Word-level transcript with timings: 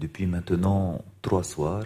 Depuis 0.00 0.24
maintenant 0.24 1.04
trois 1.20 1.44
soirs, 1.44 1.84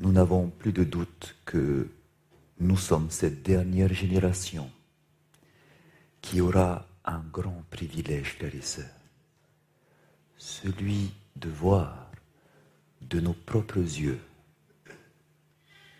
nous 0.00 0.10
n'avons 0.10 0.50
plus 0.50 0.72
de 0.72 0.82
doute 0.82 1.36
que 1.44 1.88
nous 2.58 2.76
sommes 2.76 3.10
cette 3.10 3.44
dernière 3.44 3.94
génération 3.94 4.68
qui 6.20 6.40
aura 6.40 6.88
un 7.04 7.22
grand 7.32 7.62
privilège, 7.70 8.32
frères 8.32 8.56
et 8.56 8.60
sœurs, 8.60 8.90
celui 10.36 11.12
de 11.36 11.48
voir 11.48 12.10
de 13.02 13.20
nos 13.20 13.34
propres 13.34 13.78
yeux 13.78 14.20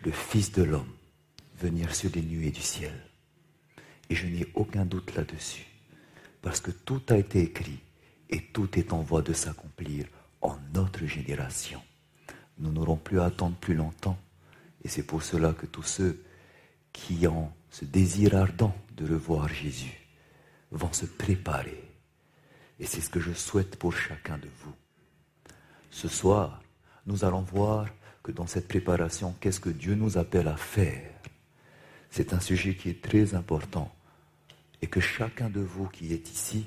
le 0.03 0.11
Fils 0.11 0.51
de 0.51 0.63
l'homme 0.63 0.91
venir 1.57 1.95
sur 1.95 2.11
les 2.13 2.21
nuées 2.21 2.51
du 2.51 2.61
ciel. 2.61 2.93
Et 4.09 4.15
je 4.15 4.27
n'ai 4.27 4.45
aucun 4.55 4.83
doute 4.83 5.15
là-dessus, 5.15 5.67
parce 6.41 6.59
que 6.59 6.71
tout 6.71 7.01
a 7.07 7.17
été 7.17 7.41
écrit 7.41 7.79
et 8.29 8.41
tout 8.41 8.77
est 8.77 8.93
en 8.93 9.01
voie 9.01 9.21
de 9.21 9.33
s'accomplir 9.33 10.05
en 10.41 10.57
notre 10.73 11.05
génération. 11.05 11.81
Nous 12.57 12.71
n'aurons 12.71 12.97
plus 12.97 13.19
à 13.19 13.25
attendre 13.25 13.55
plus 13.57 13.75
longtemps, 13.75 14.17
et 14.83 14.87
c'est 14.87 15.03
pour 15.03 15.23
cela 15.23 15.53
que 15.53 15.65
tous 15.65 15.83
ceux 15.83 16.23
qui 16.93 17.27
ont 17.27 17.51
ce 17.69 17.83
désir 17.83 18.35
ardent 18.35 18.75
de 18.95 19.05
revoir 19.05 19.49
Jésus 19.49 19.99
vont 20.71 20.93
se 20.93 21.05
préparer. 21.05 21.83
Et 22.79 22.85
c'est 22.85 23.01
ce 23.01 23.09
que 23.09 23.19
je 23.19 23.33
souhaite 23.33 23.77
pour 23.77 23.93
chacun 23.93 24.37
de 24.37 24.47
vous. 24.61 24.73
Ce 25.91 26.07
soir, 26.07 26.61
nous 27.05 27.25
allons 27.25 27.41
voir 27.41 27.87
que 28.23 28.31
dans 28.31 28.47
cette 28.47 28.67
préparation, 28.67 29.35
qu'est-ce 29.39 29.59
que 29.59 29.69
Dieu 29.69 29.95
nous 29.95 30.17
appelle 30.17 30.47
à 30.47 30.57
faire 30.57 31.11
C'est 32.09 32.33
un 32.33 32.39
sujet 32.39 32.75
qui 32.75 32.89
est 32.89 33.01
très 33.01 33.35
important 33.35 33.93
et 34.81 34.87
que 34.87 34.99
chacun 34.99 35.49
de 35.49 35.61
vous 35.61 35.87
qui 35.87 36.13
est 36.13 36.31
ici, 36.31 36.65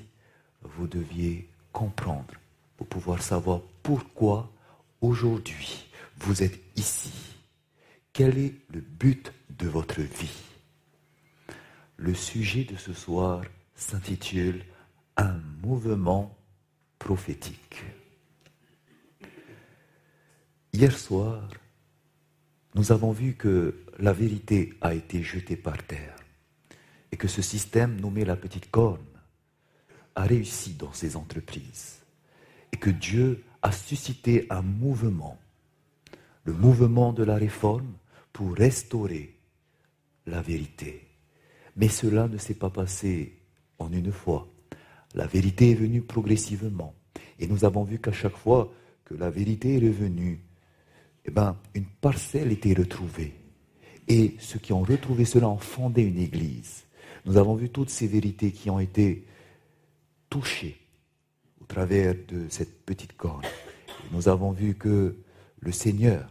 vous 0.63 0.87
deviez 0.87 1.49
comprendre 1.71 2.33
pour 2.77 2.87
pouvoir 2.87 3.21
savoir 3.21 3.61
pourquoi 3.83 4.51
aujourd'hui 5.01 5.87
vous 6.17 6.43
êtes 6.43 6.59
ici. 6.75 7.13
Quel 8.13 8.37
est 8.37 8.55
le 8.73 8.81
but 8.81 9.31
de 9.49 9.67
votre 9.67 10.01
vie? 10.01 10.43
Le 11.97 12.13
sujet 12.13 12.63
de 12.63 12.75
ce 12.75 12.93
soir 12.93 13.43
s'intitule 13.75 14.63
Un 15.17 15.39
mouvement 15.61 16.37
prophétique. 16.97 17.83
Hier 20.73 20.97
soir, 20.97 21.49
nous 22.75 22.91
avons 22.91 23.11
vu 23.11 23.33
que 23.33 23.83
la 23.97 24.13
vérité 24.13 24.73
a 24.81 24.93
été 24.93 25.23
jetée 25.23 25.57
par 25.57 25.81
terre 25.83 26.15
et 27.11 27.17
que 27.17 27.27
ce 27.27 27.41
système 27.41 27.99
nommé 27.99 28.23
la 28.23 28.35
petite 28.35 28.69
corne 28.69 29.03
a 30.19 30.23
réussi 30.23 30.73
dans 30.73 30.91
ses 30.91 31.15
entreprises 31.15 31.99
et 32.73 32.77
que 32.77 32.89
Dieu 32.89 33.41
a 33.61 33.71
suscité 33.71 34.47
un 34.49 34.61
mouvement, 34.61 35.37
le 36.43 36.51
mouvement 36.51 37.13
de 37.13 37.23
la 37.23 37.35
réforme 37.35 37.93
pour 38.33 38.53
restaurer 38.53 39.37
la 40.27 40.41
vérité. 40.41 41.07
Mais 41.77 41.87
cela 41.87 42.27
ne 42.27 42.37
s'est 42.37 42.55
pas 42.55 42.69
passé 42.69 43.37
en 43.79 43.93
une 43.93 44.11
fois. 44.11 44.49
La 45.15 45.25
vérité 45.25 45.71
est 45.71 45.75
venue 45.75 46.01
progressivement. 46.01 46.93
Et 47.39 47.47
nous 47.47 47.63
avons 47.63 47.85
vu 47.85 47.99
qu'à 47.99 48.11
chaque 48.11 48.35
fois 48.35 48.73
que 49.05 49.13
la 49.13 49.29
vérité 49.29 49.75
est 49.75 49.87
revenue, 49.87 50.41
eh 51.23 51.31
ben, 51.31 51.55
une 51.73 51.85
parcelle 51.85 52.51
était 52.51 52.73
retrouvée. 52.73 53.35
Et 54.09 54.35
ceux 54.39 54.59
qui 54.59 54.73
ont 54.73 54.83
retrouvé 54.83 55.23
cela 55.23 55.47
ont 55.47 55.57
fondé 55.57 56.01
une 56.01 56.19
église. 56.19 56.83
Nous 57.25 57.37
avons 57.37 57.55
vu 57.55 57.69
toutes 57.69 57.89
ces 57.89 58.07
vérités 58.07 58.51
qui 58.51 58.69
ont 58.69 58.79
été 58.79 59.23
touchées 60.29 60.77
au 61.61 61.65
travers 61.65 62.15
de 62.27 62.47
cette 62.49 62.85
petite 62.85 63.15
corne. 63.17 63.45
nous 64.11 64.27
avons 64.27 64.51
vu 64.51 64.75
que 64.75 65.17
le 65.59 65.71
Seigneur 65.71 66.29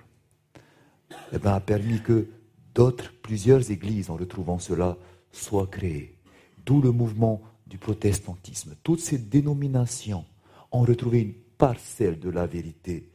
eh 1.33 1.39
ben, 1.39 1.53
a 1.55 1.61
permis 1.61 2.01
que 2.01 2.29
d'autres, 2.75 3.13
plusieurs 3.23 3.71
églises, 3.71 4.11
en 4.11 4.17
retrouvant 4.17 4.59
cela, 4.59 4.97
soient 5.33 5.67
créées. 5.67 6.17
D'où 6.65 6.81
le 6.81 6.93
mouvement 6.93 7.43
du 7.67 7.79
protestantisme. 7.79 8.75
Toutes 8.83 9.01
ces 9.01 9.19
dénominations 9.19 10.25
ont 10.73 10.83
retrouvé 10.83 11.21
une 11.21 11.35
parcelle 11.59 12.19
de 12.19 12.31
la 12.31 12.47
vérité 12.47 13.11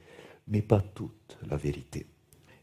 mais 0.48 0.62
pas 0.62 0.82
toute 0.82 1.38
la 1.50 1.58
vérité. 1.58 2.06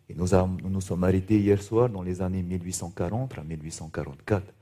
Et 0.08 0.14
nous, 0.14 0.26
nous 0.68 0.80
sommes 0.80 1.04
arrêtés 1.04 1.38
hier 1.38 1.62
soir 1.62 1.88
dans 1.88 2.02
les 2.02 2.20
années 2.20 2.42
1840 2.42 3.38
à 3.38 3.42
1844, 3.42 4.52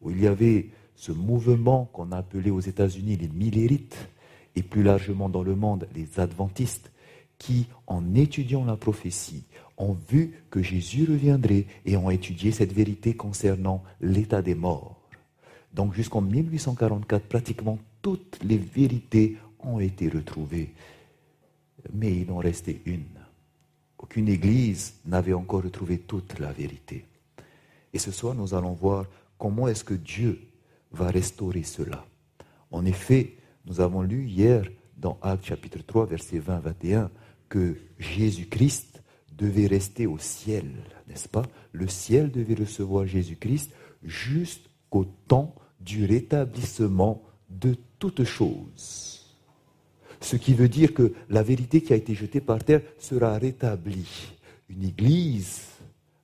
où 0.00 0.10
il 0.10 0.22
y 0.22 0.26
avait 0.26 0.70
ce 0.96 1.12
mouvement 1.12 1.88
qu'on 1.92 2.12
a 2.12 2.18
appelé 2.18 2.50
aux 2.50 2.60
États-Unis 2.60 3.16
les 3.16 3.28
millérites, 3.28 4.08
et 4.56 4.62
plus 4.62 4.82
largement 4.82 5.28
dans 5.28 5.42
le 5.42 5.56
monde 5.56 5.88
les 5.94 6.20
adventistes, 6.20 6.90
qui, 7.38 7.66
en 7.86 8.14
étudiant 8.14 8.64
la 8.64 8.76
prophétie, 8.76 9.44
ont 9.76 9.96
vu 10.08 10.44
que 10.50 10.62
Jésus 10.62 11.04
reviendrait 11.10 11.66
et 11.84 11.96
ont 11.96 12.10
étudié 12.10 12.52
cette 12.52 12.72
vérité 12.72 13.14
concernant 13.14 13.82
l'état 14.00 14.40
des 14.40 14.54
morts. 14.54 15.00
Donc 15.72 15.94
jusqu'en 15.94 16.20
1844, 16.20 17.24
pratiquement 17.24 17.78
toutes 18.00 18.38
les 18.44 18.58
vérités 18.58 19.36
ont 19.58 19.80
été 19.80 20.08
retrouvées 20.08 20.72
mais 21.92 22.16
il 22.16 22.30
en 22.30 22.38
restait 22.38 22.80
une. 22.86 23.04
Aucune 23.98 24.28
église 24.28 24.94
n'avait 25.06 25.32
encore 25.32 25.62
retrouvé 25.62 25.98
toute 25.98 26.38
la 26.38 26.52
vérité. 26.52 27.04
Et 27.92 27.98
ce 27.98 28.10
soir, 28.10 28.34
nous 28.34 28.54
allons 28.54 28.72
voir 28.72 29.06
comment 29.38 29.68
est-ce 29.68 29.84
que 29.84 29.94
Dieu 29.94 30.40
va 30.94 31.10
restaurer 31.10 31.62
cela. 31.62 32.06
En 32.70 32.84
effet, 32.86 33.36
nous 33.66 33.80
avons 33.80 34.02
lu 34.02 34.26
hier 34.26 34.64
dans 34.96 35.18
Actes 35.22 35.46
chapitre 35.46 35.80
3, 35.86 36.06
verset 36.06 36.38
20-21, 36.38 37.08
que 37.48 37.76
Jésus-Christ 37.98 39.02
devait 39.36 39.66
rester 39.66 40.06
au 40.06 40.18
ciel, 40.18 40.70
n'est-ce 41.08 41.28
pas? 41.28 41.44
Le 41.72 41.88
ciel 41.88 42.30
devait 42.30 42.54
recevoir 42.54 43.06
Jésus-Christ 43.06 43.72
jusqu'au 44.02 45.04
temps 45.28 45.54
du 45.80 46.04
rétablissement 46.04 47.22
de 47.50 47.76
toutes 47.98 48.24
choses. 48.24 49.24
Ce 50.20 50.36
qui 50.36 50.54
veut 50.54 50.68
dire 50.68 50.94
que 50.94 51.12
la 51.28 51.42
vérité 51.42 51.82
qui 51.82 51.92
a 51.92 51.96
été 51.96 52.14
jetée 52.14 52.40
par 52.40 52.64
terre 52.64 52.82
sera 52.98 53.36
rétablie. 53.36 54.32
Une 54.68 54.84
église 54.84 55.62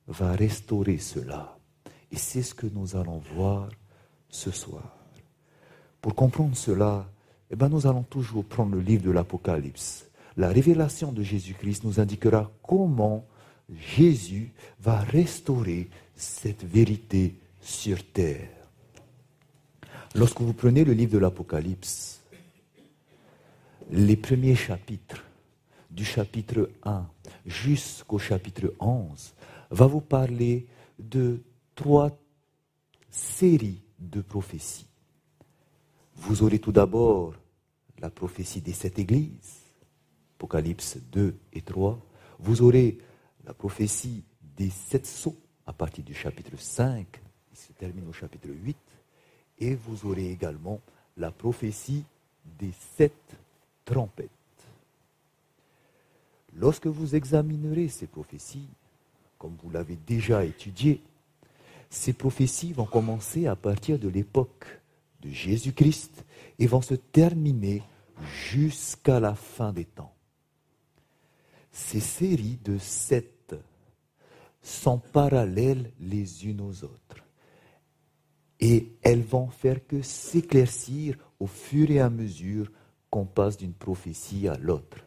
va 0.07 0.31
restaurer 0.31 0.97
cela. 0.97 1.57
Et 2.11 2.17
c'est 2.17 2.41
ce 2.41 2.55
que 2.55 2.67
nous 2.67 2.95
allons 2.95 3.21
voir 3.35 3.69
ce 4.31 4.49
soir. 4.49 4.97
Pour 6.01 6.15
comprendre 6.15 6.55
cela, 6.55 7.07
eh 7.51 7.55
ben 7.55 7.69
nous 7.69 7.85
allons 7.85 8.03
toujours 8.03 8.45
prendre 8.45 8.75
le 8.75 8.81
livre 8.81 9.03
de 9.03 9.11
l'Apocalypse. 9.11 10.09
La 10.37 10.47
révélation 10.47 11.11
de 11.11 11.21
Jésus-Christ 11.21 11.83
nous 11.83 11.99
indiquera 11.99 12.49
comment 12.63 13.27
Jésus 13.69 14.53
va 14.79 14.99
restaurer 14.99 15.89
cette 16.15 16.63
vérité 16.63 17.35
sur 17.59 18.03
terre. 18.11 18.49
Lorsque 20.15 20.41
vous 20.41 20.53
prenez 20.53 20.83
le 20.83 20.93
livre 20.93 21.13
de 21.13 21.17
l'Apocalypse, 21.19 22.21
les 23.91 24.15
premiers 24.15 24.55
chapitres, 24.55 25.23
du 25.89 26.05
chapitre 26.05 26.69
1 26.83 27.05
jusqu'au 27.45 28.17
chapitre 28.17 28.73
11, 28.79 29.33
va 29.71 29.85
vous 29.85 30.01
parler 30.01 30.65
de 30.99 31.41
trois 31.75 32.17
séries 33.09 33.81
de 34.01 34.21
prophéties. 34.21 34.87
Vous 36.15 36.43
aurez 36.43 36.59
tout 36.59 36.71
d'abord 36.71 37.33
la 37.99 38.09
prophétie 38.09 38.61
des 38.61 38.73
sept 38.73 38.99
églises, 38.99 39.61
Apocalypse 40.37 40.97
2 41.11 41.35
et 41.53 41.61
3. 41.61 41.99
Vous 42.39 42.61
aurez 42.63 42.97
la 43.45 43.53
prophétie 43.53 44.23
des 44.57 44.69
sept 44.69 45.05
sceaux 45.05 45.37
à 45.65 45.73
partir 45.73 46.03
du 46.03 46.13
chapitre 46.13 46.57
5, 46.57 47.05
qui 47.49 47.55
se 47.55 47.71
termine 47.73 48.07
au 48.07 48.13
chapitre 48.13 48.49
8. 48.49 48.75
Et 49.59 49.75
vous 49.75 50.09
aurez 50.09 50.31
également 50.31 50.81
la 51.17 51.31
prophétie 51.31 52.03
des 52.59 52.71
sept 52.97 53.13
trompette. 53.85 54.29
Lorsque 56.55 56.87
vous 56.87 57.15
examinerez 57.15 57.87
ces 57.87 58.07
prophéties, 58.07 58.67
comme 59.37 59.55
vous 59.63 59.69
l'avez 59.69 59.95
déjà 59.95 60.43
étudié, 60.43 61.01
ces 61.91 62.13
prophéties 62.13 62.71
vont 62.71 62.85
commencer 62.85 63.47
à 63.47 63.55
partir 63.57 63.99
de 63.99 64.07
l'époque 64.07 64.65
de 65.21 65.29
Jésus-Christ 65.29 66.25
et 66.57 66.65
vont 66.65 66.81
se 66.81 66.95
terminer 66.95 67.83
jusqu'à 68.49 69.19
la 69.19 69.35
fin 69.35 69.73
des 69.73 69.83
temps. 69.83 70.13
Ces 71.69 71.99
séries 71.99 72.59
de 72.63 72.77
sept 72.77 73.55
sont 74.61 74.99
parallèles 74.99 75.91
les 75.99 76.47
unes 76.47 76.61
aux 76.61 76.85
autres. 76.85 77.25
Et 78.61 78.93
elles 79.01 79.23
vont 79.23 79.49
faire 79.49 79.85
que 79.85 80.01
s'éclaircir 80.01 81.17
au 81.39 81.47
fur 81.47 81.91
et 81.91 81.99
à 81.99 82.09
mesure 82.09 82.71
qu'on 83.09 83.25
passe 83.25 83.57
d'une 83.57 83.73
prophétie 83.73 84.47
à 84.47 84.55
l'autre. 84.55 85.05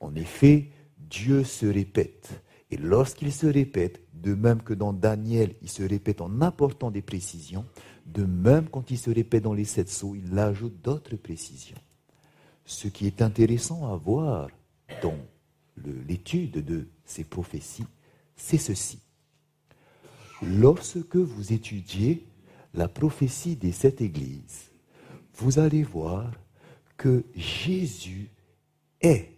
En 0.00 0.16
effet, 0.16 0.70
Dieu 0.98 1.44
se 1.44 1.66
répète. 1.66 2.42
Et 2.70 2.76
lorsqu'il 2.76 3.32
se 3.32 3.46
répète, 3.46 4.02
de 4.12 4.34
même 4.34 4.62
que 4.62 4.74
dans 4.74 4.92
Daniel, 4.92 5.54
il 5.62 5.70
se 5.70 5.82
répète 5.82 6.20
en 6.20 6.40
apportant 6.40 6.90
des 6.90 7.02
précisions, 7.02 7.64
de 8.06 8.24
même 8.24 8.68
quand 8.68 8.90
il 8.90 8.98
se 8.98 9.10
répète 9.10 9.44
dans 9.44 9.54
les 9.54 9.64
sept 9.64 9.88
sceaux, 9.88 10.14
il 10.14 10.38
ajoute 10.38 10.80
d'autres 10.82 11.16
précisions. 11.16 11.78
ce 12.64 12.88
qui 12.88 13.06
est 13.06 13.22
intéressant 13.22 13.90
à 13.90 13.96
voir 13.96 14.50
dans 15.02 15.16
l'étude 16.06 16.62
de 16.62 16.86
ces 17.06 17.24
prophéties, 17.24 17.86
c'est 18.36 18.58
ceci. 18.58 19.00
Lorsque 20.42 21.16
vous 21.16 21.52
étudiez 21.54 22.26
la 22.74 22.88
prophétie 22.88 23.56
des 23.56 23.72
sept 23.72 24.02
églises, 24.02 24.70
vous 25.36 25.58
allez 25.58 25.82
voir 25.82 26.30
que 26.98 27.24
Jésus 27.34 28.30
est 29.00 29.30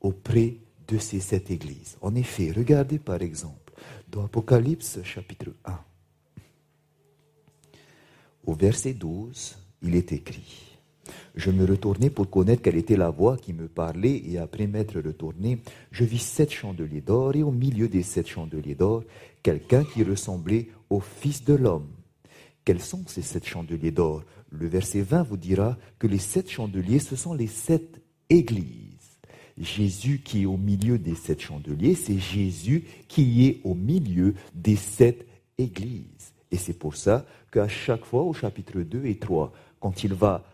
auprès 0.00 0.58
de 0.88 0.98
ces 0.98 1.20
sept 1.20 1.50
églises. 1.50 1.96
En 2.00 2.14
effet, 2.14 2.52
regardez 2.52 2.98
par 2.98 3.22
exemple 3.22 3.72
dans 4.10 4.24
Apocalypse 4.24 5.02
chapitre 5.04 5.54
1. 5.64 5.78
Au 8.46 8.54
verset 8.54 8.94
12, 8.94 9.58
il 9.82 9.94
est 9.94 10.12
écrit 10.12 10.68
je 11.34 11.50
me 11.50 11.64
retournai 11.64 12.10
pour 12.10 12.30
connaître 12.30 12.62
quelle 12.62 12.76
était 12.76 12.96
la 12.96 13.10
voix 13.10 13.36
qui 13.36 13.52
me 13.52 13.68
parlait, 13.68 14.22
et 14.26 14.38
après 14.38 14.66
m'être 14.66 15.00
retourné, 15.00 15.60
je 15.90 16.04
vis 16.04 16.18
sept 16.18 16.50
chandeliers 16.50 17.00
d'or, 17.00 17.34
et 17.36 17.42
au 17.42 17.50
milieu 17.50 17.88
des 17.88 18.02
sept 18.02 18.26
chandeliers 18.26 18.74
d'or, 18.74 19.04
quelqu'un 19.42 19.84
qui 19.84 20.02
ressemblait 20.02 20.68
au 20.90 21.00
Fils 21.00 21.44
de 21.44 21.54
l'homme. 21.54 21.90
Quels 22.64 22.80
sont 22.80 23.04
ces 23.06 23.22
sept 23.22 23.46
chandeliers 23.46 23.92
d'or? 23.92 24.24
Le 24.50 24.66
verset 24.66 25.02
20 25.02 25.22
vous 25.22 25.36
dira 25.36 25.78
que 25.98 26.06
les 26.06 26.18
sept 26.18 26.50
chandeliers, 26.50 26.98
ce 26.98 27.16
sont 27.16 27.34
les 27.34 27.46
sept 27.46 28.00
églises. 28.28 28.87
Jésus 29.60 30.20
qui 30.24 30.42
est 30.42 30.46
au 30.46 30.56
milieu 30.56 30.98
des 30.98 31.14
sept 31.14 31.40
chandeliers, 31.40 31.94
c'est 31.94 32.18
Jésus 32.18 32.84
qui 33.08 33.46
est 33.46 33.60
au 33.64 33.74
milieu 33.74 34.34
des 34.54 34.76
sept 34.76 35.26
églises. 35.58 36.32
Et 36.50 36.56
c'est 36.56 36.78
pour 36.78 36.96
ça 36.96 37.26
qu'à 37.50 37.68
chaque 37.68 38.04
fois, 38.04 38.22
au 38.22 38.32
chapitre 38.32 38.80
2 38.80 39.06
et 39.06 39.18
3, 39.18 39.52
quand 39.80 40.04
il 40.04 40.14
va 40.14 40.44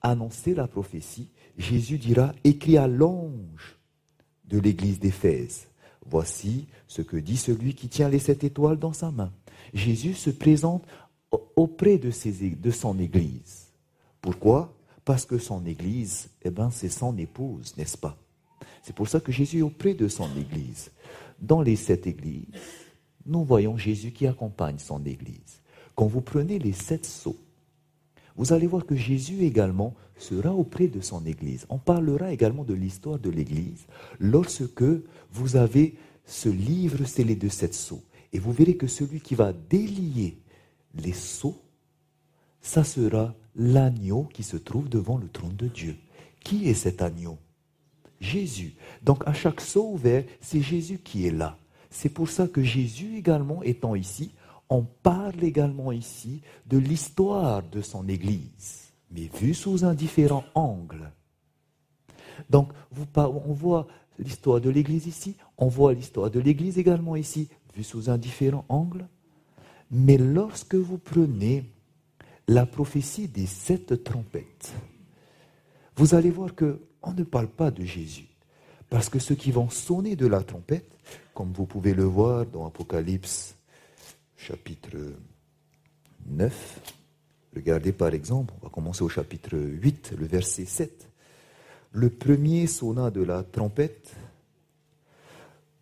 annoncer 0.00 0.54
la 0.54 0.66
prophétie, 0.66 1.28
Jésus 1.56 1.98
dira, 1.98 2.32
écrit 2.44 2.78
à 2.78 2.86
l'ange 2.86 3.76
de 4.44 4.58
l'église 4.58 5.00
d'Éphèse, 5.00 5.66
voici 6.06 6.66
ce 6.86 7.02
que 7.02 7.16
dit 7.16 7.36
celui 7.36 7.74
qui 7.74 7.88
tient 7.88 8.08
les 8.08 8.18
sept 8.18 8.44
étoiles 8.44 8.78
dans 8.78 8.92
sa 8.92 9.10
main. 9.10 9.32
Jésus 9.74 10.14
se 10.14 10.30
présente 10.30 10.84
auprès 11.56 11.98
de, 11.98 12.10
de 12.54 12.70
son 12.70 12.98
église. 12.98 13.66
Pourquoi? 14.20 14.74
Parce 15.04 15.26
que 15.26 15.38
son 15.38 15.66
église, 15.66 16.30
eh 16.42 16.50
ben, 16.50 16.70
c'est 16.70 16.88
son 16.88 17.16
épouse, 17.18 17.76
n'est-ce 17.76 17.98
pas? 17.98 18.16
C'est 18.88 18.94
pour 18.94 19.06
ça 19.06 19.20
que 19.20 19.30
Jésus 19.30 19.58
est 19.58 19.62
auprès 19.62 19.92
de 19.92 20.08
son 20.08 20.34
église. 20.34 20.90
Dans 21.38 21.60
les 21.60 21.76
sept 21.76 22.06
églises, 22.06 22.46
nous 23.26 23.44
voyons 23.44 23.76
Jésus 23.76 24.12
qui 24.12 24.26
accompagne 24.26 24.78
son 24.78 25.04
église. 25.04 25.60
Quand 25.94 26.06
vous 26.06 26.22
prenez 26.22 26.58
les 26.58 26.72
sept 26.72 27.04
sceaux, 27.04 27.36
vous 28.34 28.54
allez 28.54 28.66
voir 28.66 28.86
que 28.86 28.96
Jésus 28.96 29.42
également 29.44 29.94
sera 30.16 30.54
auprès 30.54 30.88
de 30.88 31.02
son 31.02 31.26
Église. 31.26 31.66
On 31.68 31.76
parlera 31.76 32.32
également 32.32 32.64
de 32.64 32.72
l'histoire 32.72 33.18
de 33.18 33.28
l'Église 33.28 33.84
lorsque 34.20 34.84
vous 35.32 35.56
avez 35.56 35.96
ce 36.24 36.48
livre 36.48 37.04
scellé 37.04 37.36
de 37.36 37.50
sept 37.50 37.74
sceaux. 37.74 38.02
Et 38.32 38.38
vous 38.38 38.52
verrez 38.52 38.78
que 38.78 38.86
celui 38.86 39.20
qui 39.20 39.34
va 39.34 39.52
délier 39.52 40.38
les 40.94 41.12
sceaux, 41.12 41.60
ça 42.62 42.84
sera 42.84 43.34
l'agneau 43.54 44.30
qui 44.32 44.44
se 44.44 44.56
trouve 44.56 44.88
devant 44.88 45.18
le 45.18 45.28
trône 45.28 45.56
de 45.56 45.68
Dieu. 45.68 45.96
Qui 46.40 46.70
est 46.70 46.74
cet 46.74 47.02
agneau? 47.02 47.36
Jésus. 48.20 48.74
Donc 49.02 49.22
à 49.26 49.32
chaque 49.32 49.60
sceau 49.60 49.92
ouvert, 49.92 50.24
c'est 50.40 50.60
Jésus 50.60 50.98
qui 50.98 51.26
est 51.26 51.32
là. 51.32 51.58
C'est 51.90 52.08
pour 52.08 52.28
ça 52.28 52.48
que 52.48 52.62
Jésus 52.62 53.16
également 53.16 53.62
étant 53.62 53.94
ici, 53.94 54.32
on 54.70 54.82
parle 54.82 55.42
également 55.42 55.92
ici 55.92 56.42
de 56.66 56.78
l'histoire 56.78 57.62
de 57.62 57.80
son 57.80 58.06
Église, 58.08 58.92
mais 59.10 59.30
vue 59.40 59.54
sous 59.54 59.84
un 59.84 59.94
différent 59.94 60.44
angle. 60.54 61.10
Donc, 62.50 62.70
on 63.16 63.52
voit 63.52 63.86
l'histoire 64.18 64.60
de 64.60 64.70
l'Église 64.70 65.06
ici, 65.06 65.36
on 65.56 65.68
voit 65.68 65.94
l'histoire 65.94 66.30
de 66.30 66.40
l'Église 66.40 66.78
également 66.78 67.16
ici, 67.16 67.48
vue 67.74 67.84
sous 67.84 68.10
un 68.10 68.18
différent 68.18 68.64
angle. 68.68 69.08
Mais 69.90 70.18
lorsque 70.18 70.74
vous 70.74 70.98
prenez 70.98 71.64
la 72.46 72.66
prophétie 72.66 73.28
des 73.28 73.46
sept 73.46 74.04
trompettes, 74.04 74.74
vous 75.96 76.14
allez 76.14 76.30
voir 76.30 76.54
qu'on 77.00 77.12
ne 77.12 77.24
parle 77.24 77.48
pas 77.48 77.70
de 77.70 77.84
Jésus. 77.84 78.28
Parce 78.88 79.08
que 79.08 79.18
ceux 79.18 79.34
qui 79.34 79.52
vont 79.52 79.68
sonner 79.68 80.16
de 80.16 80.26
la 80.26 80.42
trompette, 80.42 80.90
comme 81.34 81.52
vous 81.52 81.66
pouvez 81.66 81.94
le 81.94 82.04
voir 82.04 82.46
dans 82.46 82.66
Apocalypse 82.66 83.54
chapitre 84.36 84.96
9. 86.26 86.80
Regardez 87.54 87.92
par 87.92 88.14
exemple, 88.14 88.54
on 88.60 88.64
va 88.64 88.70
commencer 88.70 89.02
au 89.02 89.08
chapitre 89.08 89.56
8, 89.56 90.14
le 90.18 90.26
verset 90.26 90.64
7. 90.64 91.08
Le 91.92 92.10
premier 92.10 92.66
sonna 92.66 93.10
de 93.10 93.22
la 93.22 93.42
trompette. 93.42 94.14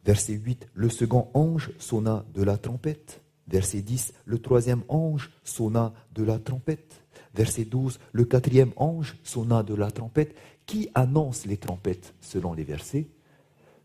Verset 0.04 0.34
8, 0.34 0.68
le 0.74 0.88
second 0.88 1.28
ange 1.34 1.72
sonna 1.78 2.24
de 2.32 2.42
la 2.42 2.56
trompette. 2.58 3.20
Verset 3.48 3.82
10, 3.82 4.12
le 4.24 4.38
troisième 4.38 4.82
ange 4.88 5.30
sonna 5.44 5.92
de 6.14 6.22
la 6.22 6.38
trompette. 6.38 7.02
Verset 7.34 7.64
12, 7.64 7.98
le 8.12 8.24
quatrième 8.24 8.72
ange 8.76 9.16
sonna 9.22 9.62
de 9.62 9.74
la 9.74 9.90
trompette. 9.90 10.34
Qui 10.66 10.88
annonce 10.94 11.46
les 11.46 11.56
trompettes 11.56 12.14
selon 12.20 12.52
les 12.52 12.64
versets 12.64 13.08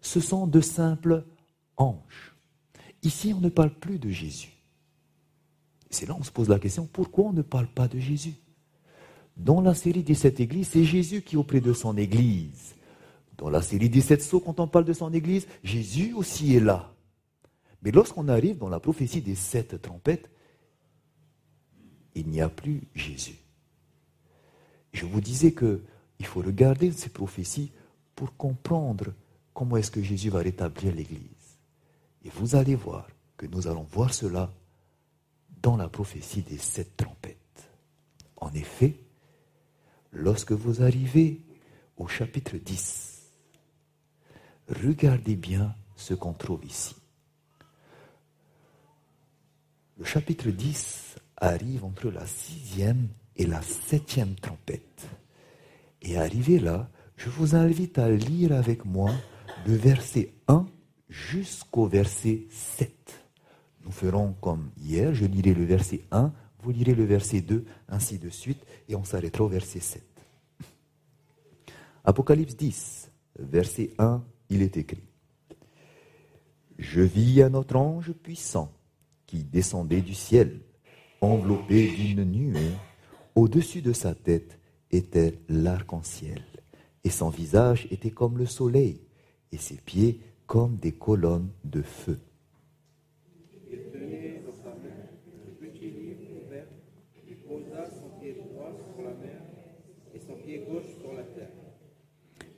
Ce 0.01 0.19
sont 0.19 0.47
de 0.47 0.61
simples 0.61 1.25
anges. 1.77 2.35
Ici, 3.03 3.33
on 3.35 3.39
ne 3.39 3.49
parle 3.49 3.73
plus 3.73 3.99
de 3.99 4.09
Jésus. 4.09 4.51
C'est 5.89 6.07
là 6.07 6.15
on 6.17 6.23
se 6.23 6.31
pose 6.31 6.49
la 6.49 6.59
question, 6.59 6.87
pourquoi 6.91 7.25
on 7.25 7.33
ne 7.33 7.41
parle 7.41 7.67
pas 7.67 7.87
de 7.87 7.99
Jésus? 7.99 8.35
Dans 9.37 9.61
la 9.61 9.73
série 9.73 10.03
des 10.03 10.13
sept 10.13 10.39
églises, 10.39 10.69
c'est 10.69 10.83
Jésus 10.83 11.21
qui 11.21 11.35
est 11.35 11.39
auprès 11.39 11.61
de 11.61 11.73
son 11.73 11.97
église. 11.97 12.75
Dans 13.37 13.49
la 13.49 13.61
série 13.61 13.89
des 13.89 14.01
sept 14.01 14.21
sceaux, 14.21 14.39
quand 14.39 14.59
on 14.59 14.67
parle 14.67 14.85
de 14.85 14.93
son 14.93 15.11
église, 15.13 15.47
Jésus 15.63 16.13
aussi 16.13 16.55
est 16.55 16.59
là. 16.59 16.93
Mais 17.81 17.91
lorsqu'on 17.91 18.27
arrive 18.27 18.57
dans 18.57 18.69
la 18.69 18.79
prophétie 18.79 19.21
des 19.21 19.35
sept 19.35 19.81
trompettes, 19.81 20.29
il 22.13 22.27
n'y 22.27 22.41
a 22.41 22.49
plus 22.49 22.83
Jésus. 22.93 23.37
Je 24.93 25.05
vous 25.05 25.21
disais 25.21 25.53
qu'il 26.21 26.27
faut 26.27 26.41
regarder 26.41 26.91
ces 26.91 27.09
prophéties 27.09 27.71
pour 28.13 28.37
comprendre 28.37 29.11
comment 29.55 29.77
est-ce 29.77 29.89
que 29.89 30.03
Jésus 30.03 30.29
va 30.29 30.37
rétablir 30.37 30.93
l'Église. 30.93 31.57
Et 32.23 32.29
vous 32.29 32.55
allez 32.55 32.75
voir 32.75 33.07
que 33.37 33.47
nous 33.47 33.65
allons 33.65 33.87
voir 33.91 34.13
cela 34.13 34.53
dans 35.63 35.77
la 35.77 35.87
prophétie 35.87 36.43
des 36.43 36.59
sept 36.59 36.95
trompettes. 36.95 37.37
En 38.35 38.53
effet, 38.53 38.99
lorsque 40.11 40.51
vous 40.51 40.83
arrivez 40.83 41.41
au 41.97 42.07
chapitre 42.07 42.57
10, 42.57 43.31
regardez 44.69 45.35
bien 45.35 45.73
ce 45.95 46.13
qu'on 46.13 46.33
trouve 46.33 46.63
ici. 46.65 46.95
Le 49.97 50.05
chapitre 50.05 50.51
10 50.51 51.15
arrive 51.37 51.83
entre 51.83 52.11
la 52.11 52.27
sixième 52.27 53.07
et 53.35 53.47
la 53.47 53.63
septième 53.63 54.35
trompette. 54.35 55.07
Et 56.01 56.17
arrivé 56.17 56.59
là, 56.59 56.89
je 57.15 57.29
vous 57.29 57.55
invite 57.55 57.99
à 57.99 58.09
lire 58.09 58.53
avec 58.53 58.85
moi 58.85 59.11
le 59.67 59.75
verset 59.75 60.33
1 60.47 60.65
jusqu'au 61.09 61.85
verset 61.85 62.47
7. 62.49 62.91
Nous 63.83 63.91
ferons 63.91 64.33
comme 64.41 64.71
hier, 64.77 65.13
je 65.13 65.25
lirai 65.25 65.53
le 65.53 65.65
verset 65.65 66.01
1, 66.11 66.33
vous 66.63 66.71
lirez 66.71 66.95
le 66.95 67.05
verset 67.05 67.41
2, 67.41 67.65
ainsi 67.89 68.17
de 68.17 68.29
suite, 68.29 68.63
et 68.87 68.95
on 68.95 69.03
s'arrêtera 69.03 69.43
au 69.43 69.47
verset 69.47 69.79
7. 69.79 70.03
Apocalypse 72.03 72.55
10, 72.55 73.11
verset 73.39 73.91
1, 73.97 74.23
il 74.49 74.61
est 74.61 74.77
écrit. 74.77 75.03
Je 76.79 77.01
vis 77.01 77.43
un 77.43 77.53
autre 77.53 77.75
ange 77.75 78.11
puissant 78.11 78.71
qui 79.27 79.43
descendait 79.43 80.01
du 80.01 80.15
ciel, 80.15 80.61
enveloppé 81.21 81.91
d'une 81.91 82.23
nuée. 82.23 82.71
Au-dessus 83.35 83.81
de 83.81 83.93
sa 83.93 84.15
tête 84.15 84.59
était 84.91 85.39
l'arc-en-ciel, 85.49 86.43
et 87.03 87.09
son 87.09 87.29
visage 87.29 87.87
était 87.91 88.11
comme 88.11 88.37
le 88.37 88.45
soleil, 88.45 89.01
et 89.51 89.57
ses 89.57 89.77
pieds 89.77 90.19
comme 90.47 90.77
des 90.77 90.91
colonnes 90.91 91.49
de 91.63 91.81
feu. 91.81 92.19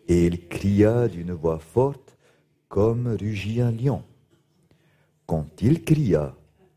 Et 0.07 0.25
il 0.25 0.47
cria 0.47 1.07
d'une 1.07 1.31
voix 1.31 1.59
forte 1.59 2.17
comme 2.67 3.07
rugit 3.07 3.61
un 3.61 3.71
lion. 3.71 4.03
Quand 5.25 5.61
il 5.61 5.83
cria, 5.83 6.35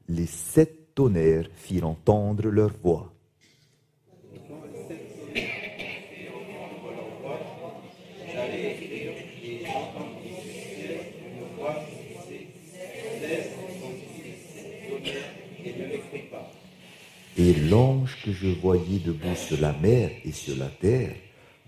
les 0.09 0.27
sept 0.27 0.95
tonnerres 0.95 1.49
firent 1.55 1.89
entendre 1.89 2.49
leur 2.49 2.71
voix. 2.83 3.13
Et 17.39 17.53
l'ange 17.53 18.17
que 18.25 18.33
je 18.33 18.49
voyais 18.49 18.99
debout 18.99 19.37
sur 19.37 19.61
la 19.61 19.73
mer 19.75 20.11
et 20.25 20.33
sur 20.33 20.57
la 20.57 20.69
terre 20.69 21.15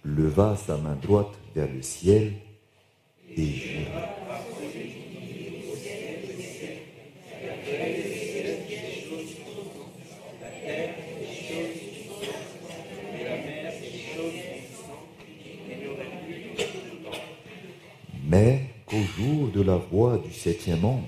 leva 0.03 0.57
sa 0.57 0.79
main 0.79 0.97
droite 0.97 1.35
vers 1.55 1.69
le 1.71 1.83
ciel 1.83 2.33
et 3.37 3.45
jura. 3.45 4.15
Mais 18.27 18.71
qu'au 18.87 18.97
jour 19.17 19.49
de 19.49 19.63
la 19.63 19.77
voix 19.77 20.19
du 20.19 20.33
septième 20.33 20.85
ange, 20.85 21.03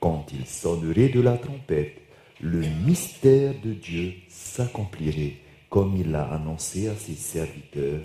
quand 0.00 0.26
il 0.32 0.46
sonnerait 0.46 1.08
de 1.08 1.20
la 1.20 1.38
trompette, 1.38 2.07
le 2.40 2.60
mystère 2.86 3.54
de 3.60 3.72
Dieu 3.72 4.14
s'accomplirait 4.28 5.36
comme 5.70 5.96
il 5.96 6.10
l'a 6.10 6.32
annoncé 6.32 6.88
à 6.88 6.94
ses 6.94 7.14
serviteurs, 7.14 8.02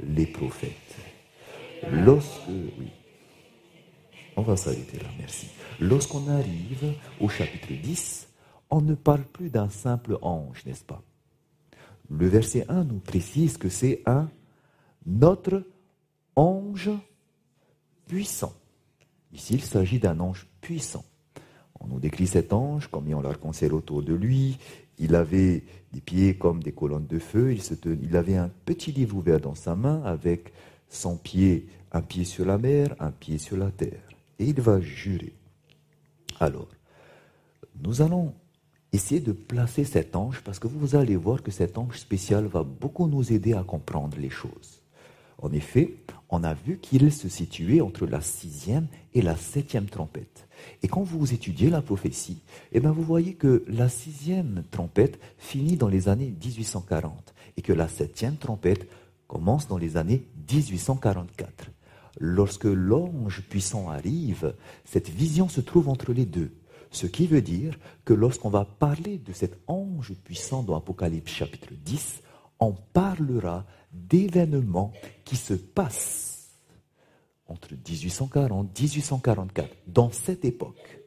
les 0.00 0.26
prophètes. 0.26 0.96
Lorsque, 1.90 2.48
oui, 2.48 2.88
on 4.36 4.42
va 4.42 4.56
s'arrêter 4.56 4.98
là, 4.98 5.08
merci. 5.18 5.48
Lorsqu'on 5.80 6.28
arrive 6.28 6.94
au 7.20 7.28
chapitre 7.28 7.72
10, 7.72 8.28
on 8.70 8.80
ne 8.80 8.94
parle 8.94 9.24
plus 9.24 9.50
d'un 9.50 9.68
simple 9.68 10.18
ange, 10.22 10.64
n'est-ce 10.66 10.84
pas? 10.84 11.02
Le 12.10 12.28
verset 12.28 12.64
1 12.68 12.84
nous 12.84 12.98
précise 12.98 13.56
que 13.56 13.68
c'est 13.68 14.02
un 14.06 14.30
notre 15.06 15.64
ange 16.36 16.90
puissant. 18.06 18.52
Ici, 19.32 19.54
il 19.54 19.62
s'agit 19.62 19.98
d'un 19.98 20.20
ange 20.20 20.46
puissant. 20.60 21.04
On 21.80 21.88
nous 21.88 21.98
décrit 21.98 22.26
cet 22.26 22.52
ange 22.52 22.88
comme 22.88 23.08
ayant 23.08 23.22
l'arc-en-ciel 23.22 23.72
autour 23.72 24.02
de 24.02 24.14
lui. 24.14 24.58
Il 24.98 25.14
avait 25.14 25.64
des 25.92 26.00
pieds 26.00 26.34
comme 26.34 26.62
des 26.62 26.72
colonnes 26.72 27.06
de 27.06 27.18
feu. 27.18 27.56
Il, 28.02 28.16
avait 28.16 28.36
un 28.36 28.50
petit 28.66 28.92
livre 28.92 29.16
ouvert 29.16 29.40
dans 29.40 29.54
sa 29.54 29.74
main 29.74 30.02
avec 30.04 30.52
son 30.88 31.16
pied, 31.16 31.66
un 31.92 32.02
pied 32.02 32.24
sur 32.24 32.44
la 32.44 32.58
mer, 32.58 32.94
un 33.00 33.10
pied 33.10 33.38
sur 33.38 33.56
la 33.56 33.70
terre. 33.70 34.02
Et 34.38 34.46
il 34.46 34.60
va 34.60 34.80
jurer. 34.80 35.32
Alors, 36.38 36.68
nous 37.82 38.02
allons 38.02 38.34
essayer 38.92 39.20
de 39.20 39.32
placer 39.32 39.84
cet 39.84 40.16
ange 40.16 40.42
parce 40.42 40.58
que 40.58 40.68
vous 40.68 40.96
allez 40.96 41.16
voir 41.16 41.42
que 41.42 41.50
cet 41.50 41.78
ange 41.78 41.98
spécial 41.98 42.46
va 42.46 42.62
beaucoup 42.62 43.06
nous 43.06 43.32
aider 43.32 43.54
à 43.54 43.62
comprendre 43.62 44.18
les 44.18 44.30
choses. 44.30 44.82
En 45.38 45.52
effet, 45.52 45.94
on 46.28 46.44
a 46.44 46.54
vu 46.54 46.78
qu'il 46.78 47.10
se 47.12 47.28
situait 47.28 47.80
entre 47.80 48.06
la 48.06 48.20
sixième 48.20 48.86
et 49.14 49.22
la 49.22 49.36
septième 49.36 49.86
trompette. 49.86 50.46
Et 50.82 50.88
quand 50.88 51.02
vous 51.02 51.32
étudiez 51.32 51.70
la 51.70 51.82
prophétie, 51.82 52.38
eh 52.72 52.80
bien 52.80 52.90
vous 52.90 53.02
voyez 53.02 53.34
que 53.34 53.64
la 53.68 53.88
sixième 53.88 54.64
trompette 54.70 55.18
finit 55.38 55.76
dans 55.76 55.88
les 55.88 56.08
années 56.08 56.34
1840 56.42 57.34
et 57.56 57.62
que 57.62 57.72
la 57.72 57.88
septième 57.88 58.36
trompette 58.36 58.88
commence 59.26 59.68
dans 59.68 59.78
les 59.78 59.96
années 59.96 60.24
1844. 60.50 61.70
Lorsque 62.18 62.64
l'ange 62.64 63.42
puissant 63.48 63.88
arrive, 63.88 64.54
cette 64.84 65.08
vision 65.08 65.48
se 65.48 65.60
trouve 65.60 65.88
entre 65.88 66.12
les 66.12 66.26
deux. 66.26 66.52
Ce 66.90 67.06
qui 67.06 67.26
veut 67.26 67.42
dire 67.42 67.78
que 68.04 68.12
lorsqu'on 68.12 68.50
va 68.50 68.64
parler 68.64 69.18
de 69.18 69.32
cet 69.32 69.58
ange 69.68 70.14
puissant 70.24 70.62
dans 70.62 70.76
Apocalypse 70.76 71.32
chapitre 71.32 71.72
10, 71.84 72.22
on 72.58 72.72
parlera 72.72 73.64
d'événements 73.92 74.92
qui 75.24 75.36
se 75.36 75.54
passent 75.54 76.29
entre 77.50 77.74
1840 77.74 78.78
et 78.78 78.82
1844, 78.82 79.76
dans 79.86 80.10
cette 80.10 80.44
époque. 80.44 81.00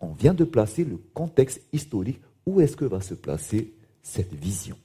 On 0.00 0.12
vient 0.12 0.34
de 0.34 0.44
placer 0.44 0.84
le 0.84 0.96
contexte 0.96 1.60
historique 1.72 2.20
où 2.46 2.60
est-ce 2.60 2.76
que 2.76 2.84
va 2.84 3.00
se 3.00 3.14
placer 3.14 3.74
cette 4.02 4.34
vision? 4.34 4.76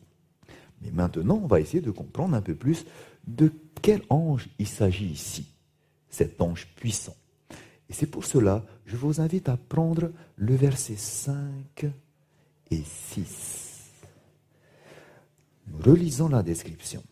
Mais 0.82 0.92
maintenant, 0.92 1.40
on 1.44 1.48
va 1.48 1.60
essayer 1.60 1.82
de 1.82 1.92
comprendre 1.92 2.36
un 2.36 2.42
peu 2.42 2.56
plus 2.56 2.86
de 3.28 3.52
quel 3.82 4.02
ange 4.10 4.50
il 4.60 4.68
s'agit 4.68 5.08
ici, 5.08 5.48
cet 6.10 6.42
ange 6.42 6.68
puissant. 6.76 7.16
Et 7.90 7.94
c'est 7.94 8.06
pour 8.06 8.26
cela, 8.26 8.66
je 8.86 8.96
vous 8.96 9.20
invite 9.20 9.50
à 9.50 9.58
prendre 9.58 10.12
le 10.36 10.56
verset 10.56 10.96
5 10.96 11.86
et 12.72 12.84
6. 12.84 13.70
Nous 15.68 15.80
relisons 15.80 16.30
la 16.30 16.44
description. 16.44 17.04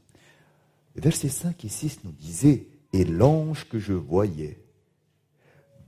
Versets 0.95 1.29
5 1.29 1.63
et 1.63 1.69
6 1.69 1.99
nous 2.03 2.11
disaient, 2.11 2.67
et 2.93 3.03
l'ange 3.03 3.67
que 3.67 3.79
je 3.79 3.93
voyais, 3.93 4.59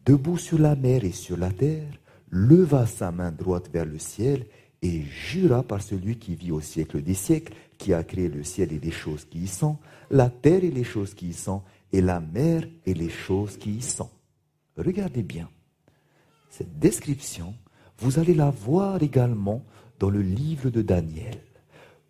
debout 0.06 0.38
sur 0.38 0.60
la 0.60 0.76
mer 0.76 1.04
et 1.04 1.12
sur 1.12 1.38
la 1.38 1.52
terre, 1.52 2.00
leva 2.30 2.86
sa 2.86 3.12
main 3.12 3.32
droite 3.32 3.70
vers 3.72 3.86
le 3.86 4.00
ciel 4.00 4.46
et 4.82 5.02
jura 5.02 5.64
par 5.64 5.82
celui 5.82 6.18
qui 6.18 6.36
vit 6.36 6.52
au 6.52 6.62
siècle 6.62 7.02
des 7.02 7.14
siècles, 7.14 7.54
qui 7.78 7.94
a 7.94 8.04
créé 8.04 8.28
le 8.28 8.44
ciel 8.44 8.74
et 8.74 8.80
les 8.80 8.92
choses 8.92 9.26
qui 9.26 9.40
y 9.40 9.48
sont, 9.48 9.78
la 10.10 10.30
terre 10.30 10.64
et 10.64 10.72
les 10.72 10.84
choses 10.84 11.14
qui 11.14 11.30
y 11.30 11.34
sont, 11.34 11.62
et 11.92 12.02
la 12.02 12.20
mer 12.20 12.68
et 12.86 12.94
les 12.94 13.10
choses 13.10 13.58
qui 13.58 13.72
y 13.72 13.82
sont. 13.82 14.10
Regardez 14.78 15.24
bien. 15.24 15.50
Cette 16.50 16.80
description, 16.80 17.54
vous 17.98 18.20
allez 18.20 18.34
la 18.34 18.50
voir 18.50 19.02
également 19.04 19.64
dans 20.00 20.10
le 20.10 20.22
livre 20.22 20.70
de 20.70 20.82
Daniel. 20.82 21.40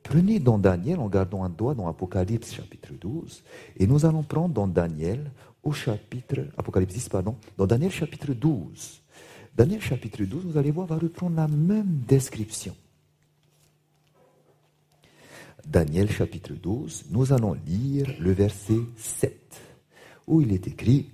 Prenez 0.04 0.40
dans 0.40 0.58
Daniel 0.58 1.00
en 1.00 1.08
gardant 1.08 1.44
un 1.44 1.50
doigt 1.50 1.76
dans 1.76 1.88
Apocalypse 1.88 2.54
chapitre 2.54 2.94
12 3.00 3.44
et 3.78 3.88
nous 3.88 4.06
allons 4.06 4.24
prendre 4.24 4.54
dans 4.54 4.68
Daniel 4.68 5.32
au 5.64 5.72
chapitre, 5.72 6.48
Apocalypse 6.58 6.94
10, 6.94 7.10
pardon, 7.10 7.36
dans 7.58 7.68
Daniel 7.68 7.92
chapitre 7.92 8.34
12. 8.34 9.02
Daniel 9.56 9.82
chapitre 9.82 10.24
12, 10.24 10.46
vous 10.46 10.58
allez 10.58 10.72
voir, 10.72 10.88
va 10.88 10.98
reprendre 10.98 11.36
la 11.36 11.48
même 11.48 12.02
description. 12.08 12.76
Daniel 15.68 16.10
chapitre 16.10 16.54
12, 16.54 17.06
nous 17.12 17.34
allons 17.34 17.56
lire 17.68 18.08
le 18.20 18.32
verset 18.32 18.80
7, 18.96 19.62
où 20.28 20.42
il 20.42 20.54
est 20.54 20.68
écrit 20.68 21.12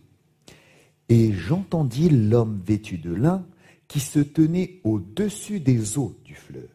Et 1.10 1.34
j'entendis 1.34 2.10
l'homme 2.10 2.62
vêtu 2.66 2.98
de 2.98 3.14
lin 3.14 3.46
qui 3.88 4.00
se 4.00 4.20
tenait 4.20 4.80
au-dessus 4.84 5.60
des 5.60 5.98
eaux 5.98 6.16
du 6.24 6.36
fleuve 6.36 6.75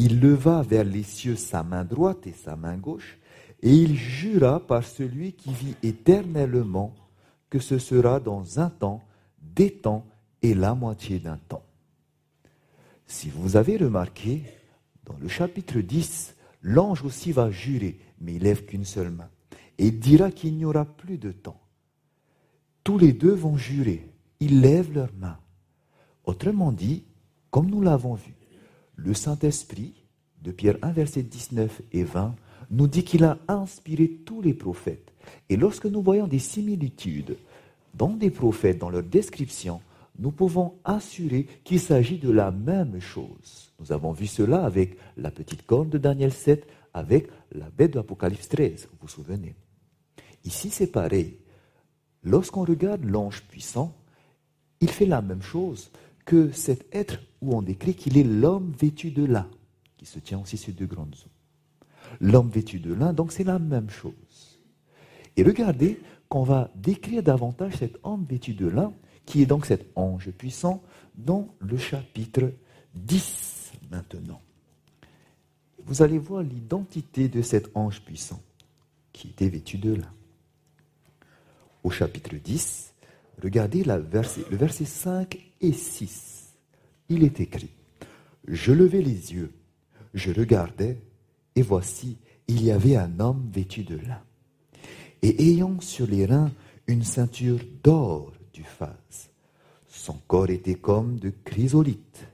il 0.00 0.18
leva 0.18 0.62
vers 0.62 0.84
les 0.84 1.02
cieux 1.02 1.36
sa 1.36 1.62
main 1.62 1.84
droite 1.84 2.26
et 2.26 2.32
sa 2.32 2.56
main 2.56 2.78
gauche, 2.78 3.18
et 3.60 3.74
il 3.74 3.96
jura 3.96 4.58
par 4.58 4.82
celui 4.82 5.34
qui 5.34 5.52
vit 5.52 5.76
éternellement 5.82 6.94
que 7.50 7.58
ce 7.58 7.78
sera 7.78 8.18
dans 8.18 8.58
un 8.58 8.70
temps, 8.70 9.02
des 9.42 9.70
temps 9.70 10.06
et 10.40 10.54
la 10.54 10.74
moitié 10.74 11.18
d'un 11.18 11.36
temps. 11.36 11.64
Si 13.06 13.28
vous 13.28 13.56
avez 13.56 13.76
remarqué, 13.76 14.44
dans 15.04 15.18
le 15.20 15.28
chapitre 15.28 15.80
10, 15.80 16.34
l'ange 16.62 17.04
aussi 17.04 17.32
va 17.32 17.50
jurer, 17.50 17.98
mais 18.22 18.36
il 18.36 18.42
lève 18.42 18.64
qu'une 18.64 18.86
seule 18.86 19.10
main, 19.10 19.28
et 19.76 19.90
dira 19.90 20.30
qu'il 20.30 20.56
n'y 20.56 20.64
aura 20.64 20.86
plus 20.86 21.18
de 21.18 21.32
temps. 21.32 21.60
Tous 22.84 22.96
les 22.96 23.12
deux 23.12 23.34
vont 23.34 23.58
jurer, 23.58 24.08
ils 24.38 24.62
lèvent 24.62 24.94
leurs 24.94 25.12
mains. 25.18 25.38
Autrement 26.24 26.72
dit, 26.72 27.04
comme 27.50 27.68
nous 27.68 27.82
l'avons 27.82 28.14
vu, 28.14 28.39
le 29.04 29.14
Saint-Esprit, 29.14 29.94
de 30.42 30.52
Pierre 30.52 30.76
1, 30.82 30.92
verset 30.92 31.22
19 31.22 31.82
et 31.92 32.04
20, 32.04 32.34
nous 32.70 32.86
dit 32.86 33.04
qu'il 33.04 33.24
a 33.24 33.38
inspiré 33.48 34.08
tous 34.24 34.40
les 34.40 34.54
prophètes. 34.54 35.12
Et 35.48 35.56
lorsque 35.56 35.86
nous 35.86 36.02
voyons 36.02 36.26
des 36.26 36.38
similitudes 36.38 37.36
dans 37.94 38.10
des 38.10 38.30
prophètes, 38.30 38.78
dans 38.78 38.90
leur 38.90 39.02
description, 39.02 39.80
nous 40.18 40.30
pouvons 40.30 40.74
assurer 40.84 41.46
qu'il 41.64 41.80
s'agit 41.80 42.18
de 42.18 42.30
la 42.30 42.50
même 42.50 43.00
chose. 43.00 43.72
Nous 43.80 43.92
avons 43.92 44.12
vu 44.12 44.26
cela 44.26 44.64
avec 44.64 44.96
la 45.16 45.30
petite 45.30 45.66
corne 45.66 45.88
de 45.88 45.98
Daniel 45.98 46.32
7, 46.32 46.66
avec 46.92 47.28
la 47.52 47.70
bête 47.70 47.92
de 47.92 47.98
l'Apocalypse 47.98 48.48
13, 48.48 48.88
vous 48.90 48.98
vous 49.02 49.08
souvenez. 49.08 49.54
Ici, 50.44 50.70
c'est 50.70 50.90
pareil. 50.90 51.38
Lorsqu'on 52.22 52.64
regarde 52.64 53.04
l'ange 53.04 53.42
puissant, 53.42 53.94
il 54.80 54.90
fait 54.90 55.06
la 55.06 55.22
même 55.22 55.42
chose 55.42 55.90
que 56.24 56.50
cet 56.52 56.86
être 56.94 57.20
où 57.40 57.54
on 57.54 57.62
décrit 57.62 57.94
qu'il 57.94 58.18
est 58.18 58.24
l'homme 58.24 58.72
vêtu 58.78 59.10
de 59.10 59.24
lin, 59.24 59.48
qui 59.96 60.06
se 60.06 60.18
tient 60.18 60.40
aussi 60.40 60.56
sur 60.56 60.72
deux 60.72 60.86
grandes 60.86 61.14
eaux. 61.14 62.16
L'homme 62.20 62.50
vêtu 62.50 62.80
de 62.80 62.92
lin, 62.92 63.12
donc 63.12 63.32
c'est 63.32 63.44
la 63.44 63.58
même 63.58 63.90
chose. 63.90 64.58
Et 65.36 65.42
regardez 65.42 66.00
qu'on 66.28 66.42
va 66.42 66.70
décrire 66.74 67.22
davantage 67.22 67.76
cet 67.76 67.98
homme 68.02 68.24
vêtu 68.28 68.54
de 68.54 68.66
lin, 68.66 68.92
qui 69.26 69.42
est 69.42 69.46
donc 69.46 69.66
cet 69.66 69.86
ange 69.96 70.30
puissant, 70.30 70.82
dans 71.14 71.54
le 71.60 71.76
chapitre 71.76 72.52
10 72.94 73.72
maintenant. 73.90 74.40
Vous 75.84 76.02
allez 76.02 76.18
voir 76.18 76.42
l'identité 76.42 77.28
de 77.28 77.42
cet 77.42 77.70
ange 77.74 78.02
puissant, 78.02 78.42
qui 79.12 79.28
était 79.28 79.48
vêtu 79.48 79.78
de 79.78 79.94
lin. 79.94 80.12
Au 81.82 81.90
chapitre 81.90 82.34
10, 82.34 82.94
regardez 83.42 83.84
le 83.84 83.96
verset 84.02 84.84
5 84.84 85.38
et 85.60 85.72
6, 85.72 86.39
il 87.10 87.24
est 87.24 87.40
écrit, 87.40 87.74
Je 88.46 88.72
levai 88.72 89.02
les 89.02 89.34
yeux, 89.34 89.52
je 90.14 90.32
regardais, 90.32 90.98
et 91.54 91.62
voici, 91.62 92.16
il 92.48 92.62
y 92.62 92.70
avait 92.70 92.96
un 92.96 93.20
homme 93.20 93.50
vêtu 93.52 93.82
de 93.82 93.96
lin, 93.96 94.22
et 95.20 95.50
ayant 95.50 95.80
sur 95.80 96.06
les 96.06 96.24
reins 96.24 96.50
une 96.86 97.02
ceinture 97.02 97.58
d'or 97.82 98.32
du 98.52 98.62
phase. 98.62 99.30
Son 99.88 100.14
corps 100.26 100.50
était 100.50 100.76
comme 100.76 101.18
de 101.18 101.30
chrysolite, 101.44 102.26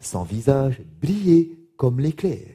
son 0.00 0.22
visage 0.22 0.80
brillait 1.00 1.50
comme 1.76 2.00
l'éclair, 2.00 2.46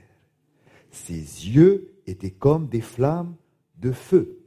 ses 0.91 1.13
yeux 1.13 1.93
étaient 2.07 2.31
comme 2.31 2.67
des 2.67 2.81
flammes 2.81 3.35
de 3.77 3.91
feu. 3.91 4.39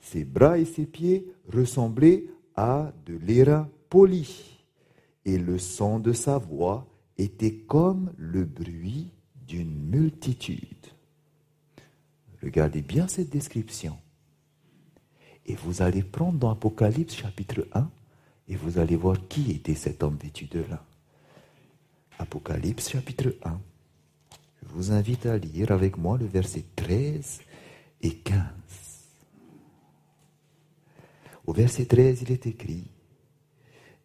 Ses 0.00 0.24
bras 0.24 0.58
et 0.58 0.64
ses 0.64 0.86
pieds 0.86 1.26
ressemblaient 1.52 2.26
à 2.54 2.92
de 3.06 3.16
l'airain 3.16 3.68
poli, 3.88 4.59
et 5.24 5.38
le 5.38 5.58
son 5.58 5.98
de 5.98 6.12
sa 6.12 6.38
voix 6.38 6.86
était 7.18 7.54
comme 7.54 8.12
le 8.16 8.44
bruit 8.44 9.10
d'une 9.46 9.88
multitude. 9.88 10.86
Regardez 12.42 12.80
bien 12.80 13.08
cette 13.08 13.30
description. 13.30 13.98
Et 15.46 15.54
vous 15.54 15.82
allez 15.82 16.02
prendre 16.02 16.38
dans 16.38 16.50
Apocalypse 16.50 17.14
chapitre 17.14 17.66
1 17.72 17.90
et 18.48 18.56
vous 18.56 18.78
allez 18.78 18.96
voir 18.96 19.16
qui 19.28 19.50
était 19.50 19.74
cet 19.74 20.02
homme 20.02 20.16
vêtu 20.16 20.46
de 20.46 20.60
lin. 20.60 20.80
Apocalypse 22.18 22.90
chapitre 22.90 23.34
1. 23.44 23.60
Je 24.62 24.68
vous 24.68 24.92
invite 24.92 25.26
à 25.26 25.38
lire 25.38 25.72
avec 25.72 25.96
moi 25.96 26.18
le 26.18 26.26
verset 26.26 26.64
13 26.76 27.40
et 28.02 28.14
15. 28.14 28.42
Au 31.46 31.52
verset 31.52 31.86
13, 31.86 32.22
il 32.22 32.32
est 32.32 32.46
écrit 32.46 32.84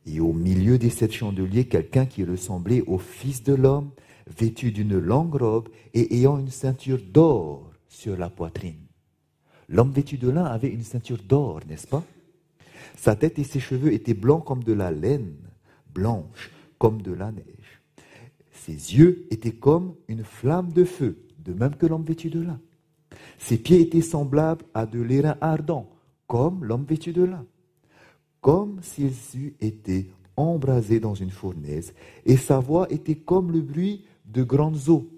Et 0.05 0.19
au 0.19 0.33
milieu 0.33 0.77
des 0.77 0.89
sept 0.89 1.11
chandeliers, 1.11 1.65
quelqu'un 1.65 2.05
qui 2.05 2.23
ressemblait 2.23 2.83
au 2.83 2.97
Fils 2.97 3.43
de 3.43 3.53
l'homme, 3.53 3.89
vêtu 4.27 4.71
d'une 4.71 4.97
longue 4.97 5.35
robe 5.35 5.69
et 5.93 6.15
ayant 6.15 6.37
une 6.37 6.49
ceinture 6.49 6.99
d'or 7.01 7.71
sur 7.87 8.17
la 8.17 8.29
poitrine. 8.29 8.85
L'homme 9.67 9.91
vêtu 9.91 10.17
de 10.17 10.29
lin 10.29 10.45
avait 10.45 10.69
une 10.69 10.83
ceinture 10.83 11.21
d'or, 11.23 11.61
n'est-ce 11.67 11.87
pas? 11.87 12.03
Sa 12.97 13.15
tête 13.15 13.39
et 13.39 13.43
ses 13.43 13.59
cheveux 13.59 13.93
étaient 13.93 14.13
blancs 14.13 14.45
comme 14.45 14.63
de 14.63 14.73
la 14.73 14.91
laine, 14.91 15.35
blanche 15.93 16.51
comme 16.77 17.01
de 17.01 17.13
la 17.13 17.31
neige. 17.31 17.81
Ses 18.51 18.73
yeux 18.73 19.27
étaient 19.31 19.51
comme 19.51 19.95
une 20.07 20.23
flamme 20.23 20.71
de 20.71 20.83
feu, 20.83 21.17
de 21.39 21.53
même 21.53 21.75
que 21.75 21.85
l'homme 21.85 22.03
vêtu 22.03 22.29
de 22.29 22.41
lin. 22.41 22.59
Ses 23.37 23.57
pieds 23.57 23.81
étaient 23.81 24.01
semblables 24.01 24.65
à 24.73 24.85
de 24.85 25.01
l'airain 25.01 25.37
ardent, 25.41 25.89
comme 26.27 26.63
l'homme 26.63 26.85
vêtu 26.85 27.13
de 27.13 27.23
lin, 27.23 27.45
comme 28.45 28.77
s'ils 28.83 29.39
eût 29.39 29.55
été 29.59 30.11
embrasés 30.37 30.99
dans 30.99 31.15
une 31.15 31.31
fournaise, 31.31 31.95
et 32.27 32.37
sa 32.37 32.59
voix 32.59 32.85
était 32.91 33.15
comme 33.15 33.51
le 33.51 33.59
bruit 33.59 34.05
de 34.25 34.43
grandes 34.43 34.87
eaux, 34.87 35.09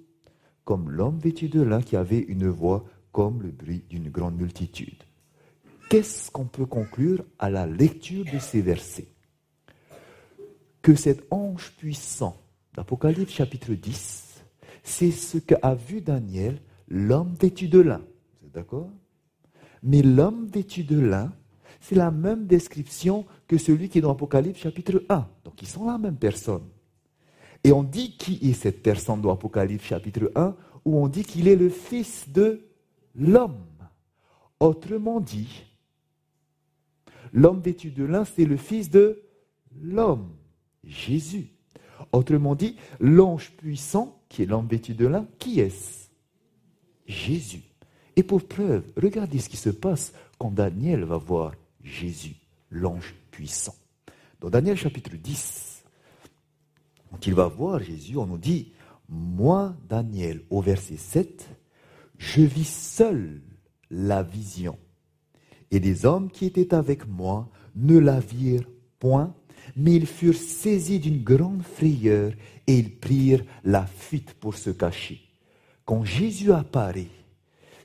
comme 0.63 0.89
l'homme 0.89 1.19
vêtu 1.19 1.49
de 1.49 1.61
lin 1.61 1.81
qui 1.81 1.97
avait 1.97 2.21
une 2.21 2.47
voix 2.47 2.85
comme 3.11 3.41
le 3.41 3.51
bruit 3.51 3.83
d'une 3.89 4.09
grande 4.09 4.37
multitude. 4.37 5.03
Qu'est-ce 5.89 6.31
qu'on 6.31 6.45
peut 6.45 6.65
conclure 6.65 7.25
à 7.37 7.49
la 7.49 7.67
lecture 7.67 8.23
de 8.31 8.39
ces 8.39 8.61
versets? 8.61 9.09
Que 10.81 10.95
cet 10.95 11.25
ange 11.29 11.73
puissant 11.77 12.37
d'Apocalypse 12.75 13.33
chapitre 13.33 13.73
10, 13.73 14.41
c'est 14.83 15.11
ce 15.11 15.37
qu'a 15.37 15.75
vu 15.75 15.99
Daniel, 15.99 16.61
l'homme 16.87 17.35
vêtu 17.37 17.67
de 17.67 17.79
lin. 17.81 18.01
Vous 18.39 18.47
êtes 18.47 18.53
d'accord? 18.53 18.89
Mais 19.83 20.01
l'homme 20.01 20.47
vêtu 20.47 20.85
de 20.85 20.97
lin, 20.97 21.33
c'est 21.87 21.95
la 21.95 22.11
même 22.11 22.47
description 22.47 23.25
que 23.47 23.57
celui 23.57 23.87
qui 23.87 23.99
est 23.99 24.01
dans 24.01 24.11
Apocalypse 24.11 24.59
chapitre 24.59 25.03
1. 25.07 25.25
Donc 25.45 25.61
ils 25.61 25.67
sont 25.69 25.85
la 25.85 25.97
même 25.97 26.17
personne. 26.17 26.63
Et 27.63 27.71
on 27.71 27.81
dit 27.81 28.17
qui 28.17 28.39
est 28.41 28.53
cette 28.53 28.83
personne 28.83 29.21
dans 29.21 29.31
Apocalypse 29.31 29.85
chapitre 29.85 30.29
1, 30.35 30.53
où 30.83 30.97
on 30.97 31.07
dit 31.07 31.23
qu'il 31.23 31.47
est 31.47 31.55
le 31.55 31.69
fils 31.69 32.27
de 32.29 32.67
l'homme. 33.15 33.63
Autrement 34.59 35.21
dit, 35.21 35.63
l'homme 37.31 37.61
vêtu 37.61 37.91
de 37.91 38.03
lin, 38.03 38.25
c'est 38.25 38.43
le 38.43 38.57
fils 38.57 38.89
de 38.89 39.23
l'homme, 39.81 40.35
Jésus. 40.83 41.53
Autrement 42.11 42.55
dit, 42.55 42.75
l'ange 42.99 43.51
puissant, 43.51 44.19
qui 44.27 44.43
est 44.43 44.45
l'homme 44.45 44.67
vêtu 44.67 44.93
de 44.93 45.07
lin, 45.07 45.25
qui 45.39 45.61
est-ce? 45.61 46.09
Jésus. 47.05 47.63
Et 48.17 48.23
pour 48.23 48.45
preuve, 48.45 48.83
regardez 48.97 49.39
ce 49.39 49.47
qui 49.47 49.57
se 49.57 49.69
passe 49.69 50.11
quand 50.37 50.51
Daniel 50.51 51.05
va 51.05 51.17
voir 51.17 51.53
Jésus, 51.87 52.35
l'ange 52.69 53.15
puissant. 53.31 53.75
Dans 54.39 54.49
Daniel 54.49 54.77
chapitre 54.77 55.15
10, 55.15 55.83
quand 57.09 57.25
il 57.25 57.33
va 57.33 57.47
voir 57.47 57.81
Jésus, 57.81 58.17
on 58.17 58.27
nous 58.27 58.37
dit, 58.37 58.73
moi, 59.09 59.75
Daniel, 59.87 60.43
au 60.49 60.61
verset 60.61 60.97
7, 60.97 61.47
je 62.17 62.41
vis 62.41 62.67
seul 62.67 63.41
la 63.89 64.21
vision. 64.21 64.77
Et 65.71 65.79
les 65.79 66.05
hommes 66.05 66.29
qui 66.29 66.45
étaient 66.45 66.73
avec 66.73 67.07
moi 67.07 67.49
ne 67.75 67.97
la 67.97 68.19
virent 68.19 68.67
point, 68.99 69.33
mais 69.75 69.95
ils 69.95 70.07
furent 70.07 70.35
saisis 70.35 70.99
d'une 70.99 71.23
grande 71.23 71.63
frayeur 71.63 72.33
et 72.67 72.77
ils 72.77 72.95
prirent 72.95 73.43
la 73.63 73.85
fuite 73.85 74.33
pour 74.33 74.55
se 74.55 74.69
cacher. 74.69 75.21
Quand 75.85 76.03
Jésus 76.03 76.51
apparaît, 76.51 77.07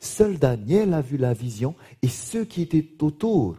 seul 0.00 0.38
Daniel 0.38 0.94
a 0.94 1.00
vu 1.00 1.16
la 1.16 1.34
vision 1.34 1.74
et 2.02 2.08
ceux 2.08 2.44
qui 2.44 2.62
étaient 2.62 2.88
autour 3.00 3.58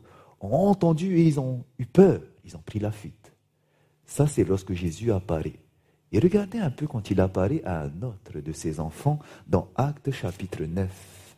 ont 0.52 0.68
entendu 0.68 1.18
et 1.18 1.24
ils 1.24 1.40
ont 1.40 1.64
eu 1.80 1.86
peur, 1.86 2.22
ils 2.46 2.56
ont 2.56 2.62
pris 2.62 2.80
la 2.80 2.92
fuite. 2.92 3.34
Ça, 4.06 4.28
c'est 4.28 4.44
lorsque 4.44 4.74
Jésus 4.74 5.12
apparaît. 5.12 5.60
Et 6.12 6.20
regardez 6.20 6.60
un 6.60 6.70
peu 6.70 6.86
quand 6.86 7.10
il 7.10 7.20
apparaît 7.20 7.64
à 7.64 7.84
un 7.84 8.02
autre 8.04 8.40
de 8.40 8.52
ses 8.52 8.80
enfants 8.80 9.20
dans 9.48 9.70
Actes 9.76 10.12
chapitre 10.12 10.64
9. 10.64 11.36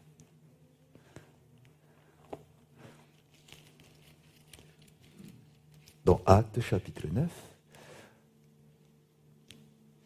Dans 6.03 6.21
Actes 6.25 6.59
chapitre 6.59 7.07
9, 7.11 7.31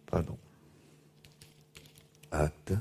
pardon, 0.05 0.37
Actes 2.31 2.73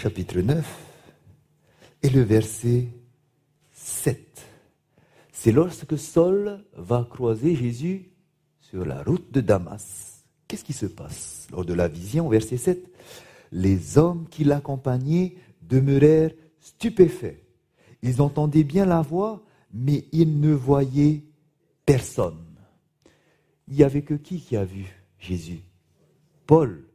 chapitre 0.00 0.40
9 0.40 0.64
et 2.02 2.08
le 2.08 2.22
verset 2.22 2.88
7. 3.74 4.46
C'est 5.30 5.52
lorsque 5.52 5.98
Saul 5.98 6.64
va 6.74 7.06
croiser 7.10 7.54
Jésus 7.54 8.08
sur 8.62 8.86
la 8.86 9.02
route 9.02 9.30
de 9.30 9.42
Damas. 9.42 10.24
Qu'est-ce 10.48 10.64
qui 10.64 10.72
se 10.72 10.86
passe 10.86 11.48
lors 11.52 11.66
de 11.66 11.74
la 11.74 11.86
vision, 11.86 12.30
verset 12.30 12.56
7 12.56 12.82
Les 13.52 13.98
hommes 13.98 14.26
qui 14.30 14.44
l'accompagnaient 14.44 15.34
demeurèrent 15.60 16.32
stupéfaits. 16.60 17.44
Ils 18.00 18.22
entendaient 18.22 18.64
bien 18.64 18.86
la 18.86 19.02
voix, 19.02 19.44
mais 19.70 20.06
ils 20.12 20.40
ne 20.40 20.54
voyaient 20.54 21.24
personne. 21.84 22.46
Il 23.68 23.74
n'y 23.74 23.84
avait 23.84 24.00
que 24.00 24.14
qui 24.14 24.40
qui 24.40 24.56
a 24.56 24.64
vu 24.64 24.86
Jésus? 25.18 25.60
Paul. 26.46 26.86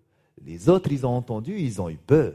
Les 0.43 0.69
autres, 0.69 0.91
ils 0.91 1.05
ont 1.05 1.15
entendu, 1.15 1.59
ils 1.59 1.79
ont 1.83 1.89
eu 1.89 1.97
peur. 1.97 2.33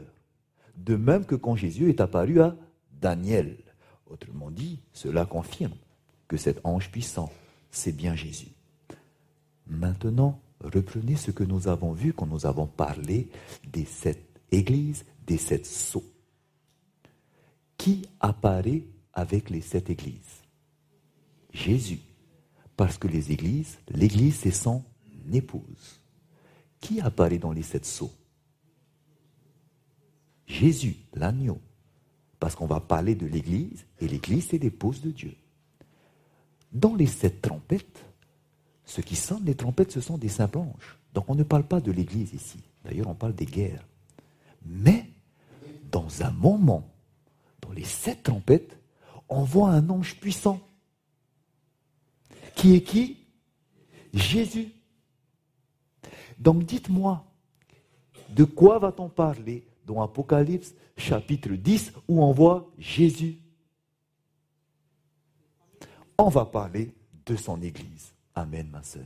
De 0.75 0.95
même 0.95 1.25
que 1.25 1.35
quand 1.35 1.55
Jésus 1.55 1.89
est 1.89 2.01
apparu 2.01 2.41
à 2.41 2.55
Daniel. 2.99 3.57
Autrement 4.05 4.51
dit, 4.51 4.79
cela 4.93 5.25
confirme 5.25 5.75
que 6.27 6.37
cet 6.37 6.61
ange 6.63 6.91
puissant, 6.91 7.31
c'est 7.71 7.91
bien 7.91 8.15
Jésus. 8.15 8.51
Maintenant, 9.67 10.39
reprenez 10.59 11.15
ce 11.15 11.31
que 11.31 11.43
nous 11.43 11.67
avons 11.67 11.93
vu 11.93 12.13
quand 12.13 12.27
nous 12.27 12.45
avons 12.45 12.67
parlé 12.67 13.29
des 13.67 13.85
sept 13.85 14.23
églises, 14.51 15.05
des 15.25 15.37
sept 15.37 15.65
sceaux. 15.65 16.03
Qui 17.77 18.05
apparaît 18.19 18.83
avec 19.13 19.49
les 19.49 19.61
sept 19.61 19.89
églises? 19.89 20.43
Jésus. 21.53 21.99
Parce 22.77 22.97
que 22.97 23.07
les 23.07 23.31
églises, 23.31 23.77
l'église, 23.89 24.35
c'est 24.35 24.51
son 24.51 24.83
épouse. 25.31 25.99
Qui 26.79 26.99
apparaît 27.01 27.37
dans 27.37 27.51
les 27.51 27.63
sept 27.63 27.85
sceaux? 27.85 28.11
Jésus, 30.51 30.97
l'agneau. 31.13 31.59
Parce 32.39 32.55
qu'on 32.55 32.65
va 32.65 32.79
parler 32.79 33.15
de 33.15 33.25
l'Église, 33.25 33.85
et 33.99 34.07
l'Église, 34.07 34.47
c'est 34.49 34.57
l'épouse 34.57 35.01
de 35.01 35.11
Dieu. 35.11 35.35
Dans 36.73 36.95
les 36.95 37.07
sept 37.07 37.41
trompettes, 37.41 38.05
ce 38.85 39.01
qui 39.01 39.15
sonnent 39.15 39.45
les 39.45 39.55
trompettes, 39.55 39.91
ce 39.91 40.01
sont 40.01 40.17
des 40.17 40.29
simples 40.29 40.57
anges. 40.57 40.97
Donc 41.13 41.29
on 41.29 41.35
ne 41.35 41.43
parle 41.43 41.63
pas 41.63 41.79
de 41.79 41.91
l'Église 41.91 42.33
ici. 42.33 42.59
D'ailleurs, 42.83 43.07
on 43.07 43.15
parle 43.15 43.35
des 43.35 43.45
guerres. 43.45 43.87
Mais, 44.65 45.07
dans 45.91 46.23
un 46.23 46.31
moment, 46.31 46.89
dans 47.61 47.71
les 47.71 47.85
sept 47.85 48.23
trompettes, 48.23 48.77
on 49.29 49.43
voit 49.43 49.69
un 49.69 49.89
ange 49.89 50.19
puissant. 50.19 50.59
Qui 52.55 52.75
est 52.75 52.83
qui? 52.83 53.17
Jésus. 54.13 54.71
Donc 56.39 56.65
dites-moi, 56.65 57.25
de 58.29 58.43
quoi 58.43 58.79
va-t-on 58.79 59.07
parler? 59.07 59.63
Dans 59.91 60.01
Apocalypse 60.01 60.73
chapitre 60.95 61.49
10 61.49 61.93
où 62.07 62.23
on 62.23 62.31
voit 62.31 62.71
Jésus. 62.77 63.39
On 66.17 66.29
va 66.29 66.45
parler 66.45 66.93
de 67.25 67.35
son 67.35 67.61
Église. 67.61 68.13
Amen, 68.33 68.69
ma 68.71 68.83
sœur. 68.83 69.05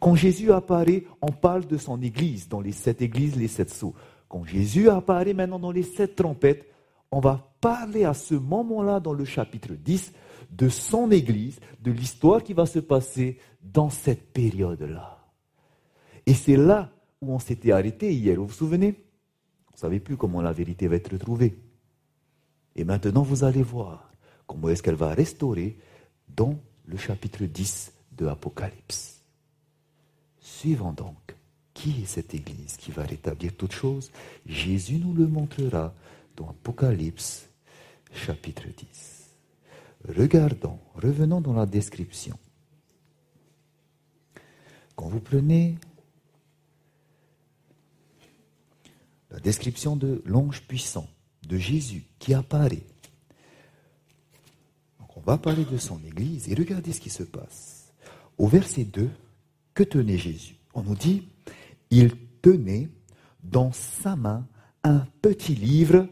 Quand 0.00 0.16
Jésus 0.16 0.52
apparaît, 0.52 1.04
on 1.22 1.30
parle 1.30 1.66
de 1.66 1.76
son 1.76 2.02
Église, 2.02 2.48
dans 2.48 2.60
les 2.60 2.72
sept 2.72 3.02
églises, 3.02 3.36
les 3.36 3.48
sept 3.48 3.70
sceaux. 3.70 3.94
Quand 4.28 4.44
Jésus 4.44 4.88
apparaît 4.88 5.34
maintenant 5.34 5.58
dans 5.58 5.70
les 5.70 5.82
sept 5.82 6.16
trompettes, 6.16 6.66
on 7.10 7.20
va 7.20 7.52
parler 7.60 8.04
à 8.04 8.14
ce 8.14 8.34
moment-là, 8.34 9.00
dans 9.00 9.12
le 9.12 9.24
chapitre 9.24 9.74
10, 9.74 10.12
de 10.50 10.68
son 10.68 11.10
Église, 11.10 11.60
de 11.80 11.90
l'histoire 11.90 12.42
qui 12.42 12.52
va 12.52 12.66
se 12.66 12.78
passer 12.78 13.38
dans 13.62 13.90
cette 13.90 14.32
période-là. 14.32 15.24
Et 16.26 16.34
c'est 16.34 16.56
là 16.56 16.90
où 17.20 17.32
on 17.32 17.38
s'était 17.38 17.72
arrêté 17.72 18.12
hier, 18.12 18.36
vous 18.36 18.46
vous 18.46 18.52
souvenez? 18.52 19.07
Ne 19.78 19.80
savait 19.80 20.00
plus 20.00 20.16
comment 20.16 20.42
la 20.42 20.52
vérité 20.52 20.88
va 20.88 20.96
être 20.96 21.12
retrouvée. 21.12 21.56
Et 22.74 22.82
maintenant, 22.82 23.22
vous 23.22 23.44
allez 23.44 23.62
voir 23.62 24.10
comment 24.48 24.70
est-ce 24.70 24.82
qu'elle 24.82 24.96
va 24.96 25.14
restaurer 25.14 25.78
dans 26.28 26.58
le 26.86 26.96
chapitre 26.96 27.44
10 27.44 27.92
de 28.16 28.26
Apocalypse. 28.26 29.22
Suivant 30.40 30.92
donc, 30.92 31.36
qui 31.74 32.02
est 32.02 32.06
cette 32.06 32.34
Église 32.34 32.76
qui 32.76 32.90
va 32.90 33.04
rétablir 33.04 33.54
toutes 33.56 33.72
choses 33.72 34.10
Jésus 34.46 34.98
nous 34.98 35.14
le 35.14 35.28
montrera 35.28 35.94
dans 36.36 36.48
Apocalypse 36.48 37.48
chapitre 38.12 38.64
10. 38.76 39.28
Regardons, 40.08 40.80
revenons 40.96 41.40
dans 41.40 41.52
la 41.52 41.66
description. 41.66 42.36
Quand 44.96 45.06
vous 45.06 45.20
prenez 45.20 45.76
la 49.30 49.40
description 49.40 49.96
de 49.96 50.22
l'ange 50.24 50.62
puissant, 50.66 51.08
de 51.46 51.58
Jésus 51.58 52.04
qui 52.18 52.34
apparaît, 52.34 52.84
on 55.18 55.20
va 55.20 55.36
parler 55.36 55.64
de 55.64 55.78
son 55.78 56.00
Église 56.04 56.48
et 56.48 56.54
regardez 56.54 56.92
ce 56.92 57.00
qui 57.00 57.10
se 57.10 57.24
passe. 57.24 57.92
Au 58.38 58.46
verset 58.46 58.84
2, 58.84 59.10
que 59.74 59.82
tenait 59.82 60.16
Jésus? 60.16 60.54
On 60.74 60.82
nous 60.82 60.94
dit, 60.94 61.28
il 61.90 62.16
tenait 62.40 62.88
dans 63.42 63.72
sa 63.72 64.14
main 64.14 64.46
un 64.84 65.04
petit 65.20 65.56
livre 65.56 66.08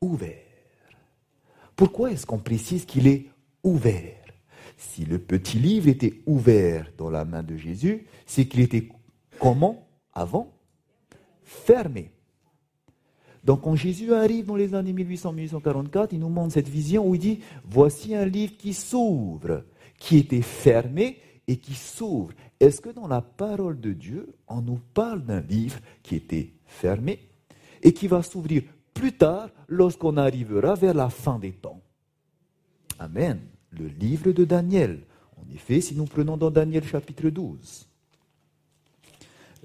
ouvert. 0.00 0.46
Pourquoi 1.74 2.12
est-ce 2.12 2.24
qu'on 2.24 2.38
précise 2.38 2.84
qu'il 2.84 3.08
est 3.08 3.26
ouvert? 3.64 4.24
Si 4.76 5.04
le 5.04 5.18
petit 5.18 5.58
livre 5.58 5.88
était 5.88 6.22
ouvert 6.24 6.92
dans 6.96 7.10
la 7.10 7.24
main 7.24 7.42
de 7.42 7.56
Jésus, 7.56 8.06
c'est 8.26 8.46
qu'il 8.46 8.60
était 8.60 8.88
comment? 9.40 9.88
Avant 10.12 10.54
Fermé. 11.42 12.12
Donc 13.44 13.62
quand 13.62 13.74
Jésus 13.74 14.12
arrive 14.12 14.46
dans 14.46 14.56
les 14.56 14.74
années 14.74 14.92
1800-1844, 14.92 16.08
il 16.12 16.20
nous 16.20 16.28
montre 16.28 16.54
cette 16.54 16.68
vision 16.68 17.08
où 17.08 17.14
il 17.14 17.20
dit, 17.20 17.40
voici 17.64 18.14
un 18.14 18.26
livre 18.26 18.56
qui 18.58 18.74
s'ouvre, 18.74 19.64
qui 19.98 20.18
était 20.18 20.42
fermé 20.42 21.18
et 21.48 21.56
qui 21.56 21.74
s'ouvre. 21.74 22.32
Est-ce 22.58 22.80
que 22.80 22.90
dans 22.90 23.08
la 23.08 23.22
parole 23.22 23.80
de 23.80 23.92
Dieu, 23.92 24.34
on 24.46 24.60
nous 24.60 24.80
parle 24.92 25.24
d'un 25.24 25.40
livre 25.40 25.80
qui 26.02 26.16
était 26.16 26.50
fermé 26.66 27.18
et 27.82 27.94
qui 27.94 28.06
va 28.06 28.22
s'ouvrir 28.22 28.62
plus 28.92 29.12
tard 29.12 29.48
lorsqu'on 29.66 30.18
arrivera 30.18 30.74
vers 30.74 30.94
la 30.94 31.08
fin 31.08 31.38
des 31.38 31.52
temps? 31.52 31.80
Amen. 32.98 33.40
Le 33.70 33.86
livre 33.86 34.32
de 34.32 34.44
Daniel. 34.44 35.00
En 35.38 35.54
effet, 35.54 35.80
si 35.80 35.94
nous 35.94 36.04
prenons 36.04 36.36
dans 36.36 36.50
Daniel 36.50 36.84
chapitre 36.84 37.30
12. 37.30 37.86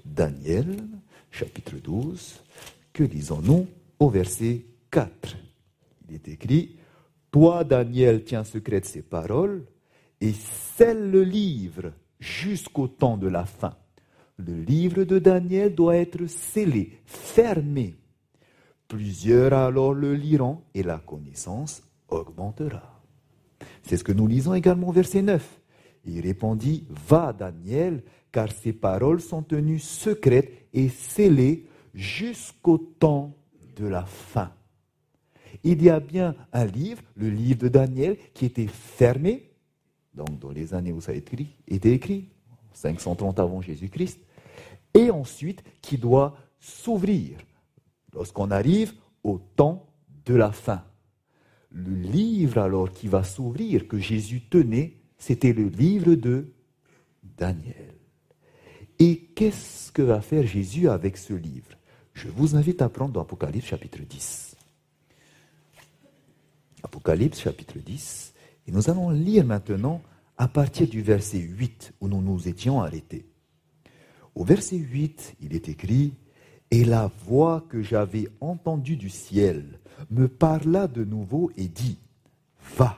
Daniel 0.06 0.76
chapitre 1.30 1.74
12, 1.82 2.40
que 2.96 3.04
lisons-nous 3.04 3.66
au 3.98 4.08
verset 4.08 4.64
4 4.90 5.36
Il 6.08 6.14
est 6.14 6.28
écrit, 6.28 6.76
Toi, 7.30 7.62
Daniel, 7.62 8.24
tiens 8.24 8.42
secret 8.42 8.80
ces 8.84 9.02
paroles 9.02 9.66
et 10.22 10.32
scelle 10.32 11.10
le 11.10 11.22
livre 11.22 11.92
jusqu'au 12.18 12.88
temps 12.88 13.18
de 13.18 13.28
la 13.28 13.44
fin. 13.44 13.76
Le 14.38 14.54
livre 14.62 15.04
de 15.04 15.18
Daniel 15.18 15.74
doit 15.74 15.96
être 15.96 16.24
scellé, 16.26 16.98
fermé. 17.04 17.96
Plusieurs 18.88 19.52
alors 19.52 19.92
le 19.92 20.14
liront 20.14 20.62
et 20.74 20.82
la 20.82 20.98
connaissance 20.98 21.82
augmentera. 22.08 23.02
C'est 23.82 23.98
ce 23.98 24.04
que 24.04 24.12
nous 24.12 24.26
lisons 24.26 24.54
également 24.54 24.88
au 24.88 24.92
verset 24.92 25.20
9. 25.20 25.60
Il 26.06 26.22
répondit, 26.22 26.86
Va 26.88 27.34
Daniel, 27.34 28.02
car 28.32 28.50
ces 28.50 28.72
paroles 28.72 29.20
sont 29.20 29.42
tenues 29.42 29.80
secrètes 29.80 30.68
et 30.72 30.88
scellées 30.88 31.66
jusqu'au 31.96 32.78
temps 32.78 33.34
de 33.76 33.86
la 33.86 34.04
fin. 34.04 34.52
Il 35.64 35.82
y 35.82 35.90
a 35.90 35.98
bien 35.98 36.36
un 36.52 36.66
livre, 36.66 37.02
le 37.16 37.30
livre 37.30 37.60
de 37.60 37.68
Daniel, 37.68 38.16
qui 38.34 38.44
était 38.44 38.68
fermé, 38.68 39.50
donc 40.14 40.38
dans 40.38 40.50
les 40.50 40.74
années 40.74 40.92
où 40.92 41.00
ça 41.00 41.12
a 41.12 41.14
été 41.14 41.92
écrit, 41.92 42.28
530 42.72 43.40
avant 43.40 43.62
Jésus-Christ, 43.62 44.20
et 44.94 45.10
ensuite 45.10 45.62
qui 45.80 45.98
doit 45.98 46.36
s'ouvrir 46.60 47.38
lorsqu'on 48.12 48.50
arrive 48.50 48.94
au 49.24 49.38
temps 49.56 49.86
de 50.24 50.34
la 50.34 50.52
fin. 50.52 50.84
Le 51.70 51.94
livre 51.94 52.58
alors 52.58 52.90
qui 52.90 53.08
va 53.08 53.24
s'ouvrir, 53.24 53.88
que 53.88 53.98
Jésus 53.98 54.42
tenait, 54.42 54.96
c'était 55.18 55.52
le 55.52 55.68
livre 55.68 56.14
de 56.14 56.52
Daniel. 57.22 57.94
Et 58.98 59.18
qu'est-ce 59.34 59.92
que 59.92 60.02
va 60.02 60.20
faire 60.20 60.46
Jésus 60.46 60.88
avec 60.88 61.16
ce 61.16 61.34
livre? 61.34 61.76
Je 62.16 62.28
vous 62.28 62.56
invite 62.56 62.80
à 62.80 62.88
prendre 62.88 63.12
dans 63.12 63.20
Apocalypse 63.20 63.66
chapitre 63.66 63.98
10. 64.00 64.56
Apocalypse 66.82 67.38
chapitre 67.38 67.78
10. 67.78 68.32
Et 68.66 68.72
nous 68.72 68.88
allons 68.88 69.10
lire 69.10 69.44
maintenant 69.44 70.00
à 70.38 70.48
partir 70.48 70.88
du 70.88 71.02
verset 71.02 71.36
8 71.36 71.92
où 72.00 72.08
nous 72.08 72.22
nous 72.22 72.48
étions 72.48 72.80
arrêtés. 72.80 73.26
Au 74.34 74.44
verset 74.44 74.78
8, 74.78 75.36
il 75.42 75.54
est 75.54 75.68
écrit, 75.68 76.14
Et 76.70 76.86
la 76.86 77.10
voix 77.26 77.66
que 77.68 77.82
j'avais 77.82 78.28
entendue 78.40 78.96
du 78.96 79.10
ciel 79.10 79.78
me 80.10 80.26
parla 80.26 80.88
de 80.88 81.04
nouveau 81.04 81.52
et 81.58 81.68
dit, 81.68 81.98
Va, 82.78 82.96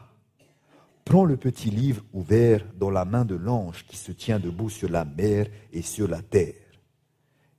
prends 1.04 1.24
le 1.24 1.36
petit 1.36 1.70
livre 1.70 2.04
ouvert 2.12 2.64
dans 2.78 2.90
la 2.90 3.04
main 3.04 3.24
de 3.24 3.34
l'ange 3.34 3.84
qui 3.84 3.96
se 3.96 4.12
tient 4.12 4.38
debout 4.38 4.70
sur 4.70 4.88
la 4.88 5.04
mer 5.04 5.48
et 5.72 5.82
sur 5.82 6.06
la 6.06 6.22
terre. 6.22 6.67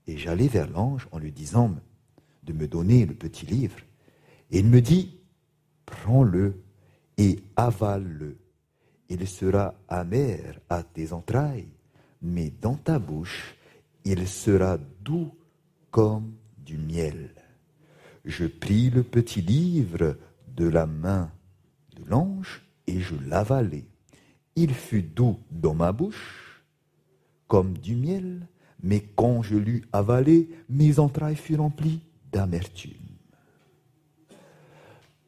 Et 0.10 0.18
j'allai 0.18 0.48
vers 0.48 0.70
l'ange 0.70 1.08
en 1.12 1.20
lui 1.20 1.32
disant 1.32 1.76
de 2.44 2.54
me 2.54 2.68
donner 2.68 3.06
le 3.06 3.14
petit 3.14 3.46
livre. 3.46 3.78
Et 4.50 4.60
il 4.60 4.68
me 4.68 4.82
dit, 4.82 5.20
prends-le 5.86 6.64
et 7.18 7.40
avale-le 7.56 8.38
il 9.10 9.28
sera 9.28 9.74
amer 9.88 10.60
à 10.70 10.84
tes 10.84 11.14
entrailles, 11.14 11.68
mais 12.22 12.52
dans 12.62 12.76
ta 12.76 13.00
bouche, 13.00 13.56
il 14.06 14.28
sera 14.28 14.78
doux 15.04 15.32
comme 15.90 16.36
du 16.58 16.78
miel. 16.78 17.34
Je 18.24 18.46
pris 18.46 18.92
le 18.92 19.04
petit 19.04 19.42
livre 19.42 20.18
de 20.48 20.68
la 20.68 20.86
main 20.86 21.32
de 21.96 22.04
l'ange 22.06 22.62
et 22.86 23.00
je 23.00 23.16
l'avalai. 23.16 23.86
Il 24.56 24.74
fut 24.74 25.02
doux 25.02 25.40
dans 25.50 25.74
ma 25.74 25.92
bouche 25.92 26.64
comme 27.48 27.78
du 27.80 27.96
miel, 27.96 28.48
mais 28.82 29.02
quand 29.16 29.42
je 29.42 29.58
l'eus 29.58 29.84
avalé, 29.92 30.50
mes 30.70 31.00
entrailles 31.00 31.36
furent 31.36 31.60
remplies 31.60 32.02
d'amertume. 32.32 32.94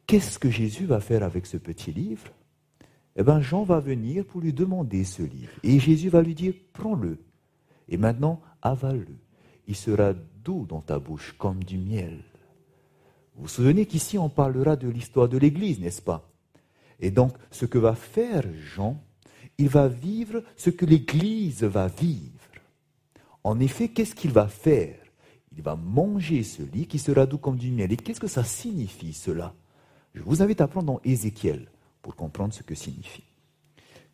Qu'est-ce 0.06 0.38
que 0.38 0.50
Jésus 0.50 0.84
va 0.84 1.00
faire 1.00 1.22
avec 1.22 1.46
ce 1.46 1.56
petit 1.56 1.92
livre? 1.92 2.28
Eh 3.16 3.22
bien 3.22 3.40
Jean 3.40 3.62
va 3.62 3.80
venir 3.80 4.24
pour 4.24 4.40
lui 4.40 4.52
demander 4.52 5.04
ce 5.04 5.22
livre. 5.22 5.52
Et 5.62 5.78
Jésus 5.80 6.08
va 6.08 6.22
lui 6.22 6.34
dire, 6.34 6.54
prends-le. 6.72 7.18
Et 7.88 7.96
maintenant, 7.96 8.40
avale-le. 8.62 9.16
Il 9.68 9.76
sera 9.76 10.14
doux 10.44 10.66
dans 10.66 10.80
ta 10.80 10.98
bouche 10.98 11.34
comme 11.38 11.62
du 11.62 11.78
miel. 11.78 12.18
Vous 13.34 13.42
vous 13.42 13.48
souvenez 13.48 13.86
qu'ici 13.86 14.18
on 14.18 14.28
parlera 14.28 14.76
de 14.76 14.88
l'histoire 14.88 15.28
de 15.28 15.38
l'Église, 15.38 15.80
n'est-ce 15.80 16.02
pas? 16.02 16.30
Et 17.00 17.10
donc, 17.10 17.32
ce 17.50 17.66
que 17.66 17.78
va 17.78 17.94
faire 17.94 18.44
Jean, 18.74 19.02
il 19.58 19.68
va 19.68 19.88
vivre 19.88 20.42
ce 20.56 20.70
que 20.70 20.86
l'Église 20.86 21.64
va 21.64 21.88
vivre. 21.88 22.41
En 23.44 23.58
effet, 23.60 23.88
qu'est-ce 23.88 24.14
qu'il 24.14 24.30
va 24.30 24.48
faire? 24.48 24.96
Il 25.56 25.62
va 25.62 25.76
manger 25.76 26.42
ce 26.42 26.62
lit 26.62 26.86
qui 26.86 26.98
sera 26.98 27.26
doux 27.26 27.38
comme 27.38 27.56
du 27.56 27.70
miel. 27.70 27.92
Et 27.92 27.96
qu'est-ce 27.96 28.20
que 28.20 28.26
ça 28.26 28.44
signifie 28.44 29.12
cela? 29.12 29.54
Je 30.14 30.22
vous 30.22 30.42
invite 30.42 30.60
à 30.60 30.68
prendre 30.68 30.86
dans 30.86 31.00
Ézéchiel 31.04 31.68
pour 32.00 32.16
comprendre 32.16 32.54
ce 32.54 32.62
que 32.62 32.74
signifie. 32.74 33.24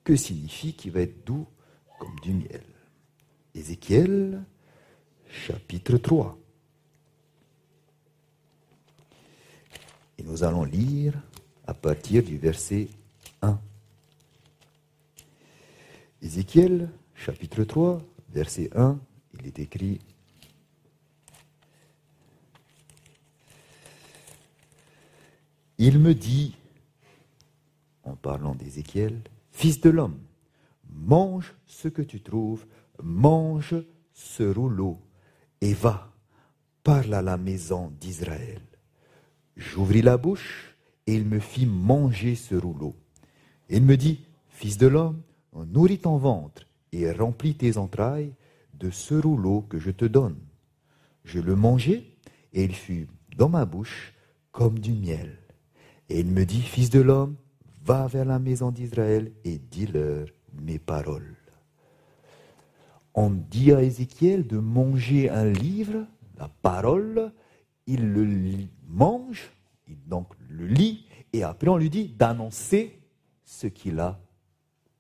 Que 0.03 0.17
signifie 0.17 0.75
qui 0.75 0.91
va 0.91 1.01
être 1.01 1.25
doux 1.25 1.47
comme 1.99 2.19
du 2.21 2.33
miel? 2.33 2.63
Ézéchiel, 3.55 4.43
chapitre 5.29 5.97
3. 5.99 6.39
Et 10.19 10.23
nous 10.23 10.43
allons 10.43 10.65
lire 10.65 11.15
à 11.67 11.75
partir 11.75 12.23
du 12.23 12.39
verset 12.39 12.89
1. 13.43 13.61
Ézéchiel, 16.23 16.89
chapitre 17.15 17.63
3, 17.63 18.03
verset 18.31 18.71
1, 18.75 18.99
il 19.41 19.47
est 19.47 19.59
écrit 19.59 20.01
Il 25.81 26.01
me 26.01 26.13
dit, 26.13 26.57
en 28.03 28.17
parlant 28.17 28.55
d'Ézéchiel, 28.57 29.23
Fils 29.53 29.81
de 29.81 29.91
l'homme, 29.91 30.19
mange 30.91 31.55
ce 31.67 31.87
que 31.87 32.03
tu 32.03 32.21
trouves, 32.21 32.67
mange 33.03 33.77
ce 34.13 34.43
rouleau, 34.43 34.99
et 35.61 35.75
va, 35.75 36.13
parle 36.83 37.15
à 37.15 37.23
la 37.23 37.37
maison 37.37 37.93
d'Israël. 38.01 38.61
J'ouvris 39.57 40.03
la 40.03 40.17
bouche, 40.17 40.77
et 41.07 41.15
il 41.15 41.25
me 41.25 41.39
fit 41.39 41.67
manger 41.67 42.35
ce 42.35 42.57
rouleau. 42.57 42.97
Il 43.69 43.83
me 43.83 43.97
dit, 43.97 44.25
Fils 44.49 44.79
de 44.79 44.89
l'homme, 44.89 45.23
nourris 45.55 45.99
ton 45.99 46.17
ventre 46.17 46.67
et 46.91 47.11
remplis 47.13 47.55
tes 47.55 47.77
entrailles 47.77 48.33
de 48.79 48.91
ce 48.91 49.15
rouleau 49.15 49.63
que 49.63 49.79
je 49.79 49.91
te 49.91 50.05
donne. 50.05 50.39
Je 51.25 51.41
le 51.41 51.57
mangeai, 51.57 52.17
et 52.53 52.65
il 52.65 52.75
fut 52.75 53.09
dans 53.37 53.49
ma 53.49 53.65
bouche 53.65 54.15
comme 54.53 54.79
du 54.79 54.93
miel. 54.93 55.39
Et 56.09 56.21
il 56.21 56.27
me 56.27 56.45
dit, 56.45 56.63
Fils 56.63 56.91
de 56.91 57.01
l'homme, 57.01 57.37
va 57.85 58.07
vers 58.07 58.25
la 58.25 58.39
maison 58.39 58.71
d'Israël 58.71 59.33
et 59.45 59.59
dis-leur 59.59 60.27
mes 60.53 60.79
paroles. 60.79 61.37
On 63.15 63.31
dit 63.31 63.73
à 63.73 63.83
Ézéchiel 63.83 64.47
de 64.47 64.59
manger 64.59 65.31
un 65.31 65.47
livre, 65.47 66.07
la 66.39 66.49
parole, 66.49 67.33
il 67.87 68.13
le 68.13 68.27
mange, 68.87 69.51
il 69.89 69.97
donc 70.07 70.29
le 70.49 70.67
lit, 70.67 71.07
et 71.33 71.43
après 71.43 71.69
on 71.69 71.77
lui 71.77 71.91
dit 71.91 72.09
d'annoncer 72.09 73.01
ce 73.45 73.67
qu'il 73.67 73.99
a 73.99 74.21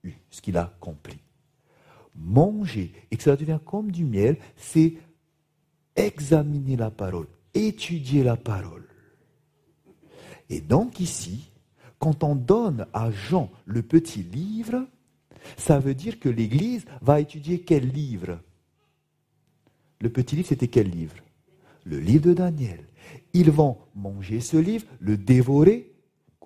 eu, 0.03 0.13
ce 0.31 0.41
qu'il 0.41 0.57
a 0.57 0.75
compris. 0.81 1.21
Manger, 2.21 2.93
et 3.11 3.17
que 3.17 3.23
ça 3.23 3.37
devient 3.37 3.61
comme 3.65 3.93
du 3.93 4.05
miel, 4.05 4.39
c'est 4.57 4.95
examiner 5.95 6.77
la 6.77 6.91
parole, 6.91 7.29
étudier 7.55 8.23
la 8.23 8.37
parole. 8.37 8.87
Et 10.51 10.61
donc 10.61 11.01
ici, 11.01 11.51
quand 11.99 12.25
on 12.25 12.35
donne 12.35 12.87
à 12.93 13.11
Jean 13.11 13.51
le 13.67 13.83
petit 13.83 14.23
livre, 14.23 14.87
ça 15.57 15.79
veut 15.79 15.95
dire 15.95 16.19
que 16.19 16.29
l'Église 16.29 16.85
va 17.03 17.21
étudier 17.21 17.61
quel 17.61 17.89
livre? 17.89 18.41
Le 20.01 20.11
petit 20.11 20.37
livre, 20.37 20.49
c'était 20.49 20.69
quel 20.69 20.91
livre? 20.91 21.17
Le 21.85 21.99
livre 21.99 22.27
de 22.27 22.35
Daniel. 22.35 22.85
Ils 23.33 23.51
vont 23.51 23.79
manger 23.95 24.41
ce 24.41 24.57
livre, 24.57 24.87
le 25.01 25.17
dévorer. 25.17 25.93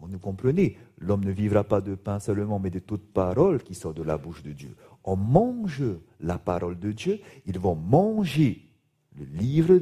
Vous 0.00 0.18
comprenez, 0.18 0.78
l'homme 0.98 1.24
ne 1.24 1.30
vivra 1.30 1.64
pas 1.64 1.80
de 1.80 1.94
pain 1.94 2.18
seulement, 2.18 2.58
mais 2.58 2.70
de 2.70 2.78
toute 2.78 3.12
parole 3.12 3.62
qui 3.62 3.74
sort 3.74 3.94
de 3.94 4.02
la 4.02 4.18
bouche 4.18 4.42
de 4.42 4.52
Dieu. 4.52 4.74
On 5.04 5.16
mange 5.16 5.82
la 6.20 6.38
parole 6.38 6.78
de 6.78 6.92
Dieu, 6.92 7.20
ils 7.46 7.58
vont 7.58 7.74
manger 7.74 8.68
le 9.18 9.24
livre 9.24 9.80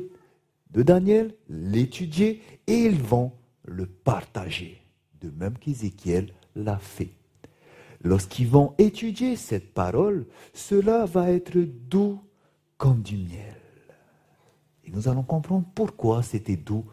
de 0.71 0.83
Daniel, 0.83 1.35
l'étudier, 1.49 2.43
et 2.67 2.85
ils 2.85 3.01
vont 3.01 3.33
le 3.65 3.87
partager, 3.87 4.83
de 5.21 5.31
même 5.31 5.59
qu'Ézéchiel 5.59 6.33
l'a 6.55 6.79
fait. 6.79 7.13
Lorsqu'ils 8.03 8.49
vont 8.49 8.75
étudier 8.79 9.37
cette 9.37 9.75
parole, 9.75 10.27
cela 10.55 11.05
va 11.05 11.31
être 11.31 11.59
doux 11.59 12.21
comme 12.79 13.03
du 13.03 13.19
miel. 13.19 13.57
Et 14.85 14.91
nous 14.91 15.09
allons 15.09 15.23
comprendre 15.23 15.67
pourquoi 15.75 16.23
c'était 16.23 16.57
doux 16.57 16.87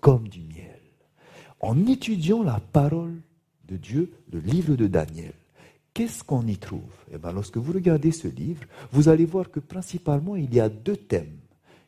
comme 0.00 0.26
du 0.28 0.40
miel. 0.40 0.80
En 1.60 1.86
étudiant 1.86 2.42
la 2.42 2.60
parole 2.60 3.20
de 3.66 3.76
Dieu, 3.76 4.12
le 4.32 4.40
livre 4.40 4.74
de 4.74 4.86
Daniel, 4.86 5.34
qu'est-ce 5.98 6.22
qu'on 6.22 6.46
y 6.46 6.56
trouve? 6.56 6.94
Eh 7.10 7.18
bien, 7.18 7.32
lorsque 7.32 7.56
vous 7.56 7.72
regardez 7.72 8.12
ce 8.12 8.28
livre, 8.28 8.62
vous 8.92 9.08
allez 9.08 9.24
voir 9.24 9.50
que 9.50 9.58
principalement 9.58 10.36
il 10.36 10.54
y 10.54 10.60
a 10.60 10.68
deux 10.68 10.96
thèmes 10.96 11.38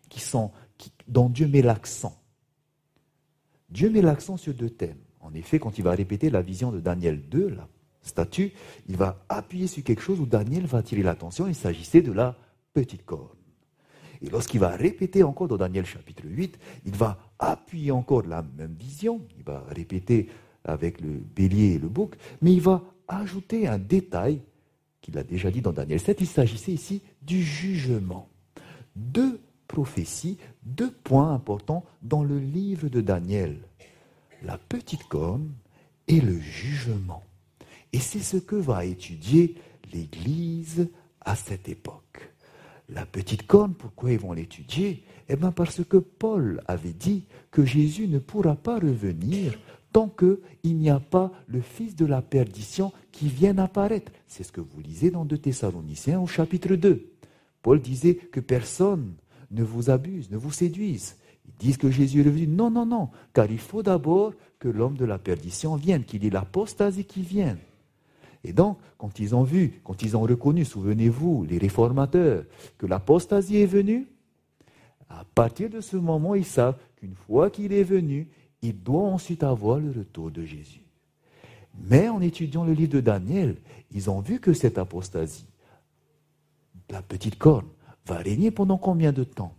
qui 0.09 0.19
sont, 0.19 0.51
dont 1.07 1.29
Dieu 1.29 1.47
met 1.47 1.63
l'accent. 1.63 2.21
Dieu 3.69 3.89
met 3.89 4.03
l'accent 4.03 4.37
sur 4.37 4.53
deux 4.53 4.71
thèmes. 4.71 4.99
En 5.21 5.33
effet, 5.33 5.61
quand 5.61 5.79
il 5.79 5.85
va 5.85 5.93
répéter 5.93 6.29
la 6.29 6.43
vision 6.43 6.73
de 6.73 6.81
Daniel 6.81 7.21
2, 7.29 7.51
la 7.51 7.69
statue, 8.03 8.51
il 8.89 8.97
va 8.97 9.25
appuyer 9.29 9.69
sur 9.69 9.85
quelque 9.85 10.03
chose 10.03 10.19
où 10.19 10.27
Daniel 10.27 10.67
va 10.67 10.79
attirer 10.79 11.05
l'attention. 11.05 11.47
Il 11.47 11.55
s'agissait 11.55 12.03
de 12.03 12.11
la 12.11 12.37
petite 12.75 13.05
corne. 13.05 13.29
Et 14.23 14.29
lorsqu'il 14.29 14.59
va 14.59 14.71
répéter 14.71 15.23
encore 15.23 15.47
dans 15.47 15.57
Daniel 15.57 15.87
chapitre 15.87 16.25
8, 16.27 16.59
il 16.85 16.97
va 16.97 17.17
appuyer 17.39 17.93
encore 17.93 18.27
la 18.27 18.43
même 18.59 18.75
vision. 18.75 19.21
Il 19.39 19.45
va 19.45 19.63
répéter 19.69 20.29
avec 20.65 21.01
le 21.01 21.11
bélier 21.11 21.75
et 21.75 21.79
le 21.79 21.89
bouc, 21.89 22.17
mais 22.43 22.53
il 22.53 22.61
va 22.61 22.83
ajouter 23.11 23.67
un 23.67 23.79
détail 23.79 24.41
qu'il 25.01 25.19
a 25.19 25.23
déjà 25.23 25.51
dit 25.51 25.61
dans 25.61 25.73
Daniel 25.73 26.01
7. 26.01 26.21
Il 26.21 26.27
s'agissait 26.27 26.73
ici 26.73 27.03
du 27.23 27.43
jugement. 27.43 28.29
Deux 28.97 29.41
prophéties, 29.67 30.39
deux 30.63 30.91
points 30.91 31.33
importants 31.33 31.85
dans 32.03 32.23
le 32.23 32.39
livre 32.39 32.89
de 32.89 33.01
Daniel. 33.01 33.59
La 34.43 34.59
petite 34.59 35.05
corne 35.05 35.53
et 36.09 36.21
le 36.21 36.39
jugement. 36.39 37.23
Et 37.93 37.99
c'est 37.99 38.21
ce 38.21 38.37
que 38.37 38.57
va 38.57 38.85
étudier 38.85 39.55
l'Église 39.93 40.89
à 41.21 41.37
cette 41.37 41.69
époque. 41.69 42.33
La 42.89 43.07
petite 43.07 43.47
corne, 43.47 43.75
pourquoi 43.75 44.13
ils 44.13 44.19
vont 44.19 44.33
l'étudier? 44.33 45.05
Eh 45.29 45.37
bien 45.37 45.53
parce 45.53 45.85
que 45.85 45.97
Paul 45.97 46.61
avait 46.67 46.93
dit 46.93 47.25
que 47.53 47.65
Jésus 47.65 48.09
ne 48.09 48.19
pourra 48.19 48.57
pas 48.57 48.81
revenir 48.81 49.57
tant 49.93 50.09
qu'il 50.09 50.77
n'y 50.77 50.91
a 50.91 51.01
pas 51.01 51.33
le 51.47 51.61
Fils 51.61 51.97
de 51.97 52.07
la 52.07 52.23
perdition 52.23 52.93
qui 53.13 53.29
vienne 53.29 53.59
apparaître. 53.59 54.13
C'est 54.27 54.45
ce 54.45 54.53
que 54.53 54.61
vous 54.61 54.81
lisez 54.81 55.11
dans 55.11 55.25
2 55.25 55.39
Thessaloniciens 55.39 56.21
au 56.21 56.27
chapitre 56.27 56.75
2. 56.75 57.11
Paul 57.63 57.81
disait 57.81 58.15
que 58.15 58.41
personne 58.41 59.15
ne 59.51 59.63
vous 59.63 59.91
abuse, 59.91 60.31
ne 60.31 60.37
vous 60.37 60.53
séduise. 60.53 61.17
Ils 61.47 61.59
disent 61.59 61.77
que 61.77 61.91
Jésus 61.91 62.21
est 62.21 62.25
revenu. 62.25 62.47
Non, 62.47 62.71
non, 62.71 62.87
non, 62.87 63.09
car 63.33 63.51
il 63.51 63.59
faut 63.59 63.83
d'abord 63.83 64.33
que 64.59 64.69
l'homme 64.69 64.97
de 64.97 65.05
la 65.05 65.19
perdition 65.19 65.77
vienne, 65.77 66.05
qu'il 66.05 66.25
y 66.25 66.29
ait 66.29 66.31
l'apostasie 66.31 67.05
qui 67.05 67.23
vienne. 67.23 67.59
Et 68.45 68.53
donc, 68.53 68.79
quand 68.97 69.19
ils 69.19 69.35
ont 69.35 69.43
vu, 69.43 69.81
quand 69.85 70.03
ils 70.03 70.17
ont 70.17 70.23
reconnu, 70.23 70.65
souvenez-vous, 70.65 71.45
les 71.45 71.59
réformateurs, 71.59 72.45
que 72.79 72.87
l'apostasie 72.87 73.59
est 73.59 73.67
venue, 73.67 74.07
à 75.11 75.25
partir 75.35 75.69
de 75.69 75.81
ce 75.81 75.97
moment, 75.97 76.35
ils 76.35 76.45
savent 76.45 76.79
qu'une 76.97 77.15
fois 77.15 77.51
qu'il 77.51 77.73
est 77.73 77.83
venu, 77.83 78.29
il 78.63 78.83
doit 78.83 79.09
ensuite 79.09 79.43
avoir 79.43 79.79
le 79.79 79.91
retour 79.91 80.31
de 80.31 80.45
Jésus. 80.45 80.83
Mais 81.89 82.09
en 82.09 82.21
étudiant 82.21 82.65
le 82.65 82.73
livre 82.73 82.93
de 82.93 83.01
Daniel, 83.01 83.57
ils 83.93 84.11
ont 84.11 84.21
vu 84.21 84.41
que 84.41 84.53
cette 84.53 84.79
apostasie, 84.79 85.47
la 86.91 87.03
petite 87.03 87.39
corne, 87.39 87.69
va 88.07 88.17
régner 88.17 88.51
pendant 88.51 88.77
combien 88.77 89.13
de 89.13 89.25
temps? 89.25 89.55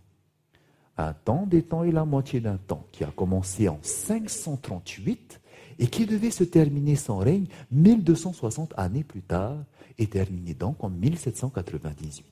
Un 0.98 1.14
temps, 1.14 1.46
des 1.46 1.62
temps 1.62 1.84
et 1.84 1.90
la 1.90 2.04
moitié 2.04 2.40
d'un 2.40 2.58
temps, 2.58 2.86
qui 2.92 3.02
a 3.02 3.10
commencé 3.10 3.68
en 3.68 3.78
538 3.82 5.40
et 5.78 5.86
qui 5.86 6.06
devait 6.06 6.30
se 6.30 6.44
terminer 6.44 6.96
son 6.96 7.18
règne 7.18 7.46
1260 7.70 8.74
années 8.76 9.04
plus 9.04 9.22
tard 9.22 9.56
et 9.98 10.06
terminer 10.06 10.54
donc 10.54 10.84
en 10.84 10.90
1798. 10.90 12.26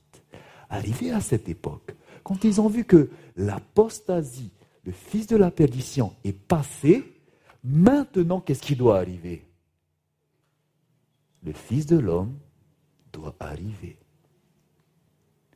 Arrivé 0.69 1.11
à 1.11 1.21
cette 1.21 1.49
époque, 1.49 1.95
quand 2.23 2.45
ils 2.45 2.61
ont 2.61 2.69
vu 2.69 2.85
que 2.85 3.11
l'apostasie, 3.37 4.53
le 4.85 4.93
fils 4.93 5.27
de 5.27 5.37
la 5.37 5.51
perdition, 5.51 6.15
est 6.25 6.33
passé, 6.33 7.05
maintenant 7.65 8.41
qu'est-ce 8.41 8.63
qui 8.63 8.77
doit 8.77 8.99
arriver? 8.99 9.47
Le 11.43 11.53
fils 11.53 11.87
de 11.87 11.99
l'homme 11.99 12.39
doit 13.13 13.35
arriver. 13.41 13.99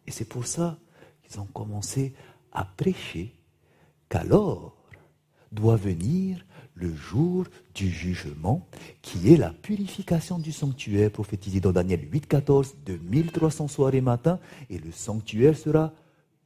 Et 0.06 0.10
c'est 0.10 0.28
pour 0.28 0.46
ça 0.46 0.78
qu'ils 1.22 1.40
ont 1.40 1.46
commencé 1.46 2.14
à 2.52 2.64
prêcher 2.64 3.34
qu'alors 4.08 4.76
doit 5.52 5.76
venir 5.76 6.44
le 6.74 6.92
jour 6.92 7.46
du 7.74 7.88
jugement, 7.88 8.66
qui 9.00 9.32
est 9.32 9.36
la 9.36 9.50
purification 9.50 10.38
du 10.38 10.50
sanctuaire 10.50 11.10
prophétisé 11.10 11.60
dans 11.60 11.72
Daniel 11.72 12.00
8.14 12.10 12.74
de 12.84 12.96
1300 12.96 13.68
soirs 13.68 13.94
et 13.94 14.00
matins, 14.00 14.40
et 14.68 14.78
le 14.78 14.90
sanctuaire 14.90 15.56
sera 15.56 15.92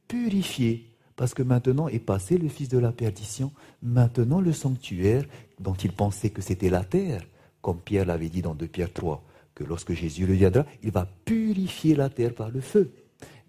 purifié, 0.07 0.88
parce 1.19 1.33
que 1.33 1.43
maintenant 1.43 1.89
est 1.89 1.99
passé 1.99 2.37
le 2.37 2.47
fils 2.47 2.69
de 2.69 2.77
la 2.77 2.93
perdition, 2.93 3.51
maintenant 3.83 4.39
le 4.39 4.53
sanctuaire 4.53 5.25
dont 5.59 5.73
il 5.73 5.91
pensait 5.91 6.29
que 6.29 6.41
c'était 6.41 6.69
la 6.69 6.85
terre, 6.85 7.27
comme 7.61 7.81
Pierre 7.81 8.05
l'avait 8.05 8.29
dit 8.29 8.41
dans 8.41 8.55
2 8.55 8.67
Pierre 8.67 8.93
3, 8.93 9.21
que 9.53 9.65
lorsque 9.65 9.91
Jésus 9.91 10.23
reviendra, 10.23 10.65
il 10.81 10.91
va 10.91 11.05
purifier 11.25 11.93
la 11.93 12.07
terre 12.07 12.33
par 12.33 12.51
le 12.51 12.61
feu. 12.61 12.93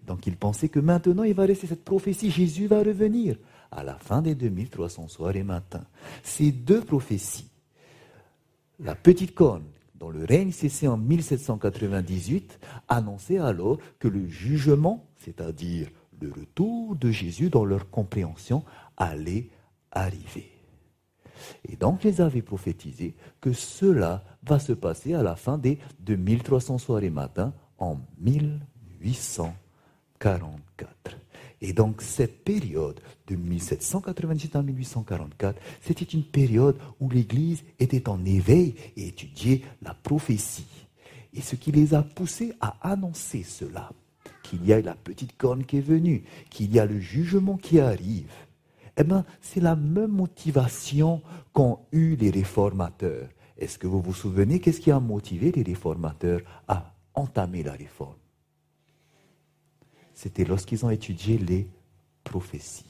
Donc 0.05 0.27
il 0.27 0.35
pensait 0.35 0.67
que 0.67 0.81
maintenant 0.81 1.23
il 1.23 1.33
va 1.33 1.45
rester 1.45 1.65
cette 1.65 1.85
prophétie, 1.85 2.29
Jésus 2.29 2.67
va 2.67 2.79
revenir 2.79 3.37
à 3.71 3.85
la 3.85 3.95
fin 3.95 4.21
des 4.21 4.35
2300 4.35 5.07
soirs 5.07 5.37
et 5.37 5.43
matins. 5.43 5.85
Ces 6.23 6.51
deux 6.51 6.81
prophéties, 6.81 7.47
la 8.81 8.95
petite 8.95 9.33
corne, 9.33 9.63
dont 9.95 10.09
le 10.09 10.25
règne 10.25 10.51
cessait 10.51 10.87
en 10.87 10.97
1798, 10.97 12.59
annonçait 12.89 13.37
alors 13.37 13.77
que 13.97 14.09
le 14.09 14.27
jugement, 14.27 15.05
c'est-à-dire 15.23 15.87
le 16.21 16.31
retour 16.31 16.95
de 16.95 17.11
Jésus 17.11 17.49
dans 17.49 17.65
leur 17.65 17.89
compréhension, 17.89 18.63
allait 18.97 19.49
arriver. 19.91 20.51
Et 21.67 21.75
donc, 21.75 22.05
ils 22.05 22.21
avaient 22.21 22.41
prophétisé 22.41 23.15
que 23.39 23.53
cela 23.53 24.23
va 24.43 24.57
se 24.59 24.73
passer 24.73 25.13
à 25.13 25.21
la 25.23 25.35
fin 25.35 25.57
des 25.57 25.79
2300 25.99 26.77
soirs 26.77 27.03
et 27.03 27.09
matins 27.09 27.53
en 27.77 27.97
1844. 28.19 31.17
Et 31.63 31.73
donc 31.73 32.01
cette 32.01 32.43
période 32.43 32.99
de 33.27 33.35
1798 33.35 34.55
à 34.55 34.63
1844, 34.63 35.61
c'était 35.79 36.05
une 36.05 36.23
période 36.23 36.75
où 36.99 37.07
l'Église 37.09 37.63
était 37.79 38.09
en 38.09 38.25
éveil 38.25 38.73
et 38.97 39.09
étudiait 39.09 39.61
la 39.83 39.93
prophétie. 39.93 40.87
Et 41.33 41.41
ce 41.41 41.55
qui 41.55 41.71
les 41.71 41.93
a 41.93 42.01
poussés 42.01 42.53
à 42.59 42.77
annoncer 42.81 43.43
cela, 43.43 43.91
qu'il 44.51 44.65
y 44.65 44.73
a 44.73 44.81
la 44.81 44.95
petite 44.95 45.37
corne 45.37 45.63
qui 45.63 45.77
est 45.77 45.81
venue, 45.81 46.25
qu'il 46.49 46.73
y 46.75 46.79
a 46.79 46.85
le 46.85 46.99
jugement 46.99 47.55
qui 47.55 47.79
arrive, 47.79 48.33
eh 48.97 49.03
bien, 49.05 49.23
c'est 49.39 49.61
la 49.61 49.77
même 49.77 50.11
motivation 50.11 51.21
qu'ont 51.53 51.79
eu 51.93 52.17
les 52.17 52.31
réformateurs. 52.31 53.29
Est-ce 53.57 53.77
que 53.77 53.87
vous 53.87 54.01
vous 54.01 54.13
souvenez 54.13 54.59
qu'est-ce 54.59 54.81
qui 54.81 54.91
a 54.91 54.99
motivé 54.99 55.53
les 55.53 55.63
réformateurs 55.63 56.41
à 56.67 56.93
entamer 57.13 57.63
la 57.63 57.71
réforme? 57.71 58.17
C'était 60.13 60.43
lorsqu'ils 60.43 60.85
ont 60.85 60.89
étudié 60.89 61.37
les 61.37 61.69
prophéties. 62.25 62.83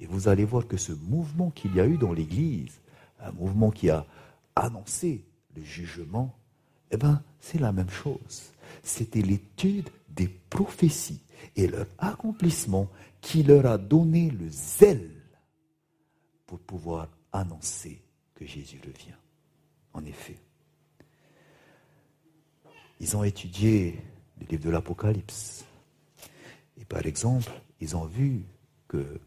Et 0.00 0.06
vous 0.06 0.26
allez 0.26 0.44
voir 0.44 0.66
que 0.66 0.76
ce 0.76 0.92
mouvement 0.92 1.50
qu'il 1.50 1.76
y 1.76 1.80
a 1.80 1.86
eu 1.86 1.98
dans 1.98 2.12
l'Église, 2.12 2.80
un 3.20 3.30
mouvement 3.30 3.70
qui 3.70 3.90
a 3.90 4.04
annoncé 4.56 5.24
le 5.54 5.62
jugement, 5.62 6.34
eh 6.90 6.96
bien, 6.96 7.22
c'est 7.38 7.60
la 7.60 7.70
même 7.70 7.90
chose. 7.90 8.52
C'était 8.82 9.22
l'étude 9.22 9.88
des 10.08 10.28
prophéties 10.28 11.22
et 11.56 11.66
leur 11.66 11.86
accomplissement 11.98 12.88
qui 13.20 13.42
leur 13.42 13.66
a 13.66 13.78
donné 13.78 14.30
le 14.30 14.48
zèle 14.48 15.10
pour 16.46 16.58
pouvoir 16.58 17.08
annoncer 17.32 18.02
que 18.34 18.44
Jésus 18.44 18.80
revient. 18.84 19.14
En 19.92 20.04
effet, 20.04 20.38
ils 23.00 23.16
ont 23.16 23.24
étudié 23.24 23.98
le 24.40 24.46
livre 24.46 24.64
de 24.64 24.70
l'Apocalypse. 24.70 25.64
Et 26.78 26.84
par 26.84 27.06
exemple, 27.06 27.52
ils 27.80 27.96
ont 27.96 28.06
vu 28.06 28.44
que 28.88 29.20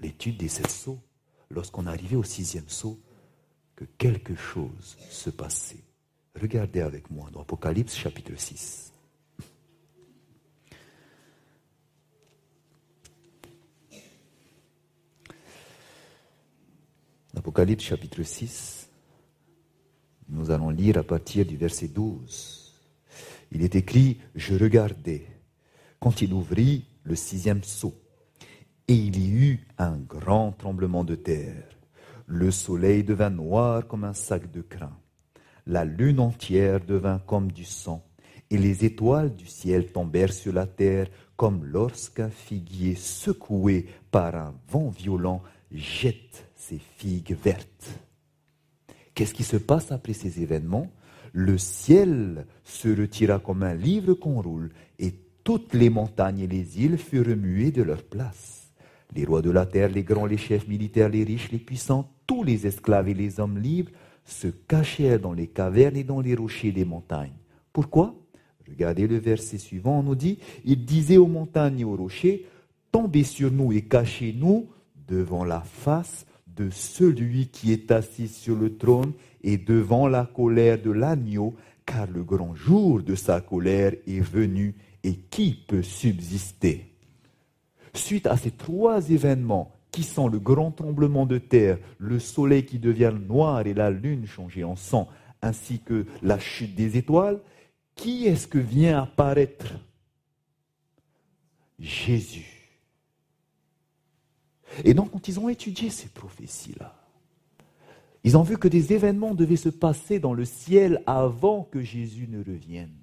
l'étude 0.00 0.36
des 0.36 0.48
sept 0.48 0.70
sceaux, 0.70 1.00
lorsqu'on 1.50 1.86
arrivait 1.86 2.16
au 2.16 2.24
sixième 2.24 2.68
sceau, 2.68 3.00
que 3.76 3.84
quelque 3.84 4.34
chose 4.34 4.96
se 5.10 5.30
passait. 5.30 5.82
Regardez 6.40 6.80
avec 6.80 7.10
moi 7.10 7.28
dans 7.30 7.42
Apocalypse 7.42 7.94
chapitre 7.94 8.32
6. 8.36 8.92
Apocalypse 17.36 17.84
chapitre 17.84 18.22
6, 18.22 18.88
nous 20.28 20.50
allons 20.50 20.70
lire 20.70 20.98
à 20.98 21.02
partir 21.02 21.44
du 21.44 21.56
verset 21.56 21.88
12. 21.88 22.80
Il 23.50 23.62
est 23.62 23.74
écrit, 23.74 24.20
je 24.34 24.54
regardais 24.54 25.26
quand 25.98 26.22
il 26.22 26.32
ouvrit 26.32 26.84
le 27.04 27.14
sixième 27.16 27.62
sceau, 27.64 27.94
et 28.86 28.94
il 28.94 29.18
y 29.18 29.30
eut 29.30 29.66
un 29.78 29.96
grand 29.96 30.52
tremblement 30.52 31.04
de 31.04 31.14
terre. 31.14 31.68
Le 32.26 32.50
soleil 32.50 33.02
devint 33.02 33.30
noir 33.30 33.86
comme 33.86 34.04
un 34.04 34.14
sac 34.14 34.50
de 34.50 34.62
crin. 34.62 34.96
La 35.66 35.84
lune 35.84 36.20
entière 36.20 36.80
devint 36.80 37.20
comme 37.20 37.52
du 37.52 37.64
sang, 37.64 38.04
et 38.50 38.58
les 38.58 38.84
étoiles 38.84 39.34
du 39.34 39.46
ciel 39.46 39.92
tombèrent 39.92 40.32
sur 40.32 40.52
la 40.52 40.66
terre 40.66 41.06
comme 41.36 41.64
lorsqu'un 41.64 42.30
figuier 42.30 42.94
secoué 42.94 43.86
par 44.10 44.34
un 44.34 44.54
vent 44.68 44.88
violent 44.88 45.42
jette 45.70 46.48
ses 46.54 46.78
figues 46.78 47.36
vertes. 47.42 48.00
Qu'est-ce 49.14 49.34
qui 49.34 49.44
se 49.44 49.56
passe 49.56 49.92
après 49.92 50.12
ces 50.12 50.42
événements? 50.42 50.90
Le 51.32 51.56
ciel 51.58 52.46
se 52.64 52.88
retira 52.88 53.38
comme 53.38 53.62
un 53.62 53.74
livre 53.74 54.14
qu'on 54.14 54.42
roule 54.42 54.70
et 54.98 55.14
toutes 55.44 55.74
les 55.74 55.90
montagnes 55.90 56.40
et 56.40 56.46
les 56.46 56.82
îles 56.82 56.98
furent 56.98 57.26
remuées 57.26 57.70
de 57.70 57.82
leur 57.82 58.02
place. 58.02 58.70
Les 59.14 59.24
rois 59.24 59.42
de 59.42 59.50
la 59.50 59.66
terre, 59.66 59.88
les 59.90 60.04
grands, 60.04 60.26
les 60.26 60.36
chefs 60.36 60.68
militaires, 60.68 61.08
les 61.08 61.24
riches, 61.24 61.50
les 61.52 61.58
puissants, 61.58 62.10
tous 62.26 62.44
les 62.44 62.66
esclaves 62.66 63.08
et 63.08 63.14
les 63.14 63.40
hommes 63.40 63.58
libres 63.58 63.92
se 64.24 64.48
cachèrent 64.48 65.20
dans 65.20 65.32
les 65.32 65.48
cavernes 65.48 65.96
et 65.96 66.04
dans 66.04 66.20
les 66.20 66.34
rochers 66.34 66.72
des 66.72 66.84
montagnes. 66.84 67.32
Pourquoi? 67.72 68.14
Regardez 68.68 69.06
le 69.06 69.18
verset 69.18 69.58
suivant, 69.58 69.98
on 69.98 70.02
nous 70.02 70.14
dit, 70.14 70.38
il 70.64 70.84
disait 70.84 71.16
aux 71.18 71.26
montagnes 71.26 71.80
et 71.80 71.84
aux 71.84 71.96
rochers, 71.96 72.46
tombez 72.90 73.24
sur 73.24 73.50
nous 73.50 73.72
et 73.72 73.82
cachez-nous 73.82 74.68
devant 75.08 75.44
la 75.44 75.60
face 75.60 76.26
de 76.46 76.70
celui 76.70 77.48
qui 77.48 77.72
est 77.72 77.90
assis 77.90 78.28
sur 78.28 78.56
le 78.56 78.76
trône 78.76 79.12
et 79.42 79.58
devant 79.58 80.06
la 80.06 80.26
colère 80.26 80.80
de 80.80 80.90
l'agneau, 80.90 81.54
car 81.84 82.06
le 82.10 82.22
grand 82.22 82.54
jour 82.54 83.02
de 83.02 83.14
sa 83.14 83.40
colère 83.40 83.92
est 84.06 84.20
venu 84.20 84.74
et 85.02 85.14
qui 85.14 85.58
peut 85.66 85.82
subsister? 85.82 86.92
Suite 87.94 88.26
à 88.26 88.36
ces 88.36 88.52
trois 88.52 89.10
événements 89.10 89.74
qui 89.92 90.02
sont 90.02 90.26
le 90.26 90.40
grand 90.40 90.72
tremblement 90.72 91.26
de 91.26 91.38
terre, 91.38 91.78
le 91.98 92.18
soleil 92.18 92.64
qui 92.64 92.78
devient 92.78 93.12
noir 93.28 93.66
et 93.66 93.74
la 93.74 93.90
lune 93.90 94.26
changée 94.26 94.64
en 94.64 94.74
sang, 94.74 95.08
ainsi 95.42 95.80
que 95.80 96.06
la 96.22 96.38
chute 96.38 96.74
des 96.74 96.96
étoiles, 96.96 97.40
qui 97.94 98.26
est-ce 98.26 98.48
que 98.48 98.58
vient 98.58 99.02
apparaître? 99.02 99.74
Jésus. 101.78 102.70
Et 104.84 104.94
donc, 104.94 105.10
quand 105.10 105.28
ils 105.28 105.38
ont 105.38 105.50
étudié 105.50 105.90
ces 105.90 106.08
prophéties-là, 106.08 106.98
ils 108.24 108.36
ont 108.36 108.42
vu 108.42 108.56
que 108.56 108.68
des 108.68 108.92
événements 108.94 109.34
devaient 109.34 109.56
se 109.56 109.68
passer 109.68 110.18
dans 110.18 110.32
le 110.32 110.44
ciel 110.44 111.02
avant 111.06 111.64
que 111.64 111.82
Jésus 111.82 112.28
ne 112.28 112.38
revienne. 112.38 112.94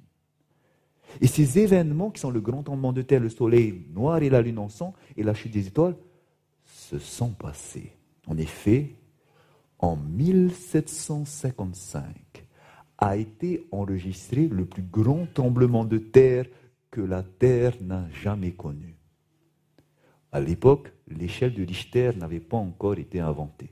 Et 1.22 1.28
ces 1.28 1.60
événements, 1.60 2.10
qui 2.10 2.22
sont 2.22 2.32
le 2.32 2.42
grand 2.42 2.64
tremblement 2.64 2.94
de 2.94 3.02
terre, 3.02 3.20
le 3.20 3.30
soleil 3.30 3.86
noir 3.94 4.24
et 4.24 4.30
la 4.30 4.42
lune 4.42 4.60
en 4.60 4.70
sang, 4.70 4.94
et 5.18 5.24
la 5.24 5.34
chute 5.34 5.52
des 5.52 5.68
étoiles, 5.68 5.96
se 6.90 6.98
sont 6.98 7.30
passés. 7.30 7.94
En 8.28 8.38
effet, 8.38 8.96
en 9.78 9.96
1755 9.96 12.04
a 12.98 13.16
été 13.16 13.68
enregistré 13.72 14.48
le 14.48 14.66
plus 14.66 14.82
grand 14.82 15.28
tremblement 15.34 15.86
de 15.86 16.00
terre 16.00 16.48
que 16.90 17.02
la 17.02 17.22
Terre 17.22 17.76
n'a 17.82 18.10
jamais 18.10 18.50
connu. 18.52 18.96
À 20.32 20.40
l'époque, 20.40 20.92
l'échelle 21.08 21.54
de 21.54 21.64
Richter 21.64 22.14
n'avait 22.18 22.40
pas 22.40 22.58
encore 22.58 22.98
été 22.98 23.20
inventée. 23.20 23.70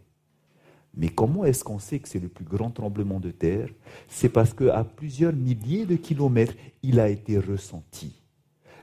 Mais 0.93 1.10
comment 1.10 1.43
est-ce 1.43 1.63
qu'on 1.63 1.80
sait 1.80 1.97
que 1.99 2.08
c'est 2.08 2.19
le 2.19 2.30
plus 2.30 2.45
grand 2.45 2.69
tremblement 2.69 3.19
de 3.19 3.32
terre? 3.32 3.69
C'est 4.08 4.30
parce 4.30 4.53
qu'à 4.53 4.84
plusieurs 4.84 5.34
milliers 5.34 5.88
de 5.88 5.95
kilomètres, 5.95 6.53
il 6.84 6.99
a 6.99 7.10
été 7.10 7.39
ressenti. 7.39 8.21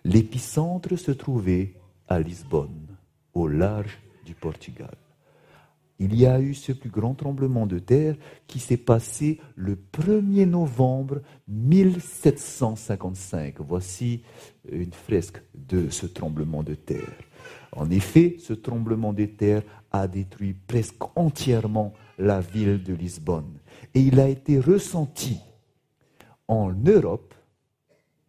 L'épicentre 0.04 0.96
se 0.96 1.12
trouvait 1.12 1.74
à 2.08 2.18
Lisbonne, 2.20 2.96
au 3.32 3.46
large 3.48 4.00
du 4.24 4.34
Portugal. 4.34 4.96
Il 6.00 6.16
y 6.16 6.26
a 6.26 6.40
eu 6.40 6.54
ce 6.54 6.72
plus 6.72 6.90
grand 6.90 7.14
tremblement 7.14 7.66
de 7.66 7.78
terre 7.78 8.16
qui 8.48 8.58
s'est 8.58 8.76
passé 8.76 9.40
le 9.54 9.76
1er 9.76 10.46
novembre 10.46 11.20
1755. 11.46 13.60
Voici 13.60 14.24
une 14.70 14.92
fresque 14.92 15.40
de 15.54 15.90
ce 15.90 16.06
tremblement 16.06 16.64
de 16.64 16.74
terre. 16.74 17.14
En 17.72 17.88
effet, 17.90 18.36
ce 18.40 18.54
tremblement 18.54 19.12
de 19.12 19.26
terre 19.26 19.62
a 19.92 20.08
détruit 20.08 20.54
presque 20.54 21.04
entièrement 21.14 21.92
la 22.18 22.40
ville 22.40 22.82
de 22.82 22.94
Lisbonne. 22.94 23.60
Et 23.94 24.00
il 24.00 24.18
a 24.18 24.28
été 24.28 24.58
ressenti 24.58 25.38
en 26.48 26.72
Europe, 26.72 27.34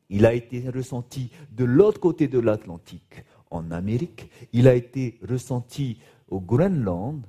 il 0.10 0.26
a 0.26 0.34
été 0.34 0.70
ressenti 0.70 1.32
de 1.52 1.66
l'autre 1.66 2.00
côté 2.00 2.28
de 2.28 2.40
l'Atlantique, 2.40 3.24
en 3.52 3.72
Amérique, 3.72 4.30
il 4.54 4.68
a 4.68 4.76
été 4.76 5.20
ressenti 5.28 6.00
au 6.30 6.40
Groenland, 6.40 7.26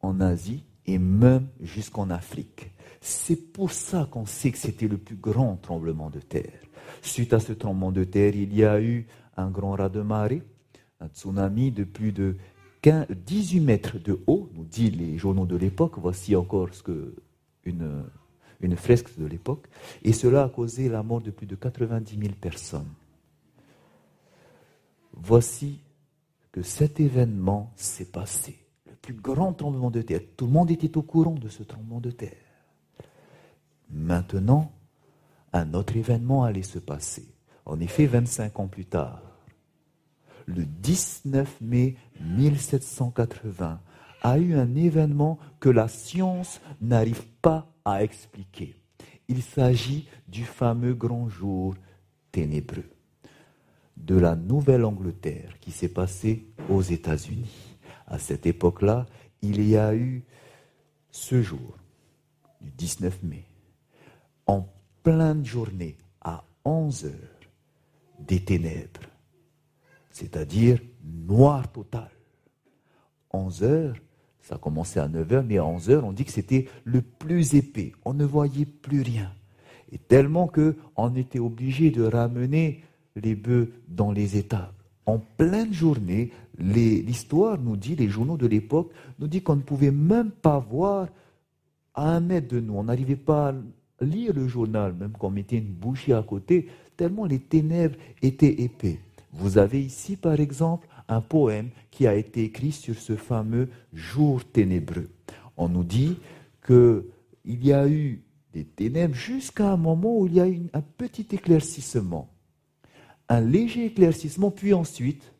en 0.00 0.20
Asie 0.20 0.64
et 0.86 0.98
même 0.98 1.48
jusqu'en 1.60 2.10
Afrique. 2.10 2.70
C'est 3.00 3.52
pour 3.52 3.72
ça 3.72 4.08
qu'on 4.10 4.26
sait 4.26 4.50
que 4.50 4.58
c'était 4.58 4.88
le 4.88 4.98
plus 4.98 5.16
grand 5.16 5.56
tremblement 5.56 6.10
de 6.10 6.20
terre. 6.20 6.60
Suite 7.02 7.32
à 7.32 7.40
ce 7.40 7.52
tremblement 7.52 7.92
de 7.92 8.04
terre, 8.04 8.34
il 8.34 8.54
y 8.54 8.64
a 8.64 8.80
eu 8.80 9.06
un 9.36 9.50
grand 9.50 9.72
raz 9.72 9.88
de 9.88 10.02
marée 10.02 10.42
un 11.00 11.08
tsunami 11.08 11.70
de 11.70 11.84
plus 11.84 12.12
de 12.12 12.36
18 12.82 13.60
mètres 13.60 13.98
de 13.98 14.20
haut, 14.26 14.48
nous 14.54 14.64
dit 14.64 14.90
les 14.90 15.18
journaux 15.18 15.46
de 15.46 15.56
l'époque. 15.56 15.94
Voici 15.96 16.36
encore 16.36 16.72
ce 16.72 16.82
que 16.82 17.14
une, 17.64 18.04
une 18.60 18.76
fresque 18.76 19.18
de 19.18 19.26
l'époque. 19.26 19.66
Et 20.04 20.12
cela 20.12 20.44
a 20.44 20.48
causé 20.48 20.88
la 20.88 21.02
mort 21.02 21.20
de 21.20 21.30
plus 21.30 21.46
de 21.46 21.56
90 21.56 22.16
000 22.18 22.34
personnes. 22.40 22.86
Voici 25.16 25.80
que 26.52 26.62
cet 26.62 27.00
événement 27.00 27.72
s'est 27.76 28.10
passé. 28.10 28.58
Le 28.86 28.94
plus 28.94 29.14
grand 29.14 29.52
tremblement 29.52 29.90
de 29.90 30.02
terre. 30.02 30.20
Tout 30.36 30.46
le 30.46 30.52
monde 30.52 30.70
était 30.70 30.96
au 30.96 31.02
courant 31.02 31.34
de 31.34 31.48
ce 31.48 31.62
tremblement 31.62 32.00
de 32.00 32.10
terre. 32.10 32.32
Maintenant, 33.90 34.72
un 35.52 35.74
autre 35.74 35.96
événement 35.96 36.44
allait 36.44 36.62
se 36.62 36.78
passer. 36.78 37.26
En 37.64 37.80
effet, 37.80 38.06
25 38.06 38.60
ans 38.60 38.68
plus 38.68 38.84
tard, 38.84 39.22
le 40.46 40.64
19 40.64 41.60
mai 41.60 41.96
1780, 42.20 43.80
a 44.22 44.38
eu 44.38 44.54
un 44.54 44.74
événement 44.74 45.38
que 45.60 45.68
la 45.68 45.88
science 45.88 46.60
n'arrive 46.80 47.26
pas 47.42 47.68
à 47.84 48.02
expliquer. 48.02 48.76
Il 49.28 49.42
s'agit 49.42 50.08
du 50.28 50.44
fameux 50.44 50.94
grand 50.94 51.28
jour 51.28 51.74
ténébreux 52.32 52.95
de 54.06 54.16
la 54.16 54.36
Nouvelle-Angleterre 54.36 55.58
qui 55.60 55.70
s'est 55.70 55.88
passé 55.88 56.46
aux 56.70 56.82
États-Unis. 56.82 57.76
À 58.06 58.18
cette 58.18 58.46
époque-là, 58.46 59.06
il 59.42 59.66
y 59.68 59.76
a 59.76 59.94
eu 59.94 60.24
ce 61.10 61.42
jour, 61.42 61.76
du 62.60 62.70
19 62.70 63.22
mai, 63.22 63.44
en 64.46 64.66
pleine 65.02 65.44
journée, 65.44 65.96
à 66.20 66.44
11 66.64 67.06
heures, 67.06 67.12
des 68.20 68.44
ténèbres 68.44 69.00
c'est-à-dire 70.16 70.80
noir 71.04 71.70
total. 71.70 72.08
11 73.34 73.62
heures, 73.64 73.96
ça 74.40 74.56
commençait 74.56 74.98
à 74.98 75.08
9 75.08 75.32
heures, 75.34 75.44
mais 75.44 75.58
à 75.58 75.66
11 75.66 75.90
heures, 75.90 76.04
on 76.06 76.12
dit 76.12 76.24
que 76.24 76.32
c'était 76.32 76.68
le 76.84 77.02
plus 77.02 77.54
épais. 77.54 77.92
On 78.06 78.14
ne 78.14 78.24
voyait 78.24 78.64
plus 78.64 79.02
rien. 79.02 79.30
Et 79.92 79.98
tellement 79.98 80.48
qu'on 80.48 81.14
était 81.16 81.38
obligé 81.38 81.90
de 81.90 82.02
ramener 82.02 82.82
les 83.16 83.34
bœufs 83.34 83.72
dans 83.88 84.12
les 84.12 84.36
étables. 84.36 84.72
En 85.06 85.18
pleine 85.18 85.72
journée, 85.72 86.32
l'histoire 86.58 87.58
nous 87.58 87.76
dit, 87.76 87.96
les 87.96 88.08
journaux 88.08 88.36
de 88.36 88.46
l'époque 88.46 88.92
nous 89.18 89.28
dit 89.28 89.42
qu'on 89.42 89.56
ne 89.56 89.62
pouvait 89.62 89.90
même 89.90 90.30
pas 90.30 90.58
voir 90.58 91.08
à 91.94 92.10
un 92.10 92.20
mètre 92.20 92.48
de 92.48 92.60
nous. 92.60 92.74
On 92.74 92.84
n'arrivait 92.84 93.16
pas 93.16 93.50
à 93.50 94.04
lire 94.04 94.32
le 94.34 94.48
journal, 94.48 94.94
même 94.94 95.12
qu'on 95.12 95.30
mettait 95.30 95.58
une 95.58 95.72
bouchée 95.72 96.12
à 96.12 96.22
côté, 96.22 96.68
tellement 96.96 97.24
les 97.24 97.38
ténèbres 97.38 97.96
étaient 98.20 98.62
épais. 98.62 99.00
Vous 99.32 99.58
avez 99.58 99.82
ici, 99.82 100.16
par 100.16 100.40
exemple, 100.40 100.88
un 101.08 101.20
poème 101.20 101.68
qui 101.90 102.06
a 102.06 102.14
été 102.14 102.44
écrit 102.44 102.72
sur 102.72 102.96
ce 102.96 103.16
fameux 103.16 103.68
jour 103.92 104.44
ténébreux. 104.44 105.08
On 105.56 105.68
nous 105.68 105.84
dit 105.84 106.16
qu'il 106.66 107.04
y 107.46 107.72
a 107.72 107.88
eu 107.88 108.22
des 108.52 108.64
ténèbres 108.64 109.14
jusqu'à 109.14 109.72
un 109.72 109.76
moment 109.76 110.18
où 110.18 110.26
il 110.26 110.34
y 110.34 110.40
a 110.40 110.48
eu 110.48 110.62
un 110.72 110.80
petit 110.80 111.26
éclaircissement. 111.30 112.28
Un 113.28 113.40
léger 113.40 113.86
éclaircissement, 113.86 114.50
puis 114.50 114.72
ensuite, 114.72 115.32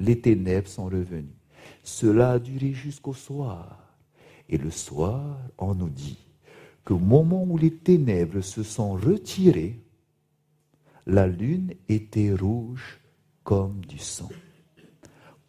les 0.00 0.20
ténèbres 0.20 0.68
sont 0.68 0.86
revenues. 0.86 1.36
Cela 1.82 2.32
a 2.32 2.38
duré 2.38 2.72
jusqu'au 2.72 3.14
soir. 3.14 3.94
Et 4.48 4.58
le 4.58 4.70
soir, 4.70 5.38
on 5.58 5.74
nous 5.74 5.90
dit 5.90 6.18
qu'au 6.84 6.98
moment 6.98 7.44
où 7.44 7.58
les 7.58 7.72
ténèbres 7.72 8.40
se 8.40 8.62
sont 8.62 8.92
retirées, 8.92 9.80
la 11.06 11.26
lune 11.26 11.74
était 11.88 12.32
rouge 12.32 13.00
comme 13.44 13.84
du 13.86 13.98
sang. 13.98 14.28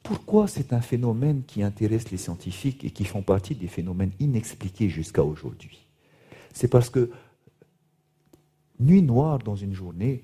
Pourquoi 0.04 0.48
c'est 0.48 0.72
un 0.72 0.82
phénomène 0.82 1.44
qui 1.46 1.64
intéresse 1.64 2.12
les 2.12 2.18
scientifiques 2.18 2.86
et 2.86 2.92
qui 2.92 3.04
font 3.04 3.22
partie 3.22 3.56
des 3.56 3.68
phénomènes 3.68 4.14
inexpliqués 4.20 4.90
jusqu'à 4.90 5.24
aujourd'hui? 5.24 5.86
C'est 6.54 6.70
parce 6.70 6.90
que 6.90 7.12
nuit 8.80 9.02
noire 9.02 9.40
dans 9.40 9.56
une 9.56 9.74
journée, 9.74 10.24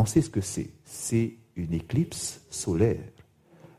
on 0.00 0.06
sait 0.06 0.22
ce 0.22 0.30
que 0.30 0.40
c'est. 0.40 0.70
C'est 0.84 1.34
une 1.56 1.74
éclipse 1.74 2.40
solaire. 2.48 3.04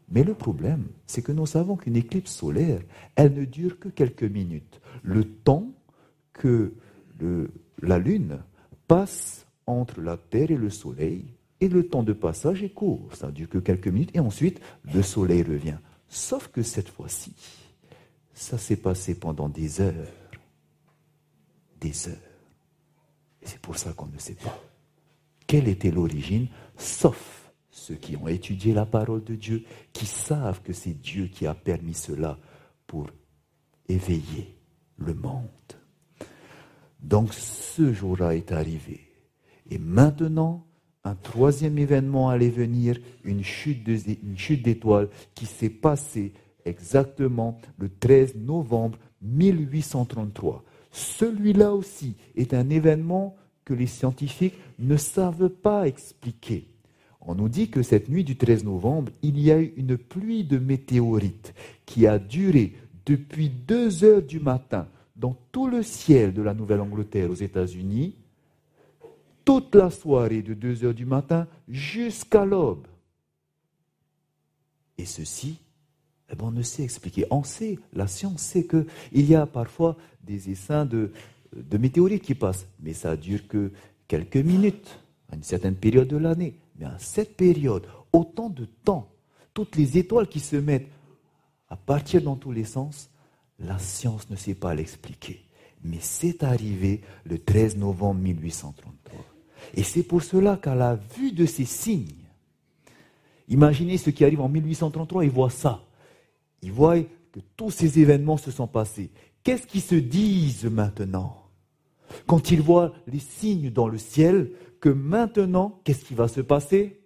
Mais 0.09 0.24
le 0.24 0.36
problème, 0.36 0.86
c'est 1.07 1.24
que 1.24 1.32
nous 1.32 1.47
savons 1.47 1.78
qu'une 1.78 1.95
éclipse 1.95 2.32
solaire, 2.32 2.82
elle 3.15 3.34
ne 3.34 3.45
dure 3.45 3.80
que 3.80 3.89
quelques 3.89 4.24
minutes. 4.24 4.80
Le 5.01 5.24
temps 5.26 5.72
que 6.34 6.74
la 7.82 7.97
Lune 7.97 8.39
passe 8.88 9.47
entre 9.65 9.99
la 9.99 10.17
Terre 10.17 10.51
et 10.51 10.57
le 10.57 10.69
Soleil, 10.69 11.26
et 11.59 11.69
le 11.69 11.88
temps 11.88 12.03
de 12.03 12.13
passage 12.13 12.63
est 12.63 12.69
court, 12.69 13.09
ça 13.13 13.28
ne 13.28 13.32
dure 13.32 13.49
que 13.49 13.59
quelques 13.59 13.88
minutes, 13.88 14.11
et 14.15 14.19
ensuite 14.19 14.59
le 14.93 15.03
soleil 15.03 15.43
revient. 15.43 15.78
Sauf 16.09 16.47
que 16.47 16.63
cette 16.63 16.89
fois-ci, 16.89 17.34
ça 18.34 18.57
s'est 18.57 18.78
passé 18.78 19.13
pendant 19.13 19.47
des 19.47 19.80
heures, 19.80 19.93
des 21.80 22.09
heures. 22.09 22.17
Et 23.43 23.47
c'est 23.47 23.59
pour 23.59 23.78
ça 23.78 23.93
qu'on 23.93 24.07
ne 24.07 24.17
sait 24.17 24.34
pas 24.34 24.59
quelle 25.51 25.67
était 25.67 25.91
l'origine, 25.91 26.47
sauf 26.77 27.51
ceux 27.71 27.95
qui 27.95 28.15
ont 28.15 28.29
étudié 28.29 28.73
la 28.73 28.85
parole 28.85 29.21
de 29.21 29.35
Dieu, 29.35 29.65
qui 29.91 30.05
savent 30.05 30.61
que 30.61 30.71
c'est 30.71 30.93
Dieu 30.93 31.27
qui 31.27 31.45
a 31.45 31.53
permis 31.53 31.93
cela 31.93 32.39
pour 32.87 33.07
éveiller 33.89 34.55
le 34.97 35.13
monde. 35.13 35.49
Donc 37.01 37.33
ce 37.33 37.91
jour-là 37.91 38.33
est 38.33 38.53
arrivé. 38.53 39.01
Et 39.69 39.77
maintenant, 39.77 40.65
un 41.03 41.15
troisième 41.15 41.77
événement 41.77 42.29
allait 42.29 42.49
venir, 42.49 42.97
une 43.25 43.43
chute 43.43 43.83
d'étoiles 43.83 45.09
qui 45.35 45.47
s'est 45.47 45.69
passée 45.69 46.31
exactement 46.63 47.59
le 47.77 47.89
13 47.89 48.35
novembre 48.37 48.97
1833. 49.21 50.63
Celui-là 50.91 51.73
aussi 51.73 52.15
est 52.37 52.53
un 52.53 52.69
événement 52.69 53.35
que 53.66 53.74
les 53.74 53.88
scientifiques 53.88 54.57
ne 54.80 54.97
savent 54.97 55.49
pas 55.49 55.88
expliquer. 55.88 56.68
On 57.22 57.36
nous 57.36 57.49
dit 57.49 57.70
que 57.70 57.84
cette 57.84 58.09
nuit 58.09 58.24
du 58.24 58.36
13 58.36 58.64
novembre, 58.64 59.12
il 59.22 59.39
y 59.39 59.51
a 59.51 59.59
eu 59.59 59.74
une 59.78 59.97
pluie 59.97 60.43
de 60.43 60.57
météorites 60.57 61.53
qui 61.86 62.07
a 62.07 62.18
duré 62.18 62.74
depuis 63.05 63.49
2 63.49 64.03
heures 64.03 64.24
du 64.24 64.39
matin 64.39 64.88
dans 65.16 65.38
tout 65.51 65.68
le 65.68 65.84
ciel 65.84 66.34
de 66.34 66.41
la 66.41 66.53
Nouvelle-Angleterre 66.53 67.30
aux 67.30 67.36
États-Unis 67.36 68.16
toute 69.45 69.76
la 69.76 69.89
soirée 69.89 70.41
de 70.41 70.53
2 70.53 70.86
heures 70.86 70.93
du 70.93 71.05
matin 71.05 71.47
jusqu'à 71.68 72.45
l'aube. 72.45 72.88
Et 74.97 75.05
ceci, 75.05 75.57
eh 76.32 76.36
ben, 76.36 76.45
on 76.45 76.51
ne 76.51 76.62
sait 76.62 76.84
expliquer. 76.84 77.26
On 77.32 77.43
sait, 77.43 77.80
la 77.93 78.07
science 78.07 78.41
sait 78.41 78.66
qu'il 78.66 79.30
y 79.30 79.36
a 79.36 79.45
parfois 79.45 79.97
des 80.24 80.49
essaims 80.49 80.86
de, 80.86 81.12
de 81.55 81.77
météorites 81.77 82.23
qui 82.23 82.35
passent, 82.35 82.67
mais 82.79 82.93
ça 82.93 83.15
dure 83.15 83.47
que 83.47 83.71
quelques 84.07 84.37
minutes, 84.37 84.99
à 85.29 85.35
une 85.35 85.43
certaine 85.43 85.75
période 85.75 86.07
de 86.07 86.17
l'année. 86.17 86.55
Mais 86.77 86.85
à 86.85 86.97
cette 86.99 87.35
période, 87.35 87.85
autant 88.13 88.49
de 88.49 88.65
temps, 88.65 89.09
toutes 89.53 89.75
les 89.75 89.97
étoiles 89.97 90.27
qui 90.27 90.39
se 90.39 90.55
mettent 90.55 90.89
à 91.69 91.75
partir 91.75 92.21
dans 92.21 92.35
tous 92.35 92.51
les 92.51 92.63
sens, 92.65 93.09
la 93.59 93.79
science 93.79 94.29
ne 94.29 94.35
sait 94.35 94.55
pas 94.55 94.73
l'expliquer. 94.73 95.41
Mais 95.83 95.99
c'est 95.99 96.43
arrivé 96.43 97.01
le 97.23 97.39
13 97.39 97.77
novembre 97.77 98.19
1833. 98.21 99.19
Et 99.75 99.83
c'est 99.83 100.03
pour 100.03 100.23
cela 100.23 100.57
qu'à 100.57 100.75
la 100.75 100.95
vue 100.95 101.31
de 101.31 101.45
ces 101.45 101.65
signes, 101.65 102.25
imaginez 103.47 103.97
ce 103.97 104.09
qui 104.09 104.25
arrive 104.25 104.41
en 104.41 104.49
1833, 104.49 105.25
ils 105.25 105.31
voient 105.31 105.49
ça. 105.49 105.83
Ils 106.61 106.71
voient 106.71 106.99
que 106.99 107.39
tous 107.55 107.71
ces 107.71 107.99
événements 107.99 108.37
se 108.37 108.51
sont 108.51 108.67
passés. 108.67 109.09
Qu'est-ce 109.43 109.65
qu'ils 109.65 109.81
se 109.81 109.95
disent 109.95 110.65
maintenant? 110.65 111.40
Quand 112.28 112.51
ils 112.51 112.62
voient 112.62 112.93
les 113.07 113.20
signes 113.20 113.70
dans 113.70 113.88
le 113.88 113.97
ciel, 113.97 114.51
que 114.80 114.89
maintenant, 114.89 115.80
qu'est-ce 115.84 116.05
qui 116.05 116.14
va 116.14 116.28
se 116.28 116.41
passer? 116.41 117.01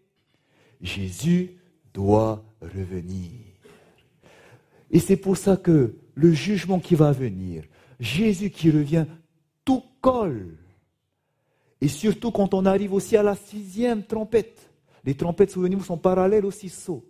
Jésus 0.82 1.58
doit 1.94 2.44
revenir. 2.62 3.32
Et 4.92 5.00
c'est 5.00 5.18
pour 5.18 5.38
ça 5.38 5.58
que 5.58 5.96
le 6.14 6.32
jugement 6.32 6.80
qui 6.80 6.96
va 6.96 7.12
venir, 7.12 7.64
Jésus 8.00 8.50
qui 8.50 8.72
revient, 8.72 9.06
tout 9.64 9.84
colle 10.02 10.58
et 11.82 11.88
surtout 11.88 12.32
quand 12.32 12.54
on 12.54 12.66
arrive 12.66 12.94
aussi 12.94 13.18
à 13.18 13.24
la 13.24 13.36
sixième 13.36 14.04
trompette. 14.04 14.72
Les 15.04 15.14
trompettes, 15.14 15.52
souvenez-vous, 15.52 15.84
sont 15.84 15.98
parallèles 15.98 16.46
au 16.46 16.52
ciseaux. 16.52 17.06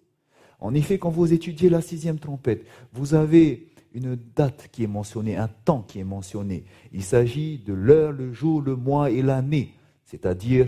En 0.59 0.73
effet, 0.73 0.97
quand 0.97 1.09
vous 1.09 1.31
étudiez 1.31 1.69
la 1.69 1.81
sixième 1.81 2.19
trompette, 2.19 2.65
vous 2.91 3.13
avez 3.13 3.67
une 3.95 4.17
date 4.35 4.67
qui 4.71 4.83
est 4.83 4.87
mentionnée, 4.87 5.37
un 5.37 5.47
temps 5.47 5.81
qui 5.81 5.99
est 5.99 6.03
mentionné. 6.03 6.65
Il 6.91 7.01
s'agit 7.01 7.59
de 7.59 7.73
l'heure, 7.73 8.11
le 8.11 8.33
jour, 8.33 8.61
le 8.61 8.75
mois 8.75 9.09
et 9.09 9.21
l'année, 9.21 9.73
c'est-à-dire 10.05 10.67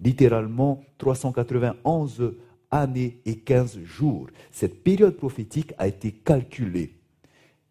littéralement 0.00 0.82
391 0.96 2.34
années 2.70 3.20
et 3.26 3.36
15 3.36 3.78
jours. 3.80 4.28
Cette 4.50 4.82
période 4.82 5.16
prophétique 5.16 5.74
a 5.76 5.86
été 5.86 6.12
calculée. 6.12 6.94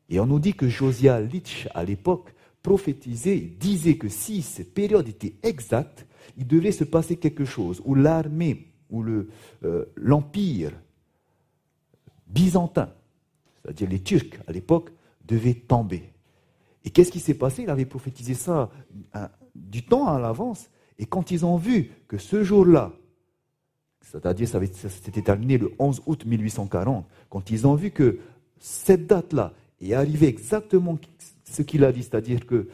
Et 0.08 0.20
on 0.20 0.28
nous 0.28 0.40
dit 0.40 0.54
que 0.54 0.70
Josiah 0.70 1.20
Litch, 1.20 1.68
à 1.74 1.84
l'époque, 1.84 2.34
prophétisait, 2.62 3.40
disait 3.40 3.98
que 3.98 4.08
si 4.08 4.44
cette 4.44 4.74
période 4.74 5.08
était 5.10 5.34
exacte, 5.42 6.06
il 6.38 6.46
devait 6.46 6.72
se 6.72 6.84
passer 6.84 7.16
quelque 7.18 7.46
chose, 7.46 7.82
où 7.86 7.96
l'armée, 7.96 8.68
ou 8.92 9.04
euh, 9.04 9.86
l'empire 9.96 10.74
byzantin, 12.28 12.94
c'est-à-dire 13.62 13.90
les 13.90 14.00
Turcs 14.00 14.40
à 14.48 14.52
l'époque, 14.52 14.92
devait 15.26 15.54
tomber. 15.54 16.12
Et 16.84 16.90
qu'est-ce 16.90 17.12
qui 17.12 17.20
s'est 17.20 17.36
passé? 17.36 17.64
Il 17.64 17.70
avait 17.70 17.86
prophétisé 17.86 18.34
ça 18.34 18.72
du 19.56 19.84
temps 19.84 20.08
à 20.08 20.20
l'avance. 20.20 20.70
Et 20.98 21.06
quand 21.06 21.32
ils 21.32 21.46
ont 21.46 21.58
vu 21.58 21.92
que 22.08 22.18
ce 22.18 22.44
jour-là, 22.44 22.94
c'est-à-dire 24.02 24.48
ça 24.48 24.60
s'était 24.90 25.22
terminé 25.22 25.58
le 25.58 25.72
11 25.78 26.02
août 26.06 26.26
1840, 26.26 27.06
quand 27.30 27.50
ils 27.52 27.68
ont 27.68 27.76
vu 27.76 27.92
que 27.92 28.20
cette 28.60 29.08
date-là 29.08 29.54
est 29.80 29.94
arrivée 29.94 30.28
exactement 30.28 30.98
ce 31.44 31.62
qu'il 31.62 31.84
a 31.84 31.92
dit, 31.92 32.04
c'est-à-dire 32.04 32.46
que 32.46 32.68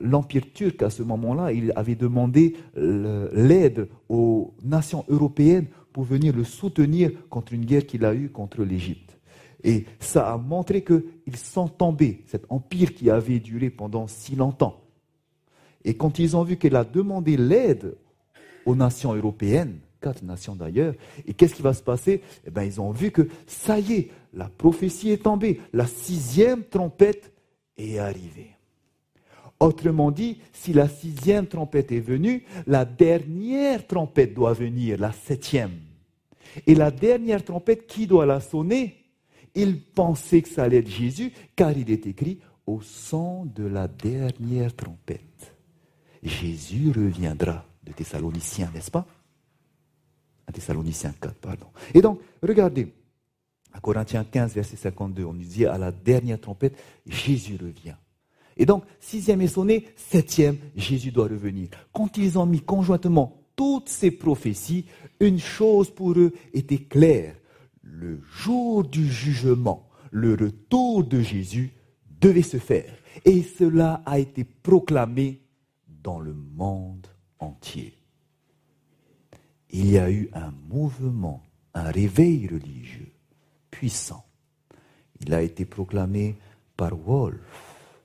l'Empire 0.00 0.52
turc, 0.52 0.82
à 0.82 0.90
ce 0.90 1.02
moment-là, 1.02 1.52
il 1.52 1.72
avait 1.76 1.94
demandé 1.94 2.56
l'aide 2.74 3.88
aux 4.08 4.54
nations 4.62 5.04
européennes 5.08 5.66
pour 5.92 6.04
venir 6.04 6.34
le 6.34 6.44
soutenir 6.44 7.10
contre 7.28 7.52
une 7.54 7.64
guerre 7.64 7.86
qu'il 7.86 8.04
a 8.04 8.14
eue 8.14 8.28
contre 8.28 8.62
l'Égypte. 8.62 9.13
Et 9.64 9.86
ça 9.98 10.30
a 10.30 10.36
montré 10.36 10.84
qu'ils 10.84 11.36
sont 11.36 11.68
tombés, 11.68 12.22
cet 12.26 12.44
empire 12.50 12.94
qui 12.94 13.08
avait 13.08 13.40
duré 13.40 13.70
pendant 13.70 14.06
si 14.06 14.36
longtemps. 14.36 14.82
Et 15.84 15.94
quand 15.94 16.18
ils 16.18 16.36
ont 16.36 16.44
vu 16.44 16.58
qu'il 16.58 16.76
a 16.76 16.84
demandé 16.84 17.38
l'aide 17.38 17.96
aux 18.66 18.74
nations 18.74 19.14
européennes, 19.14 19.78
quatre 20.02 20.22
nations 20.22 20.54
d'ailleurs, 20.54 20.94
et 21.26 21.32
qu'est-ce 21.32 21.54
qui 21.54 21.62
va 21.62 21.72
se 21.72 21.82
passer? 21.82 22.22
Eh 22.46 22.50
bien, 22.50 22.64
ils 22.64 22.78
ont 22.78 22.90
vu 22.90 23.10
que 23.10 23.26
ça 23.46 23.80
y 23.80 23.92
est, 23.94 24.10
la 24.34 24.50
prophétie 24.50 25.10
est 25.10 25.22
tombée, 25.22 25.60
la 25.72 25.86
sixième 25.86 26.64
trompette 26.64 27.32
est 27.78 27.98
arrivé. 27.98 28.50
Autrement 29.60 30.10
dit, 30.10 30.40
si 30.52 30.74
la 30.74 30.88
sixième 30.88 31.46
trompette 31.46 31.90
est 31.90 32.00
venue, 32.00 32.44
la 32.66 32.84
dernière 32.84 33.86
trompette 33.86 34.34
doit 34.34 34.52
venir, 34.52 34.98
la 34.98 35.12
septième. 35.12 35.78
Et 36.66 36.74
la 36.74 36.90
dernière 36.90 37.42
trompette, 37.42 37.86
qui 37.86 38.06
doit 38.06 38.26
la 38.26 38.40
sonner? 38.40 39.03
Il 39.54 39.80
pensait 39.80 40.42
que 40.42 40.48
ça 40.48 40.64
allait 40.64 40.78
être 40.78 40.90
Jésus, 40.90 41.32
car 41.54 41.76
il 41.76 41.90
est 41.90 42.06
écrit 42.06 42.40
au 42.66 42.80
son 42.80 43.44
de 43.44 43.64
la 43.64 43.88
dernière 43.88 44.74
trompette. 44.74 45.54
Jésus 46.22 46.90
reviendra 46.90 47.64
de 47.84 47.92
Thessaloniciens, 47.92 48.70
n'est-ce 48.74 48.90
pas? 48.90 49.06
Thessaloniciens 50.54 51.14
4, 51.20 51.34
pardon. 51.34 51.66
Et 51.92 52.00
donc, 52.00 52.20
regardez, 52.42 52.92
à 53.72 53.80
Corinthiens 53.80 54.24
15, 54.24 54.54
verset 54.54 54.76
52, 54.76 55.24
on 55.24 55.32
nous 55.32 55.44
dit 55.44 55.66
à 55.66 55.76
la 55.76 55.90
dernière 55.90 56.40
trompette, 56.40 56.76
Jésus 57.06 57.58
revient. 57.60 57.96
Et 58.56 58.64
donc, 58.64 58.84
sixième 59.00 59.40
est 59.42 59.48
sonné, 59.48 59.88
septième, 59.96 60.56
Jésus 60.76 61.10
doit 61.10 61.26
revenir. 61.26 61.68
Quand 61.92 62.16
ils 62.16 62.38
ont 62.38 62.46
mis 62.46 62.60
conjointement 62.60 63.40
toutes 63.56 63.88
ces 63.88 64.12
prophéties, 64.12 64.86
une 65.18 65.40
chose 65.40 65.90
pour 65.90 66.12
eux 66.12 66.32
était 66.52 66.78
claire. 66.78 67.34
Le 67.86 68.20
jour 68.22 68.82
du 68.82 69.06
jugement, 69.06 69.88
le 70.10 70.34
retour 70.34 71.04
de 71.04 71.20
Jésus 71.20 71.72
devait 72.20 72.42
se 72.42 72.56
faire. 72.56 72.96
Et 73.24 73.42
cela 73.42 74.02
a 74.06 74.18
été 74.18 74.44
proclamé 74.44 75.42
dans 75.86 76.18
le 76.18 76.32
monde 76.32 77.06
entier. 77.38 77.94
Il 79.70 79.90
y 79.90 79.98
a 79.98 80.10
eu 80.10 80.30
un 80.32 80.50
mouvement, 80.68 81.42
un 81.74 81.90
réveil 81.90 82.48
religieux 82.48 83.12
puissant. 83.70 84.24
Il 85.20 85.34
a 85.34 85.42
été 85.42 85.64
proclamé 85.64 86.36
par 86.76 86.96
Wolf, 86.96 88.00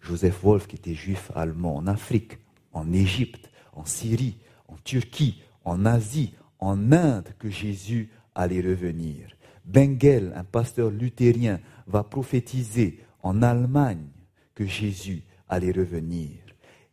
Joseph 0.00 0.42
Wolf 0.42 0.66
qui 0.66 0.76
était 0.76 0.94
juif 0.94 1.32
allemand 1.34 1.76
en 1.76 1.86
Afrique, 1.86 2.38
en 2.72 2.92
Égypte, 2.92 3.50
en 3.72 3.84
Syrie, 3.84 4.38
en 4.68 4.76
Turquie, 4.84 5.42
en 5.64 5.84
Asie, 5.84 6.34
en 6.58 6.92
Inde 6.92 7.34
que 7.38 7.50
Jésus 7.50 8.10
allait 8.38 8.60
revenir. 8.60 9.36
Bengel, 9.64 10.32
un 10.36 10.44
pasteur 10.44 10.90
luthérien, 10.90 11.60
va 11.86 12.04
prophétiser 12.04 13.00
en 13.22 13.42
Allemagne 13.42 14.06
que 14.54 14.64
Jésus 14.64 15.24
allait 15.48 15.72
revenir. 15.72 16.30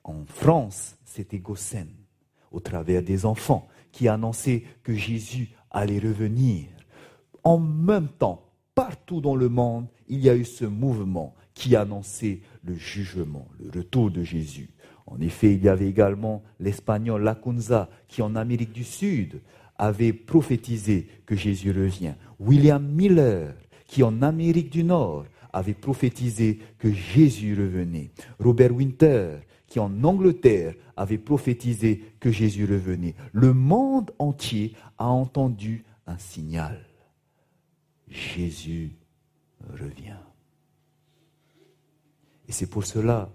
En 0.04 0.26
France, 0.26 0.98
c'était 1.06 1.38
Gossen, 1.38 1.88
au 2.52 2.60
travers 2.60 3.04
des 3.04 3.26
enfants, 3.26 3.68
qui 3.92 4.08
annonçait 4.08 4.64
que 4.84 4.94
Jésus 4.94 5.50
allait 5.70 6.00
revenir. 6.00 6.66
En 7.44 7.60
même 7.60 8.10
temps, 8.10 8.44
partout 8.74 9.22
dans 9.22 9.36
le 9.36 9.48
monde, 9.48 9.88
il 10.08 10.20
y 10.20 10.30
a 10.30 10.36
eu 10.36 10.46
ce 10.46 10.66
mouvement 10.66 11.36
qui 11.54 11.76
annonçait 11.76 12.42
le 12.64 12.74
jugement, 12.74 13.48
le 13.60 13.70
retour 13.80 14.10
de 14.10 14.24
Jésus. 14.24 14.72
En 15.06 15.22
effet, 15.22 15.54
il 15.54 15.64
y 15.64 15.70
avait 15.70 15.88
également 15.88 16.44
l'espagnol 16.60 17.24
Lacunza 17.24 17.90
qui, 18.08 18.24
en 18.24 18.36
Amérique 18.36 18.74
du 18.74 18.84
Sud, 18.84 19.42
avait 19.78 20.14
prophétisé 20.14 21.08
que 21.26 21.36
Jésus 21.36 21.72
revient. 21.72 22.16
William 22.40 22.86
Miller, 22.86 23.56
qui 23.88 24.04
en 24.04 24.22
Amérique 24.22 24.72
du 24.72 24.84
Nord 24.84 25.26
avait 25.54 25.74
prophétisé 25.74 26.60
que 26.78 26.92
Jésus 26.92 27.56
revenait. 27.56 28.12
Robert 28.40 28.74
Winter, 28.74 29.38
qui 29.68 29.80
en 29.80 30.04
Angleterre 30.04 30.76
avait 30.96 31.18
prophétisé 31.18 32.04
que 32.20 32.32
Jésus 32.32 32.66
revenait. 32.66 33.16
Le 33.32 33.54
monde 33.54 34.12
entier 34.20 34.74
a 34.98 35.08
entendu 35.08 35.84
un 36.08 36.18
signal. 36.18 36.86
Jésus 38.08 38.92
revient. 39.70 40.18
Et 42.48 42.52
c'est 42.52 42.68
pour 42.70 42.86
cela 42.86 43.32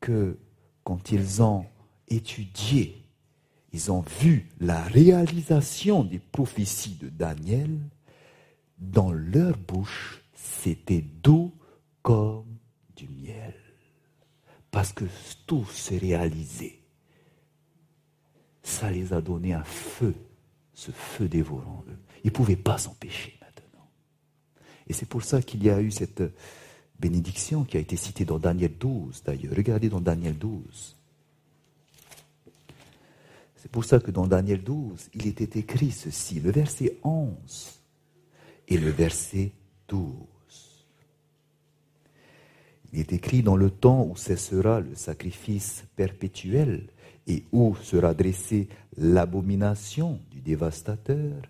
que 0.00 0.38
quand 0.84 1.12
ils 1.12 1.42
ont 1.42 1.66
étudié, 2.08 3.04
ils 3.72 3.92
ont 3.92 4.04
vu 4.20 4.48
la 4.60 4.82
réalisation 4.82 6.04
des 6.04 6.18
prophéties 6.18 6.96
de 7.00 7.08
Daniel, 7.08 7.78
dans 8.78 9.12
leur 9.12 9.56
bouche, 9.58 10.22
c'était 10.34 11.04
doux 11.22 11.52
comme 12.02 12.46
du 12.96 13.08
miel. 13.08 13.54
Parce 14.70 14.92
que 14.92 15.04
tout 15.46 15.66
s'est 15.66 15.98
réalisé. 15.98 16.82
Ça 18.62 18.90
les 18.90 19.12
a 19.12 19.20
donné 19.20 19.54
un 19.54 19.64
feu, 19.64 20.14
ce 20.74 20.90
feu 20.90 21.28
dévorant. 21.28 21.84
Ils 22.22 22.28
ne 22.28 22.32
pouvaient 22.32 22.56
pas 22.56 22.78
s'empêcher 22.78 23.36
maintenant. 23.40 23.88
Et 24.86 24.92
c'est 24.92 25.06
pour 25.06 25.24
ça 25.24 25.42
qu'il 25.42 25.62
y 25.64 25.70
a 25.70 25.80
eu 25.80 25.90
cette 25.90 26.22
bénédiction 26.98 27.64
qui 27.64 27.76
a 27.76 27.80
été 27.80 27.96
citée 27.96 28.24
dans 28.24 28.38
Daniel 28.38 28.76
12 28.78 29.22
d'ailleurs. 29.24 29.54
Regardez 29.56 29.88
dans 29.88 30.00
Daniel 30.00 30.36
12. 30.36 30.97
C'est 33.68 33.72
pour 33.72 33.84
ça 33.84 34.00
que 34.00 34.10
dans 34.10 34.26
Daniel 34.26 34.64
12, 34.64 35.10
il 35.12 35.26
était 35.26 35.58
écrit 35.58 35.90
ceci, 35.90 36.40
le 36.40 36.50
verset 36.50 36.96
11 37.04 37.82
et 38.66 38.78
le 38.78 38.88
verset 38.88 39.52
12. 39.88 40.06
Il 42.94 43.00
est 43.00 43.12
écrit 43.12 43.42
dans 43.42 43.56
le 43.56 43.68
temps 43.68 44.06
où 44.06 44.16
cessera 44.16 44.80
le 44.80 44.94
sacrifice 44.94 45.84
perpétuel 45.96 46.88
et 47.26 47.44
où 47.52 47.76
sera 47.82 48.14
dressée 48.14 48.70
l'abomination 48.96 50.18
du 50.30 50.40
dévastateur, 50.40 51.42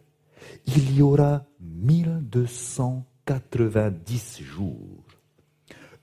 il 0.67 0.97
y 0.97 1.03
aura 1.03 1.47
1290 1.61 4.43
jours 4.43 5.05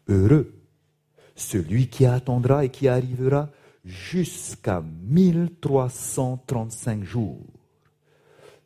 Heureux 0.07 0.53
celui 1.35 1.89
qui 1.89 2.05
attendra 2.05 2.63
et 2.63 2.69
qui 2.69 2.87
arrivera 2.87 3.49
jusqu'à 3.85 4.81
1335 4.81 7.03
jours. 7.03 7.45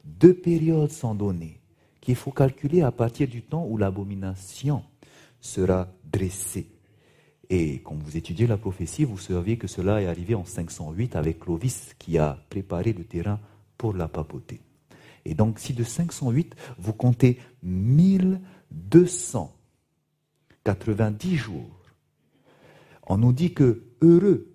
Deux 0.03 0.34
périodes 0.34 0.91
sont 0.91 1.13
données 1.13 1.59
qu'il 1.99 2.15
faut 2.15 2.32
calculer 2.32 2.82
à 2.82 2.91
partir 2.91 3.28
du 3.28 3.43
temps 3.43 3.65
où 3.67 3.78
l'abomination 3.78 4.84
sera 5.39 5.88
dressée. 6.05 6.72
Et 7.49 7.82
quand 7.82 7.95
vous 7.95 8.15
étudiez 8.15 8.47
la 8.47 8.57
prophétie, 8.57 9.03
vous 9.03 9.17
savez 9.17 9.57
que 9.57 9.67
cela 9.67 10.01
est 10.01 10.07
arrivé 10.07 10.36
en 10.36 10.45
508 10.45 11.15
avec 11.15 11.39
Clovis 11.39 11.93
qui 11.99 12.17
a 12.17 12.38
préparé 12.49 12.93
le 12.93 13.03
terrain 13.03 13.39
pour 13.78 13.93
la 13.93 14.07
papauté. 14.07 14.61
Et 15.26 15.34
donc 15.34 15.59
si 15.59 15.74
de 15.74 15.84
508, 15.84 16.55
vous 16.78 16.93
comptez 16.93 17.39
1200 17.63 19.53
90 20.63 21.36
jours. 21.36 21.76
On 23.07 23.17
nous 23.17 23.34
dit 23.34 23.53
que 23.53 23.84
heureux 24.01 24.49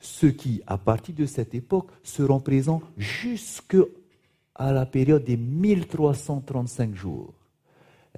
ceux 0.00 0.30
qui, 0.30 0.62
à 0.66 0.78
partir 0.78 1.14
de 1.14 1.26
cette 1.26 1.54
époque, 1.54 1.90
seront 2.02 2.40
présents 2.40 2.80
jusqu'à 2.96 3.84
la 4.58 4.86
période 4.86 5.24
des 5.24 5.36
1335 5.36 6.94
jours. 6.94 7.34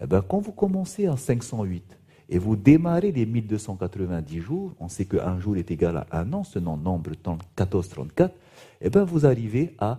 Eh 0.01 0.07
bien, 0.07 0.23
quand 0.23 0.39
vous 0.39 0.53
commencez 0.53 1.09
en 1.09 1.17
508 1.17 1.99
et 2.29 2.39
vous 2.39 2.55
démarrez 2.57 3.13
les 3.13 3.27
1290 3.27 4.41
jours, 4.41 4.75
on 4.81 4.89
sait 4.89 5.05
qu'un 5.05 5.39
jour 5.39 5.57
est 5.57 5.71
égal 5.71 6.07
à 6.11 6.21
un 6.21 6.33
an, 6.33 6.43
ce 6.45 6.59
nombre 6.59 7.11
1434, 7.11 8.35
eh 8.81 8.89
bien, 8.89 9.05
vous 9.05 9.27
arrivez 9.27 9.75
à, 9.79 9.99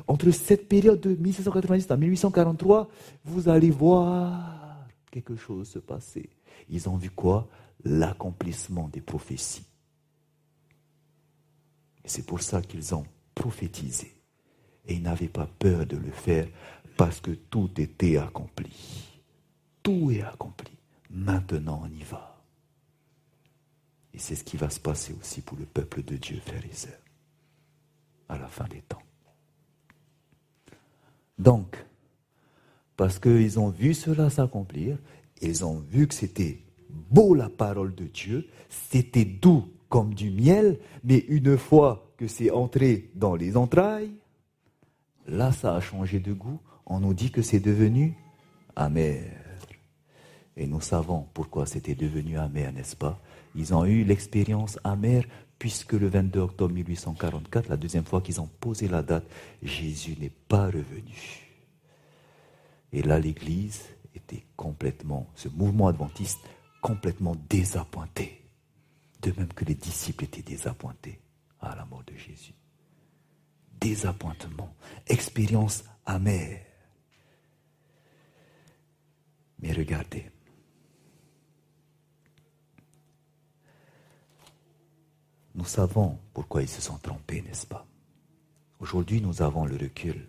Entre 0.08 0.32
cette 0.32 0.68
période 0.68 1.00
de 1.00 1.14
1790 1.14 1.88
à 1.88 1.96
1843, 1.96 2.88
vous 3.24 3.48
allez 3.48 3.70
voir 3.70 4.84
quelque 5.12 5.36
chose 5.36 5.68
se 5.68 5.78
passer. 5.78 6.28
Ils 6.68 6.88
ont 6.88 6.96
vu 6.96 7.10
quoi? 7.10 7.46
L'accomplissement 7.84 8.88
des 8.88 9.00
prophéties. 9.00 9.62
Et 12.06 12.08
c'est 12.08 12.24
pour 12.24 12.40
ça 12.40 12.62
qu'ils 12.62 12.94
ont 12.94 13.04
prophétisé. 13.34 14.14
Et 14.86 14.94
ils 14.94 15.02
n'avaient 15.02 15.26
pas 15.26 15.48
peur 15.58 15.84
de 15.86 15.96
le 15.96 16.12
faire 16.12 16.46
parce 16.96 17.20
que 17.20 17.32
tout 17.32 17.68
était 17.78 18.16
accompli. 18.16 18.72
Tout 19.82 20.12
est 20.12 20.22
accompli. 20.22 20.70
Maintenant, 21.10 21.82
on 21.84 21.90
y 21.92 22.04
va. 22.04 22.40
Et 24.14 24.20
c'est 24.20 24.36
ce 24.36 24.44
qui 24.44 24.56
va 24.56 24.70
se 24.70 24.78
passer 24.78 25.14
aussi 25.20 25.40
pour 25.40 25.58
le 25.58 25.66
peuple 25.66 26.04
de 26.04 26.16
Dieu, 26.16 26.40
frères 26.46 26.64
et 26.64 26.74
sœurs, 26.74 27.02
à 28.28 28.38
la 28.38 28.46
fin 28.46 28.68
des 28.68 28.82
temps. 28.82 29.02
Donc, 31.38 31.76
parce 32.96 33.18
qu'ils 33.18 33.58
ont 33.58 33.68
vu 33.68 33.94
cela 33.94 34.30
s'accomplir, 34.30 34.96
ils 35.42 35.64
ont 35.64 35.80
vu 35.80 36.06
que 36.06 36.14
c'était 36.14 36.62
beau 36.88 37.34
la 37.34 37.50
parole 37.50 37.94
de 37.96 38.04
Dieu, 38.04 38.48
c'était 38.70 39.24
doux 39.24 39.75
comme 39.88 40.14
du 40.14 40.30
miel, 40.30 40.78
mais 41.04 41.18
une 41.28 41.56
fois 41.56 42.12
que 42.16 42.26
c'est 42.26 42.50
entré 42.50 43.10
dans 43.14 43.34
les 43.34 43.56
entrailles, 43.56 44.12
là 45.26 45.52
ça 45.52 45.74
a 45.74 45.80
changé 45.80 46.20
de 46.20 46.32
goût, 46.32 46.60
on 46.86 47.00
nous 47.00 47.14
dit 47.14 47.30
que 47.30 47.42
c'est 47.42 47.60
devenu 47.60 48.16
amer. 48.74 49.24
Et 50.56 50.66
nous 50.66 50.80
savons 50.80 51.26
pourquoi 51.34 51.66
c'était 51.66 51.94
devenu 51.94 52.38
amer, 52.38 52.72
n'est-ce 52.72 52.96
pas? 52.96 53.20
Ils 53.54 53.74
ont 53.74 53.84
eu 53.84 54.04
l'expérience 54.04 54.78
amère 54.84 55.24
puisque 55.58 55.92
le 55.92 56.08
22 56.08 56.40
octobre 56.40 56.74
1844, 56.74 57.68
la 57.68 57.76
deuxième 57.76 58.04
fois 58.04 58.20
qu'ils 58.20 58.40
ont 58.40 58.48
posé 58.60 58.88
la 58.88 59.02
date, 59.02 59.26
Jésus 59.62 60.16
n'est 60.20 60.30
pas 60.30 60.66
revenu. 60.66 61.46
Et 62.92 63.02
là, 63.02 63.18
l'Église 63.18 63.82
était 64.14 64.44
complètement, 64.56 65.26
ce 65.34 65.48
mouvement 65.48 65.88
adventiste, 65.88 66.38
complètement 66.80 67.34
désappointé. 67.48 68.45
De 69.26 69.32
même 69.36 69.52
que 69.52 69.64
les 69.64 69.74
disciples 69.74 70.22
étaient 70.22 70.40
désappointés 70.40 71.18
à 71.58 71.74
la 71.74 71.84
mort 71.84 72.04
de 72.04 72.14
Jésus. 72.14 72.54
Désappointement, 73.80 74.72
expérience 75.08 75.82
amère. 76.04 76.64
Mais 79.58 79.72
regardez, 79.72 80.30
nous 85.56 85.64
savons 85.64 86.20
pourquoi 86.32 86.62
ils 86.62 86.68
se 86.68 86.80
sont 86.80 86.98
trompés, 86.98 87.42
n'est-ce 87.42 87.66
pas? 87.66 87.84
Aujourd'hui, 88.78 89.20
nous 89.20 89.42
avons 89.42 89.66
le 89.66 89.76
recul. 89.76 90.28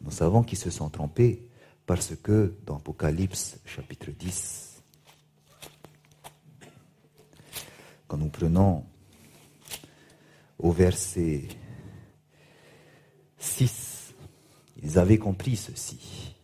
Nous 0.00 0.12
savons 0.12 0.44
qu'ils 0.44 0.58
se 0.58 0.70
sont 0.70 0.90
trompés 0.90 1.44
parce 1.86 2.14
que 2.14 2.56
dans 2.64 2.76
Apocalypse 2.76 3.58
chapitre 3.64 4.12
10, 4.12 4.71
quand 8.12 8.18
nous 8.18 8.28
prenons 8.28 8.84
au 10.58 10.70
verset 10.70 11.48
6, 13.38 14.12
ils 14.82 14.98
avaient 14.98 15.16
compris 15.16 15.56
ceci. 15.56 16.34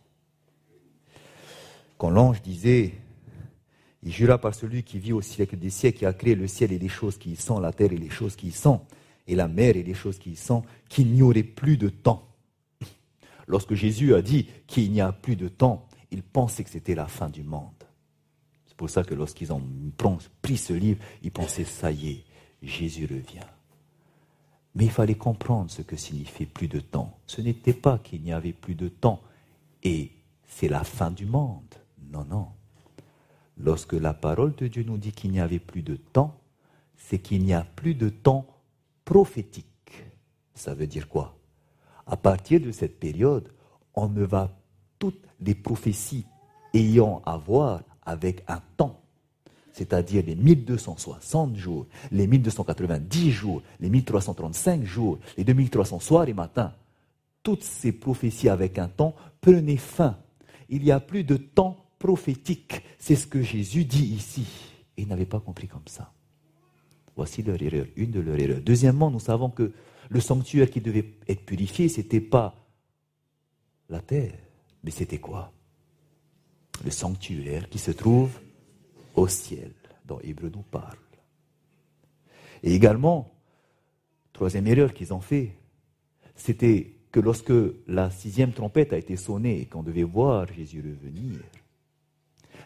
Quand 1.99 2.09
l'ange 2.09 2.41
disait, 2.41 2.95
il 4.01 4.11
jura 4.11 4.39
par 4.39 4.55
celui 4.55 4.81
qui 4.81 4.97
vit 4.97 5.13
au 5.13 5.21
siècle 5.21 5.57
des 5.57 5.69
siècles, 5.69 5.99
qui 5.99 6.05
a 6.07 6.13
créé 6.13 6.33
le 6.33 6.47
ciel 6.47 6.71
et 6.71 6.79
les 6.79 6.89
choses 6.89 7.19
qui 7.19 7.33
y 7.33 7.35
sont, 7.35 7.59
la 7.59 7.71
terre 7.71 7.93
et 7.93 7.97
les 7.97 8.09
choses 8.09 8.35
qui 8.35 8.47
y 8.47 8.51
sont, 8.51 8.81
et 9.27 9.35
la 9.35 9.47
mer 9.47 9.77
et 9.77 9.83
les 9.83 9.93
choses 9.93 10.17
qui 10.17 10.31
y 10.31 10.35
sont, 10.35 10.63
qu'il 10.89 11.11
n'y 11.11 11.21
aurait 11.21 11.43
plus 11.43 11.77
de 11.77 11.89
temps. 11.89 12.33
Lorsque 13.45 13.75
Jésus 13.75 14.15
a 14.15 14.23
dit 14.23 14.49
qu'il 14.65 14.91
n'y 14.91 15.01
a 15.01 15.11
plus 15.11 15.35
de 15.35 15.49
temps, 15.49 15.87
il 16.09 16.23
pensait 16.23 16.63
que 16.63 16.71
c'était 16.71 16.95
la 16.95 17.05
fin 17.05 17.29
du 17.29 17.43
monde. 17.43 17.78
Pour 18.79 18.89
ça 18.89 19.03
que 19.03 19.13
lorsqu'ils 19.13 19.51
ont 19.51 19.61
pris 20.41 20.55
ce 20.55 20.71
livre, 20.71 21.03
ils 21.21 21.31
pensaient, 21.31 21.65
ça 21.65 21.91
y 21.91 22.11
est, 22.11 22.23
Jésus 22.63 23.05
revient. 23.07 23.45
Mais 24.73 24.85
il 24.85 24.89
fallait 24.89 25.17
comprendre 25.17 25.69
ce 25.69 25.81
que 25.81 25.97
signifiait 25.97 26.45
plus 26.45 26.69
de 26.69 26.79
temps. 26.79 27.19
Ce 27.27 27.41
n'était 27.41 27.73
pas 27.73 27.97
qu'il 27.99 28.21
n'y 28.21 28.31
avait 28.31 28.53
plus 28.53 28.75
de 28.75 28.87
temps 28.87 29.21
et 29.83 30.13
c'est 30.47 30.69
la 30.69 30.85
fin 30.85 31.11
du 31.11 31.25
monde. 31.25 31.75
Non, 32.09 32.23
non. 32.23 32.47
Lorsque 33.57 33.91
la 33.91 34.13
parole 34.13 34.55
de 34.55 34.67
Dieu 34.67 34.83
nous 34.83 34.97
dit 34.97 35.11
qu'il 35.11 35.31
n'y 35.31 35.41
avait 35.41 35.59
plus 35.59 35.83
de 35.83 35.97
temps, 35.97 36.39
c'est 36.95 37.19
qu'il 37.19 37.43
n'y 37.43 37.53
a 37.53 37.65
plus 37.75 37.95
de 37.95 38.07
temps 38.07 38.47
prophétique. 39.03 40.05
Ça 40.53 40.73
veut 40.73 40.87
dire 40.87 41.09
quoi? 41.09 41.37
À 42.07 42.15
partir 42.15 42.61
de 42.61 42.71
cette 42.71 42.97
période, 42.97 43.51
on 43.93 44.07
ne 44.07 44.23
va 44.23 44.57
toutes 44.99 45.27
les 45.41 45.53
prophéties 45.53 46.25
ayant 46.73 47.21
à 47.25 47.35
voir 47.35 47.81
avec 48.09 48.43
un 48.47 48.61
temps 48.75 48.99
c'est-à-dire 49.79 50.25
les 50.25 50.35
1260 50.35 51.55
jours, 51.55 51.87
les 52.11 52.27
1290 52.27 53.31
jours, 53.31 53.61
les 53.79 53.89
1335 53.89 54.83
jours, 54.83 55.19
les 55.37 55.45
2300 55.45 56.01
soirs 56.01 56.27
et 56.27 56.33
matins, 56.33 56.73
toutes 57.43 57.63
ces 57.63 57.93
prophéties 57.93 58.49
avec 58.49 58.77
un 58.77 58.89
temps 58.89 59.15
prenaient 59.39 59.77
fin. 59.77 60.17
Il 60.67 60.83
n'y 60.83 60.91
a 60.91 60.99
plus 60.99 61.23
de 61.23 61.37
temps 61.37 61.77
prophétique. 61.97 62.81
C'est 62.97 63.15
ce 63.15 63.25
que 63.25 63.41
Jésus 63.41 63.85
dit 63.85 64.05
ici. 64.05 64.45
Et 64.97 65.03
ils 65.03 65.07
n'avaient 65.07 65.25
pas 65.25 65.39
compris 65.39 65.69
comme 65.69 65.87
ça. 65.87 66.11
Voici 67.15 67.41
leur 67.41 67.61
erreur, 67.61 67.85
une 67.95 68.11
de 68.11 68.19
leurs 68.19 68.39
erreurs. 68.39 68.61
Deuxièmement, 68.61 69.09
nous 69.09 69.21
savons 69.21 69.49
que 69.49 69.71
le 70.09 70.19
sanctuaire 70.19 70.69
qui 70.69 70.81
devait 70.81 71.13
être 71.27 71.45
purifié, 71.45 71.87
ce 71.87 72.01
n'était 72.01 72.19
pas 72.19 72.53
la 73.87 74.01
terre, 74.01 74.33
mais 74.83 74.91
c'était 74.91 75.19
quoi? 75.19 75.53
Le 76.83 76.91
sanctuaire 76.91 77.69
qui 77.69 77.79
se 77.79 77.91
trouve 77.91 78.31
au 79.15 79.27
ciel, 79.27 79.73
dont 80.05 80.19
Hébreu 80.23 80.49
nous 80.53 80.63
parle. 80.63 80.97
Et 82.63 82.73
également, 82.73 83.31
troisième 84.33 84.67
erreur 84.67 84.93
qu'ils 84.93 85.13
ont 85.13 85.21
fait, 85.21 85.55
c'était 86.35 86.95
que 87.11 87.19
lorsque 87.19 87.53
la 87.87 88.09
sixième 88.09 88.53
trompette 88.53 88.93
a 88.93 88.97
été 88.97 89.15
sonnée 89.15 89.61
et 89.61 89.65
qu'on 89.65 89.83
devait 89.83 90.03
voir 90.03 90.47
Jésus 90.53 90.81
revenir, 90.81 91.39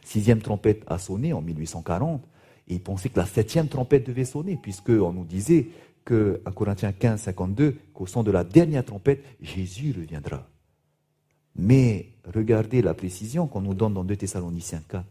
sixième 0.03 0.41
trompette 0.41 0.84
a 0.88 0.97
sonné 0.97 1.34
en 1.34 1.41
1840, 1.41 2.24
et 2.68 2.76
ils 2.76 2.82
pensaient 2.82 3.09
que 3.09 3.20
la 3.20 3.26
septième 3.26 3.68
trompette 3.68 4.05
devait 4.05 4.26
sonner, 4.26 4.57
puisqu'on 4.61 5.11
nous 5.14 5.26
disait 5.26 5.68
que, 6.05 6.41
Corinthiens 6.55 6.91
15, 6.91 7.22
52, 7.22 7.78
qu'au 7.93 8.05
son 8.05 8.24
de 8.24 8.32
la 8.32 8.43
dernière 8.43 8.86
trompette, 8.86 9.24
Jésus 9.41 9.93
reviendra. 9.97 10.47
Mais 11.56 12.10
regardez 12.26 12.82
la 12.82 12.93
précision 12.93 13.47
qu'on 13.47 13.62
nous 13.62 13.74
donne 13.74 13.93
dans 13.93 14.04
2 14.04 14.16
Thessaloniciens 14.16 14.84
4. 14.88 15.04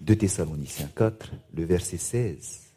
De 0.00 0.14
Thessaloniciens 0.14 0.90
4, 0.94 1.32
le 1.54 1.64
verset 1.64 1.96
16, 1.96 2.72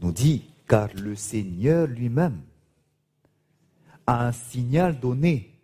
nous 0.00 0.12
dit, 0.12 0.44
car 0.66 0.88
le 0.94 1.14
Seigneur 1.14 1.86
lui-même 1.86 2.40
a 4.06 4.26
un 4.26 4.32
signal 4.32 4.98
donné 4.98 5.54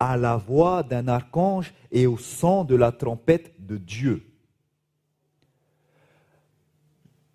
à 0.00 0.16
la 0.16 0.36
voix 0.36 0.82
d'un 0.82 1.06
archange 1.08 1.74
et 1.90 2.06
au 2.06 2.16
son 2.16 2.64
de 2.64 2.74
la 2.74 2.92
trompette 2.92 3.54
de 3.58 3.76
Dieu. 3.76 4.24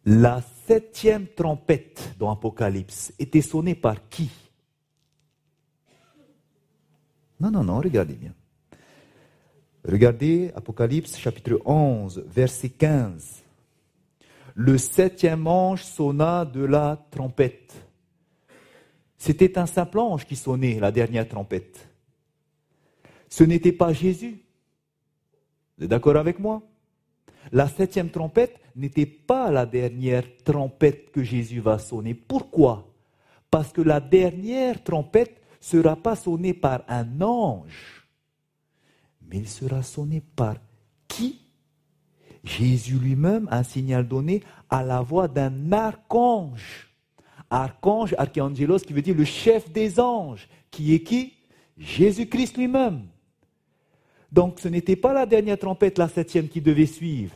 La 0.05 0.41
septième 0.65 1.27
trompette 1.27 2.15
dans 2.19 2.31
Apocalypse 2.31 3.13
était 3.19 3.41
sonnée 3.41 3.75
par 3.75 4.09
qui 4.09 4.29
Non, 7.43 7.51
non, 7.51 7.65
non, 7.65 7.81
regardez 7.81 8.13
bien. 8.13 8.33
Regardez 9.83 10.53
Apocalypse 10.55 11.17
chapitre 11.17 11.59
11, 11.65 12.23
verset 12.25 12.69
15. 12.69 13.43
Le 14.55 14.77
septième 14.77 15.45
ange 15.45 15.83
sonna 15.83 16.45
de 16.45 16.63
la 16.63 17.05
trompette. 17.11 17.75
C'était 19.17 19.57
un 19.57 19.65
simple 19.65 19.99
ange 19.99 20.25
qui 20.25 20.37
sonnait 20.37 20.79
la 20.79 20.89
dernière 20.89 21.27
trompette. 21.27 21.85
Ce 23.27 23.43
n'était 23.43 23.73
pas 23.73 23.91
Jésus. 23.91 24.41
Vous 25.77 25.83
êtes 25.83 25.89
d'accord 25.89 26.15
avec 26.15 26.39
moi? 26.39 26.63
La 27.51 27.67
septième 27.67 28.09
trompette 28.09 28.57
n'était 28.73 29.05
pas 29.05 29.51
la 29.51 29.65
dernière 29.65 30.23
trompette 30.45 31.11
que 31.11 31.23
Jésus 31.23 31.59
va 31.59 31.77
sonner. 31.77 32.13
Pourquoi? 32.13 32.87
Parce 33.51 33.73
que 33.73 33.81
la 33.81 33.99
dernière 33.99 34.81
trompette 34.81 35.42
sera 35.63 35.95
pas 35.95 36.15
sonnée 36.15 36.53
par 36.53 36.83
un 36.87 37.21
ange 37.21 38.03
mais 39.33 39.39
il 39.39 39.47
sera 39.47 39.81
sonné 39.81 40.21
par 40.35 40.57
qui? 41.07 41.39
Jésus 42.43 42.99
lui-même 42.99 43.47
un 43.49 43.63
signal 43.63 44.07
donné 44.07 44.43
à 44.69 44.83
la 44.83 45.01
voix 45.01 45.27
d'un 45.27 45.71
archange. 45.71 46.89
Archange, 47.49 48.13
archangelos, 48.17 48.79
qui 48.79 48.93
veut 48.93 49.01
dire 49.01 49.15
le 49.15 49.25
chef 49.25 49.71
des 49.71 49.99
anges. 49.99 50.47
Qui 50.69 50.93
est 50.93 51.01
qui? 51.01 51.33
Jésus-Christ 51.77 52.57
lui-même. 52.57 53.07
Donc 54.31 54.59
ce 54.59 54.67
n'était 54.67 54.95
pas 54.95 55.13
la 55.13 55.25
dernière 55.25 55.57
trompette, 55.57 55.97
la 55.97 56.09
septième, 56.09 56.47
qui 56.47 56.61
devait 56.61 56.85
suivre. 56.85 57.35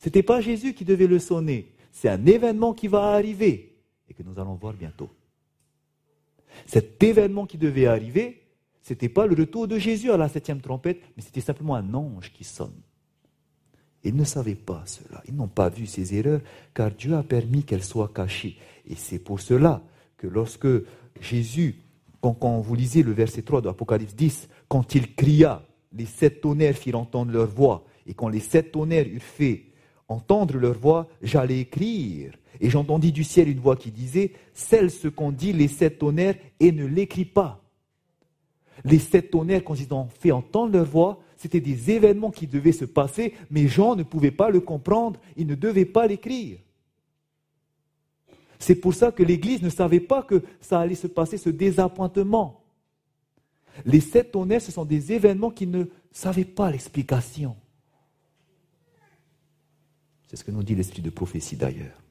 Ce 0.00 0.06
n'était 0.06 0.22
pas 0.24 0.40
Jésus 0.40 0.74
qui 0.74 0.84
devait 0.84 1.06
le 1.06 1.20
sonner. 1.20 1.72
C'est 1.92 2.08
un 2.08 2.26
événement 2.26 2.72
qui 2.72 2.88
va 2.88 3.12
arriver 3.12 3.76
et 4.08 4.14
que 4.14 4.22
nous 4.24 4.40
allons 4.40 4.54
voir 4.54 4.72
bientôt. 4.72 5.10
Cet 6.66 7.02
événement 7.02 7.46
qui 7.46 7.58
devait 7.58 7.86
arriver, 7.86 8.42
ce 8.82 8.92
n'était 8.92 9.08
pas 9.08 9.26
le 9.26 9.34
retour 9.34 9.68
de 9.68 9.78
Jésus 9.78 10.10
à 10.10 10.16
la 10.16 10.28
septième 10.28 10.60
trompette, 10.60 11.00
mais 11.16 11.22
c'était 11.22 11.40
simplement 11.40 11.76
un 11.76 11.94
ange 11.94 12.32
qui 12.32 12.44
sonne. 12.44 12.74
Ils 14.04 14.16
ne 14.16 14.24
savaient 14.24 14.56
pas 14.56 14.82
cela, 14.86 15.22
ils 15.28 15.34
n'ont 15.34 15.48
pas 15.48 15.68
vu 15.68 15.86
ces 15.86 16.14
erreurs, 16.14 16.40
car 16.74 16.90
Dieu 16.90 17.14
a 17.14 17.22
permis 17.22 17.62
qu'elles 17.62 17.84
soient 17.84 18.10
cachées. 18.12 18.56
Et 18.88 18.96
c'est 18.96 19.20
pour 19.20 19.40
cela 19.40 19.82
que 20.16 20.26
lorsque 20.26 20.66
Jésus, 21.20 21.76
quand, 22.20 22.60
vous 22.60 22.74
lisez 22.74 23.02
le 23.02 23.12
verset 23.12 23.42
3 23.42 23.60
de 23.60 23.66
l'Apocalypse 23.66 24.14
10, 24.14 24.48
quand 24.68 24.94
il 24.94 25.14
cria, 25.14 25.64
les 25.92 26.06
sept 26.06 26.40
tonnerres 26.40 26.76
firent 26.76 26.98
entendre 26.98 27.32
leur 27.32 27.46
voix, 27.46 27.84
et 28.06 28.14
quand 28.14 28.28
les 28.28 28.40
sept 28.40 28.72
tonnerres 28.72 29.06
eurent 29.06 29.22
fait 29.22 29.66
entendre 30.08 30.56
leur 30.56 30.74
voix, 30.74 31.08
j'allais 31.22 31.60
écrire. 31.60 32.32
Et 32.60 32.70
j'entendis 32.70 33.12
du 33.12 33.24
ciel 33.24 33.48
une 33.48 33.60
voix 33.60 33.76
qui 33.76 33.90
disait, 33.90 34.32
celle 34.52 34.90
ce 34.90 35.08
qu'ont 35.08 35.32
dit 35.32 35.52
les 35.52 35.68
sept 35.68 35.98
tonnerres, 35.98 36.36
et 36.60 36.72
ne 36.72 36.84
l'écrit 36.84 37.24
pas. 37.24 37.62
Les 38.84 38.98
sept 38.98 39.30
tonnerres, 39.30 39.64
quand 39.64 39.78
ils 39.78 39.92
ont 39.92 40.08
fait 40.08 40.32
entendre 40.32 40.72
leur 40.72 40.84
voix, 40.84 41.20
c'était 41.36 41.60
des 41.60 41.90
événements 41.90 42.30
qui 42.30 42.46
devaient 42.46 42.72
se 42.72 42.84
passer, 42.84 43.34
mais 43.50 43.68
Jean 43.68 43.96
ne 43.96 44.02
pouvait 44.02 44.30
pas 44.30 44.50
le 44.50 44.60
comprendre, 44.60 45.20
il 45.36 45.46
ne 45.46 45.54
devait 45.54 45.84
pas 45.84 46.06
l'écrire. 46.06 46.58
C'est 48.58 48.76
pour 48.76 48.94
ça 48.94 49.10
que 49.10 49.24
l'Église 49.24 49.62
ne 49.62 49.68
savait 49.68 50.00
pas 50.00 50.22
que 50.22 50.42
ça 50.60 50.78
allait 50.78 50.94
se 50.94 51.08
passer, 51.08 51.36
ce 51.36 51.50
désappointement. 51.50 52.62
Les 53.84 54.00
sept 54.00 54.30
tonnerres, 54.30 54.62
ce 54.62 54.70
sont 54.70 54.84
des 54.84 55.12
événements 55.12 55.50
qui 55.50 55.66
ne 55.66 55.84
savaient 56.12 56.44
pas 56.44 56.70
l'explication. 56.70 57.56
C'est 60.28 60.36
ce 60.36 60.44
que 60.44 60.50
nous 60.50 60.62
dit 60.62 60.74
l'esprit 60.74 61.02
de 61.02 61.10
prophétie 61.10 61.56
d'ailleurs. 61.56 62.01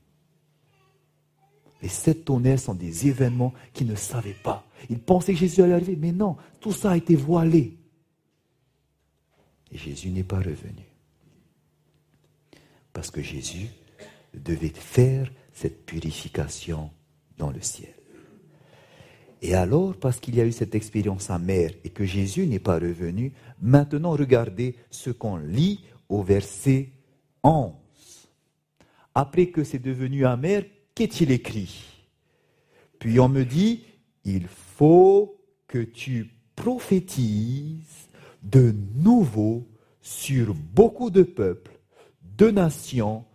Les 1.82 1.90
sept 1.90 2.26
tonnerres 2.26 2.60
sont 2.60 2.76
des 2.76 3.08
événements 3.08 3.54
qu'ils 3.74 3.88
ne 3.88 3.96
savaient 3.96 4.36
pas. 4.44 4.66
Ils 4.90 5.00
pensaient 5.00 5.34
que 5.34 5.40
Jésus 5.40 5.62
allait 5.62 5.74
arriver, 5.74 5.96
mais 5.96 6.12
non, 6.12 6.38
tout 6.60 6.72
ça 6.72 6.92
a 6.92 6.98
été 6.98 7.16
voilé. 7.16 7.78
Et 9.72 9.78
Jésus 9.78 10.10
n'est 10.10 10.24
pas 10.24 10.38
revenu. 10.38 10.86
Parce 12.94 13.10
que 13.10 13.22
Jésus 13.22 13.68
devait 14.34 14.70
faire 14.70 15.32
cette 15.54 15.86
purification 15.86 16.92
dans 17.38 17.52
le 17.52 17.62
ciel. 17.62 17.94
Et 19.42 19.56
alors, 19.56 19.96
parce 19.96 20.20
qu'il 20.20 20.36
y 20.36 20.42
a 20.42 20.46
eu 20.46 20.52
cette 20.52 20.76
expérience 20.76 21.32
amère 21.32 21.72
et 21.84 21.90
que 21.90 22.06
Jésus 22.06 22.46
n'est 22.46 22.60
pas 22.60 22.76
revenu, 22.76 23.34
maintenant 23.60 24.12
regardez 24.12 24.76
ce 24.92 25.10
qu'on 25.10 25.38
lit 25.38 25.84
au 26.10 26.22
verset 26.22 26.92
11. 27.44 27.72
Après 29.16 29.48
que 29.48 29.64
c'est 29.64 29.80
devenu 29.80 30.26
amer, 30.26 30.66
qu'est-il 30.96 31.32
écrit? 31.32 31.86
Puis 33.00 33.20
on 33.20 33.30
me 33.30 33.44
dit, 33.44 33.84
il 34.24 34.48
faut 34.48 35.40
que 35.68 35.80
tu 35.80 36.32
prophétises 36.56 38.10
de 38.44 38.76
nouveau 38.96 39.68
sur 40.02 40.54
beaucoup 40.54 41.10
de 41.10 41.24
peuples, 41.24 41.80
de 42.38 42.50
nations, 42.50 43.26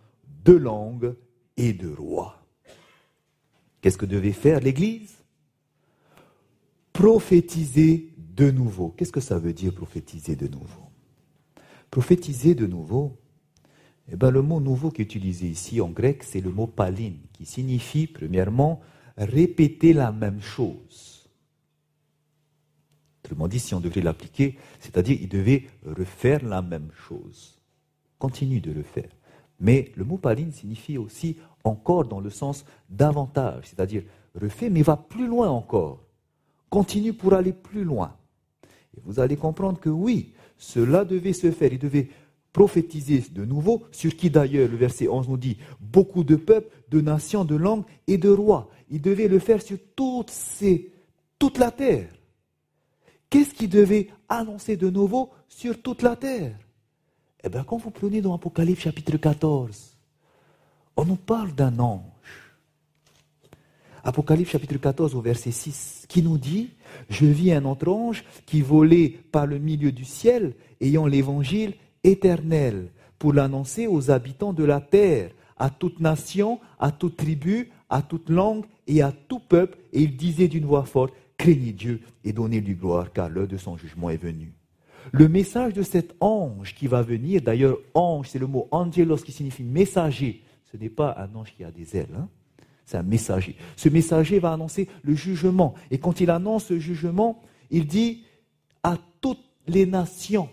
de 0.45 0.53
langues 0.53 1.15
et 1.57 1.73
de 1.73 1.89
rois. 1.89 2.43
Qu'est-ce 3.81 3.97
que 3.97 4.05
devait 4.05 4.33
faire 4.33 4.59
l'Église? 4.59 5.15
Prophétiser 6.93 8.13
de 8.17 8.51
nouveau. 8.51 8.89
Qu'est-ce 8.89 9.11
que 9.11 9.21
ça 9.21 9.39
veut 9.39 9.53
dire 9.53 9.73
prophétiser 9.73 10.35
de 10.35 10.47
nouveau? 10.47 10.89
Prophétiser 11.91 12.55
de 12.55 12.67
nouveau, 12.67 13.17
eh 14.11 14.15
ben, 14.15 14.31
le 14.31 14.41
mot 14.41 14.59
nouveau 14.59 14.89
qui 14.89 15.01
est 15.01 15.05
utilisé 15.05 15.47
ici 15.47 15.81
en 15.81 15.89
grec, 15.89 16.23
c'est 16.23 16.41
le 16.41 16.51
mot 16.51 16.67
paline, 16.67 17.19
qui 17.33 17.45
signifie, 17.45 18.07
premièrement, 18.07 18.81
répéter 19.17 19.93
la 19.93 20.11
même 20.11 20.41
chose. 20.41 21.29
Autrement 23.23 23.47
dit, 23.47 23.59
si 23.59 23.73
on 23.73 23.81
devait 23.81 24.01
l'appliquer, 24.01 24.57
c'est-à-dire 24.79 25.17
il 25.19 25.27
devait 25.27 25.67
refaire 25.85 26.45
la 26.45 26.61
même 26.61 26.89
chose. 27.07 27.59
Continue 28.17 28.61
de 28.61 28.71
le 28.71 28.83
faire. 28.83 29.09
Mais 29.59 29.91
le 29.95 30.05
mot 30.05 30.17
paline 30.17 30.51
signifie 30.51 30.97
aussi 30.97 31.37
encore 31.63 32.05
dans 32.05 32.21
le 32.21 32.29
sens 32.29 32.63
davantage, 32.89 33.65
c'est-à-dire 33.65 34.03
refait, 34.35 34.69
mais 34.69 34.83
va 34.83 34.95
plus 34.95 35.27
loin 35.27 35.49
encore. 35.49 36.03
Continue 36.69 37.13
pour 37.13 37.33
aller 37.33 37.53
plus 37.53 37.83
loin. 37.83 38.15
Et 38.95 39.01
vous 39.03 39.19
allez 39.19 39.35
comprendre 39.35 39.79
que 39.79 39.89
oui, 39.89 40.33
cela 40.57 41.05
devait 41.05 41.33
se 41.33 41.51
faire. 41.51 41.73
Il 41.73 41.79
devait 41.79 42.09
prophétiser 42.53 43.23
de 43.31 43.45
nouveau, 43.45 43.83
sur 43.91 44.15
qui 44.15 44.29
d'ailleurs, 44.29 44.69
le 44.69 44.77
verset 44.77 45.07
11 45.07 45.29
nous 45.29 45.37
dit, 45.37 45.57
beaucoup 45.79 46.23
de 46.23 46.35
peuples, 46.35 46.75
de 46.89 47.01
nations, 47.01 47.45
de 47.45 47.55
langues 47.55 47.85
et 48.07 48.17
de 48.17 48.29
rois. 48.29 48.69
Il 48.89 49.01
devait 49.01 49.27
le 49.27 49.39
faire 49.39 49.61
sur 49.61 49.77
toutes 49.95 50.31
ces, 50.31 50.91
toute 51.37 51.57
la 51.57 51.71
terre. 51.71 52.09
Qu'est-ce 53.29 53.53
qu'il 53.53 53.69
devait 53.69 54.07
annoncer 54.29 54.77
de 54.77 54.89
nouveau 54.89 55.31
sur 55.47 55.81
toute 55.81 56.01
la 56.01 56.15
terre? 56.15 56.57
Eh 57.43 57.49
bien, 57.49 57.63
quand 57.63 57.77
vous 57.77 57.91
prenez 57.91 58.21
dans 58.21 58.33
Apocalypse 58.33 58.81
chapitre 58.81 59.17
14, 59.17 59.95
on 60.95 61.05
nous 61.05 61.15
parle 61.15 61.53
d'un 61.53 61.77
ange. 61.79 62.01
Apocalypse 64.03 64.51
chapitre 64.51 64.77
14 64.77 65.15
au 65.15 65.21
verset 65.21 65.51
6, 65.51 66.05
qui 66.07 66.23
nous 66.23 66.37
dit, 66.37 66.71
je 67.09 67.25
vis 67.25 67.51
un 67.51 67.65
autre 67.65 67.91
ange 67.91 68.23
qui 68.45 68.61
volait 68.61 69.09
par 69.09 69.45
le 69.45 69.59
milieu 69.59 69.91
du 69.91 70.05
ciel, 70.05 70.55
ayant 70.79 71.05
l'évangile 71.05 71.73
éternel, 72.07 72.89
pour 73.19 73.33
l'annoncer 73.33 73.87
aux 73.87 74.11
habitants 74.11 74.53
de 74.53 74.63
la 74.63 74.81
terre, 74.81 75.31
à 75.57 75.69
toute 75.69 75.99
nation, 75.99 76.59
à 76.79 76.91
toute 76.91 77.17
tribu, 77.17 77.71
à 77.89 78.01
toute 78.01 78.29
langue 78.29 78.65
et 78.85 79.01
à 79.01 79.11
tout 79.11 79.39
peuple, 79.39 79.77
et 79.93 80.03
il 80.03 80.15
disait 80.15 80.47
d'une 80.47 80.65
voix 80.65 80.85
forte, 80.85 81.13
craignez 81.37 81.71
Dieu 81.71 82.01
et 82.23 82.33
donnez-lui 82.33 82.75
gloire, 82.75 83.11
car 83.11 83.29
l'heure 83.29 83.47
de 83.47 83.57
son 83.57 83.77
jugement 83.77 84.09
est 84.09 84.21
venue. 84.21 84.53
Le 85.11 85.29
message 85.29 85.73
de 85.73 85.83
cet 85.83 86.15
ange 86.19 86.75
qui 86.75 86.87
va 86.87 87.01
venir, 87.01 87.41
d'ailleurs, 87.41 87.77
ange, 87.93 88.29
c'est 88.29 88.39
le 88.39 88.47
mot 88.47 88.67
angelos 88.71 89.17
qui 89.17 89.31
signifie 89.31 89.63
messager. 89.63 90.43
Ce 90.71 90.77
n'est 90.77 90.89
pas 90.89 91.15
un 91.17 91.33
ange 91.35 91.53
qui 91.55 91.63
a 91.63 91.71
des 91.71 91.95
ailes, 91.95 92.13
hein. 92.17 92.27
c'est 92.85 92.97
un 92.97 93.03
messager. 93.03 93.55
Ce 93.77 93.87
messager 93.87 94.39
va 94.39 94.51
annoncer 94.51 94.89
le 95.03 95.15
jugement. 95.15 95.75
Et 95.91 95.97
quand 95.97 96.19
il 96.19 96.29
annonce 96.29 96.69
le 96.71 96.79
jugement, 96.79 97.41
il 97.71 97.87
dit 97.87 98.23
à 98.83 98.97
toutes 99.21 99.43
les 99.67 99.85
nations. 99.85 100.49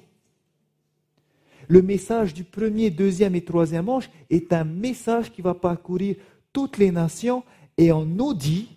Le 1.69 1.83
message 1.83 2.35
du 2.35 2.45
premier, 2.45 2.91
deuxième 2.91 3.35
et 3.35 3.45
troisième 3.45 3.89
ange 3.89 4.11
est 4.31 4.53
un 4.53 4.65
message 4.65 5.33
qui 5.33 5.43
va 5.43 5.55
parcourir 5.55 6.17
toutes 6.53 6.79
les 6.79 6.91
nations 6.91 7.43
et 7.77 7.93
on 7.93 8.05
nous 8.05 8.35
dit 8.35 8.69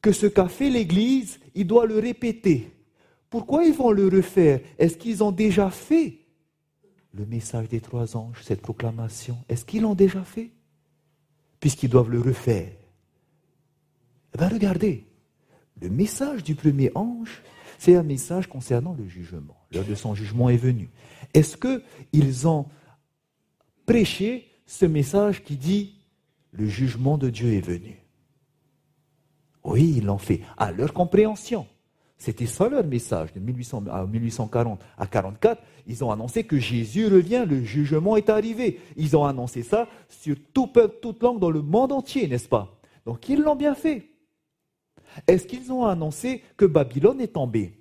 que 0.00 0.12
ce 0.12 0.26
qu'a 0.26 0.48
fait 0.48 0.70
l'Église, 0.70 1.40
il 1.54 1.66
doit 1.66 1.86
le 1.86 1.98
répéter. 1.98 2.70
Pourquoi 3.30 3.64
ils 3.64 3.74
vont 3.74 3.90
le 3.90 4.08
refaire? 4.08 4.60
Est-ce 4.78 4.96
qu'ils 4.96 5.22
ont 5.22 5.32
déjà 5.32 5.70
fait 5.70 6.18
le 7.12 7.26
message 7.26 7.68
des 7.68 7.80
trois 7.80 8.16
anges, 8.16 8.42
cette 8.42 8.62
proclamation? 8.62 9.36
Est-ce 9.48 9.64
qu'ils 9.64 9.82
l'ont 9.82 9.94
déjà 9.94 10.22
fait? 10.22 10.50
Puisqu'ils 11.60 11.90
doivent 11.90 12.10
le 12.10 12.20
refaire. 12.20 12.72
Eh 14.34 14.38
bien, 14.38 14.48
regardez, 14.48 15.06
le 15.80 15.88
message 15.88 16.44
du 16.44 16.54
premier 16.54 16.92
ange, 16.94 17.42
c'est 17.78 17.96
un 17.96 18.02
message 18.02 18.46
concernant 18.46 18.94
le 18.94 19.06
jugement. 19.06 19.57
L'heure 19.72 19.84
de 19.84 19.94
son 19.94 20.14
jugement 20.14 20.48
est 20.48 20.56
venue. 20.56 20.88
Est-ce 21.34 21.56
qu'ils 21.56 22.48
ont 22.48 22.66
prêché 23.86 24.50
ce 24.66 24.86
message 24.86 25.44
qui 25.44 25.56
dit 25.56 25.94
le 26.52 26.66
jugement 26.66 27.18
de 27.18 27.30
Dieu 27.30 27.52
est 27.52 27.60
venu? 27.60 28.02
Oui, 29.64 29.94
ils 29.98 30.04
l'ont 30.04 30.18
fait 30.18 30.40
à 30.56 30.72
leur 30.72 30.92
compréhension. 30.92 31.66
C'était 32.16 32.46
ça 32.46 32.68
leur 32.68 32.84
message 32.84 33.32
de 33.32 33.38
1800 33.38 33.84
à 33.90 34.04
1840 34.04 34.80
à 34.96 35.06
44. 35.06 35.62
Ils 35.86 36.02
ont 36.02 36.10
annoncé 36.10 36.42
que 36.44 36.58
Jésus 36.58 37.06
revient, 37.06 37.44
le 37.48 37.62
jugement 37.62 38.16
est 38.16 38.28
arrivé. 38.28 38.80
Ils 38.96 39.16
ont 39.16 39.24
annoncé 39.24 39.62
ça 39.62 39.86
sur 40.08 40.36
tout 40.52 40.66
peuple, 40.66 40.96
toute 41.00 41.22
langue 41.22 41.38
dans 41.38 41.50
le 41.50 41.62
monde 41.62 41.92
entier, 41.92 42.26
n'est-ce 42.26 42.48
pas? 42.48 42.80
Donc 43.06 43.28
ils 43.28 43.40
l'ont 43.40 43.54
bien 43.54 43.74
fait. 43.74 44.10
Est-ce 45.26 45.46
qu'ils 45.46 45.72
ont 45.72 45.84
annoncé 45.84 46.42
que 46.56 46.64
Babylone 46.64 47.20
est 47.20 47.34
tombée? 47.34 47.77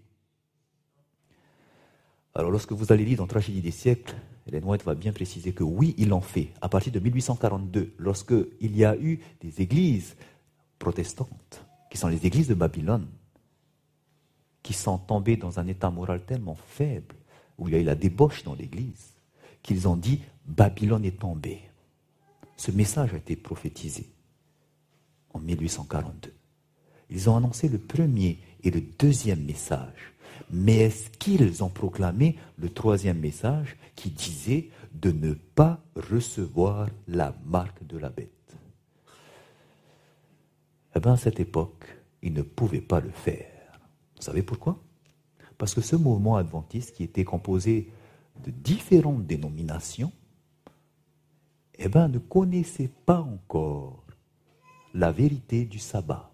Alors 2.38 2.52
lorsque 2.52 2.72
vous 2.72 2.94
allez 2.94 3.04
lire 3.04 3.18
dans 3.18 3.26
Tragédie 3.26 3.62
des 3.62 3.72
siècles, 3.72 4.16
Hélène 4.46 4.64
va 4.86 4.94
bien 4.94 5.12
préciser 5.12 5.54
que 5.54 5.64
oui, 5.64 5.96
ils 5.98 6.08
l'ont 6.08 6.22
fait. 6.22 6.50
À 6.62 6.70
partir 6.70 6.94
de 6.94 7.00
1842, 7.00 7.96
lorsqu'il 7.98 8.78
y 8.78 8.86
a 8.86 8.96
eu 8.96 9.20
des 9.42 9.60
églises 9.60 10.16
protestantes, 10.78 11.66
qui 11.90 11.98
sont 11.98 12.08
les 12.08 12.28
églises 12.28 12.48
de 12.48 12.54
Babylone, 12.54 13.08
qui 14.62 14.74
sont 14.74 15.00
tombées 15.00 15.36
dans 15.36 15.60
un 15.60 15.66
état 15.66 15.90
moral 15.90 16.22
tellement 16.26 16.56
faible, 16.56 17.16
où 17.58 17.68
il 17.68 17.74
y 17.74 17.78
a 17.78 17.80
eu 17.80 17.84
la 17.84 17.96
débauche 17.96 18.44
dans 18.44 18.54
l'église, 18.54 19.16
qu'ils 19.64 19.88
ont 19.88 19.96
dit 19.96 20.22
Babylone 20.46 21.06
est 21.06 21.20
tombée. 21.20 21.62
Ce 22.56 22.70
message 22.70 23.16
a 23.16 23.18
été 23.18 23.36
prophétisé 23.36 24.08
en 25.34 25.40
1842. 25.40 26.32
Ils 27.10 27.30
ont 27.32 27.38
annoncé 27.38 27.68
le 27.68 27.80
premier 27.80 28.40
et 28.64 28.70
le 28.70 28.82
deuxième 28.82 29.44
message 29.44 30.14
mais 30.50 30.78
est-ce 30.78 31.10
qu'ils 31.10 31.64
ont 31.64 31.70
proclamé 31.70 32.38
le 32.58 32.70
troisième 32.70 33.20
message 33.20 33.76
qui 33.95 34.10
disait 34.10 34.70
de 34.93 35.12
ne 35.12 35.34
pas 35.34 35.82
recevoir 35.95 36.88
la 37.08 37.36
marque 37.45 37.86
de 37.86 37.98
la 37.98 38.10
bête? 38.10 38.32
Eh 40.95 41.00
bien, 41.00 41.14
à 41.14 41.18
cette 41.18 41.39
époque, 41.39 41.86
ils 42.22 42.34
ne 42.34 42.41
pouvaient 42.41 42.82
pas 42.82 43.02
le 43.02 43.12
faire. 43.12 43.80
Vous 44.16 44.22
savez 44.22 44.41
pourquoi? 44.41 44.80
Parce 45.58 45.74
que 45.74 45.82
ce 45.82 45.95
mouvement 45.95 46.38
adventiste, 46.38 46.95
qui 46.95 47.04
était 47.04 47.24
composé 47.24 47.91
de 48.43 48.52
différentes 48.52 49.26
dénominations, 49.26 50.12
eh 51.76 51.89
bien, 51.89 52.08
ne 52.08 52.20
connaissait 52.20 52.91
pas 53.06 53.20
encore 53.20 54.04
la 54.93 55.12
vérité 55.12 55.66
du 55.66 55.80
sabbat. 55.80 56.32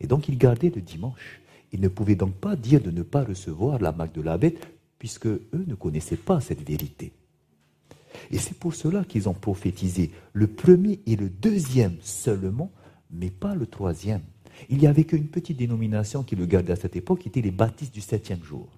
Et 0.00 0.06
donc, 0.06 0.28
ils 0.28 0.36
gardaient 0.36 0.72
le 0.74 0.82
dimanche. 0.82 1.40
Ils 1.72 1.80
ne 1.80 1.88
pouvaient 1.88 2.14
donc 2.14 2.34
pas 2.34 2.56
dire 2.56 2.80
de 2.80 2.90
ne 2.90 3.02
pas 3.02 3.24
recevoir 3.24 3.78
la 3.78 3.92
marque 3.92 4.14
de 4.14 4.22
la 4.22 4.38
bête, 4.38 4.66
puisque 4.98 5.26
eux 5.26 5.64
ne 5.66 5.74
connaissaient 5.74 6.16
pas 6.16 6.40
cette 6.40 6.66
vérité. 6.66 7.12
Et 8.30 8.38
c'est 8.38 8.58
pour 8.58 8.74
cela 8.74 9.04
qu'ils 9.04 9.28
ont 9.28 9.34
prophétisé 9.34 10.10
le 10.32 10.46
premier 10.46 11.00
et 11.06 11.16
le 11.16 11.28
deuxième 11.28 11.96
seulement, 12.00 12.70
mais 13.10 13.30
pas 13.30 13.54
le 13.54 13.66
troisième. 13.66 14.22
Il 14.68 14.78
n'y 14.78 14.86
avait 14.86 15.04
qu'une 15.04 15.28
petite 15.28 15.56
dénomination 15.56 16.22
qui 16.22 16.36
le 16.36 16.46
gardait 16.46 16.72
à 16.72 16.76
cette 16.76 16.96
époque, 16.96 17.20
qui 17.20 17.28
était 17.28 17.40
les 17.40 17.50
baptistes 17.50 17.94
du 17.94 18.00
septième 18.00 18.44
jour. 18.44 18.68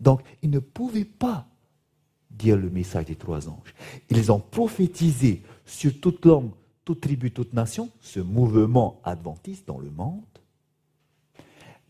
Donc, 0.00 0.20
ils 0.42 0.50
ne 0.50 0.58
pouvaient 0.58 1.04
pas 1.06 1.48
dire 2.30 2.56
le 2.56 2.68
message 2.68 3.06
des 3.06 3.16
trois 3.16 3.48
anges. 3.48 3.74
Ils 4.10 4.30
ont 4.30 4.40
prophétisé 4.40 5.42
sur 5.64 5.98
toute 6.00 6.24
langue, 6.26 6.50
toute 6.84 7.00
tribu, 7.00 7.30
toute 7.30 7.54
nation, 7.54 7.90
ce 8.00 8.20
mouvement 8.20 9.00
adventiste 9.04 9.66
dans 9.66 9.78
le 9.78 9.90
monde, 9.90 10.22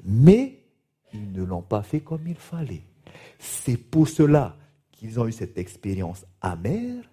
mais 0.05 0.63
ils 1.13 1.33
ne 1.33 1.45
l'ont 1.45 1.63
pas 1.63 1.83
fait 1.83 2.01
comme 2.01 2.27
il 2.27 2.37
fallait. 2.37 2.83
C'est 3.39 3.77
pour 3.77 4.09
cela 4.09 4.57
qu'ils 4.93 5.21
ont 5.21 5.27
eu 5.27 5.33
cette 5.33 5.59
expérience 5.59 6.25
amère 6.41 7.05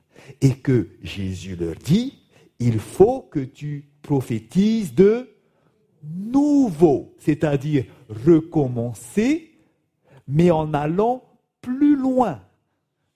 et 0.41 0.55
que 0.55 0.89
Jésus 1.01 1.55
leur 1.55 1.75
dit, 1.75 2.19
il 2.59 2.79
faut 2.79 3.21
que 3.21 3.39
tu 3.39 3.89
prophétises 4.01 4.93
de 4.93 5.29
nouveau, 6.03 7.15
c'est-à-dire 7.19 7.85
recommencer, 8.25 9.51
mais 10.27 10.51
en 10.51 10.73
allant 10.73 11.23
plus 11.61 11.95
loin, 11.95 12.41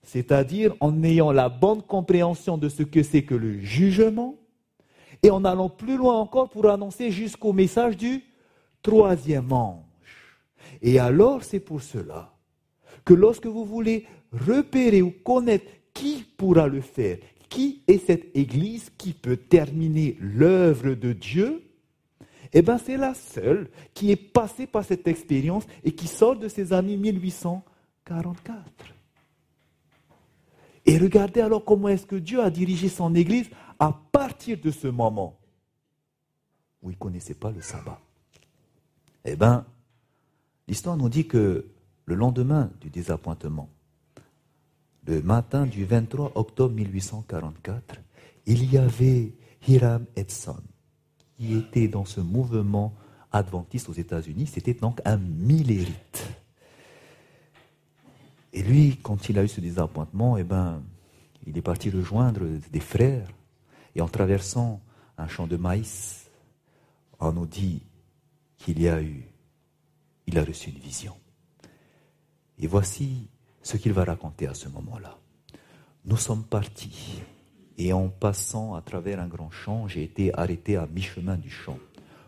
c'est-à-dire 0.03 0.74
en 0.80 1.03
ayant 1.03 1.32
la 1.32 1.49
bonne 1.49 1.82
compréhension 1.82 2.57
de 2.57 2.70
ce 2.70 2.84
que 2.84 3.03
c'est 3.03 3.24
que 3.24 3.36
le 3.36 3.59
jugement, 3.59 4.36
et 5.24 5.30
en 5.30 5.43
allant 5.45 5.70
plus 5.70 5.97
loin 5.97 6.18
encore 6.18 6.49
pour 6.49 6.70
annoncer 6.70 7.11
jusqu'au 7.11 7.51
message 7.51 7.97
du 7.97 8.24
troisième 8.88 9.52
ange. 9.52 9.84
Et 10.82 10.98
alors 11.00 11.44
c'est 11.44 11.60
pour 11.60 11.82
cela 11.82 12.34
que 13.04 13.14
lorsque 13.14 13.46
vous 13.48 13.66
voulez 13.66 14.06
repérer 14.32 15.02
ou 15.02 15.12
connaître 15.12 15.70
qui 15.94 16.26
pourra 16.38 16.68
le 16.68 16.82
faire, 16.82 17.18
qui 17.50 17.84
est 17.88 18.06
cette 18.06 18.36
Église 18.36 18.92
qui 18.98 19.14
peut 19.14 19.38
terminer 19.38 20.18
l'œuvre 20.20 20.94
de 20.94 21.14
Dieu, 21.14 21.64
eh 22.54 22.62
bien 22.62 22.78
c'est 22.78 22.98
la 22.98 23.14
seule 23.14 23.70
qui 23.94 24.12
est 24.12 24.16
passée 24.16 24.68
par 24.68 24.86
cette 24.86 25.08
expérience 25.08 25.66
et 25.84 25.92
qui 25.94 26.08
sort 26.08 26.38
de 26.38 26.48
ces 26.48 26.72
années 26.74 26.98
1844. 26.98 28.64
Et 30.86 30.98
regardez 30.98 31.42
alors 31.42 31.66
comment 31.66 31.90
est-ce 31.90 32.06
que 32.06 32.16
Dieu 32.16 32.42
a 32.42 32.50
dirigé 32.50 32.88
son 32.88 33.14
Église 33.16 33.50
à 33.80 33.92
partir 34.12 34.58
de 34.58 34.72
ce 34.72 34.88
moment 34.88 35.38
où 36.82 36.90
il 36.90 36.94
ne 36.94 37.00
connaissait 37.00 37.34
pas 37.34 37.52
le 37.52 37.62
sabbat. 37.62 38.00
Eh 39.30 39.36
bien, 39.36 39.65
l'histoire 40.69 40.95
nous 40.95 41.09
dit 41.09 41.28
que 41.28 41.65
le 42.05 42.15
lendemain 42.15 42.71
du 42.80 42.89
désappointement, 42.89 43.69
le 45.05 45.21
matin 45.21 45.65
du 45.65 45.84
23 45.84 46.32
octobre 46.36 46.73
1844, 46.73 47.99
il 48.45 48.71
y 48.71 48.78
avait 48.78 49.34
Hiram 49.67 50.05
Edson, 50.15 50.61
qui 51.38 51.57
était 51.57 51.89
dans 51.89 52.05
ce 52.05 52.21
mouvement 52.21 52.93
adventiste 53.34 53.89
aux 53.89 53.93
États-Unis. 53.93 54.47
C'était 54.47 54.73
donc 54.73 55.01
un 55.03 55.17
millérite. 55.17 56.25
Et 58.53 58.63
lui, 58.63 58.97
quand 59.03 59.28
il 59.28 59.38
a 59.38 59.43
eu 59.43 59.49
ce 59.49 59.59
désappointement, 59.59 60.38
eh 60.38 60.45
ben, 60.45 60.82
il 61.45 61.57
est 61.57 61.61
parti 61.61 61.89
rejoindre 61.89 62.45
des 62.71 62.80
frères. 62.80 63.28
Et 63.93 63.99
en 63.99 64.07
traversant 64.07 64.80
un 65.17 65.28
champ 65.28 65.47
de 65.47 65.57
maïs, 65.57 66.30
on 67.19 67.34
nous 67.34 67.45
dit 67.45 67.82
qu'il 68.58 68.82
y 68.82 68.88
a 68.88 69.01
eu, 69.01 69.26
il 70.26 70.38
a 70.38 70.43
reçu 70.43 70.70
une 70.70 70.80
vision. 70.80 71.16
Et 72.60 72.68
voici 72.68 73.30
ce 73.62 73.78
qu'il 73.78 73.93
va 73.93 74.03
raconter 74.03 74.47
à 74.47 74.53
ce 74.53 74.70
moment-là. 74.70 75.18
Nous 76.05 76.18
sommes 76.18 76.43
partis 76.43 77.22
et 77.78 77.93
en 77.93 78.10
passant 78.10 78.74
à 78.74 78.82
travers 78.82 79.20
un 79.20 79.28
grand 79.28 79.51
champ, 79.51 79.88
j'ai 79.88 80.03
été 80.03 80.34
arrêté 80.38 80.76
à 80.76 80.88
mi-chemin 80.88 81.36
du 81.36 81.49
champ. 81.49 81.78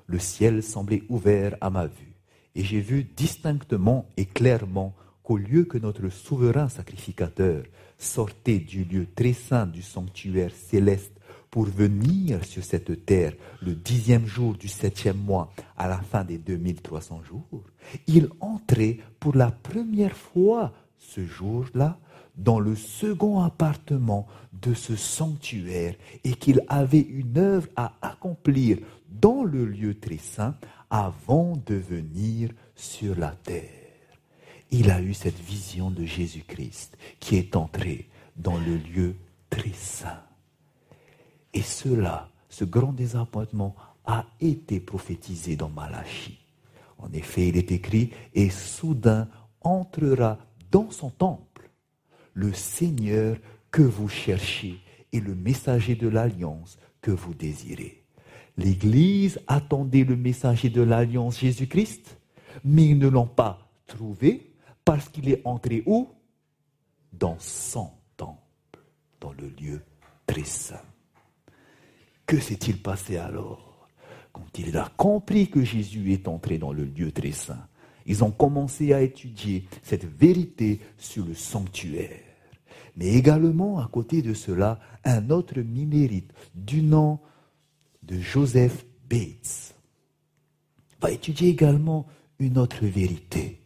Le 0.06 0.20
ciel 0.20 0.62
semblait 0.62 1.04
ouvert 1.10 1.56
à 1.62 1.70
ma 1.70 1.88
vue 1.88 2.14
et 2.56 2.64
j'ai 2.64 2.82
vu 2.82 3.04
distinctement 3.04 4.08
et 4.18 4.26
clairement 4.26 4.96
qu'au 5.24 5.38
lieu 5.38 5.64
que 5.64 5.78
notre 5.78 6.10
souverain 6.10 6.70
sacrificateur 6.70 7.64
sortait 7.98 8.60
du 8.60 8.84
lieu 8.84 9.08
très 9.16 9.34
saint 9.34 9.68
du 9.68 9.82
sanctuaire 9.82 10.52
céleste 10.54 11.19
pour 11.52 11.66
venir 11.66 12.44
sur 12.46 12.64
cette 12.64 13.06
terre 13.06 13.34
le 13.62 13.74
dixième 13.74 14.26
jour 14.26 14.54
du 14.54 14.68
septième 14.68 15.18
mois 15.18 15.52
à 15.78 15.88
la 15.88 16.00
fin 16.00 16.24
des 16.24 16.38
2300 16.38 17.24
jours, 17.24 17.64
il 18.08 18.30
entrait 18.40 18.98
pour 19.20 19.36
la 19.36 19.52
première 19.52 20.16
fois 20.16 20.74
ce 20.98 21.26
jour-là 21.26 21.98
dans 22.36 22.60
le 22.60 22.76
second 22.76 23.42
appartement 23.42 24.28
de 24.54 24.74
ce 24.74 24.96
sanctuaire 24.96 25.96
et 26.24 26.34
qu'il 26.34 26.64
avait 26.68 27.00
une 27.00 27.38
œuvre 27.38 27.68
à 27.76 27.94
accomplir 28.02 28.78
dans 29.10 29.44
le 29.44 29.66
lieu 29.66 30.00
très 30.00 30.18
saint 30.18 30.56
avant 30.90 31.56
de 31.66 31.76
venir 31.76 32.52
sur 32.76 33.18
la 33.18 33.32
terre. 33.32 33.64
Il 34.72 34.92
a 34.92 35.02
eu 35.02 35.14
cette 35.14 35.40
vision 35.40 35.90
de 35.90 36.06
Jésus-Christ 36.06 36.98
qui 37.20 37.36
est 37.36 37.56
entré 37.56 38.08
dans 38.38 38.58
le 38.58 38.78
lieu 38.78 39.16
très 39.50 39.74
saint. 39.74 40.29
Et 41.54 41.62
cela, 41.62 42.30
ce 42.50 42.66
grand 42.66 42.94
désappointement, 42.94 43.76
a 44.06 44.26
été 44.40 44.80
prophétisé 44.80 45.56
dans 45.56 45.70
Malachie. 45.70 46.40
En 46.98 47.12
effet, 47.14 47.50
il 47.50 47.58
est 47.58 47.72
écrit, 47.72 48.12
et 48.34 48.50
soudain 48.50 49.28
entrera 49.62 50.38
dans 50.72 50.90
son 50.92 51.10
temple 51.10 51.70
le 52.34 52.54
Seigneur 52.54 53.38
que 53.72 53.82
vous 53.82 54.10
cherchez 54.10 54.80
et 55.12 55.20
le 55.20 55.36
messager 55.36 55.96
de 55.96 56.08
l'alliance 56.08 56.78
que 57.02 57.12
vous 57.12 57.34
désirez. 57.34 58.04
L'Église 58.58 59.40
attendait 59.48 60.04
le 60.04 60.16
messager 60.16 60.70
de 60.70 60.82
l'alliance 60.82 61.40
Jésus-Christ, 61.40 62.18
mais 62.64 62.86
ils 62.86 62.98
ne 62.98 63.08
l'ont 63.08 63.28
pas 63.28 63.70
trouvé 63.88 64.54
parce 64.84 65.08
qu'il 65.10 65.30
est 65.30 65.42
entré 65.46 65.84
où? 65.86 66.10
Dans 67.14 67.38
son 67.40 67.92
temple, 68.18 68.80
dans 69.20 69.32
le 69.34 69.50
lieu 69.60 69.82
très 70.28 70.44
saint. 70.44 70.82
Que 72.30 72.40
s'est-il 72.40 72.78
passé 72.78 73.18
alors 73.18 73.90
Quand 74.32 74.60
il 74.60 74.78
a 74.78 74.88
compris 74.96 75.50
que 75.50 75.64
Jésus 75.64 76.14
est 76.14 76.28
entré 76.28 76.60
dans 76.60 76.72
le 76.72 76.86
lieu 76.86 77.12
très 77.12 77.32
saint, 77.32 77.68
ils 78.06 78.24
ont 78.24 78.30
commencé 78.30 78.94
à 78.94 79.02
étudier 79.02 79.66
cette 79.82 80.06
vérité 80.06 80.80
sur 81.00 81.26
le 81.26 81.34
sanctuaire. 81.34 82.22
Mais 82.96 83.16
également, 83.16 83.80
à 83.80 83.90
côté 83.92 84.22
de 84.22 84.36
cela, 84.36 84.80
un 85.06 85.32
autre 85.32 85.60
minérite 85.62 86.32
du 86.54 86.84
nom 86.84 87.20
de 88.04 88.20
Joseph 88.20 88.86
Bates 89.10 89.74
va 91.02 91.10
étudier 91.10 91.50
également 91.50 92.06
une 92.38 92.60
autre 92.60 92.86
vérité. 92.86 93.60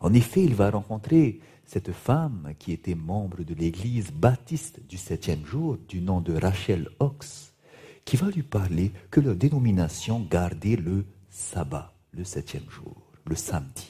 En 0.00 0.14
effet, 0.14 0.44
il 0.44 0.54
va 0.54 0.70
rencontrer 0.70 1.40
cette 1.64 1.90
femme 1.90 2.52
qui 2.60 2.70
était 2.70 2.94
membre 2.94 3.42
de 3.42 3.54
l'église 3.54 4.12
baptiste 4.12 4.86
du 4.88 4.96
septième 4.96 5.44
jour, 5.44 5.78
du 5.88 6.00
nom 6.00 6.20
de 6.20 6.34
Rachel 6.34 6.88
Ox 7.00 7.47
qui 8.08 8.16
va 8.16 8.30
lui 8.30 8.42
parler 8.42 8.90
que 9.10 9.20
leur 9.20 9.36
dénomination 9.36 10.26
gardait 10.30 10.76
le 10.76 11.04
sabbat, 11.28 11.92
le 12.12 12.24
septième 12.24 12.62
jour, 12.70 12.96
le 13.26 13.36
samedi. 13.36 13.86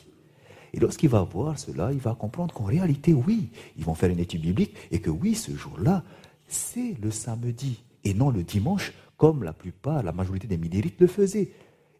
Et 0.72 0.80
lorsqu'il 0.80 1.08
va 1.08 1.22
voir 1.22 1.56
cela, 1.56 1.92
il 1.92 2.00
va 2.00 2.16
comprendre 2.16 2.52
qu'en 2.52 2.64
réalité, 2.64 3.14
oui, 3.14 3.50
ils 3.76 3.84
vont 3.84 3.94
faire 3.94 4.10
une 4.10 4.18
étude 4.18 4.40
biblique 4.40 4.74
et 4.90 5.00
que 5.00 5.08
oui, 5.08 5.36
ce 5.36 5.54
jour-là, 5.54 6.02
c'est 6.48 6.96
le 7.00 7.12
samedi 7.12 7.84
et 8.02 8.12
non 8.12 8.30
le 8.30 8.42
dimanche, 8.42 8.92
comme 9.16 9.44
la 9.44 9.52
plupart, 9.52 10.02
la 10.02 10.10
majorité 10.10 10.48
des 10.48 10.58
minérites 10.58 11.00
le 11.00 11.06
faisaient. 11.06 11.52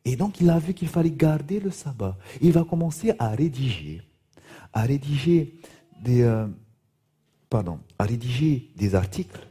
Et 0.05 0.17
donc, 0.17 0.41
il 0.41 0.51
a 0.51 0.59
vu 0.59 0.75
qu'il 0.75 0.89
fallait 0.89 1.13
garder 1.13 1.61
le 1.61 1.71
sabbat. 1.71 2.19
Il 2.41 2.51
va 2.51 2.65
commencer 2.65 3.13
à 3.21 3.29
rédiger, 3.29 4.03
à 4.73 4.83
rédiger 4.83 5.55
des, 6.03 6.23
euh, 6.23 6.49
pardon, 7.49 7.79
à 7.97 8.03
rédiger 8.03 8.73
des 8.75 8.97
articles 8.97 9.47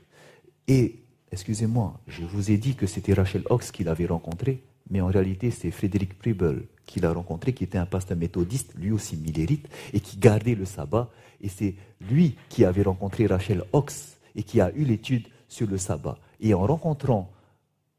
et 0.67 1.06
excusez-moi, 1.31 1.99
je 2.07 2.23
vous 2.23 2.51
ai 2.51 2.57
dit 2.57 2.75
que 2.75 2.87
c'était 2.87 3.13
Rachel 3.13 3.43
Ox 3.49 3.71
qui 3.71 3.83
l'avait 3.83 4.05
rencontré, 4.05 4.63
mais 4.89 5.01
en 5.01 5.07
réalité 5.07 5.51
c'est 5.51 5.71
Frédéric 5.71 6.17
Pribel 6.17 6.63
qui 6.85 6.99
l'a 6.99 7.11
rencontré, 7.11 7.53
qui 7.53 7.63
était 7.63 7.77
un 7.77 7.85
pasteur 7.85 8.17
méthodiste, 8.17 8.73
lui 8.75 8.91
aussi 8.91 9.17
millérite, 9.17 9.67
et 9.93 9.99
qui 9.99 10.17
gardait 10.17 10.55
le 10.55 10.65
sabbat. 10.65 11.09
Et 11.41 11.49
c'est 11.49 11.75
lui 12.09 12.35
qui 12.49 12.65
avait 12.65 12.83
rencontré 12.83 13.27
Rachel 13.27 13.63
Ox 13.73 14.17
et 14.35 14.43
qui 14.43 14.61
a 14.61 14.71
eu 14.73 14.85
l'étude 14.85 15.27
sur 15.47 15.67
le 15.67 15.77
sabbat. 15.77 16.17
Et 16.39 16.53
en 16.53 16.65
rencontrant 16.65 17.31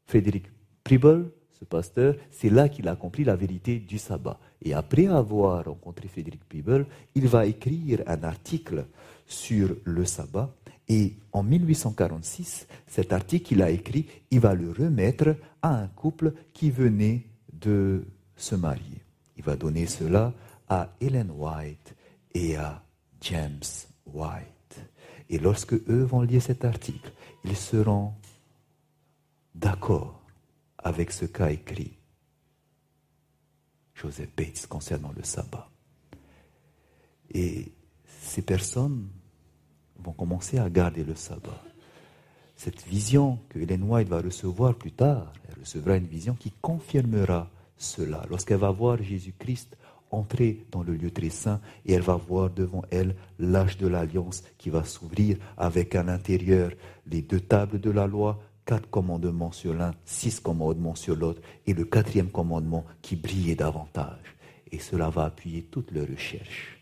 Frédéric 0.05 0.45
Pribel, 0.83 1.29
ce 1.59 1.65
pasteur, 1.65 2.15
c'est 2.31 2.49
là 2.49 2.69
qu'il 2.69 2.87
a 2.87 2.91
accompli 2.91 3.23
la 3.23 3.35
vérité 3.35 3.79
du 3.79 3.97
sabbat. 3.97 4.39
Et 4.61 4.73
après 4.73 5.07
avoir 5.07 5.65
rencontré 5.65 6.07
Frédéric 6.07 6.43
Pribel, 6.47 6.85
il 7.15 7.27
va 7.27 7.45
écrire 7.45 8.01
un 8.07 8.23
article 8.23 8.85
sur 9.25 9.75
le 9.83 10.05
sabbat 10.05 10.53
et 10.89 11.13
en 11.31 11.43
1846, 11.43 12.67
cet 12.87 13.13
article 13.13 13.45
qu'il 13.45 13.61
a 13.61 13.69
écrit, 13.69 14.07
il 14.31 14.39
va 14.39 14.55
le 14.55 14.71
remettre 14.71 15.35
à 15.61 15.75
un 15.75 15.87
couple 15.87 16.33
qui 16.53 16.71
venait 16.71 17.27
de 17.53 18.03
se 18.35 18.55
marier. 18.55 19.03
Il 19.37 19.43
va 19.43 19.55
donner 19.55 19.85
cela 19.85 20.33
à 20.67 20.89
Ellen 20.99 21.29
White 21.31 21.95
et 22.33 22.55
à 22.55 22.83
James 23.21 23.61
White. 24.07 24.81
Et 25.29 25.37
lorsque 25.37 25.73
eux 25.73 26.03
vont 26.03 26.21
lire 26.21 26.41
cet 26.41 26.65
article, 26.65 27.13
ils 27.45 27.55
seront 27.55 28.13
d'accord 29.53 30.19
avec 30.79 31.11
ce 31.11 31.25
qu'a 31.25 31.51
écrit 31.51 31.93
Joseph 33.93 34.29
Bates 34.35 34.65
concernant 34.67 35.11
le 35.15 35.23
sabbat. 35.23 35.69
Et 37.31 37.71
ces 38.21 38.41
personnes 38.41 39.07
vont 40.03 40.13
commencer 40.13 40.57
à 40.57 40.69
garder 40.69 41.03
le 41.03 41.15
sabbat. 41.15 41.61
Cette 42.55 42.85
vision 42.85 43.39
que 43.49 43.59
Hélène 43.59 43.83
White 43.83 44.09
va 44.09 44.21
recevoir 44.21 44.75
plus 44.75 44.91
tard, 44.91 45.31
elle 45.47 45.61
recevra 45.61 45.95
une 45.95 46.07
vision 46.07 46.33
qui 46.33 46.51
confirmera 46.61 47.49
cela. 47.77 48.25
Lorsqu'elle 48.29 48.57
va 48.57 48.71
voir 48.71 49.01
Jésus-Christ 49.01 49.77
entrer 50.11 50.65
dans 50.71 50.83
le 50.83 50.93
lieu 50.93 51.11
très 51.11 51.29
saint 51.29 51.61
et 51.85 51.93
elle 51.93 52.01
va 52.01 52.15
voir 52.15 52.49
devant 52.49 52.83
elle 52.89 53.15
l'âge 53.37 53.77
de 53.77 53.87
l'alliance 53.87 54.43
qui 54.57 54.69
va 54.69 54.83
s'ouvrir 54.83 55.37
avec 55.57 55.95
à 55.95 56.03
l'intérieur 56.03 56.71
les 57.07 57.21
deux 57.21 57.39
tables 57.39 57.79
de 57.79 57.91
la 57.91 58.07
loi, 58.07 58.39
quatre 58.65 58.89
commandements 58.89 59.51
sur 59.51 59.73
l'un, 59.73 59.93
six 60.05 60.39
commandements 60.39 60.95
sur 60.95 61.15
l'autre, 61.15 61.41
et 61.65 61.73
le 61.73 61.85
quatrième 61.85 62.29
commandement 62.29 62.85
qui 63.01 63.15
brillait 63.15 63.55
davantage. 63.55 64.35
Et 64.71 64.79
cela 64.79 65.09
va 65.09 65.25
appuyer 65.25 65.63
toutes 65.63 65.91
leurs 65.91 66.07
recherches. 66.07 66.78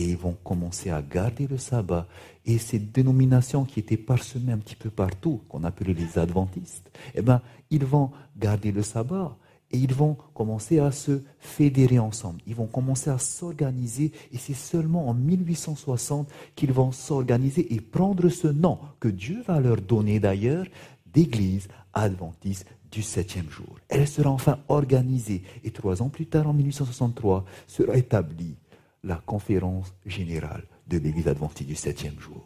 Et 0.00 0.12
ils 0.12 0.16
vont 0.16 0.34
commencer 0.42 0.88
à 0.88 1.02
garder 1.02 1.46
le 1.46 1.58
sabbat. 1.58 2.06
Et 2.46 2.56
ces 2.56 2.78
dénominations 2.78 3.66
qui 3.66 3.80
étaient 3.80 3.98
parsemées 3.98 4.52
un 4.52 4.56
petit 4.56 4.74
peu 4.74 4.88
partout, 4.88 5.42
qu'on 5.50 5.62
appelait 5.62 5.92
les 5.92 6.18
adventistes, 6.18 6.90
eh 7.14 7.20
bien, 7.20 7.42
ils 7.68 7.84
vont 7.84 8.10
garder 8.38 8.72
le 8.72 8.82
sabbat. 8.82 9.36
Et 9.72 9.76
ils 9.76 9.92
vont 9.92 10.16
commencer 10.32 10.78
à 10.78 10.90
se 10.90 11.20
fédérer 11.38 11.98
ensemble. 11.98 12.40
Ils 12.46 12.54
vont 12.54 12.66
commencer 12.66 13.10
à 13.10 13.18
s'organiser. 13.18 14.10
Et 14.32 14.38
c'est 14.38 14.54
seulement 14.54 15.06
en 15.06 15.12
1860 15.12 16.28
qu'ils 16.56 16.72
vont 16.72 16.92
s'organiser 16.92 17.72
et 17.74 17.80
prendre 17.82 18.30
ce 18.30 18.48
nom 18.48 18.78
que 19.00 19.08
Dieu 19.08 19.42
va 19.46 19.60
leur 19.60 19.76
donner 19.76 20.18
d'ailleurs 20.18 20.66
d'église 21.12 21.68
adventiste 21.92 22.66
du 22.90 23.02
septième 23.02 23.50
jour. 23.50 23.78
Elle 23.88 24.08
sera 24.08 24.30
enfin 24.30 24.58
organisée. 24.68 25.42
Et 25.62 25.70
trois 25.70 26.00
ans 26.00 26.08
plus 26.08 26.26
tard, 26.26 26.48
en 26.48 26.54
1863, 26.54 27.44
sera 27.66 27.96
établie 27.96 28.56
la 29.02 29.16
conférence 29.16 29.94
générale 30.06 30.64
de 30.86 30.98
l'église 30.98 31.28
adventiste 31.28 31.68
du 31.68 31.74
septième 31.74 32.18
jour. 32.18 32.44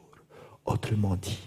Autrement 0.65 1.17
dit, 1.17 1.47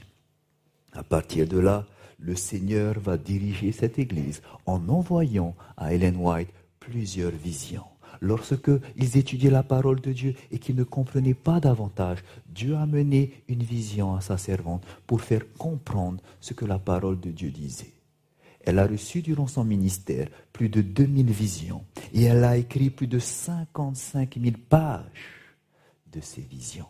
à 0.94 1.04
partir 1.04 1.48
de 1.48 1.60
là, 1.60 1.86
le 2.20 2.36
Seigneur 2.36 3.00
va 3.00 3.18
diriger 3.18 3.72
cette 3.72 4.00
Église 4.00 4.42
en 4.66 4.90
envoyant 4.90 5.56
à 5.78 5.94
Ellen 5.94 6.18
White 6.18 6.50
plusieurs 6.80 7.32
visions. 7.32 7.84
Lorsque 8.22 8.72
ils 8.96 9.18
étudiaient 9.18 9.52
la 9.52 9.64
parole 9.64 10.02
de 10.02 10.12
Dieu 10.12 10.34
et 10.52 10.58
qu'ils 10.58 10.76
ne 10.76 10.84
comprenaient 10.84 11.36
pas 11.36 11.60
davantage, 11.60 12.24
Dieu 12.48 12.76
a 12.76 12.88
mené 12.88 13.44
une 13.48 13.62
vision 13.62 14.16
à 14.16 14.22
sa 14.22 14.38
servante 14.38 14.84
pour 15.06 15.22
faire 15.22 15.44
comprendre 15.58 16.22
ce 16.40 16.54
que 16.54 16.66
la 16.66 16.80
parole 16.80 17.20
de 17.20 17.30
Dieu 17.30 17.52
disait. 17.52 17.94
Elle 18.68 18.80
a 18.80 18.86
reçu 18.86 19.22
durant 19.22 19.48
son 19.48 19.64
ministère 19.64 20.28
plus 20.52 20.68
de 20.68 20.82
2000 20.82 21.32
visions 21.32 21.86
et 22.14 22.24
elle 22.24 22.44
a 22.44 22.58
écrit 22.58 22.90
plus 22.90 23.08
de 23.08 23.18
55 23.18 24.38
000 24.38 24.58
pages 24.68 25.56
de 26.12 26.20
ces 26.20 26.42
visions. 26.42 26.90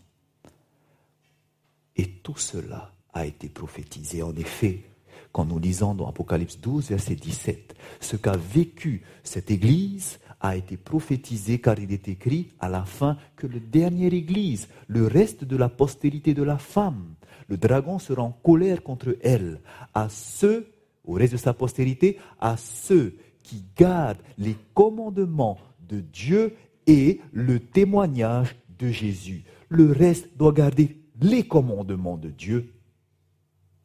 Et 1.96 2.08
tout 2.08 2.38
cela 2.38 2.96
a 3.14 3.28
été 3.28 3.48
prophétisé. 3.48 4.24
En 4.24 4.36
effet, 4.36 4.86
quand 5.32 5.46
nous 5.46 5.60
lisons 5.60 5.94
dans 5.94 6.10
Apocalypse 6.10 6.60
12, 6.60 6.90
verset 6.90 7.14
17, 7.14 7.76
ce 8.00 8.16
qu'a 8.16 8.38
vécu 8.38 9.04
cette 9.24 9.52
Église 9.52 10.18
a 10.40 10.56
été 10.58 10.78
prophétisé 10.78 11.60
car 11.60 11.78
il 11.78 11.94
est 11.94 12.08
écrit 12.08 12.54
à 12.60 12.70
la 12.70 12.86
fin 12.86 13.18
que 13.36 13.46
le 13.46 13.60
dernière 13.60 14.16
Église, 14.16 14.68
le 14.88 15.06
reste 15.06 15.44
de 15.44 15.56
la 15.56 15.70
postérité 15.70 16.34
de 16.34 16.42
la 16.42 16.58
femme, 16.58 17.14
le 17.50 17.58
dragon 17.58 18.00
sera 18.00 18.24
en 18.24 18.32
colère 18.32 18.82
contre 18.82 19.16
elle, 19.22 19.62
à 19.94 20.10
ceux, 20.10 20.72
au 21.08 21.14
reste 21.14 21.34
de 21.34 21.38
sa 21.38 21.54
postérité, 21.54 22.20
à 22.40 22.56
ceux 22.58 23.16
qui 23.42 23.64
gardent 23.76 24.22
les 24.38 24.56
commandements 24.76 25.58
de 25.90 26.02
Dieu 26.02 26.54
et 26.86 27.20
le 27.32 27.60
témoignage 27.60 28.56
de 28.78 28.90
Jésus. 28.90 29.44
Le 29.70 29.92
reste 29.92 30.30
doit 30.38 30.52
garder 30.52 30.98
les 31.20 31.48
commandements 31.48 32.18
de 32.18 32.30
Dieu 32.30 32.72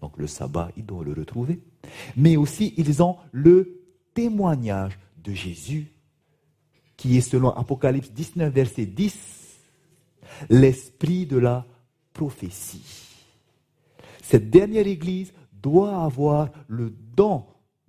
donc 0.03 0.19
le 0.19 0.27
sabbat, 0.27 0.71
ils 0.77 0.85
doivent 0.85 1.05
le 1.05 1.13
retrouver. 1.13 1.61
Mais 2.17 2.37
aussi, 2.37 2.75
ils 2.77 3.03
ont 3.03 3.17
le 3.31 3.81
témoignage 4.15 4.99
de 5.23 5.33
Jésus, 5.33 5.87
qui 6.97 7.17
est 7.17 7.23
selon 7.23 7.51
Apocalypse 7.51 8.11
19, 8.11 8.53
verset 8.53 8.85
10, 8.85 9.17
l'esprit 10.51 11.25
de 11.25 11.39
la 11.39 11.65
prophétie. 12.13 13.07
Cette 14.23 14.51
dernière 14.51 14.89
Église 14.89 15.33
doit 15.63 16.03
avoir 16.03 16.51
le 16.69 16.93
don 17.17 17.45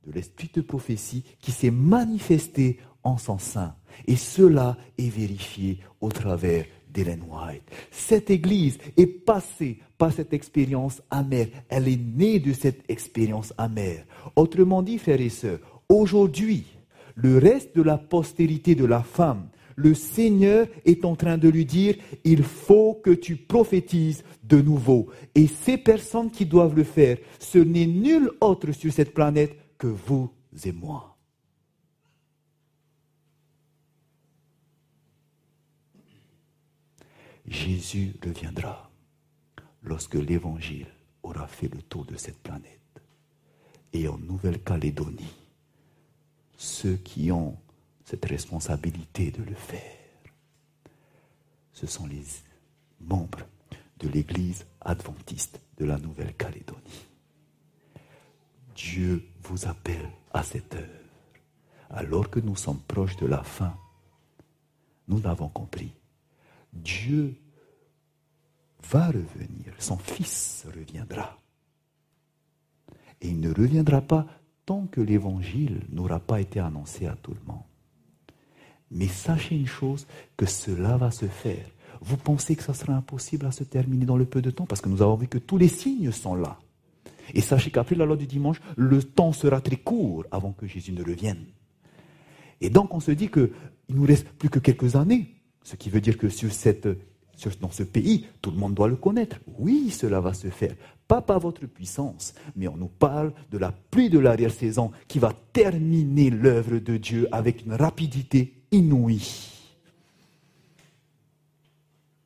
de 0.06 0.12
l'esprit 0.12 0.50
de 0.54 0.62
prophétie 0.62 1.24
qui 1.40 1.52
s'est 1.52 1.72
manifesté 1.72 2.80
en 3.04 3.18
son 3.18 3.38
sein. 3.38 3.76
Et 4.06 4.16
cela 4.16 4.78
est 4.98 5.10
vérifié 5.10 5.80
au 6.02 6.10
travers 6.10 6.66
d'Ellen 6.90 7.24
White. 7.30 7.64
Cette 7.92 8.30
Église 8.30 8.78
est 8.98 9.08
passée 9.08 9.80
par 9.98 10.12
cette 10.12 10.34
expérience 10.34 11.02
amère. 11.10 11.48
Elle 11.70 11.88
est 11.88 12.00
née 12.00 12.40
de 12.40 12.54
cette 12.54 12.90
expérience 12.90 13.54
amère. 13.58 14.06
Autrement 14.36 14.84
dit, 14.84 14.98
frères 14.98 15.22
et 15.22 15.30
sœurs, 15.30 15.60
aujourd'hui, 15.90 16.66
le 17.16 17.38
reste 17.38 17.76
de 17.76 17.82
la 17.82 17.98
postérité 17.98 18.76
de 18.76 18.86
la 18.86 19.02
femme, 19.02 19.48
le 19.76 19.94
Seigneur 19.94 20.68
est 20.86 21.06
en 21.06 21.16
train 21.16 21.38
de 21.38 21.50
lui 21.50 21.66
dire, 21.66 21.96
il 22.24 22.44
faut 22.44 22.96
que 23.04 23.12
tu 23.12 23.36
prophétises 23.36 24.24
de 24.44 24.62
nouveau. 24.62 25.10
Et 25.36 25.48
ces 25.48 25.78
personnes 25.78 26.32
qui 26.32 26.46
doivent 26.46 26.76
le 26.76 26.84
faire, 26.84 27.18
ce 27.40 27.58
n'est 27.58 27.88
nul 27.88 28.32
autre 28.42 28.72
sur 28.72 28.92
cette 28.92 29.14
planète 29.14 29.56
que 29.78 29.88
vous 29.88 30.32
et 30.66 30.72
moi. 30.72 31.18
Jésus 37.46 38.14
reviendra 38.24 38.90
lorsque 39.84 40.16
l'Évangile 40.16 40.88
aura 41.24 41.48
fait 41.48 41.74
le 41.74 41.82
tour 41.82 42.06
de 42.06 42.16
cette 42.16 42.42
planète. 42.42 42.80
Et 43.92 44.08
en 44.08 44.18
Nouvelle-Calédonie, 44.18 45.36
ceux 46.56 46.96
qui 46.96 47.32
ont 47.32 47.58
cette 48.04 48.26
responsabilité 48.26 49.32
de 49.32 49.44
le 49.44 49.56
faire, 49.56 49.82
ce 51.74 51.88
sont 51.88 52.06
les 52.06 52.24
membres 53.02 53.46
de 54.00 54.08
l'Église 54.08 54.66
adventiste 54.82 55.60
de 55.78 55.86
la 55.86 55.98
Nouvelle-Calédonie. 55.98 57.08
Dieu 58.76 59.26
vous 59.44 59.68
appelle 59.68 60.10
à 60.34 60.44
cette 60.44 60.76
heure. 60.76 60.90
Alors 61.90 62.30
que 62.30 62.40
nous 62.40 62.56
sommes 62.56 62.82
proches 62.82 63.18
de 63.18 63.28
la 63.28 63.44
fin, 63.44 63.78
nous 65.08 65.22
l'avons 65.22 65.50
compris. 65.50 65.94
Dieu 66.72 67.36
va 68.90 69.08
revenir, 69.08 69.74
son 69.80 69.98
Fils 69.98 70.66
reviendra. 70.74 71.38
Et 73.22 73.30
il 73.30 73.40
ne 73.40 73.54
reviendra 73.54 74.02
pas 74.02 74.26
tant 74.66 74.88
que 74.88 75.02
l'Évangile 75.02 75.82
n'aura 75.90 76.20
pas 76.20 76.42
été 76.42 76.60
annoncé 76.60 77.06
à 77.06 77.16
tout 77.16 77.34
le 77.34 77.44
monde. 77.46 77.64
Mais 78.94 79.08
sachez 79.08 79.56
une 79.56 79.68
chose, 79.68 80.08
que 80.38 80.46
cela 80.46 80.98
va 80.98 81.12
se 81.12 81.26
faire. 81.26 81.66
Vous 82.02 82.18
pensez 82.18 82.56
que 82.56 82.64
ça 82.64 82.74
sera 82.74 82.94
impossible 82.94 83.46
à 83.46 83.52
se 83.52 83.64
terminer 83.64 84.06
dans 84.06 84.18
le 84.18 84.26
peu 84.26 84.42
de 84.42 84.52
temps 84.52 84.66
parce 84.66 84.82
que 84.82 84.90
nous 84.90 85.02
avons 85.02 85.16
vu 85.16 85.28
que 85.28 85.38
tous 85.38 85.58
les 85.58 85.68
signes 85.68 86.12
sont 86.12 86.36
là. 86.36 86.60
Et 87.34 87.42
sachez 87.42 87.72
qu'après 87.72 87.96
la 87.96 88.06
loi 88.06 88.18
du 88.18 88.28
dimanche, 88.28 88.62
le 88.76 89.02
temps 89.02 89.32
sera 89.32 89.62
très 89.62 89.78
court 89.78 90.26
avant 90.32 90.52
que 90.52 90.68
Jésus 90.68 90.92
ne 90.92 91.04
revienne. 91.04 91.46
Et 92.62 92.70
donc 92.70 92.94
on 92.94 93.00
se 93.00 93.12
dit 93.12 93.30
qu'il 93.30 93.52
ne 93.90 93.96
nous 93.96 94.06
reste 94.06 94.28
plus 94.30 94.50
que 94.50 94.60
quelques 94.60 94.96
années 94.96 95.34
ce 95.64 95.76
qui 95.76 95.90
veut 95.90 96.02
dire 96.02 96.18
que 96.18 96.30
sur 96.30 96.52
cette, 96.52 96.88
dans 97.60 97.72
ce 97.72 97.84
pays, 97.84 98.28
tout 98.42 98.52
le 98.52 98.58
monde 98.58 98.74
doit 98.74 98.88
le 98.88 98.96
connaître. 98.96 99.40
Oui, 99.58 99.90
cela 99.90 100.20
va 100.20 100.34
se 100.34 100.50
faire. 100.50 100.76
Pas 101.08 101.22
par 101.22 101.40
votre 101.40 101.66
puissance, 101.66 102.34
mais 102.56 102.68
on 102.68 102.78
nous 102.78 102.88
parle 102.88 103.34
de 103.52 103.58
la 103.58 103.72
pluie 103.72 104.10
de 104.10 104.20
l'arrière-saison 104.20 104.92
qui 105.08 105.20
va 105.20 105.34
terminer 105.54 106.30
l'œuvre 106.30 106.78
de 106.80 106.98
Dieu 106.98 107.28
avec 107.32 107.66
une 107.66 107.74
rapidité 107.74 108.54
inouïe. 108.74 109.50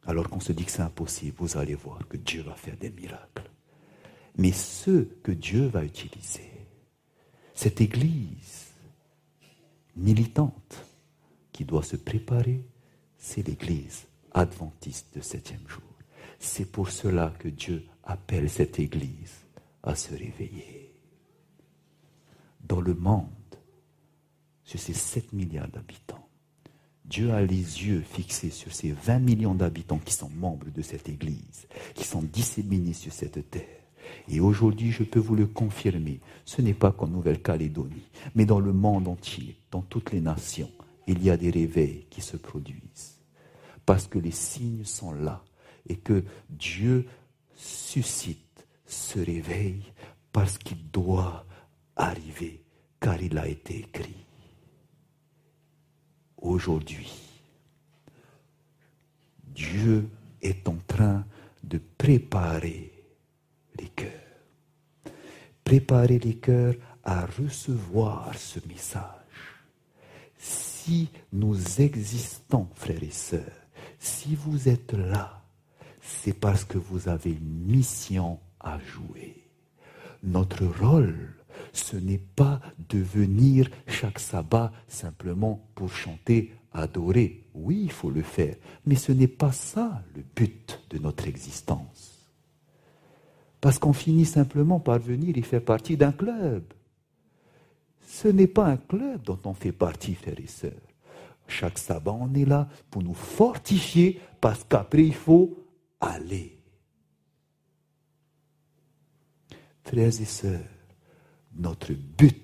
Alors 0.05 0.29
qu'on 0.29 0.39
se 0.39 0.53
dit 0.53 0.65
que 0.65 0.71
c'est 0.71 0.81
impossible, 0.81 1.35
vous 1.37 1.57
allez 1.57 1.75
voir 1.75 2.07
que 2.07 2.17
Dieu 2.17 2.41
va 2.41 2.55
faire 2.55 2.77
des 2.77 2.89
miracles. 2.89 3.49
Mais 4.37 4.51
ceux 4.51 5.17
que 5.21 5.31
Dieu 5.31 5.67
va 5.67 5.83
utiliser, 5.83 6.51
cette 7.53 7.81
Église 7.81 8.71
militante 9.95 10.85
qui 11.51 11.65
doit 11.65 11.83
se 11.83 11.95
préparer 11.95 12.63
c'est 13.17 13.45
l'Église 13.45 14.07
adventiste 14.31 15.15
de 15.15 15.21
septième 15.21 15.67
jour. 15.67 15.81
C'est 16.39 16.71
pour 16.71 16.89
cela 16.89 17.33
que 17.39 17.49
Dieu 17.49 17.85
appelle 18.03 18.49
cette 18.49 18.79
Église 18.79 19.45
à 19.83 19.95
se 19.95 20.11
réveiller. 20.11 20.93
Dans 22.61 22.79
le 22.79 22.93
monde, 22.93 23.27
sur 24.63 24.79
ces 24.79 24.93
7 24.93 25.33
milliards 25.33 25.69
d'habitants, 25.69 26.26
Dieu 27.07 27.31
a 27.31 27.41
les 27.41 27.55
yeux 27.55 28.01
fixés 28.01 28.49
sur 28.49 28.73
ces 28.73 28.91
20 28.91 29.19
millions 29.19 29.55
d'habitants 29.55 29.99
qui 30.03 30.13
sont 30.13 30.29
membres 30.29 30.67
de 30.69 30.81
cette 30.81 31.07
Église, 31.07 31.67
qui 31.95 32.03
sont 32.03 32.21
disséminés 32.21 32.93
sur 32.93 33.13
cette 33.13 33.49
terre. 33.49 33.63
Et 34.29 34.39
aujourd'hui, 34.39 34.91
je 34.91 35.03
peux 35.03 35.19
vous 35.19 35.35
le 35.35 35.47
confirmer, 35.47 36.19
ce 36.45 36.61
n'est 36.61 36.73
pas 36.73 36.91
qu'en 36.91 37.07
Nouvelle-Calédonie, 37.07 38.09
mais 38.35 38.45
dans 38.45 38.59
le 38.59 38.73
monde 38.73 39.07
entier, 39.07 39.57
dans 39.71 39.81
toutes 39.81 40.11
les 40.11 40.21
nations, 40.21 40.71
il 41.07 41.23
y 41.23 41.29
a 41.29 41.37
des 41.37 41.49
réveils 41.49 42.05
qui 42.09 42.21
se 42.21 42.37
produisent 42.37 43.17
parce 43.87 44.07
que 44.07 44.19
les 44.19 44.31
signes 44.31 44.83
sont 44.83 45.13
là 45.13 45.43
et 45.87 45.95
que 45.95 46.25
Dieu 46.49 47.07
suscite 47.55 48.67
ce 48.85 49.17
réveil 49.17 49.81
parce 50.33 50.57
qu'il 50.57 50.91
doit 50.91 51.45
arriver, 51.95 52.61
car 52.99 53.21
il 53.21 53.37
a 53.37 53.47
été 53.47 53.79
écrit. 53.79 54.26
Aujourd'hui, 56.37 57.11
Dieu 59.43 60.07
est 60.41 60.67
en 60.67 60.77
train 60.87 61.25
de 61.63 61.79
préparer 61.97 62.93
les 63.79 63.87
cœurs. 63.89 64.11
préparer 65.63 66.17
les 66.19 66.35
cœurs 66.37 66.75
à 67.03 67.25
recevoir 67.25 68.33
ce 68.37 68.59
message. 68.69 69.03
Si 70.37 71.09
nous 71.33 71.81
existons, 71.81 72.69
frères 72.73 73.03
et 73.03 73.11
sœurs, 73.11 73.67
si 73.99 74.35
vous 74.35 74.69
êtes 74.69 74.93
là, 74.93 75.43
c'est 75.99 76.39
parce 76.39 76.63
que 76.63 76.77
vous 76.77 77.09
avez 77.09 77.31
une 77.31 77.65
mission 77.65 78.39
à 78.61 78.79
jouer. 78.79 79.43
Notre 80.23 80.65
rôle, 80.65 81.33
ce 81.73 81.97
n'est 81.97 82.21
pas 82.35 82.59
de 82.89 82.99
venir 82.99 83.69
chaque 83.87 84.19
sabbat 84.19 84.71
simplement 84.87 85.67
pour 85.75 85.91
chanter, 85.91 86.53
adorer. 86.73 87.43
Oui, 87.53 87.81
il 87.83 87.91
faut 87.91 88.11
le 88.11 88.21
faire, 88.21 88.55
mais 88.85 88.95
ce 88.95 89.11
n'est 89.11 89.27
pas 89.27 89.51
ça 89.51 90.03
le 90.15 90.23
but 90.35 90.81
de 90.89 90.99
notre 90.99 91.27
existence. 91.27 92.17
Parce 93.59 93.79
qu'on 93.79 93.93
finit 93.93 94.25
simplement 94.25 94.79
par 94.79 94.99
venir 94.99 95.37
y 95.37 95.41
faire 95.41 95.63
partie 95.63 95.97
d'un 95.97 96.11
club. 96.11 96.63
Ce 98.07 98.27
n'est 98.27 98.47
pas 98.47 98.67
un 98.67 98.77
club 98.77 99.23
dont 99.23 99.39
on 99.45 99.53
fait 99.53 99.71
partie, 99.71 100.15
frères 100.15 100.39
et 100.39 100.47
sœurs. 100.47 100.71
Chaque 101.47 101.77
sabbat, 101.77 102.11
on 102.11 102.33
est 102.33 102.45
là 102.45 102.67
pour 102.91 103.03
nous 103.03 103.13
fortifier 103.13 104.21
parce 104.39 104.63
qu'après, 104.63 105.05
il 105.05 105.15
faut 105.15 105.57
aller. 105.99 106.57
Frères 109.83 110.07
et 110.07 110.25
sœurs, 110.25 110.59
notre 111.57 111.93
but, 111.93 112.43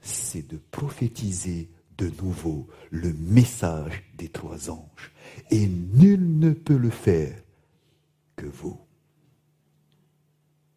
c'est 0.00 0.46
de 0.48 0.58
prophétiser 0.70 1.68
de 1.96 2.10
nouveau 2.22 2.66
le 2.90 3.12
message 3.12 4.04
des 4.16 4.28
trois 4.28 4.70
anges. 4.70 5.12
Et 5.50 5.66
nul 5.66 6.38
ne 6.38 6.52
peut 6.52 6.76
le 6.76 6.90
faire 6.90 7.36
que 8.36 8.46
vous. 8.46 8.78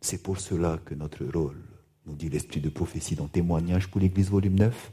C'est 0.01 0.23
pour 0.23 0.39
cela 0.39 0.79
que 0.83 0.95
notre 0.95 1.25
rôle, 1.25 1.61
nous 2.05 2.15
dit 2.15 2.29
l'Esprit 2.29 2.59
de 2.59 2.69
prophétie 2.69 3.15
dans 3.15 3.27
Témoignage 3.27 3.87
pour 3.87 4.01
l'Église 4.01 4.29
volume 4.29 4.55
9, 4.55 4.91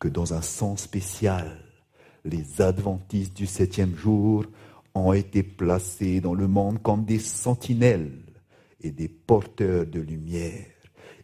que 0.00 0.08
dans 0.08 0.34
un 0.34 0.42
sens 0.42 0.82
spécial, 0.82 1.64
les 2.24 2.60
adventistes 2.60 3.36
du 3.36 3.46
septième 3.46 3.96
jour 3.96 4.44
ont 4.94 5.12
été 5.12 5.44
placés 5.44 6.20
dans 6.20 6.34
le 6.34 6.48
monde 6.48 6.82
comme 6.82 7.04
des 7.04 7.20
sentinelles 7.20 8.10
et 8.80 8.90
des 8.90 9.08
porteurs 9.08 9.86
de 9.86 10.00
lumière. 10.00 10.66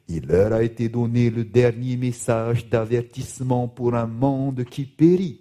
Il 0.08 0.26
leur 0.26 0.52
a 0.52 0.62
été 0.62 0.88
donné 0.88 1.30
le 1.30 1.44
dernier 1.44 1.96
message 1.96 2.68
d'avertissement 2.68 3.68
pour 3.68 3.94
un 3.94 4.06
monde 4.06 4.64
qui 4.64 4.84
périt. 4.84 5.40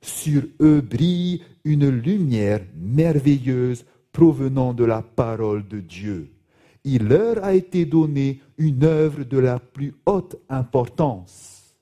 Sur 0.00 0.42
eux 0.60 0.80
brille 0.80 1.42
une 1.64 1.88
lumière 1.88 2.64
merveilleuse 2.74 3.84
provenant 4.12 4.72
de 4.72 4.84
la 4.84 5.02
parole 5.02 5.66
de 5.66 5.80
Dieu. 5.80 6.32
Il 6.84 7.08
leur 7.08 7.44
a 7.44 7.54
été 7.54 7.84
donné 7.84 8.40
une 8.56 8.84
œuvre 8.84 9.24
de 9.24 9.38
la 9.38 9.58
plus 9.58 9.94
haute 10.06 10.36
importance. 10.48 11.76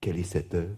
Quelle 0.00 0.18
est 0.18 0.24
cette 0.24 0.54
œuvre? 0.54 0.76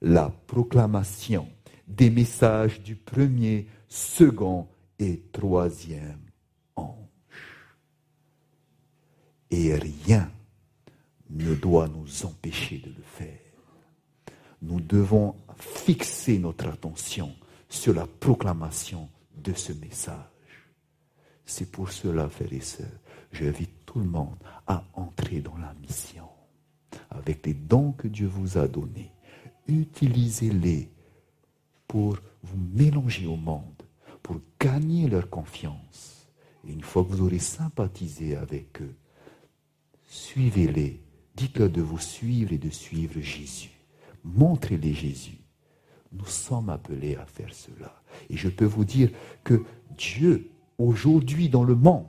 La 0.00 0.30
proclamation 0.46 1.48
des 1.86 2.10
messages 2.10 2.82
du 2.82 2.96
premier, 2.96 3.66
second 3.88 4.68
et 4.98 5.22
troisième 5.32 6.20
ange. 6.76 6.94
Et 9.50 9.74
rien 9.74 10.30
ne 11.30 11.54
doit 11.54 11.88
nous 11.88 12.26
empêcher 12.26 12.78
de 12.78 12.88
le 12.88 13.02
faire. 13.02 13.38
Nous 14.62 14.80
devons 14.80 15.34
fixer 15.56 16.38
notre 16.38 16.68
attention 16.68 17.34
sur 17.68 17.94
la 17.94 18.06
proclamation 18.06 19.08
de 19.36 19.52
ce 19.52 19.72
message. 19.72 20.16
C'est 21.44 21.70
pour 21.70 21.90
cela, 21.90 22.28
frères 22.28 22.52
et 22.52 22.60
sœurs, 22.60 22.86
j'invite 23.32 23.86
tout 23.86 23.98
le 23.98 24.04
monde 24.04 24.36
à 24.66 24.84
entrer 24.94 25.40
dans 25.40 25.56
la 25.56 25.72
mission. 25.74 26.28
Avec 27.10 27.46
les 27.46 27.54
dons 27.54 27.92
que 27.92 28.08
Dieu 28.08 28.26
vous 28.26 28.58
a 28.58 28.68
donnés, 28.68 29.12
utilisez-les 29.66 30.90
pour 31.86 32.18
vous 32.42 32.58
mélanger 32.74 33.26
au 33.26 33.36
monde, 33.36 33.82
pour 34.22 34.40
gagner 34.60 35.08
leur 35.08 35.30
confiance. 35.30 36.28
Et 36.66 36.72
une 36.72 36.82
fois 36.82 37.04
que 37.04 37.08
vous 37.08 37.22
aurez 37.22 37.38
sympathisé 37.38 38.36
avec 38.36 38.82
eux, 38.82 38.94
suivez-les, 40.08 41.00
dites-leur 41.36 41.70
de 41.70 41.82
vous 41.82 42.00
suivre 42.00 42.52
et 42.52 42.58
de 42.58 42.70
suivre 42.70 43.20
Jésus. 43.20 43.70
Montrez-les 44.24 44.94
Jésus. 44.94 45.38
Nous 46.12 46.26
sommes 46.26 46.70
appelés 46.70 47.14
à 47.16 47.26
faire 47.26 47.54
cela. 47.54 48.02
Et 48.30 48.36
je 48.36 48.48
peux 48.48 48.64
vous 48.64 48.84
dire 48.84 49.10
que 49.44 49.62
Dieu, 49.96 50.50
aujourd'hui 50.78 51.48
dans 51.48 51.64
le 51.64 51.76
monde, 51.76 52.06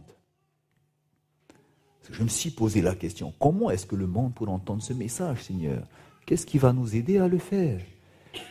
je 2.12 2.24
me 2.24 2.30
suis 2.30 2.50
posé 2.50 2.82
la 2.82 2.96
question, 2.96 3.34
comment 3.38 3.70
est-ce 3.70 3.86
que 3.86 3.96
le 3.96 4.08
monde 4.08 4.34
pourrait 4.34 4.52
entendre 4.52 4.82
ce 4.82 4.94
message, 4.94 5.44
Seigneur? 5.44 5.86
Qu'est-ce 6.26 6.46
qui 6.46 6.58
va 6.58 6.74
nous 6.74 6.96
aider 6.96 7.20
à 7.20 7.28
le 7.28 7.38
faire? 7.38 7.82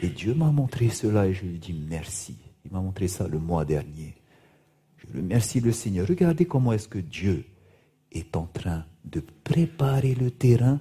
Et 0.01 0.09
Dieu 0.09 0.35
m'a 0.35 0.51
montré 0.51 0.91
cela 0.91 1.27
et 1.27 1.35
je 1.35 1.45
lui 1.45 1.59
dis 1.59 1.73
merci. 1.73 2.37
Il 2.65 2.73
m'a 2.73 2.81
montré 2.81 3.09
ça 3.09 3.27
le 3.27 3.39
mois 3.39 3.65
dernier. 3.65 4.15
Je 4.99 5.17
remercie 5.17 5.61
le 5.61 5.73
Seigneur. 5.73 6.07
Regardez 6.07 6.45
comment 6.45 6.73
est-ce 6.73 6.89
que 6.89 6.99
Dieu 6.99 7.45
est 8.13 8.37
en 8.37 8.47
train 8.47 8.85
de 9.05 9.21
préparer 9.21 10.15
le 10.15 10.31
terrain 10.31 10.81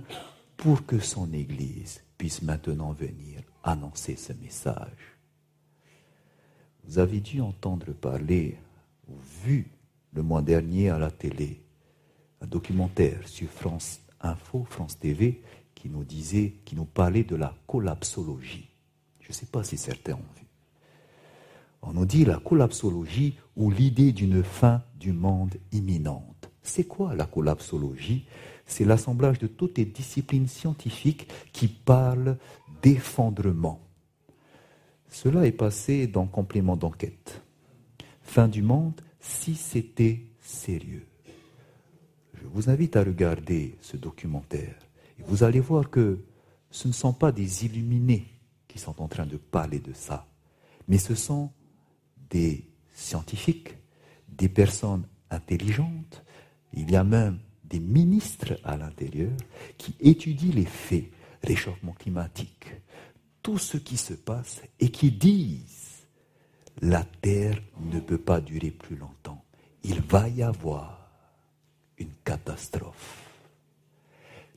pour 0.55 0.85
que 0.85 0.99
son 0.99 1.31
Église 1.33 2.01
puisse 2.17 2.41
maintenant 2.41 2.93
venir 2.93 3.41
annoncer 3.63 4.15
ce 4.15 4.33
message. 4.33 5.17
Vous 6.83 6.99
avez 6.99 7.19
dû 7.19 7.41
entendre 7.41 7.91
parler 7.93 8.57
ou 9.07 9.13
vu 9.43 9.69
le 10.13 10.23
mois 10.23 10.41
dernier 10.41 10.89
à 10.89 10.97
la 10.97 11.11
télé 11.11 11.61
un 12.41 12.47
documentaire 12.47 13.27
sur 13.27 13.49
France 13.49 14.01
Info, 14.21 14.65
France 14.69 14.99
TV, 14.99 15.41
qui 15.75 15.89
nous 15.89 16.03
disait, 16.03 16.55
qui 16.65 16.75
nous 16.75 16.85
parlait 16.85 17.23
de 17.23 17.35
la 17.35 17.53
collapsologie. 17.67 18.69
Je 19.21 19.29
ne 19.29 19.33
sais 19.33 19.45
pas 19.45 19.63
si 19.63 19.77
certains 19.77 20.13
ont 20.13 20.33
vu. 20.39 20.45
On 21.81 21.93
nous 21.93 22.05
dit 22.05 22.25
la 22.25 22.37
collapsologie 22.37 23.37
ou 23.55 23.69
l'idée 23.71 24.11
d'une 24.11 24.43
fin 24.43 24.83
du 24.99 25.13
monde 25.13 25.55
imminente. 25.71 26.36
C'est 26.67 26.85
quoi 26.85 27.15
la 27.15 27.25
collapsologie? 27.25 28.25
C'est 28.65 28.85
l'assemblage 28.85 29.39
de 29.39 29.47
toutes 29.47 29.77
les 29.77 29.85
disciplines 29.85 30.47
scientifiques 30.47 31.27
qui 31.53 31.67
parlent 31.67 32.37
d'effondrement. 32.81 33.81
Cela 35.09 35.45
est 35.45 35.51
passé 35.51 36.07
dans 36.07 36.25
complément 36.25 36.75
d'enquête. 36.75 37.41
Fin 38.21 38.47
du 38.47 38.61
monde 38.61 38.99
si 39.19 39.55
c'était 39.55 40.25
sérieux. 40.41 41.05
Je 42.33 42.45
vous 42.47 42.69
invite 42.69 42.95
à 42.95 43.03
regarder 43.03 43.75
ce 43.81 43.97
documentaire 43.97 44.75
vous 45.25 45.43
allez 45.43 45.59
voir 45.59 45.89
que 45.89 46.23
ce 46.69 46.87
ne 46.87 46.93
sont 46.93 47.11
pas 47.11 47.31
des 47.31 47.65
illuminés 47.65 48.37
sont 48.77 49.01
en 49.01 49.07
train 49.07 49.25
de 49.25 49.37
parler 49.37 49.79
de 49.79 49.93
ça. 49.93 50.27
Mais 50.87 50.97
ce 50.97 51.15
sont 51.15 51.51
des 52.29 52.69
scientifiques, 52.93 53.75
des 54.29 54.49
personnes 54.49 55.05
intelligentes, 55.29 56.23
il 56.73 56.91
y 56.91 56.95
a 56.95 57.03
même 57.03 57.39
des 57.63 57.79
ministres 57.79 58.59
à 58.63 58.77
l'intérieur 58.77 59.35
qui 59.77 59.95
étudient 59.99 60.53
les 60.53 60.65
faits, 60.65 61.11
réchauffement 61.43 61.93
climatique, 61.93 62.67
tout 63.41 63.57
ce 63.57 63.77
qui 63.77 63.97
se 63.97 64.13
passe 64.13 64.61
et 64.79 64.89
qui 64.89 65.11
disent 65.11 66.05
la 66.81 67.03
Terre 67.21 67.59
ne 67.79 67.99
peut 67.99 68.17
pas 68.17 68.41
durer 68.41 68.71
plus 68.71 68.95
longtemps. 68.95 69.43
Il 69.83 70.01
va 70.01 70.27
y 70.29 70.43
avoir 70.43 71.09
une 71.97 72.13
catastrophe. 72.23 73.23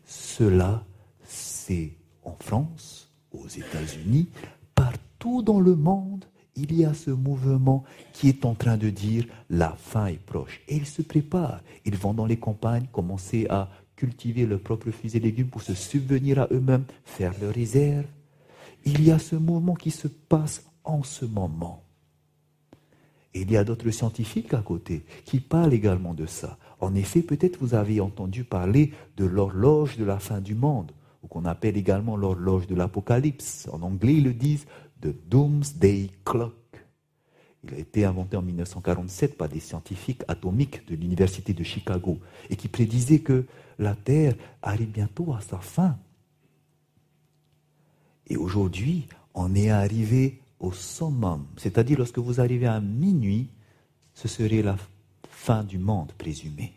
Cela, 0.04 0.84
c'est 1.24 1.96
en 2.24 2.36
France, 2.40 3.10
aux 3.32 3.46
États-Unis, 3.46 4.28
partout 4.74 5.42
dans 5.42 5.60
le 5.60 5.76
monde, 5.76 6.24
il 6.56 6.74
y 6.74 6.84
a 6.84 6.94
ce 6.94 7.10
mouvement 7.10 7.84
qui 8.12 8.28
est 8.28 8.44
en 8.44 8.54
train 8.54 8.76
de 8.76 8.90
dire 8.90 9.24
la 9.48 9.70
fin 9.70 10.06
est 10.06 10.24
proche. 10.24 10.60
Et 10.68 10.76
ils 10.76 10.86
se 10.86 11.02
préparent. 11.02 11.62
Ils 11.84 11.96
vont 11.96 12.14
dans 12.14 12.26
les 12.26 12.38
campagnes 12.38 12.86
commencer 12.92 13.46
à 13.48 13.68
cultiver 13.96 14.46
leurs 14.46 14.60
propres 14.60 14.90
fruits 14.90 15.16
et 15.16 15.20
légumes 15.20 15.48
pour 15.48 15.62
se 15.62 15.74
subvenir 15.74 16.38
à 16.38 16.48
eux-mêmes, 16.50 16.84
faire 17.04 17.32
leurs 17.40 17.54
réserves. 17.54 18.06
Il 18.84 19.04
y 19.04 19.10
a 19.10 19.18
ce 19.18 19.36
mouvement 19.36 19.74
qui 19.74 19.90
se 19.90 20.08
passe 20.08 20.64
en 20.84 21.02
ce 21.02 21.24
moment. 21.24 21.84
Et 23.34 23.42
il 23.42 23.50
y 23.52 23.56
a 23.56 23.64
d'autres 23.64 23.90
scientifiques 23.90 24.54
à 24.54 24.62
côté 24.62 25.04
qui 25.24 25.38
parlent 25.38 25.74
également 25.74 26.14
de 26.14 26.26
ça. 26.26 26.58
En 26.80 26.94
effet, 26.94 27.22
peut-être 27.22 27.58
vous 27.60 27.74
avez 27.74 28.00
entendu 28.00 28.42
parler 28.42 28.92
de 29.16 29.24
l'horloge 29.24 29.98
de 29.98 30.04
la 30.04 30.18
fin 30.18 30.40
du 30.40 30.54
monde 30.54 30.92
ou 31.22 31.28
qu'on 31.28 31.44
appelle 31.44 31.76
également 31.76 32.16
l'horloge 32.16 32.66
de 32.66 32.74
l'Apocalypse. 32.74 33.68
En 33.70 33.82
anglais, 33.82 34.14
ils 34.14 34.24
le 34.24 34.32
disent 34.32 34.66
The 35.00 35.14
Doomsday 35.28 36.10
Clock. 36.24 36.54
Il 37.64 37.74
a 37.74 37.78
été 37.78 38.04
inventé 38.04 38.36
en 38.36 38.42
1947 38.42 39.36
par 39.36 39.48
des 39.48 39.60
scientifiques 39.60 40.22
atomiques 40.28 40.86
de 40.88 40.94
l'Université 40.94 41.52
de 41.52 41.62
Chicago 41.62 42.18
et 42.48 42.56
qui 42.56 42.68
prédisaient 42.68 43.20
que 43.20 43.44
la 43.78 43.94
Terre 43.94 44.34
arrive 44.62 44.90
bientôt 44.90 45.34
à 45.34 45.40
sa 45.40 45.58
fin. 45.58 45.98
Et 48.26 48.36
aujourd'hui, 48.36 49.08
on 49.34 49.54
est 49.54 49.70
arrivé 49.70 50.40
au 50.58 50.72
summum, 50.72 51.46
c'est-à-dire 51.56 51.98
lorsque 51.98 52.18
vous 52.18 52.40
arrivez 52.40 52.66
à 52.66 52.80
minuit, 52.80 53.48
ce 54.14 54.28
serait 54.28 54.62
la 54.62 54.76
fin 55.30 55.64
du 55.64 55.78
monde 55.78 56.12
présumé. 56.12 56.74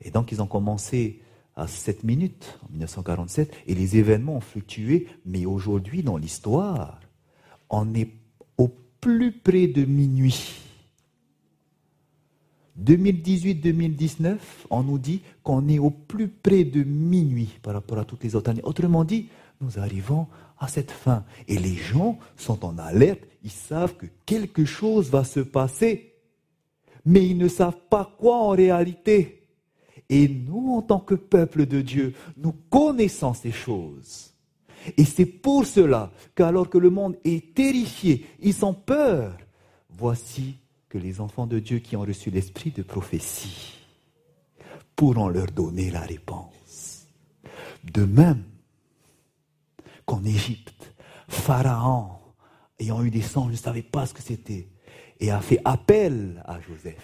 Et 0.00 0.10
donc 0.10 0.30
ils 0.32 0.40
ont 0.40 0.46
commencé 0.46 1.20
à 1.56 1.66
7 1.66 2.04
minutes 2.04 2.58
en 2.64 2.70
1947 2.70 3.52
et 3.66 3.74
les 3.74 3.96
événements 3.96 4.36
ont 4.36 4.40
fluctué, 4.40 5.08
mais 5.24 5.46
aujourd'hui 5.46 6.02
dans 6.02 6.18
l'histoire, 6.18 7.00
on 7.70 7.94
est 7.94 8.10
au 8.58 8.68
plus 9.00 9.32
près 9.32 9.66
de 9.66 9.84
minuit. 9.84 10.62
2018-2019, 12.82 14.36
on 14.68 14.82
nous 14.82 14.98
dit 14.98 15.22
qu'on 15.42 15.66
est 15.68 15.78
au 15.78 15.90
plus 15.90 16.28
près 16.28 16.64
de 16.64 16.84
minuit 16.84 17.58
par 17.62 17.72
rapport 17.72 17.98
à 17.98 18.04
toutes 18.04 18.22
les 18.22 18.36
autres 18.36 18.50
années. 18.50 18.60
Autrement 18.64 19.04
dit, 19.04 19.28
nous 19.62 19.78
arrivons 19.78 20.26
à 20.58 20.68
cette 20.68 20.90
fin. 20.90 21.24
Et 21.48 21.58
les 21.58 21.74
gens 21.74 22.18
sont 22.36 22.64
en 22.64 22.76
alerte, 22.78 23.22
ils 23.42 23.50
savent 23.50 23.96
que 23.96 24.06
quelque 24.26 24.64
chose 24.64 25.10
va 25.10 25.24
se 25.24 25.40
passer, 25.40 26.12
mais 27.06 27.26
ils 27.26 27.38
ne 27.38 27.48
savent 27.48 27.80
pas 27.88 28.14
quoi 28.18 28.36
en 28.36 28.50
réalité. 28.50 29.35
Et 30.08 30.28
nous, 30.28 30.74
en 30.74 30.82
tant 30.82 31.00
que 31.00 31.14
peuple 31.14 31.66
de 31.66 31.80
Dieu, 31.80 32.14
nous 32.36 32.52
connaissons 32.70 33.34
ces 33.34 33.52
choses. 33.52 34.32
Et 34.96 35.04
c'est 35.04 35.26
pour 35.26 35.66
cela 35.66 36.12
qu'alors 36.34 36.70
que 36.70 36.78
le 36.78 36.90
monde 36.90 37.16
est 37.24 37.54
terrifié, 37.54 38.26
ils 38.40 38.64
ont 38.64 38.74
peur, 38.74 39.36
voici 39.90 40.56
que 40.88 40.98
les 40.98 41.20
enfants 41.20 41.46
de 41.46 41.58
Dieu 41.58 41.78
qui 41.80 41.96
ont 41.96 42.02
reçu 42.02 42.30
l'esprit 42.30 42.70
de 42.70 42.82
prophétie 42.82 43.74
pourront 44.94 45.28
leur 45.28 45.46
donner 45.46 45.90
la 45.90 46.00
réponse. 46.00 47.06
De 47.82 48.04
même 48.04 48.44
qu'en 50.04 50.24
Égypte, 50.24 50.94
Pharaon, 51.28 52.10
ayant 52.78 53.02
eu 53.02 53.10
des 53.10 53.22
songes, 53.22 53.50
ne 53.50 53.56
savait 53.56 53.82
pas 53.82 54.06
ce 54.06 54.14
que 54.14 54.22
c'était 54.22 54.68
et 55.18 55.30
a 55.30 55.40
fait 55.40 55.60
appel 55.64 56.42
à 56.46 56.60
Joseph. 56.60 56.96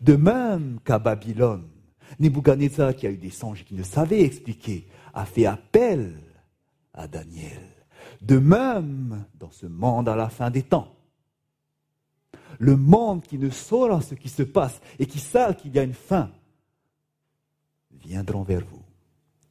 De 0.00 0.16
même 0.16 0.78
qu'à 0.84 0.98
Babylone, 0.98 1.68
Nebuchadnezzar, 2.18 2.94
qui 2.94 3.06
a 3.06 3.10
eu 3.10 3.16
des 3.16 3.30
songes 3.30 3.62
et 3.62 3.64
qui 3.64 3.74
ne 3.74 3.82
savait 3.82 4.22
expliquer, 4.22 4.86
a 5.14 5.24
fait 5.24 5.46
appel 5.46 6.18
à 6.92 7.06
Daniel. 7.06 7.68
De 8.20 8.38
même, 8.38 9.24
dans 9.34 9.50
ce 9.50 9.66
monde 9.66 10.08
à 10.08 10.16
la 10.16 10.28
fin 10.28 10.50
des 10.50 10.62
temps, 10.62 10.96
le 12.58 12.76
monde 12.76 13.22
qui 13.22 13.38
ne 13.38 13.48
saura 13.48 14.02
ce 14.02 14.14
qui 14.14 14.28
se 14.28 14.42
passe 14.42 14.80
et 14.98 15.06
qui 15.06 15.18
sait 15.18 15.54
qu'il 15.54 15.74
y 15.74 15.78
a 15.78 15.82
une 15.82 15.94
fin, 15.94 16.30
viendront 17.92 18.42
vers 18.42 18.64
vous 18.64 18.82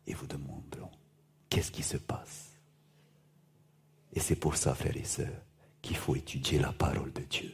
et 0.05 0.13
vous 0.13 0.27
demanderont 0.27 0.91
qu'est-ce 1.49 1.71
qui 1.71 1.83
se 1.83 1.97
passe? 1.97 2.49
Et 4.13 4.19
c'est 4.19 4.35
pour 4.35 4.55
ça, 4.55 4.73
frères 4.75 4.97
et 4.97 5.03
sœurs, 5.03 5.41
qu'il 5.81 5.95
faut 5.95 6.15
étudier 6.15 6.59
la 6.59 6.71
parole 6.71 7.11
de 7.13 7.21
Dieu. 7.21 7.51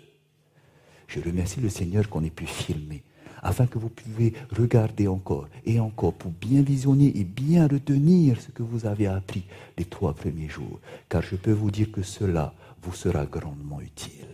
Je 1.07 1.19
remercie 1.19 1.61
le 1.61 1.69
Seigneur 1.69 2.09
qu'on 2.09 2.23
ait 2.23 2.29
pu 2.29 2.47
filmer 2.47 3.03
afin 3.41 3.67
que 3.67 3.77
vous 3.77 3.89
puissiez 3.89 4.33
regarder 4.51 5.07
encore 5.07 5.47
et 5.65 5.79
encore 5.79 6.13
pour 6.13 6.31
bien 6.31 6.61
visionner 6.61 7.11
et 7.17 7.23
bien 7.23 7.67
retenir 7.67 8.41
ce 8.41 8.51
que 8.51 8.63
vous 8.63 8.85
avez 8.85 9.07
appris 9.07 9.45
les 9.77 9.85
trois 9.85 10.13
premiers 10.13 10.49
jours. 10.49 10.79
Car 11.09 11.21
je 11.21 11.35
peux 11.35 11.51
vous 11.51 11.71
dire 11.71 11.91
que 11.91 12.03
cela 12.03 12.53
vous 12.81 12.93
sera 12.93 13.25
grandement 13.25 13.81
utile. 13.81 14.25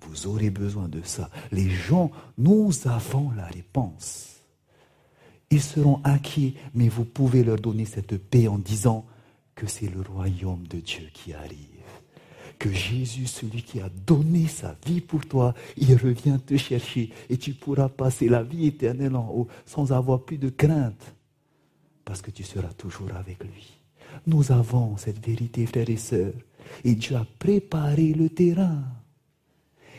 Vous 0.00 0.26
aurez 0.26 0.50
besoin 0.50 0.88
de 0.88 1.00
ça. 1.02 1.30
Les 1.50 1.68
gens, 1.68 2.10
nous 2.38 2.70
avons 2.86 3.32
la 3.32 3.46
réponse. 3.46 4.36
Ils 5.50 5.62
seront 5.62 6.00
inquiets, 6.04 6.54
mais 6.74 6.88
vous 6.88 7.04
pouvez 7.04 7.44
leur 7.44 7.56
donner 7.56 7.84
cette 7.84 8.18
paix 8.18 8.48
en 8.48 8.58
disant 8.58 9.04
que 9.54 9.66
c'est 9.66 9.88
le 9.88 10.02
royaume 10.02 10.66
de 10.68 10.78
Dieu 10.78 11.08
qui 11.12 11.32
arrive 11.32 11.75
que 12.58 12.72
Jésus, 12.72 13.26
celui 13.26 13.62
qui 13.62 13.80
a 13.80 13.88
donné 14.06 14.46
sa 14.46 14.76
vie 14.86 15.00
pour 15.00 15.26
toi, 15.26 15.54
il 15.76 15.94
revient 15.96 16.38
te 16.44 16.56
chercher 16.56 17.10
et 17.28 17.36
tu 17.36 17.52
pourras 17.52 17.88
passer 17.88 18.28
la 18.28 18.42
vie 18.42 18.66
éternelle 18.66 19.16
en 19.16 19.28
haut 19.28 19.48
sans 19.64 19.92
avoir 19.92 20.22
plus 20.22 20.38
de 20.38 20.48
crainte 20.48 21.14
parce 22.04 22.22
que 22.22 22.30
tu 22.30 22.44
seras 22.44 22.72
toujours 22.72 23.14
avec 23.14 23.42
lui. 23.42 23.76
Nous 24.26 24.52
avons 24.52 24.96
cette 24.96 25.24
vérité, 25.24 25.66
frères 25.66 25.90
et 25.90 25.96
sœurs, 25.96 26.32
et 26.84 26.94
Dieu 26.94 27.16
a 27.16 27.26
préparé 27.38 28.14
le 28.14 28.30
terrain. 28.30 28.84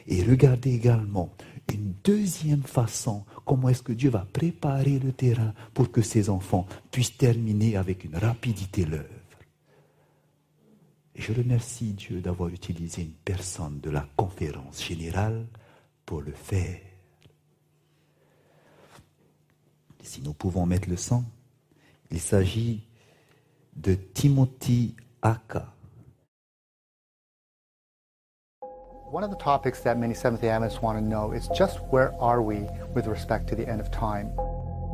Et 0.08 0.24
regardez 0.24 0.74
également 0.74 1.34
une 1.72 1.94
deuxième 2.04 2.64
façon, 2.64 3.26
comment 3.46 3.70
est-ce 3.70 3.84
que 3.84 3.92
Dieu 3.92 4.10
va 4.10 4.26
préparer 4.32 5.00
le 5.00 5.12
terrain 5.12 5.54
pour 5.74 5.92
que 5.92 6.02
ses 6.02 6.30
enfants 6.30 6.66
puissent 6.92 7.18
terminer 7.18 7.76
avec 7.76 8.06
une 8.06 8.16
rapidité 8.16 8.86
l'œuvre. 8.86 9.17
Je 11.18 11.34
remercie 11.34 11.94
Dieu 11.94 12.22
d'avoir 12.22 12.50
utilisé 12.50 13.02
une 13.02 13.14
personne 13.26 13.80
de 13.80 13.90
la 13.90 14.06
conférence 14.16 14.84
générale 14.84 15.48
pour 16.06 16.22
le 16.22 16.32
faire. 16.32 16.80
Si 20.04 20.22
nous 20.22 20.34
pouvons 20.34 20.68
mettre 20.68 20.88
le 20.88 20.96
sang, 20.96 21.24
il 22.12 22.20
s'agit 22.20 22.86
de 23.76 23.96
Timothy 23.96 24.96
Aka. 25.24 25.74
One 29.12 29.24
of 29.24 29.32
the 29.32 29.44
topics 29.44 29.82
that 29.84 29.96
many 29.96 30.14
Seventh-day 30.14 30.50
Adventists 30.50 30.82
want 30.82 31.00
to 31.00 31.02
know 31.02 31.32
is 31.32 31.50
just 31.58 31.80
where 31.92 32.14
are 32.22 32.42
we 32.42 32.68
with 32.94 33.08
respect 33.08 33.48
to 33.50 33.56
the 33.56 33.68
end 33.68 33.82
of 33.82 33.90
time? 33.90 34.30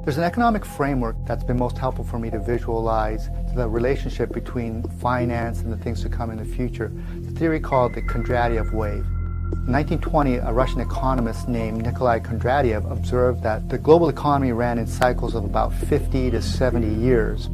There's 0.03 0.17
an 0.17 0.25
economic 0.25 0.65
framework 0.65 1.15
that's 1.25 1.45
been 1.45 1.57
most 1.57 1.77
helpful 1.77 2.03
for 2.03 2.19
me 2.19 2.29
to 2.31 2.37
visualize 2.37 3.29
the 3.55 3.69
relationship 3.69 4.33
between 4.33 4.83
finance 4.99 5.61
and 5.61 5.71
the 5.71 5.77
things 5.77 6.01
to 6.01 6.09
come 6.09 6.29
in 6.29 6.35
the 6.35 6.43
future. 6.43 6.91
It's 7.15 7.29
a 7.29 7.31
theory 7.31 7.61
called 7.61 7.93
the 7.93 8.01
Kondratiev 8.01 8.73
wave. 8.73 9.05
In 9.05 9.71
1920, 9.71 10.35
a 10.35 10.51
Russian 10.51 10.81
economist 10.81 11.47
named 11.47 11.85
Nikolai 11.85 12.19
Kondratiev 12.19 12.91
observed 12.91 13.43
that 13.43 13.69
the 13.69 13.77
global 13.77 14.09
economy 14.09 14.51
ran 14.51 14.77
in 14.77 14.87
cycles 14.87 15.35
of 15.35 15.45
about 15.45 15.73
50 15.73 16.31
to 16.31 16.41
70 16.41 16.85
years. 17.01 17.47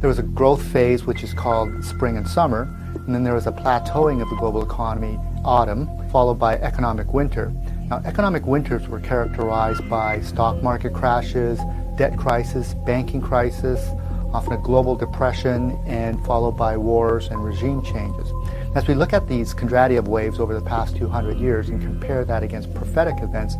There 0.00 0.08
was 0.08 0.18
a 0.18 0.24
growth 0.24 0.64
phase, 0.64 1.04
which 1.04 1.22
is 1.22 1.32
called 1.32 1.84
spring 1.84 2.16
and 2.16 2.26
summer, 2.26 2.62
and 3.06 3.14
then 3.14 3.22
there 3.22 3.34
was 3.34 3.46
a 3.46 3.52
plateauing 3.52 4.20
of 4.20 4.28
the 4.30 4.36
global 4.36 4.64
economy, 4.64 5.16
autumn, 5.44 5.88
followed 6.10 6.40
by 6.40 6.56
economic 6.56 7.14
winter. 7.14 7.52
Now, 7.88 8.02
economic 8.04 8.46
winters 8.46 8.88
were 8.88 8.98
characterized 8.98 9.88
by 9.88 10.22
stock 10.22 10.60
market 10.60 10.92
crashes, 10.92 11.60
debt 11.96 12.16
crisis, 12.16 12.74
banking 12.74 13.20
crisis, 13.20 13.80
often 14.32 14.52
a 14.52 14.58
global 14.58 14.96
depression, 14.96 15.78
and 15.86 16.22
followed 16.24 16.56
by 16.56 16.76
wars 16.76 17.28
and 17.28 17.44
regime 17.44 17.80
changes. 17.82 18.32
As 18.74 18.88
we 18.88 18.94
look 18.94 19.12
at 19.12 19.28
these 19.28 19.54
Kondratiev 19.54 20.08
waves 20.08 20.40
over 20.40 20.52
the 20.52 20.66
past 20.66 20.96
200 20.96 21.38
years 21.38 21.68
and 21.68 21.80
compare 21.80 22.24
that 22.24 22.42
against 22.42 22.74
prophetic 22.74 23.22
events, 23.22 23.54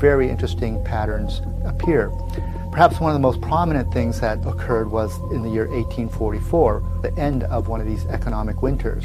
very 0.00 0.28
interesting 0.28 0.82
patterns 0.84 1.40
appear. 1.64 2.10
Perhaps 2.72 2.98
one 2.98 3.10
of 3.10 3.14
the 3.14 3.20
most 3.20 3.40
prominent 3.40 3.92
things 3.92 4.20
that 4.20 4.44
occurred 4.44 4.90
was 4.90 5.16
in 5.32 5.42
the 5.42 5.50
year 5.50 5.68
1844, 5.68 6.82
the 7.02 7.16
end 7.16 7.44
of 7.44 7.68
one 7.68 7.80
of 7.80 7.86
these 7.86 8.04
economic 8.06 8.60
winters. 8.60 9.04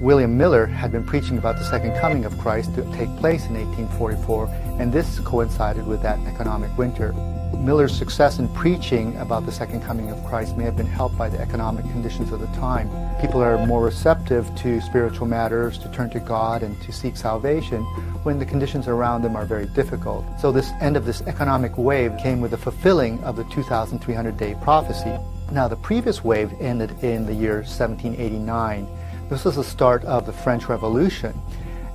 William 0.00 0.38
Miller 0.38 0.64
had 0.64 0.90
been 0.90 1.04
preaching 1.04 1.36
about 1.36 1.56
the 1.56 1.64
second 1.64 1.94
coming 1.98 2.24
of 2.24 2.38
Christ 2.38 2.74
to 2.76 2.82
take 2.92 3.14
place 3.18 3.44
in 3.44 3.54
1844, 3.54 4.46
and 4.80 4.90
this 4.90 5.18
coincided 5.20 5.86
with 5.86 6.00
that 6.00 6.18
economic 6.20 6.76
winter. 6.78 7.14
Miller's 7.60 7.94
success 7.94 8.38
in 8.38 8.48
preaching 8.48 9.14
about 9.18 9.44
the 9.44 9.52
second 9.52 9.82
coming 9.82 10.10
of 10.10 10.24
Christ 10.24 10.56
may 10.56 10.64
have 10.64 10.78
been 10.78 10.86
helped 10.86 11.18
by 11.18 11.28
the 11.28 11.38
economic 11.38 11.84
conditions 11.90 12.32
of 12.32 12.40
the 12.40 12.46
time. 12.58 12.88
People 13.20 13.42
are 13.42 13.66
more 13.66 13.84
receptive 13.84 14.52
to 14.56 14.80
spiritual 14.80 15.26
matters, 15.26 15.76
to 15.78 15.92
turn 15.92 16.08
to 16.10 16.20
God 16.20 16.62
and 16.62 16.80
to 16.80 16.90
seek 16.90 17.18
salvation 17.18 17.82
when 18.22 18.38
the 18.38 18.46
conditions 18.46 18.88
around 18.88 19.20
them 19.20 19.36
are 19.36 19.44
very 19.44 19.66
difficult. 19.66 20.24
So 20.40 20.50
this 20.50 20.70
end 20.80 20.96
of 20.96 21.04
this 21.04 21.20
economic 21.22 21.76
wave 21.76 22.16
came 22.16 22.40
with 22.40 22.52
the 22.52 22.56
fulfilling 22.56 23.22
of 23.24 23.36
the 23.36 23.44
2300 23.44 24.38
day 24.38 24.56
prophecy. 24.62 25.18
Now 25.52 25.68
the 25.68 25.76
previous 25.76 26.24
wave 26.24 26.50
ended 26.60 27.04
in 27.04 27.26
the 27.26 27.34
year 27.34 27.56
1789. 27.56 28.88
This 29.28 29.44
was 29.44 29.56
the 29.56 29.64
start 29.64 30.02
of 30.06 30.24
the 30.24 30.32
French 30.32 30.66
Revolution. 30.66 31.38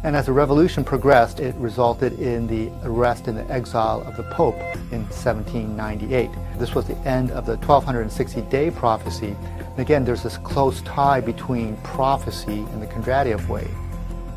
And 0.06 0.16
as 0.16 0.28
the 0.28 0.34
revolution 0.34 0.84
progressed, 0.84 1.40
it 1.40 1.56
resulted 1.56 2.20
in 2.20 2.46
the 2.46 2.70
arrest 2.84 3.28
and 3.28 3.36
the 3.36 3.52
exile 3.52 4.04
of 4.04 4.16
the 4.16 4.22
Pope 4.22 4.54
in 4.92 5.02
1798. 5.06 6.30
This 6.60 6.76
was 6.76 6.86
the 6.86 6.96
end 7.00 7.32
of 7.32 7.48
the 7.48 7.58
1260-day 7.58 8.70
prophecy. 8.70 9.36
And 9.58 9.80
again, 9.80 10.06
there's 10.06 10.22
this 10.22 10.38
close 10.38 10.82
tie 10.84 11.22
between 11.22 11.76
prophecy 11.78 12.60
and 12.72 12.84
the 12.84 12.86
Kondratiev 12.86 13.48
wave. 13.48 13.76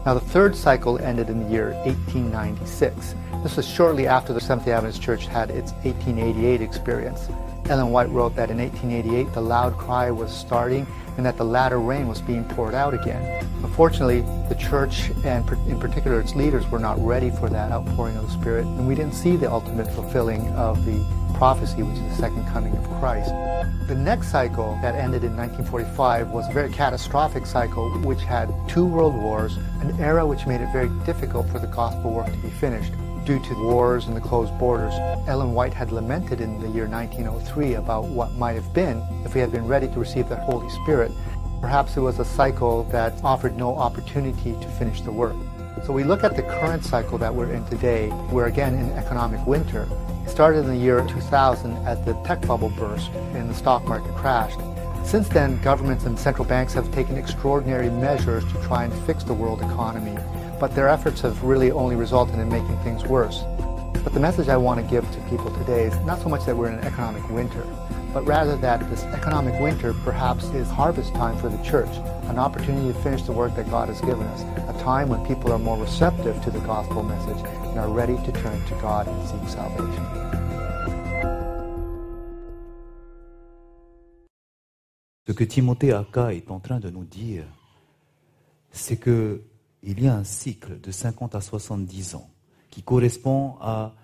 Now, 0.07 0.15
the 0.15 0.21
third 0.21 0.57
cycle 0.57 0.99
ended 1.01 1.29
in 1.29 1.45
the 1.45 1.51
year 1.51 1.73
1896. 1.85 3.15
This 3.43 3.59
was 3.59 3.69
shortly 3.69 4.07
after 4.07 4.33
the 4.33 4.41
Seventh-day 4.41 4.73
Adventist 4.73 5.03
Church 5.03 5.27
had 5.27 5.51
its 5.51 5.73
1888 5.85 6.63
experience. 6.63 7.29
Ellen 7.69 7.91
White 7.91 8.09
wrote 8.11 8.35
that 8.37 8.51
in 8.51 8.59
1888 8.59 9.35
the 9.35 9.41
loud 9.43 9.77
cry 9.77 10.11
was 10.11 10.35
starting 10.35 10.87
and 11.19 11.27
that 11.27 11.37
the 11.37 11.45
latter 11.45 11.81
rain 11.81 12.09
was 12.09 12.23
being 12.23 12.45
poured 12.45 12.75
out 12.75 12.95
again. 12.95 13.45
Unfortunately, 13.63 14.23
the 14.49 14.55
church 14.55 15.11
and 15.25 15.47
in 15.67 15.79
particular 15.79 16.21
its 16.21 16.35
leaders 16.35 16.67
were 16.71 16.79
not 16.79 16.99
ready 17.05 17.29
for 17.31 17.51
that 17.51 17.73
outpouring 17.73 18.17
of 18.17 18.25
the 18.25 18.31
Spirit, 18.31 18.65
and 18.65 18.87
we 18.87 18.95
didn't 18.95 19.15
see 19.15 19.37
the 19.37 19.51
ultimate 19.51 19.93
fulfilling 19.95 20.49
of 20.51 20.83
the 20.87 21.05
prophecy, 21.35 21.83
which 21.83 21.99
is 21.99 22.17
the 22.17 22.23
second 22.23 22.47
coming 22.49 22.75
of 22.77 22.85
Christ. 23.01 23.31
The 23.89 23.97
next 23.97 24.31
cycle 24.31 24.79
that 24.81 24.95
ended 24.95 25.25
in 25.25 25.37
1945 25.37 26.31
was 26.31 26.49
a 26.49 26.53
very 26.53 26.71
catastrophic 26.71 27.47
cycle 27.47 27.91
which 27.99 28.21
had 28.21 28.49
two 28.69 28.87
world 28.87 29.15
wars, 29.15 29.57
an 29.81 29.99
era 30.01 30.25
which 30.25 30.47
made 30.47 30.61
it 30.61 30.73
very 30.73 30.89
difficult 31.05 31.49
for 31.51 31.59
the 31.59 31.67
gospel 31.67 32.13
work 32.13 32.27
to 32.27 32.39
be 32.39 32.51
finished. 32.51 32.93
Due 33.29 33.39
to 33.41 33.55
wars 33.63 34.07
and 34.07 34.17
the 34.17 34.21
closed 34.23 34.59
borders. 34.59 34.95
Ellen 35.29 35.53
White 35.53 35.75
had 35.75 35.93
lamented 35.93 36.41
in 36.41 36.59
the 36.63 36.69
year 36.69 36.87
1903 36.87 37.75
about 37.75 38.05
what 38.07 38.33
might 38.33 38.55
have 38.55 38.73
been 38.73 39.03
if 39.23 39.35
we 39.35 39.41
had 39.43 39.53
been 39.53 39.67
ready 39.67 39.87
to 39.87 40.01
receive 40.01 40.31
the 40.31 40.37
Holy 40.37 40.71
Spirit. 40.83 41.13
Perhaps 41.61 41.99
it 41.99 42.01
was 42.01 42.19
a 42.21 42.25
cycle 42.25 42.85
that 42.85 43.13
offered 43.23 43.55
no 43.55 43.77
opportunity 43.77 44.53
to 44.53 44.69
finish 44.79 45.03
the 45.03 45.13
work. 45.13 45.37
So 45.85 45.93
we 45.93 46.05
look 46.05 46.25
at 46.25 46.37
the 46.37 46.43
current 46.43 46.83
cycle 46.83 47.19
that 47.19 47.35
we're 47.35 47.53
in 47.53 47.67
today. 47.67 48.09
We're 48.33 48.47
again 48.47 48.73
in 48.79 48.91
economic 48.93 49.47
winter. 49.47 49.87
It 50.25 50.31
started 50.31 50.61
in 50.61 50.69
the 50.69 50.77
year 50.77 51.07
2000 51.07 51.77
as 51.87 52.03
the 52.07 52.15
tech 52.25 52.41
bubble 52.47 52.71
burst 52.71 53.11
and 53.35 53.51
the 53.51 53.55
stock 53.55 53.85
market 53.85 54.15
crashed. 54.15 54.59
Since 55.05 55.29
then, 55.29 55.61
governments 55.61 56.07
and 56.07 56.19
central 56.19 56.47
banks 56.47 56.73
have 56.73 56.91
taken 56.95 57.19
extraordinary 57.19 57.91
measures 57.91 58.51
to 58.51 58.63
try 58.63 58.85
and 58.85 59.07
fix 59.07 59.23
the 59.23 59.35
world 59.35 59.61
economy, 59.61 60.17
but 60.59 60.75
their 60.75 60.89
efforts 60.89 61.21
have 61.21 61.43
really 61.43 61.71
only 61.71 61.97
resulted 61.97 62.39
in 62.39 62.49
making 62.49 62.77
things 62.79 63.05
worse. 63.05 63.45
But 64.05 64.15
the 64.15 64.21
message 64.21 64.49
I 64.49 64.57
want 64.57 64.81
to 64.81 64.87
give 64.91 65.09
to 65.13 65.21
people 65.29 65.51
today 65.59 65.85
is 65.85 65.97
not 66.07 66.21
so 66.21 66.29
much 66.29 66.45
that 66.47 66.57
we're 66.57 66.69
in 66.69 66.79
an 66.79 66.85
economic 66.85 67.29
winter, 67.31 67.65
but 68.13 68.27
rather 68.27 68.57
that 68.57 68.89
this 68.91 69.03
economic 69.05 69.61
winter 69.61 69.95
perhaps 70.05 70.45
is 70.47 70.69
harvest 70.69 71.15
time 71.15 71.37
for 71.39 71.49
the 71.49 71.63
church, 71.63 71.95
an 72.29 72.39
opportunity 72.39 72.93
to 72.93 72.99
finish 73.01 73.23
the 73.23 73.33
work 73.33 73.55
that 73.55 73.71
God 73.71 73.89
has 73.89 74.01
given 74.01 74.27
us, 74.29 74.43
a 74.69 74.83
time 74.83 75.09
when 75.09 75.25
people 75.27 75.53
are 75.53 75.59
more 75.59 75.79
receptive 75.79 76.43
to 76.43 76.51
the 76.51 76.61
gospel 76.61 77.03
message 77.03 77.45
and 77.69 77.79
are 77.79 77.91
ready 77.91 78.17
to 78.17 78.33
turn 78.33 78.65
to 78.67 78.75
God 78.81 79.07
and 79.07 79.29
seek 79.29 79.49
salvation. 79.49 80.05
Ce 85.27 85.35
que 85.35 85.45
Timothée 85.45 85.93
Aka 85.93 86.33
est 86.33 86.51
en 86.51 86.59
train 86.59 86.81
de 86.81 86.89
nous 86.89 87.05
dire, 87.05 87.45
c'est 88.71 88.97
que 88.97 89.43
il 89.83 90.03
y 90.03 90.09
a 90.09 90.15
un 90.15 90.25
cycle 90.25 90.81
de 90.81 90.91
50 90.91 91.35
à 91.35 91.41
70 91.41 92.15
ans 92.15 92.29
qui 92.71 92.83
correspond 92.83 93.55
à 93.61 93.95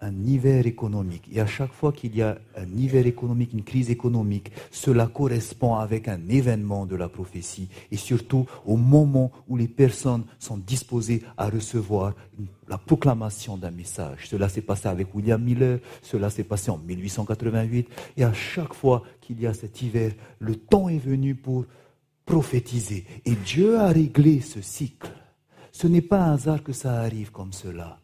un 0.00 0.24
hiver 0.24 0.66
économique. 0.66 1.24
Et 1.32 1.40
à 1.40 1.46
chaque 1.46 1.72
fois 1.72 1.92
qu'il 1.92 2.14
y 2.14 2.22
a 2.22 2.38
un 2.56 2.68
hiver 2.76 3.06
économique, 3.06 3.52
une 3.52 3.62
crise 3.62 3.90
économique, 3.90 4.52
cela 4.70 5.06
correspond 5.06 5.76
avec 5.76 6.08
un 6.08 6.20
événement 6.28 6.86
de 6.86 6.96
la 6.96 7.08
prophétie. 7.08 7.68
Et 7.90 7.96
surtout 7.96 8.46
au 8.66 8.76
moment 8.76 9.30
où 9.48 9.56
les 9.56 9.68
personnes 9.68 10.24
sont 10.38 10.58
disposées 10.58 11.22
à 11.36 11.48
recevoir 11.48 12.14
la 12.68 12.78
proclamation 12.78 13.56
d'un 13.56 13.70
message. 13.70 14.28
Cela 14.28 14.48
s'est 14.48 14.60
passé 14.60 14.88
avec 14.88 15.14
William 15.14 15.42
Miller, 15.42 15.78
cela 16.02 16.30
s'est 16.30 16.44
passé 16.44 16.70
en 16.70 16.78
1888. 16.78 17.88
Et 18.18 18.24
à 18.24 18.32
chaque 18.34 18.74
fois 18.74 19.02
qu'il 19.20 19.40
y 19.40 19.46
a 19.46 19.54
cet 19.54 19.80
hiver, 19.80 20.12
le 20.40 20.56
temps 20.56 20.88
est 20.88 20.98
venu 20.98 21.34
pour 21.34 21.64
prophétiser. 22.26 23.06
Et 23.24 23.34
Dieu 23.34 23.78
a 23.78 23.88
réglé 23.88 24.40
ce 24.40 24.60
cycle. 24.60 25.10
Ce 25.72 25.86
n'est 25.86 26.02
pas 26.02 26.24
un 26.24 26.34
hasard 26.34 26.62
que 26.62 26.72
ça 26.72 27.00
arrive 27.00 27.30
comme 27.30 27.52
cela. 27.52 28.00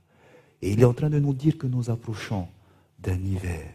Et 0.62 0.70
il 0.70 0.80
est 0.80 0.84
en 0.84 0.94
train 0.94 1.10
de 1.10 1.18
nous 1.18 1.34
dire 1.34 1.58
que 1.58 1.66
nous 1.66 1.90
approchons 1.90 2.48
d'un 2.98 3.20
hiver 3.22 3.68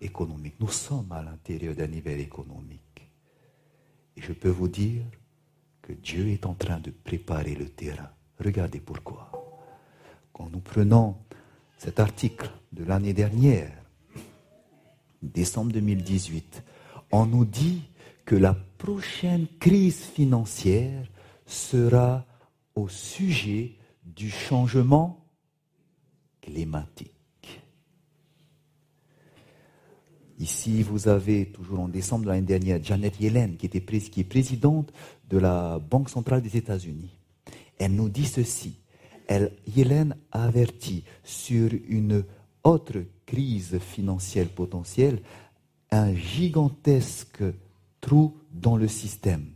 économique. 0.00 0.54
Nous 0.60 0.68
sommes 0.68 1.10
à 1.10 1.22
l'intérieur 1.22 1.74
d'un 1.74 1.90
hiver 1.90 2.18
économique. 2.18 3.10
Et 4.16 4.22
je 4.22 4.32
peux 4.32 4.48
vous 4.48 4.68
dire 4.68 5.02
que 5.82 5.92
Dieu 5.92 6.28
est 6.28 6.46
en 6.46 6.54
train 6.54 6.78
de 6.78 6.90
préparer 6.90 7.54
le 7.56 7.68
terrain. 7.68 8.10
Regardez 8.38 8.80
pourquoi. 8.80 9.30
Quand 10.32 10.48
nous 10.50 10.60
prenons 10.60 11.16
cet 11.76 11.98
article 11.98 12.50
de 12.72 12.84
l'année 12.84 13.12
dernière, 13.12 13.72
décembre 15.22 15.72
2018, 15.72 16.62
on 17.10 17.26
nous 17.26 17.44
dit 17.44 17.82
que 18.24 18.34
la 18.34 18.54
prochaine 18.54 19.46
crise 19.58 20.00
financière 20.00 21.08
sera 21.46 22.24
au 22.74 22.88
sujet 22.88 23.76
du 24.04 24.30
changement 24.30 25.24
climatique. 26.40 27.12
Ici, 30.38 30.82
vous 30.82 31.06
avez, 31.06 31.46
toujours 31.46 31.80
en 31.80 31.88
décembre 31.88 32.24
de 32.24 32.30
l'année 32.30 32.42
dernière, 32.42 32.82
Janet 32.82 33.20
Yellen, 33.20 33.56
qui, 33.56 33.66
était, 33.66 33.80
qui 33.80 34.20
est 34.20 34.24
présidente 34.24 34.92
de 35.28 35.38
la 35.38 35.78
Banque 35.78 36.10
centrale 36.10 36.42
des 36.42 36.56
États-Unis. 36.56 37.16
Elle 37.78 37.94
nous 37.94 38.08
dit 38.08 38.26
ceci. 38.26 38.76
Elle, 39.28 39.52
Yellen 39.76 40.16
avertit 40.32 41.04
sur 41.22 41.70
une 41.88 42.24
autre 42.64 43.04
crise 43.24 43.78
financière 43.78 44.48
potentielle, 44.48 45.22
un 45.90 46.12
gigantesque 46.14 47.44
trou 48.02 48.36
dans 48.52 48.76
le 48.76 48.88
système. 48.88 49.46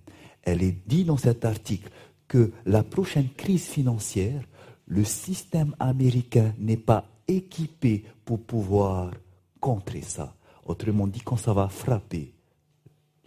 Elle 0.43 0.63
est 0.63 0.89
dit 0.89 1.05
dans 1.05 1.19
cet 1.19 1.45
article 1.45 1.91
que 2.27 2.53
la 2.65 2.83
prochaine 2.83 3.29
crise 3.29 3.67
financière 3.67 4.43
le 4.87 5.05
système 5.05 5.75
américain 5.79 6.55
n'est 6.59 6.77
pas 6.77 7.05
équipé 7.29 8.05
pour 8.25 8.41
pouvoir 8.41 9.13
contrer 9.61 10.01
ça. 10.01 10.35
Autrement 10.65 11.07
dit, 11.07 11.21
quand 11.21 11.37
ça 11.37 11.53
va 11.53 11.69
frapper, 11.69 12.33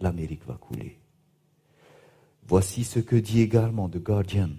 l'Amérique 0.00 0.46
va 0.46 0.54
couler. 0.54 0.98
Voici 2.46 2.84
ce 2.84 2.98
que 2.98 3.16
dit 3.16 3.40
également 3.42 3.88
The 3.88 3.98
Guardian. 3.98 4.50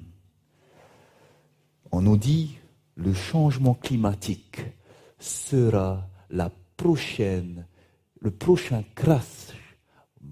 On 1.91 2.01
nous 2.01 2.17
dit 2.17 2.57
le 2.95 3.13
changement 3.13 3.73
climatique 3.73 4.61
sera 5.19 6.07
la 6.29 6.51
prochaine, 6.77 7.65
le 8.19 8.31
prochain 8.31 8.83
crash 8.95 9.55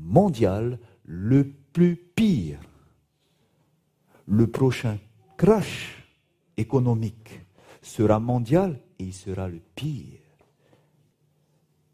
mondial 0.10 0.80
le 1.06 1.50
plus 1.72 1.96
pire. 1.96 2.60
Le 4.28 4.48
prochain 4.48 4.98
crash 5.38 6.04
économique 6.58 7.42
sera 7.82 8.20
mondial 8.20 8.80
et 9.00 9.06
il 9.06 9.14
sera 9.14 9.48
le 9.48 9.62
pire. 9.76 10.20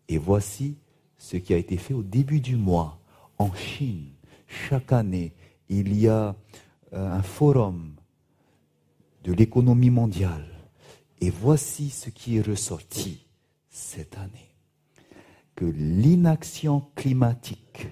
Et 0.07 0.17
voici 0.17 0.77
ce 1.17 1.37
qui 1.37 1.53
a 1.53 1.57
été 1.57 1.77
fait 1.77 1.93
au 1.93 2.03
début 2.03 2.39
du 2.39 2.55
mois 2.55 2.99
en 3.37 3.53
Chine. 3.53 4.11
Chaque 4.47 4.91
année, 4.91 5.33
il 5.69 5.97
y 5.97 6.07
a 6.07 6.35
euh, 6.93 7.11
un 7.11 7.21
forum 7.21 7.95
de 9.23 9.33
l'économie 9.33 9.89
mondiale. 9.89 10.47
Et 11.19 11.29
voici 11.29 11.89
ce 11.89 12.09
qui 12.09 12.37
est 12.37 12.47
ressorti 12.47 13.25
cette 13.69 14.17
année. 14.17 14.51
Que 15.55 15.65
l'inaction 15.65 16.81
climatique 16.95 17.87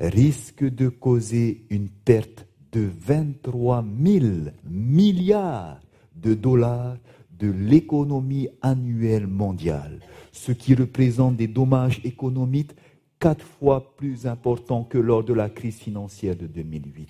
risque 0.00 0.64
de 0.64 0.88
causer 0.88 1.64
une 1.70 1.88
perte 1.88 2.46
de 2.72 2.88
23 3.00 3.84
000 4.02 4.26
milliards 4.64 5.80
de 6.14 6.34
dollars 6.34 6.96
de 7.38 7.50
l'économie 7.50 8.48
annuelle 8.62 9.26
mondiale, 9.26 10.00
ce 10.32 10.52
qui 10.52 10.74
représente 10.74 11.36
des 11.36 11.46
dommages 11.46 12.00
économiques 12.04 12.72
quatre 13.18 13.44
fois 13.44 13.96
plus 13.96 14.26
importants 14.26 14.84
que 14.84 14.98
lors 14.98 15.24
de 15.24 15.32
la 15.32 15.48
crise 15.48 15.78
financière 15.78 16.36
de 16.36 16.46
2008. 16.46 17.08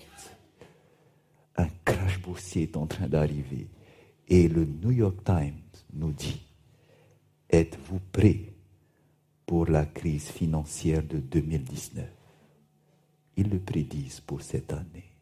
Un 1.57 1.67
crash 1.83 2.21
boursier 2.21 2.63
est 2.63 2.77
en 2.77 2.87
train 2.87 3.07
d'arriver 3.07 3.67
et 4.27 4.47
le 4.47 4.65
New 4.65 4.91
York 4.91 5.17
Times 5.23 5.53
nous 5.93 6.11
dit, 6.11 6.41
êtes-vous 7.49 7.99
prêts 8.11 8.53
pour 9.45 9.65
la 9.65 9.85
crise 9.85 10.29
financière 10.29 11.03
de 11.03 11.17
2019 11.17 12.18
Ils 13.39 13.49
le 13.49 13.59
prédisent 13.59 14.19
pour 14.19 14.41
cette 14.41 14.73
année. 14.73 15.15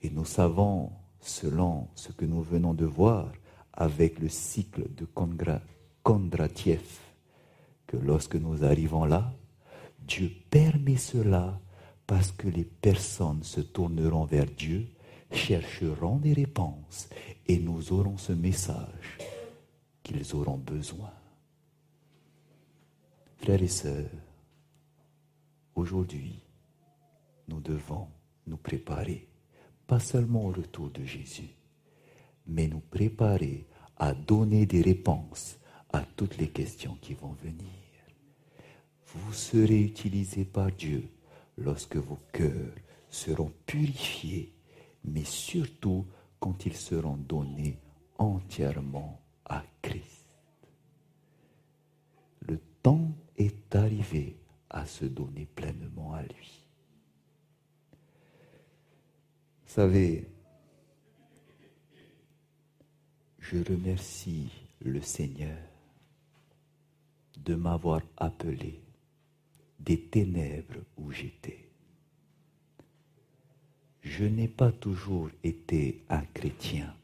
Et 0.00 0.08
nous 0.08 0.24
savons 0.24 0.92
selon 1.20 1.88
ce 1.94 2.10
que 2.10 2.24
nous 2.24 2.40
venons 2.40 2.72
de 2.72 2.86
voir 2.86 3.30
avec 3.74 4.18
le 4.18 4.30
cycle 4.30 4.86
de 4.94 5.06
Kondratiev, 6.02 6.88
que 7.86 7.98
lorsque 7.98 8.36
nous 8.36 8.64
arrivons 8.64 9.04
là, 9.04 9.34
Dieu 10.00 10.32
permet 10.48 10.96
cela 10.96 11.60
parce 12.06 12.32
que 12.32 12.48
les 12.48 12.64
personnes 12.64 13.42
se 13.42 13.60
tourneront 13.60 14.24
vers 14.24 14.46
Dieu, 14.46 14.88
chercheront 15.30 16.16
des 16.16 16.32
réponses 16.32 17.10
et 17.46 17.58
nous 17.58 17.92
aurons 17.92 18.16
ce 18.16 18.32
message 18.32 19.18
qu'ils 20.02 20.34
auront 20.34 20.56
besoin. 20.56 21.12
Frères 23.36 23.62
et 23.62 23.68
sœurs, 23.68 24.27
aujourd'hui, 25.78 26.42
nous 27.46 27.60
devons 27.60 28.08
nous 28.46 28.56
préparer 28.56 29.28
pas 29.86 30.00
seulement 30.00 30.44
au 30.46 30.50
retour 30.50 30.90
de 30.90 31.04
Jésus, 31.04 31.54
mais 32.46 32.66
nous 32.66 32.80
préparer 32.80 33.66
à 33.96 34.12
donner 34.12 34.66
des 34.66 34.82
réponses 34.82 35.58
à 35.92 36.02
toutes 36.16 36.36
les 36.36 36.48
questions 36.48 36.98
qui 37.00 37.14
vont 37.14 37.32
venir. 37.42 37.72
Vous 39.06 39.32
serez 39.32 39.80
utilisés 39.80 40.44
par 40.44 40.70
Dieu 40.72 41.08
lorsque 41.56 41.96
vos 41.96 42.18
cœurs 42.32 42.74
seront 43.08 43.52
purifiés, 43.64 44.52
mais 45.04 45.24
surtout 45.24 46.06
quand 46.38 46.66
ils 46.66 46.76
seront 46.76 47.16
donnés 47.16 47.78
entièrement 48.18 49.22
à 49.46 49.64
Christ. 49.80 50.26
Le 52.40 52.60
temps 52.82 53.10
est 53.36 53.74
arrivé 53.74 54.36
à 54.70 54.86
se 54.86 55.04
donner 55.04 55.46
pleinement 55.46 56.14
à 56.14 56.22
lui. 56.22 56.64
savez, 59.66 60.26
Je 63.50 63.64
remercie 63.64 64.50
le 64.80 65.00
Seigneur 65.00 65.56
de 67.38 67.54
m'avoir 67.54 68.02
appelé 68.18 68.78
des 69.80 69.98
ténèbres 69.98 70.80
où 70.98 71.10
j'étais. 71.12 71.66
Je 74.02 74.26
n'ai 74.26 74.48
pas 74.48 74.70
toujours 74.70 75.30
été 75.42 76.04
un 76.10 76.26
chrétien. 76.34 76.94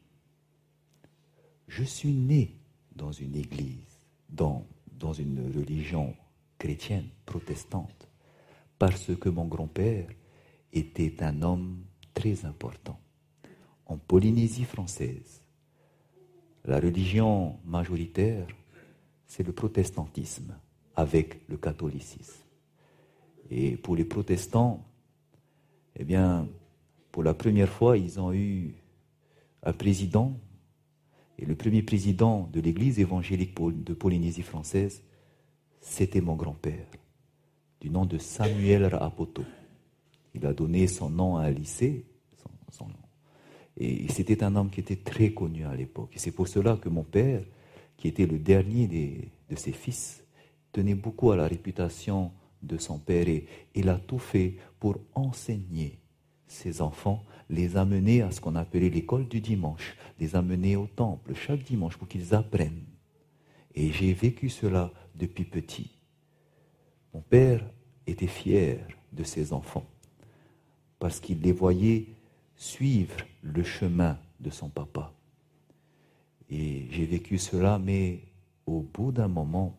Je 1.67 1.83
suis 1.83 2.13
né 2.13 2.51
dans 2.95 3.11
une 3.11 3.35
église, 3.35 4.05
dans, 4.29 4.67
dans 4.99 5.13
une 5.13 5.51
religion 5.51 6.15
chrétienne, 6.57 7.09
protestante, 7.25 8.07
parce 8.77 9.15
que 9.15 9.29
mon 9.29 9.45
grand-père 9.45 10.07
était 10.73 11.23
un 11.23 11.41
homme 11.41 11.83
très 12.13 12.45
important. 12.45 12.99
En 13.85 13.97
Polynésie 13.97 14.63
française, 14.63 15.41
la 16.65 16.79
religion 16.79 17.59
majoritaire, 17.65 18.47
c'est 19.27 19.45
le 19.45 19.53
protestantisme 19.53 20.55
avec 20.95 21.47
le 21.47 21.57
catholicisme. 21.57 22.43
Et 23.51 23.77
pour 23.77 23.95
les 23.95 24.05
protestants, 24.05 24.83
eh 25.95 26.03
bien, 26.03 26.47
pour 27.11 27.23
la 27.23 27.33
première 27.33 27.69
fois, 27.69 27.97
ils 27.97 28.19
ont 28.19 28.33
eu 28.33 28.75
un 29.63 29.73
président. 29.73 30.37
Et 31.37 31.45
le 31.45 31.55
premier 31.55 31.83
président 31.83 32.49
de 32.51 32.61
l'église 32.61 32.99
évangélique 32.99 33.55
de 33.55 33.93
Polynésie 33.93 34.41
française, 34.41 35.03
c'était 35.85 36.19
mon 36.19 36.35
grand-père, 36.35 36.87
du 37.79 37.91
nom 37.91 38.05
de 38.05 38.17
Samuel 38.17 38.85
Rapoto. 38.85 39.43
Il 40.33 40.45
a 40.45 40.53
donné 40.53 40.87
son 40.87 41.09
nom 41.09 41.37
à 41.37 41.43
un 41.43 41.51
lycée. 41.51 42.05
Et 43.77 44.07
c'était 44.09 44.43
un 44.43 44.55
homme 44.55 44.69
qui 44.69 44.79
était 44.79 44.95
très 44.95 45.31
connu 45.31 45.63
à 45.65 45.75
l'époque. 45.75 46.09
Et 46.13 46.19
c'est 46.19 46.31
pour 46.31 46.47
cela 46.47 46.75
que 46.77 46.89
mon 46.89 47.03
père, 47.03 47.43
qui 47.97 48.07
était 48.07 48.25
le 48.25 48.39
dernier 48.39 48.87
de 49.49 49.55
ses 49.55 49.71
fils, 49.73 50.23
tenait 50.71 50.95
beaucoup 50.95 51.31
à 51.31 51.37
la 51.37 51.47
réputation 51.47 52.31
de 52.63 52.77
son 52.77 52.97
père 52.97 53.27
et 53.27 53.45
il 53.75 53.87
a 53.89 53.99
tout 53.99 54.17
fait 54.17 54.55
pour 54.79 54.97
enseigner 55.13 55.99
ses 56.47 56.81
enfants, 56.81 57.23
les 57.49 57.77
amener 57.77 58.21
à 58.21 58.31
ce 58.31 58.41
qu'on 58.41 58.55
appelait 58.55 58.89
l'école 58.89 59.27
du 59.27 59.39
dimanche, 59.39 59.95
les 60.19 60.35
amener 60.35 60.75
au 60.75 60.87
temple 60.87 61.35
chaque 61.35 61.63
dimanche 61.63 61.95
pour 61.97 62.07
qu'ils 62.07 62.33
apprennent. 62.33 62.94
Et 63.75 63.91
j'ai 63.91 64.13
vécu 64.13 64.49
cela 64.49 64.91
depuis 65.15 65.43
petit. 65.43 65.91
Mon 67.13 67.21
père 67.21 67.65
était 68.07 68.27
fier 68.27 68.87
de 69.11 69.23
ses 69.23 69.53
enfants 69.53 69.85
parce 70.99 71.19
qu'il 71.19 71.41
les 71.41 71.51
voyait 71.51 72.07
suivre 72.55 73.17
le 73.41 73.63
chemin 73.63 74.17
de 74.39 74.49
son 74.49 74.69
papa. 74.69 75.13
Et 76.49 76.87
j'ai 76.91 77.05
vécu 77.05 77.37
cela, 77.37 77.79
mais 77.79 78.21
au 78.65 78.81
bout 78.81 79.11
d'un 79.11 79.27
moment, 79.27 79.77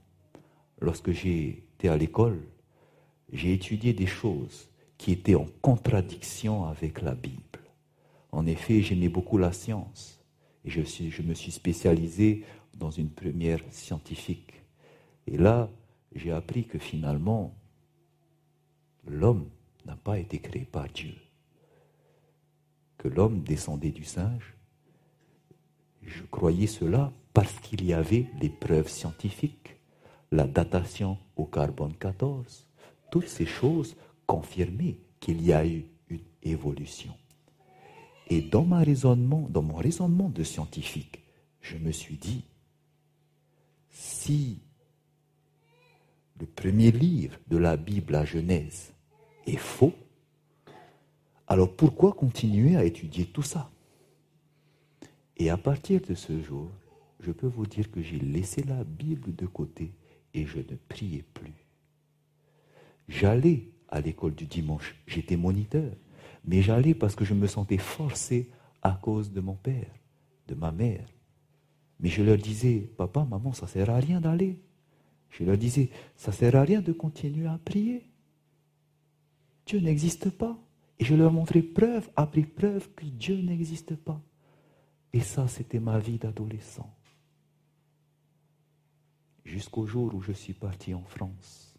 lorsque 0.80 1.12
j'étais 1.12 1.88
à 1.88 1.96
l'école, 1.96 2.40
j'ai 3.32 3.54
étudié 3.54 3.92
des 3.92 4.06
choses 4.06 4.68
qui 4.98 5.12
étaient 5.12 5.34
en 5.34 5.46
contradiction 5.62 6.66
avec 6.66 7.02
la 7.02 7.14
Bible. 7.14 7.40
En 8.32 8.46
effet, 8.46 8.82
j'aimais 8.82 9.08
beaucoup 9.08 9.38
la 9.38 9.52
science 9.52 10.20
et 10.64 10.70
je, 10.70 10.82
je 10.82 11.22
me 11.22 11.34
suis 11.34 11.52
spécialisé 11.52 12.44
dans 12.78 12.90
une 12.90 13.10
première 13.10 13.60
scientifique. 13.70 14.54
Et 15.26 15.36
là, 15.36 15.68
j'ai 16.14 16.32
appris 16.32 16.64
que 16.64 16.78
finalement, 16.78 17.54
l'homme 19.06 19.48
n'a 19.84 19.96
pas 19.96 20.18
été 20.18 20.38
créé 20.38 20.64
par 20.64 20.88
Dieu, 20.88 21.14
que 22.98 23.08
l'homme 23.08 23.42
descendait 23.42 23.90
du 23.90 24.04
singe. 24.04 24.54
Je 26.02 26.22
croyais 26.22 26.66
cela 26.66 27.12
parce 27.32 27.58
qu'il 27.60 27.84
y 27.84 27.92
avait 27.92 28.26
les 28.40 28.48
preuves 28.48 28.88
scientifiques, 28.88 29.76
la 30.32 30.46
datation 30.46 31.18
au 31.36 31.44
carbone 31.44 31.94
14, 31.94 32.66
toutes 33.10 33.28
ces 33.28 33.46
choses 33.46 33.96
confirmaient 34.26 34.98
qu'il 35.20 35.42
y 35.42 35.52
a 35.52 35.66
eu 35.66 35.84
une 36.08 36.20
évolution. 36.42 37.12
Et 38.28 38.40
dans, 38.40 38.64
ma 38.64 38.80
raisonnement, 38.80 39.46
dans 39.50 39.62
mon 39.62 39.76
raisonnement 39.76 40.28
de 40.28 40.42
scientifique, 40.42 41.20
je 41.60 41.76
me 41.76 41.92
suis 41.92 42.16
dit, 42.16 42.44
si 43.96 44.60
le 46.38 46.44
premier 46.44 46.90
livre 46.90 47.38
de 47.48 47.56
la 47.56 47.78
Bible, 47.78 48.12
la 48.12 48.26
Genèse, 48.26 48.92
est 49.46 49.56
faux, 49.56 49.94
alors 51.46 51.74
pourquoi 51.74 52.12
continuer 52.12 52.76
à 52.76 52.84
étudier 52.84 53.24
tout 53.24 53.42
ça? 53.42 53.70
Et 55.38 55.48
à 55.48 55.56
partir 55.56 56.02
de 56.02 56.14
ce 56.14 56.42
jour, 56.42 56.70
je 57.20 57.32
peux 57.32 57.46
vous 57.46 57.66
dire 57.66 57.90
que 57.90 58.02
j'ai 58.02 58.18
laissé 58.18 58.62
la 58.64 58.84
Bible 58.84 59.34
de 59.34 59.46
côté 59.46 59.94
et 60.34 60.44
je 60.44 60.58
ne 60.58 60.76
priais 60.88 61.24
plus. 61.32 61.54
J'allais 63.08 63.70
à 63.88 64.02
l'école 64.02 64.34
du 64.34 64.44
dimanche, 64.44 64.94
j'étais 65.06 65.36
moniteur, 65.36 65.90
mais 66.44 66.60
j'allais 66.60 66.94
parce 66.94 67.14
que 67.14 67.24
je 67.24 67.32
me 67.32 67.46
sentais 67.46 67.78
forcé 67.78 68.50
à 68.82 68.92
cause 68.92 69.32
de 69.32 69.40
mon 69.40 69.54
père, 69.54 69.90
de 70.48 70.54
ma 70.54 70.70
mère. 70.70 71.06
Mais 72.00 72.08
je 72.08 72.22
leur 72.22 72.36
disais, 72.36 72.90
papa, 72.96 73.24
maman, 73.24 73.52
ça 73.52 73.66
ne 73.66 73.70
sert 73.70 73.90
à 73.90 73.96
rien 73.96 74.20
d'aller. 74.20 74.60
Je 75.30 75.44
leur 75.44 75.56
disais, 75.56 75.90
ça 76.16 76.30
ne 76.30 76.36
sert 76.36 76.56
à 76.56 76.62
rien 76.62 76.80
de 76.80 76.92
continuer 76.92 77.46
à 77.46 77.58
prier. 77.58 78.06
Dieu 79.66 79.80
n'existe 79.80 80.30
pas. 80.30 80.58
Et 80.98 81.04
je 81.04 81.14
leur 81.14 81.32
montrais 81.32 81.62
preuve 81.62 82.08
après 82.16 82.42
preuve 82.42 82.90
que 82.94 83.04
Dieu 83.04 83.40
n'existe 83.42 83.96
pas. 83.96 84.20
Et 85.12 85.20
ça, 85.20 85.46
c'était 85.48 85.80
ma 85.80 85.98
vie 85.98 86.18
d'adolescent. 86.18 86.90
Jusqu'au 89.44 89.86
jour 89.86 90.14
où 90.14 90.20
je 90.20 90.32
suis 90.32 90.54
parti 90.54 90.94
en 90.94 91.04
France. 91.04 91.74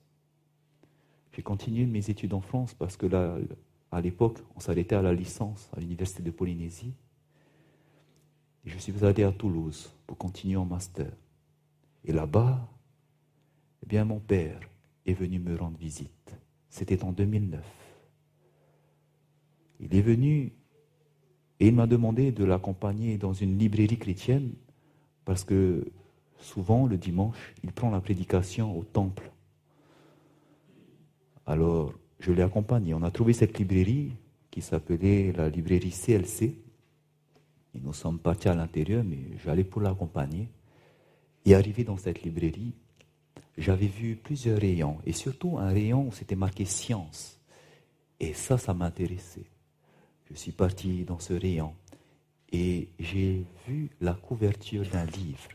J'ai 1.33 1.41
continué 1.43 1.85
mes 1.85 2.09
études 2.09 2.33
en 2.33 2.41
France 2.41 2.73
parce 2.73 2.97
que 2.97 3.05
là, 3.05 3.37
à 3.91 4.01
l'époque, 4.01 4.39
on 4.55 4.59
s'arrêtait 4.59 4.95
à 4.95 5.01
la 5.01 5.13
licence 5.13 5.69
à 5.75 5.79
l'université 5.79 6.23
de 6.23 6.31
Polynésie. 6.31 6.93
Je 8.67 8.77
suis 8.77 9.03
allé 9.03 9.23
à 9.23 9.31
Toulouse 9.31 9.91
pour 10.05 10.17
continuer 10.17 10.57
en 10.57 10.65
master. 10.65 11.11
Et 12.05 12.11
là-bas, 12.11 12.69
eh 13.81 13.85
bien, 13.87 14.05
mon 14.05 14.19
père 14.19 14.59
est 15.05 15.13
venu 15.13 15.39
me 15.39 15.55
rendre 15.55 15.77
visite. 15.77 16.37
C'était 16.69 17.03
en 17.03 17.11
2009. 17.11 17.63
Il 19.79 19.95
est 19.95 20.01
venu 20.01 20.53
et 21.59 21.67
il 21.67 21.73
m'a 21.73 21.87
demandé 21.87 22.31
de 22.31 22.43
l'accompagner 22.43 23.17
dans 23.17 23.33
une 23.33 23.57
librairie 23.57 23.97
chrétienne 23.97 24.53
parce 25.25 25.43
que 25.43 25.91
souvent, 26.37 26.85
le 26.85 26.97
dimanche, 26.97 27.55
il 27.63 27.71
prend 27.71 27.89
la 27.89 27.99
prédication 27.99 28.77
au 28.77 28.83
temple 28.83 29.31
alors, 31.47 31.93
je 32.19 32.33
l'ai 32.33 32.43
accompagné. 32.43 32.93
On 32.93 33.01
a 33.03 33.09
trouvé 33.09 33.31
cette 33.31 33.57
librairie 33.57 34.11
qui 34.51 34.61
s'appelait 34.61 35.31
la 35.31 35.47
librairie 35.47 35.91
CLC. 35.91 36.55
Nous 37.75 37.93
sommes 37.93 38.19
partis 38.19 38.49
à 38.49 38.55
l'intérieur, 38.55 39.03
mais 39.03 39.19
j'allais 39.43 39.63
pour 39.63 39.81
l'accompagner. 39.81 40.49
Et 41.45 41.55
arrivé 41.55 41.83
dans 41.83 41.97
cette 41.97 42.23
librairie, 42.23 42.73
j'avais 43.57 43.87
vu 43.87 44.15
plusieurs 44.15 44.59
rayons, 44.59 44.97
et 45.05 45.13
surtout 45.13 45.57
un 45.57 45.69
rayon 45.69 46.07
où 46.07 46.11
c'était 46.11 46.35
marqué 46.35 46.65
science. 46.65 47.39
Et 48.19 48.33
ça, 48.33 48.57
ça 48.57 48.73
m'intéressait. 48.73 49.45
Je 50.29 50.35
suis 50.35 50.51
parti 50.51 51.03
dans 51.05 51.19
ce 51.19 51.33
rayon 51.33 51.73
et 52.51 52.89
j'ai 52.99 53.45
vu 53.67 53.89
la 54.01 54.13
couverture 54.13 54.85
d'un 54.89 55.05
livre. 55.05 55.49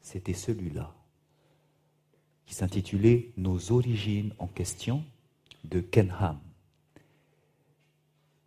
C'était 0.00 0.34
celui-là 0.34 0.92
qui 2.46 2.54
s'intitulait 2.54 3.30
Nos 3.36 3.72
origines 3.72 4.34
en 4.38 4.46
question 4.46 5.04
de 5.64 5.80
Kenham. 5.80 6.38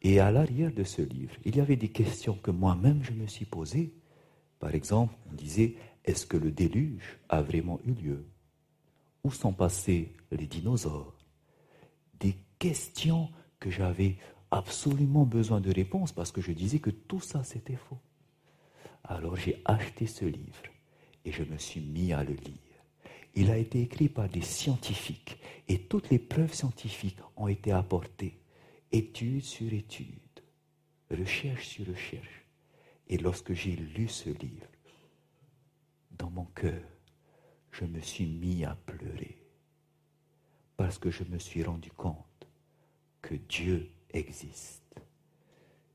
Et 0.08 0.22
à 0.22 0.32
l'arrière 0.32 0.72
de 0.72 0.86
ce 0.86 1.02
livre, 1.02 1.36
il 1.44 1.58
y 1.58 1.60
avait 1.60 1.76
des 1.76 1.90
questions 1.90 2.36
que 2.36 2.50
moi-même 2.50 3.04
je 3.04 3.12
me 3.12 3.28
suis 3.28 3.44
posées. 3.44 3.92
Par 4.58 4.74
exemple, 4.74 5.14
on 5.30 5.34
disait, 5.34 5.76
est-ce 6.06 6.26
que 6.26 6.38
le 6.38 6.50
déluge 6.50 7.20
a 7.28 7.42
vraiment 7.42 7.78
eu 7.86 7.92
lieu? 7.92 8.26
Où 9.26 9.32
sont 9.32 9.52
passés 9.52 10.14
les 10.32 10.48
dinosaures? 10.48 11.14
Des 12.22 12.38
questions 12.58 13.30
que 13.60 13.70
j'avais 13.70 14.16
absolument 14.50 15.26
besoin 15.26 15.60
de 15.60 15.74
réponses 15.74 16.14
parce 16.14 16.32
que 16.32 16.40
je 16.40 16.54
disais 16.54 16.80
que 16.80 16.90
tout 16.90 17.20
ça 17.20 17.44
c'était 17.44 17.76
faux. 17.76 18.00
Alors 19.04 19.36
j'ai 19.36 19.62
acheté 19.66 20.08
ce 20.08 20.24
livre 20.24 20.64
et 21.26 21.34
je 21.34 21.44
me 21.44 21.58
suis 21.58 21.82
mis 21.82 22.14
à 22.14 22.24
le 22.24 22.34
lire. 22.34 22.78
Il 23.36 23.52
a 23.52 23.58
été 23.58 23.82
écrit 23.82 24.08
par 24.08 24.30
des 24.30 24.42
scientifiques 24.42 25.38
et 25.68 25.80
toutes 25.80 26.10
les 26.12 26.20
preuves 26.20 26.54
scientifiques 26.54 27.20
ont 27.36 27.50
été 27.50 27.74
apportées, 27.74 28.40
étude 28.92 29.44
sur 29.44 29.72
étude, 29.74 30.42
recherche 31.12 31.68
sur 31.68 31.88
recherche. 31.88 32.46
Et 33.10 33.18
lorsque 33.18 33.54
j'ai 33.54 33.76
lu 33.76 34.08
ce 34.08 34.30
livre, 34.30 34.68
dans 36.12 36.30
mon 36.30 36.46
cœur, 36.46 36.84
je 37.72 37.86
me 37.86 38.02
suis 38.02 38.26
mis 38.26 38.66
à 38.66 38.76
pleurer 38.76 39.38
parce 40.76 40.98
que 40.98 41.10
je 41.10 41.24
me 41.24 41.40
suis 41.40 41.64
rendu 41.64 41.92
compte 41.92 42.48
que 43.22 43.36
Dieu 43.36 43.90
existe, 44.12 44.96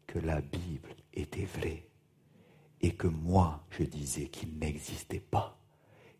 que 0.06 0.18
la 0.18 0.40
Bible 0.40 0.94
était 1.12 1.44
vraie 1.44 1.88
et 2.80 2.94
que 2.94 3.06
moi, 3.06 3.64
je 3.70 3.84
disais 3.84 4.28
qu'il 4.28 4.58
n'existait 4.58 5.20
pas 5.20 5.58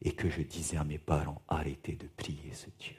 et 0.01 0.12
que 0.12 0.28
je 0.28 0.43
disais 0.43 0.77
à 0.77 0.85
mes 0.85 0.99
parents, 0.99 1.43
arrêtez 1.49 1.94
de 1.97 2.07
prier 2.09 2.53
ce 2.53 2.66
Dieu. 2.78 2.97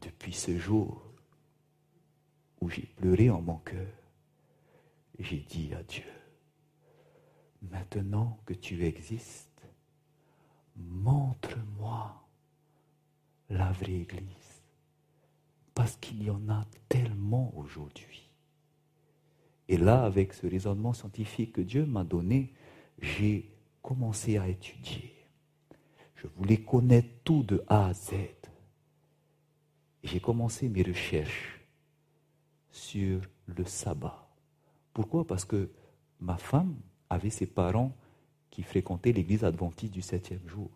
Depuis 0.00 0.32
ce 0.32 0.58
jour 0.58 1.03
où 2.64 2.70
j'ai 2.70 2.88
pleuré 2.96 3.28
en 3.28 3.42
mon 3.42 3.58
cœur, 3.58 3.92
j'ai 5.18 5.40
dit 5.40 5.74
à 5.74 5.82
Dieu, 5.82 6.10
maintenant 7.60 8.38
que 8.46 8.54
tu 8.54 8.86
existes, 8.86 9.62
montre-moi 10.74 12.26
la 13.50 13.70
vraie 13.72 14.00
Église. 14.00 14.62
Parce 15.74 15.96
qu'il 15.96 16.22
y 16.22 16.30
en 16.30 16.48
a 16.48 16.64
tellement 16.88 17.52
aujourd'hui. 17.54 18.30
Et 19.68 19.76
là, 19.76 20.04
avec 20.04 20.32
ce 20.32 20.46
raisonnement 20.46 20.94
scientifique 20.94 21.52
que 21.52 21.60
Dieu 21.60 21.84
m'a 21.84 22.04
donné, 22.04 22.54
j'ai 22.98 23.52
commencé 23.82 24.38
à 24.38 24.48
étudier. 24.48 25.12
Je 26.16 26.28
voulais 26.28 26.62
connaître 26.62 27.10
tout 27.24 27.42
de 27.42 27.62
A 27.68 27.88
à 27.88 27.92
Z. 27.92 28.14
J'ai 30.02 30.20
commencé 30.20 30.70
mes 30.70 30.82
recherches 30.82 31.53
sur 32.74 33.20
le 33.46 33.64
sabbat. 33.64 34.28
Pourquoi? 34.92 35.26
Parce 35.26 35.44
que 35.44 35.70
ma 36.20 36.36
femme 36.36 36.74
avait 37.08 37.30
ses 37.30 37.46
parents 37.46 37.92
qui 38.50 38.62
fréquentaient 38.62 39.12
l'église 39.12 39.44
adventiste 39.44 39.92
du 39.92 40.02
septième 40.02 40.46
jour. 40.48 40.70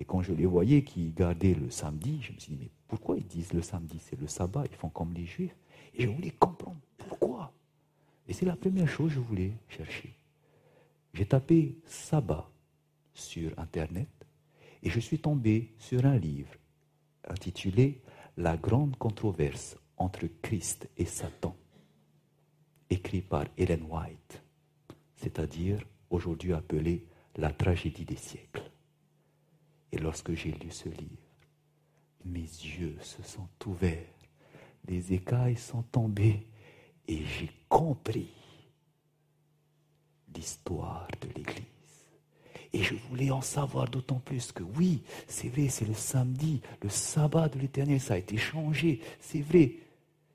Et 0.00 0.04
quand 0.04 0.22
je 0.22 0.32
les 0.32 0.46
voyais 0.46 0.82
qui 0.82 1.10
gardaient 1.10 1.54
le 1.54 1.70
samedi, 1.70 2.20
je 2.20 2.32
me 2.32 2.38
suis 2.38 2.54
dit, 2.54 2.58
mais 2.60 2.70
pourquoi 2.88 3.16
ils 3.16 3.26
disent 3.26 3.52
le 3.52 3.62
samedi? 3.62 3.98
C'est 4.00 4.18
le 4.20 4.26
sabbat, 4.26 4.64
ils 4.70 4.76
font 4.76 4.88
comme 4.88 5.12
les 5.12 5.26
juifs. 5.26 5.54
Et 5.94 6.04
je 6.04 6.08
voulais 6.08 6.32
comprendre 6.32 6.80
pourquoi. 6.98 7.52
Et 8.26 8.32
c'est 8.32 8.46
la 8.46 8.56
première 8.56 8.88
chose 8.88 9.10
que 9.10 9.14
je 9.14 9.20
voulais 9.20 9.52
chercher. 9.68 10.14
J'ai 11.14 11.26
tapé 11.26 11.76
sabbat 11.84 12.50
sur 13.14 13.56
Internet 13.58 14.08
et 14.82 14.90
je 14.90 15.00
suis 15.00 15.18
tombé 15.18 15.74
sur 15.78 16.04
un 16.06 16.16
livre 16.16 16.54
intitulé 17.28 18.00
La 18.36 18.56
grande 18.56 18.96
controverse 18.96 19.76
entre 20.00 20.26
Christ 20.40 20.88
et 20.96 21.04
Satan, 21.04 21.54
écrit 22.88 23.20
par 23.20 23.44
Ellen 23.56 23.84
White, 23.88 24.42
c'est-à-dire 25.16 25.78
aujourd'hui 26.08 26.54
appelé 26.54 27.04
La 27.36 27.52
tragédie 27.52 28.06
des 28.06 28.16
siècles. 28.16 28.68
Et 29.92 29.98
lorsque 29.98 30.32
j'ai 30.34 30.52
lu 30.52 30.70
ce 30.70 30.88
livre, 30.88 31.28
mes 32.24 32.40
yeux 32.40 32.96
se 33.02 33.22
sont 33.22 33.48
ouverts, 33.66 34.14
les 34.88 35.12
écailles 35.12 35.56
sont 35.56 35.82
tombées 35.82 36.46
et 37.06 37.22
j'ai 37.24 37.50
compris 37.68 38.32
l'histoire 40.34 41.08
de 41.20 41.28
l'Église. 41.36 41.66
Et 42.72 42.82
je 42.82 42.94
voulais 42.94 43.30
en 43.30 43.42
savoir 43.42 43.88
d'autant 43.88 44.20
plus 44.20 44.50
que 44.50 44.62
oui, 44.62 45.02
c'est 45.26 45.48
vrai, 45.48 45.68
c'est 45.68 45.86
le 45.86 45.94
samedi, 45.94 46.62
le 46.82 46.88
sabbat 46.88 47.48
de 47.48 47.58
l'Éternel, 47.58 48.00
ça 48.00 48.14
a 48.14 48.18
été 48.18 48.38
changé, 48.38 49.00
c'est 49.20 49.42
vrai. 49.42 49.74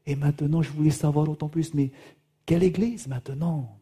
Et 0.06 0.16
maintenant, 0.16 0.62
je 0.62 0.72
voulais 0.72 0.92
savoir 0.92 1.26
d'autant 1.26 1.50
plus, 1.50 1.74
mais 1.74 1.92
quelle 2.46 2.64
Église 2.64 3.08
maintenant? 3.08 3.80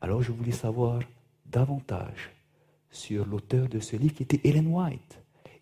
Alors 0.00 0.22
je 0.22 0.32
voulais 0.32 0.52
savoir 0.52 1.00
davantage 1.46 2.30
sur 2.90 3.26
l'auteur 3.26 3.68
de 3.68 3.80
ce 3.80 3.96
livre 3.96 4.14
qui 4.14 4.24
était 4.24 4.40
Ellen 4.48 4.66
White. 4.66 5.20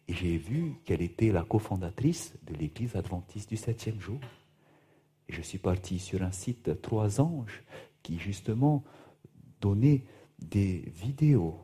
Et 0.08 0.14
j'ai 0.14 0.36
vu 0.36 0.74
qu'elle 0.84 1.02
était 1.02 1.30
la 1.30 1.44
cofondatrice 1.44 2.34
de 2.46 2.54
l'Église 2.54 2.96
adventiste 2.96 3.48
du 3.50 3.56
septième 3.56 4.00
jour. 4.00 4.18
Et 5.28 5.32
je 5.32 5.42
suis 5.42 5.58
parti 5.58 5.98
sur 5.98 6.22
un 6.22 6.32
site 6.32 6.80
Trois 6.82 7.20
Anges 7.20 7.62
qui 8.02 8.18
justement 8.18 8.82
donnait 9.60 10.04
des 10.38 10.90
vidéos. 10.94 11.60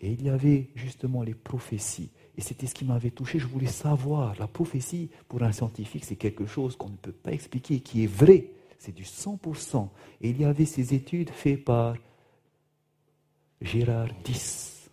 Et 0.00 0.12
il 0.12 0.22
y 0.22 0.30
avait 0.30 0.70
justement 0.74 1.22
les 1.22 1.34
prophéties. 1.34 2.10
Et 2.36 2.40
c'était 2.40 2.66
ce 2.66 2.74
qui 2.74 2.84
m'avait 2.84 3.10
touché. 3.10 3.38
Je 3.38 3.46
voulais 3.46 3.66
savoir. 3.66 4.34
La 4.38 4.46
prophétie, 4.46 5.10
pour 5.28 5.42
un 5.42 5.52
scientifique, 5.52 6.04
c'est 6.04 6.16
quelque 6.16 6.46
chose 6.46 6.76
qu'on 6.76 6.90
ne 6.90 6.96
peut 6.96 7.12
pas 7.12 7.32
expliquer, 7.32 7.80
qui 7.80 8.04
est 8.04 8.08
vrai. 8.08 8.50
C'est 8.78 8.94
du 8.94 9.04
100%. 9.04 9.88
Et 10.20 10.30
il 10.30 10.40
y 10.40 10.44
avait 10.44 10.66
ces 10.66 10.94
études 10.94 11.30
faites 11.30 11.64
par 11.64 11.94
Gérard 13.60 14.08
Dix, 14.24 14.90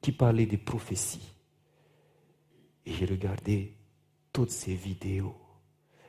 qui 0.00 0.12
parlait 0.12 0.46
des 0.46 0.58
prophéties. 0.58 1.32
Et 2.86 2.92
j'ai 2.92 3.06
regardé 3.06 3.74
toutes 4.32 4.50
ces 4.50 4.74
vidéos. 4.74 5.34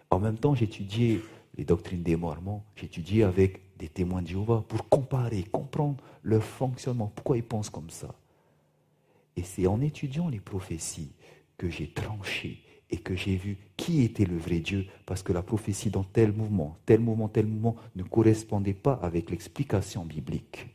En 0.09 0.19
même 0.19 0.37
temps, 0.37 0.53
j'étudiais 0.53 1.21
les 1.57 1.63
doctrines 1.63 2.03
des 2.03 2.15
Mormons, 2.15 2.63
j'étudiais 2.75 3.23
avec 3.23 3.77
des 3.77 3.87
témoins 3.87 4.21
de 4.21 4.27
Jéhovah 4.27 4.63
pour 4.67 4.87
comparer, 4.89 5.43
comprendre 5.43 6.03
leur 6.23 6.43
fonctionnement, 6.43 7.11
pourquoi 7.15 7.37
ils 7.37 7.43
pensent 7.43 7.69
comme 7.69 7.89
ça? 7.89 8.13
Et 9.37 9.43
c'est 9.43 9.67
en 9.67 9.81
étudiant 9.81 10.29
les 10.29 10.39
prophéties 10.39 11.11
que 11.57 11.69
j'ai 11.69 11.87
tranché 11.87 12.61
et 12.89 12.97
que 12.97 13.15
j'ai 13.15 13.35
vu 13.35 13.57
qui 13.77 14.03
était 14.03 14.25
le 14.25 14.37
vrai 14.37 14.59
Dieu, 14.59 14.85
parce 15.05 15.23
que 15.23 15.33
la 15.33 15.41
prophétie 15.41 15.89
dans 15.89 16.03
tel 16.03 16.31
mouvement, 16.31 16.77
tel 16.85 16.99
mouvement, 16.99 17.27
tel 17.27 17.47
mouvement 17.47 17.75
ne 17.95 18.03
correspondait 18.03 18.73
pas 18.73 18.93
avec 19.01 19.31
l'explication 19.31 20.05
biblique. 20.05 20.67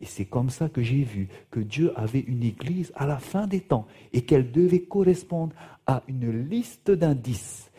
Et 0.00 0.06
c'est 0.06 0.24
comme 0.24 0.48
ça 0.48 0.68
que 0.68 0.82
j'ai 0.82 1.02
vu 1.02 1.28
que 1.50 1.60
Dieu 1.60 1.92
avait 1.98 2.20
une 2.20 2.42
église 2.42 2.90
à 2.94 3.06
la 3.06 3.18
fin 3.18 3.46
des 3.46 3.60
temps 3.60 3.86
et 4.12 4.22
qu'elle 4.22 4.50
devait 4.50 4.82
correspondre 4.82 5.54
à 5.86 6.02
une 6.08 6.48
liste 6.48 6.90
d'indices. 6.90 7.70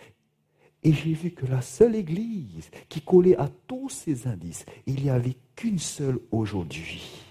Et 0.84 0.94
j'ai 0.94 1.14
vu 1.14 1.32
que 1.32 1.46
la 1.46 1.62
seule 1.62 1.96
église 1.96 2.70
qui 2.90 3.02
collait 3.02 3.38
à 3.38 3.50
tous 3.68 3.90
ces 3.90 4.28
indices, 4.28 4.66
il 4.86 5.02
n'y 5.02 5.10
avait 5.10 5.36
qu'une 5.56 5.80
seule 5.80 6.20
aujourd'hui. 6.32 7.31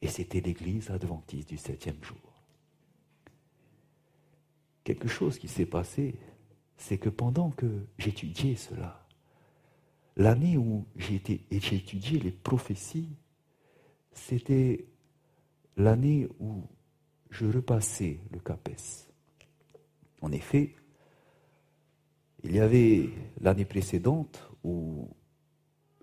Et 0.00 0.08
c'était 0.08 0.40
l'église 0.40 0.90
adventiste 0.90 1.48
du 1.48 1.56
septième 1.56 2.02
jour. 2.02 2.16
Quelque 4.84 5.08
chose 5.08 5.38
qui 5.38 5.48
s'est 5.48 5.66
passé, 5.66 6.14
c'est 6.76 6.98
que 6.98 7.08
pendant 7.08 7.50
que 7.50 7.86
j'étudiais 7.98 8.54
cela, 8.54 9.06
l'année 10.16 10.56
où 10.56 10.86
j'ai 10.96 11.20
étudié 11.50 12.18
les 12.18 12.30
prophéties, 12.30 13.10
c'était 14.12 14.86
l'année 15.76 16.28
où 16.40 16.62
je 17.30 17.46
repassais 17.46 18.18
le 18.30 18.38
CAPES. 18.40 19.08
En 20.20 20.32
effet, 20.32 20.74
il 22.44 22.54
y 22.54 22.60
avait 22.60 23.10
l'année 23.40 23.64
précédente 23.64 24.48
où 24.64 25.08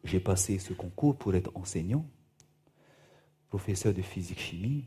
j'ai 0.04 0.20
passé 0.20 0.60
ce 0.60 0.74
concours 0.74 1.18
pour 1.18 1.34
être 1.36 1.52
enseignant, 1.56 2.06
professeur 3.56 3.94
de 3.94 4.02
physique-chimie, 4.02 4.84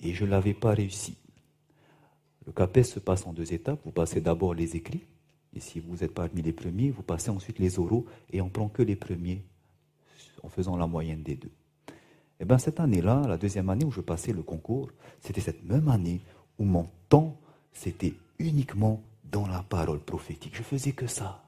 et 0.00 0.14
je 0.14 0.24
ne 0.24 0.30
l'avais 0.30 0.52
pas 0.52 0.74
réussi. 0.74 1.16
Le 2.44 2.50
CAPES 2.50 2.82
se 2.82 2.98
passe 2.98 3.24
en 3.24 3.32
deux 3.32 3.52
étapes. 3.52 3.78
Vous 3.84 3.92
passez 3.92 4.20
d'abord 4.20 4.52
les 4.52 4.74
écrits, 4.74 5.06
et 5.54 5.60
si 5.60 5.78
vous 5.78 6.02
êtes 6.02 6.12
parmi 6.12 6.42
les 6.42 6.52
premiers, 6.52 6.90
vous 6.90 7.04
passez 7.04 7.30
ensuite 7.30 7.60
les 7.60 7.78
oraux, 7.78 8.06
et 8.32 8.40
on 8.40 8.48
prend 8.48 8.68
que 8.68 8.82
les 8.82 8.96
premiers 8.96 9.44
en 10.42 10.48
faisant 10.48 10.76
la 10.76 10.88
moyenne 10.88 11.22
des 11.22 11.36
deux. 11.36 11.52
Et 11.86 12.40
eh 12.40 12.44
bien 12.46 12.58
cette 12.58 12.80
année-là, 12.80 13.22
la 13.28 13.36
deuxième 13.36 13.70
année 13.70 13.84
où 13.84 13.92
je 13.92 14.00
passais 14.00 14.32
le 14.32 14.42
concours, 14.42 14.90
c'était 15.20 15.40
cette 15.40 15.62
même 15.62 15.88
année 15.88 16.20
où 16.58 16.64
mon 16.64 16.88
temps, 17.08 17.38
c'était 17.72 18.14
uniquement 18.40 19.04
dans 19.30 19.46
la 19.46 19.62
parole 19.62 20.00
prophétique. 20.00 20.56
Je 20.56 20.64
faisais 20.64 20.92
que 20.92 21.06
ça. 21.06 21.44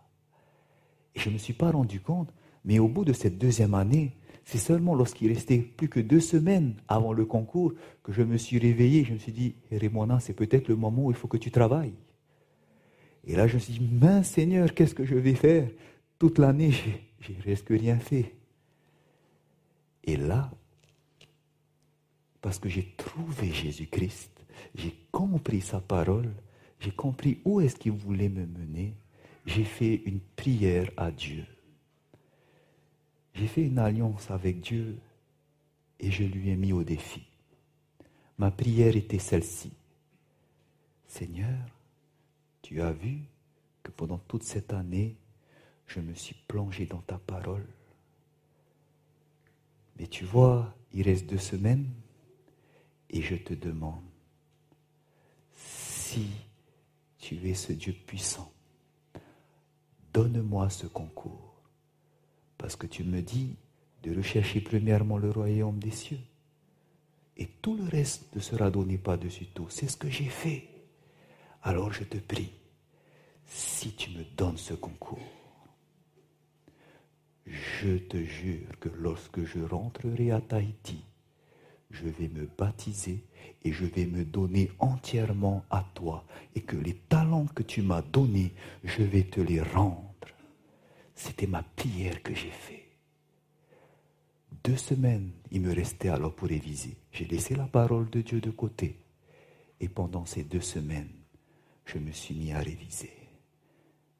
Et 1.16 1.18
je 1.18 1.28
ne 1.28 1.34
me 1.34 1.38
suis 1.38 1.54
pas 1.54 1.72
rendu 1.72 1.98
compte, 1.98 2.28
mais 2.64 2.78
au 2.78 2.86
bout 2.86 3.04
de 3.04 3.12
cette 3.12 3.36
deuxième 3.36 3.74
année, 3.74 4.14
c'est 4.44 4.58
seulement 4.58 4.94
lorsqu'il 4.94 5.32
restait 5.32 5.58
plus 5.58 5.88
que 5.88 6.00
deux 6.00 6.20
semaines 6.20 6.74
avant 6.88 7.12
le 7.12 7.24
concours 7.24 7.72
que 8.02 8.12
je 8.12 8.22
me 8.22 8.36
suis 8.36 8.58
réveillé. 8.58 9.04
Je 9.04 9.12
me 9.12 9.18
suis 9.18 9.32
dit, 9.32 9.54
Rémona, 9.70 10.20
c'est 10.20 10.34
peut-être 10.34 10.68
le 10.68 10.76
moment 10.76 11.04
où 11.06 11.10
il 11.10 11.16
faut 11.16 11.28
que 11.28 11.36
tu 11.36 11.50
travailles. 11.50 11.94
Et 13.24 13.36
là, 13.36 13.46
je 13.46 13.54
me 13.54 13.60
suis 13.60 13.74
dit, 13.74 13.88
mince 13.92 14.30
Seigneur, 14.30 14.74
qu'est-ce 14.74 14.94
que 14.94 15.04
je 15.04 15.14
vais 15.14 15.34
faire? 15.34 15.68
Toute 16.18 16.38
l'année, 16.38 16.72
j'ai 17.20 17.34
presque 17.34 17.68
rien 17.68 17.98
fait. 17.98 18.34
Et 20.04 20.16
là, 20.16 20.50
parce 22.40 22.58
que 22.58 22.68
j'ai 22.68 22.92
trouvé 22.96 23.52
Jésus-Christ, 23.52 24.44
j'ai 24.74 24.94
compris 25.12 25.60
sa 25.60 25.80
parole, 25.80 26.32
j'ai 26.80 26.90
compris 26.90 27.38
où 27.44 27.60
est-ce 27.60 27.76
qu'il 27.76 27.92
voulait 27.92 28.28
me 28.28 28.46
mener, 28.46 28.94
j'ai 29.46 29.64
fait 29.64 30.02
une 30.04 30.20
prière 30.34 30.90
à 30.96 31.12
Dieu. 31.12 31.44
J'ai 33.34 33.46
fait 33.46 33.66
une 33.66 33.78
alliance 33.78 34.30
avec 34.30 34.60
Dieu 34.60 34.98
et 35.98 36.10
je 36.10 36.24
lui 36.24 36.50
ai 36.50 36.56
mis 36.56 36.72
au 36.72 36.84
défi. 36.84 37.22
Ma 38.38 38.50
prière 38.50 38.96
était 38.96 39.18
celle-ci. 39.18 39.72
Seigneur, 41.06 41.58
tu 42.62 42.80
as 42.82 42.92
vu 42.92 43.20
que 43.82 43.90
pendant 43.90 44.18
toute 44.18 44.42
cette 44.42 44.72
année, 44.72 45.16
je 45.86 46.00
me 46.00 46.14
suis 46.14 46.36
plongé 46.48 46.86
dans 46.86 47.02
ta 47.02 47.18
parole. 47.18 47.66
Mais 49.98 50.06
tu 50.06 50.24
vois, 50.24 50.74
il 50.92 51.02
reste 51.02 51.26
deux 51.26 51.38
semaines 51.38 51.88
et 53.10 53.20
je 53.22 53.36
te 53.36 53.54
demande, 53.54 54.02
si 55.54 56.28
tu 57.18 57.48
es 57.48 57.54
ce 57.54 57.72
Dieu 57.72 57.92
puissant, 57.92 58.52
donne-moi 60.12 60.70
ce 60.70 60.86
concours. 60.86 61.51
Parce 62.62 62.76
que 62.76 62.86
tu 62.86 63.02
me 63.02 63.22
dis 63.22 63.56
de 64.04 64.14
rechercher 64.16 64.60
premièrement 64.60 65.18
le 65.18 65.32
royaume 65.32 65.80
des 65.80 65.90
cieux. 65.90 66.20
Et 67.36 67.48
tout 67.60 67.76
le 67.76 67.82
reste 67.88 68.32
ne 68.36 68.40
sera 68.40 68.70
donné 68.70 68.98
par-dessus 68.98 69.46
tout. 69.46 69.66
C'est 69.68 69.88
ce 69.88 69.96
que 69.96 70.08
j'ai 70.08 70.26
fait. 70.28 70.68
Alors 71.64 71.92
je 71.92 72.04
te 72.04 72.18
prie, 72.18 72.52
si 73.46 73.96
tu 73.96 74.10
me 74.10 74.22
donnes 74.36 74.58
ce 74.58 74.74
concours, 74.74 75.18
je 77.46 77.96
te 77.96 78.22
jure 78.22 78.78
que 78.78 78.90
lorsque 78.90 79.44
je 79.44 79.58
rentrerai 79.58 80.30
à 80.30 80.40
Tahiti, 80.40 81.02
je 81.90 82.06
vais 82.06 82.28
me 82.28 82.48
baptiser 82.56 83.24
et 83.64 83.72
je 83.72 83.86
vais 83.86 84.06
me 84.06 84.24
donner 84.24 84.70
entièrement 84.78 85.64
à 85.68 85.84
toi 85.94 86.24
et 86.54 86.60
que 86.60 86.76
les 86.76 86.94
talents 86.94 87.46
que 87.56 87.64
tu 87.64 87.82
m'as 87.82 88.02
donnés, 88.02 88.54
je 88.84 89.02
vais 89.02 89.24
te 89.24 89.40
les 89.40 89.60
rendre. 89.60 90.11
C'était 91.24 91.46
ma 91.46 91.62
prière 91.62 92.20
que 92.20 92.34
j'ai 92.34 92.50
faite. 92.50 92.88
Deux 94.64 94.76
semaines, 94.76 95.30
il 95.52 95.60
me 95.60 95.72
restait 95.72 96.08
alors 96.08 96.34
pour 96.34 96.48
réviser. 96.48 96.96
J'ai 97.12 97.26
laissé 97.26 97.54
la 97.54 97.66
parole 97.66 98.10
de 98.10 98.22
Dieu 98.22 98.40
de 98.40 98.50
côté. 98.50 98.96
Et 99.78 99.88
pendant 99.88 100.26
ces 100.26 100.42
deux 100.42 100.60
semaines, 100.60 101.12
je 101.84 101.98
me 101.98 102.10
suis 102.10 102.34
mis 102.34 102.50
à 102.50 102.58
réviser. 102.58 103.12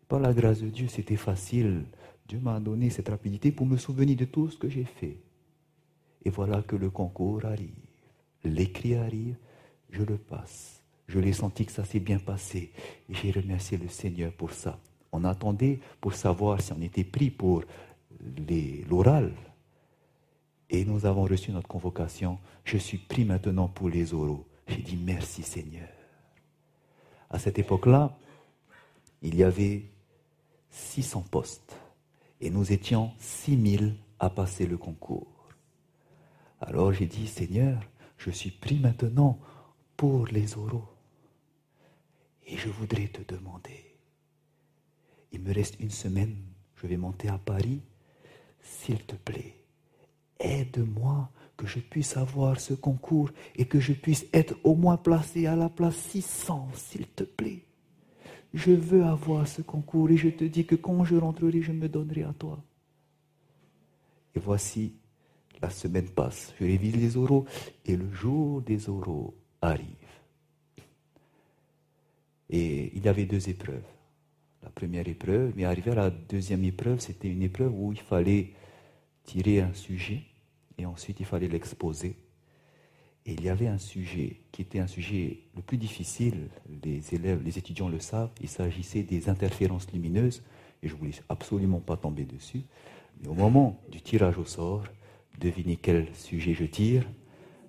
Par 0.06 0.20
la 0.20 0.32
grâce 0.32 0.60
de 0.60 0.68
Dieu, 0.68 0.86
c'était 0.86 1.16
facile. 1.16 1.86
Dieu 2.28 2.38
m'a 2.38 2.60
donné 2.60 2.88
cette 2.88 3.08
rapidité 3.08 3.50
pour 3.50 3.66
me 3.66 3.78
souvenir 3.78 4.16
de 4.16 4.26
tout 4.26 4.48
ce 4.48 4.56
que 4.56 4.68
j'ai 4.68 4.84
fait. 4.84 5.16
Et 6.24 6.30
voilà 6.30 6.62
que 6.62 6.76
le 6.76 6.90
concours 6.90 7.44
arrive. 7.44 7.74
L'écrit 8.44 8.94
arrive, 8.94 9.34
je 9.90 10.04
le 10.04 10.18
passe. 10.18 10.80
Je 11.08 11.18
l'ai 11.18 11.32
senti 11.32 11.66
que 11.66 11.72
ça 11.72 11.84
s'est 11.84 11.98
bien 11.98 12.20
passé. 12.20 12.70
Et 13.10 13.14
j'ai 13.14 13.32
remercié 13.32 13.76
le 13.76 13.88
Seigneur 13.88 14.32
pour 14.32 14.52
ça. 14.52 14.78
On 15.12 15.24
attendait 15.24 15.80
pour 16.00 16.14
savoir 16.14 16.60
si 16.60 16.72
on 16.72 16.80
était 16.80 17.04
pris 17.04 17.30
pour 17.30 17.62
l'oral. 18.88 19.32
Et 20.70 20.84
nous 20.84 21.04
avons 21.04 21.24
reçu 21.24 21.52
notre 21.52 21.68
convocation. 21.68 22.38
Je 22.64 22.78
suis 22.78 22.98
pris 22.98 23.24
maintenant 23.24 23.68
pour 23.68 23.88
les 23.90 24.14
oraux. 24.14 24.46
J'ai 24.66 24.82
dit 24.82 24.96
merci 24.96 25.42
Seigneur. 25.42 25.88
À 27.28 27.38
cette 27.38 27.58
époque-là, 27.58 28.16
il 29.20 29.36
y 29.36 29.42
avait 29.42 29.84
600 30.70 31.26
postes 31.30 31.76
et 32.40 32.50
nous 32.50 32.72
étions 32.72 33.12
6000 33.18 33.94
à 34.18 34.30
passer 34.30 34.66
le 34.66 34.76
concours. 34.76 35.26
Alors 36.60 36.92
j'ai 36.92 37.06
dit 37.06 37.26
Seigneur, 37.26 37.80
je 38.16 38.30
suis 38.30 38.50
pris 38.50 38.78
maintenant 38.78 39.38
pour 39.96 40.26
les 40.26 40.56
oraux. 40.56 40.88
Et 42.46 42.56
je 42.56 42.68
voudrais 42.68 43.08
te 43.08 43.22
demander, 43.34 43.91
il 45.32 45.40
me 45.40 45.52
reste 45.52 45.76
une 45.80 45.90
semaine, 45.90 46.36
je 46.76 46.86
vais 46.86 46.96
monter 46.96 47.28
à 47.28 47.38
Paris, 47.38 47.80
s'il 48.60 48.98
te 49.04 49.16
plaît, 49.16 49.56
aide-moi 50.38 51.30
que 51.56 51.66
je 51.66 51.80
puisse 51.80 52.16
avoir 52.16 52.60
ce 52.60 52.74
concours 52.74 53.30
et 53.56 53.66
que 53.66 53.80
je 53.80 53.92
puisse 53.92 54.26
être 54.32 54.54
au 54.64 54.74
moins 54.74 54.96
placé 54.96 55.46
à 55.46 55.56
la 55.56 55.68
place 55.68 55.96
600, 55.96 56.68
s'il 56.74 57.06
te 57.06 57.24
plaît. 57.24 57.64
Je 58.54 58.72
veux 58.72 59.04
avoir 59.04 59.48
ce 59.48 59.62
concours 59.62 60.10
et 60.10 60.16
je 60.16 60.28
te 60.28 60.44
dis 60.44 60.66
que 60.66 60.74
quand 60.74 61.04
je 61.04 61.16
rentrerai, 61.16 61.62
je 61.62 61.72
me 61.72 61.88
donnerai 61.88 62.24
à 62.24 62.34
toi. 62.34 62.62
Et 64.34 64.40
voici, 64.40 64.94
la 65.60 65.70
semaine 65.70 66.08
passe, 66.08 66.52
je 66.58 66.64
révise 66.64 66.96
les 66.96 67.16
oraux 67.16 67.46
et 67.86 67.96
le 67.96 68.10
jour 68.12 68.60
des 68.60 68.88
oraux 68.88 69.34
arrive. 69.60 69.86
Et 72.50 72.94
il 72.94 73.04
y 73.04 73.08
avait 73.08 73.24
deux 73.24 73.48
épreuves. 73.48 73.84
La 74.62 74.70
première 74.70 75.08
épreuve, 75.08 75.52
mais 75.56 75.64
arrivé 75.64 75.90
à 75.90 75.94
la 75.96 76.10
deuxième 76.10 76.64
épreuve, 76.64 77.00
c'était 77.00 77.28
une 77.28 77.42
épreuve 77.42 77.72
où 77.74 77.92
il 77.92 78.00
fallait 78.00 78.50
tirer 79.24 79.60
un 79.60 79.74
sujet 79.74 80.22
et 80.78 80.86
ensuite 80.86 81.20
il 81.20 81.26
fallait 81.26 81.48
l'exposer. 81.48 82.16
Et 83.24 83.34
il 83.34 83.44
y 83.44 83.48
avait 83.48 83.68
un 83.68 83.78
sujet 83.78 84.40
qui 84.50 84.62
était 84.62 84.80
un 84.80 84.86
sujet 84.86 85.40
le 85.54 85.62
plus 85.62 85.76
difficile, 85.76 86.48
les 86.82 87.14
élèves, 87.14 87.42
les 87.44 87.56
étudiants 87.56 87.88
le 87.88 88.00
savent, 88.00 88.30
il 88.40 88.48
s'agissait 88.48 89.02
des 89.02 89.28
interférences 89.28 89.86
lumineuses, 89.92 90.42
et 90.82 90.88
je 90.88 90.94
ne 90.94 90.98
voulais 90.98 91.14
absolument 91.28 91.78
pas 91.78 91.96
tomber 91.96 92.24
dessus. 92.24 92.62
Mais 93.20 93.28
au 93.28 93.34
moment 93.34 93.80
du 93.90 94.00
tirage 94.00 94.38
au 94.38 94.44
sort, 94.44 94.84
devinez 95.38 95.76
quel 95.76 96.12
sujet 96.14 96.54
je 96.54 96.64
tire? 96.64 97.04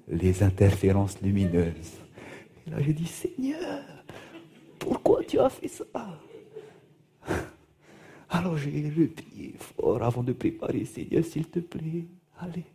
Les 0.08 0.42
interférences 0.42 1.22
lumineuses. 1.22 2.00
Et 2.66 2.72
là 2.72 2.82
j'ai 2.82 2.94
dit, 2.94 3.06
Seigneur, 3.06 3.84
pourquoi 4.80 5.24
tu 5.24 5.40
as 5.40 5.50
fait 5.50 5.68
ça? 5.68 5.86
Alors 8.30 8.58
j'ai 8.58 8.90
reprié 8.90 9.56
fort 9.58 10.02
avant 10.04 10.24
de 10.24 10.34
préparer, 10.34 10.86
Seigneur, 10.86 11.24
s'il 11.24 11.48
te 11.48 11.60
plaît, 11.60 12.06
allez, 12.40 12.66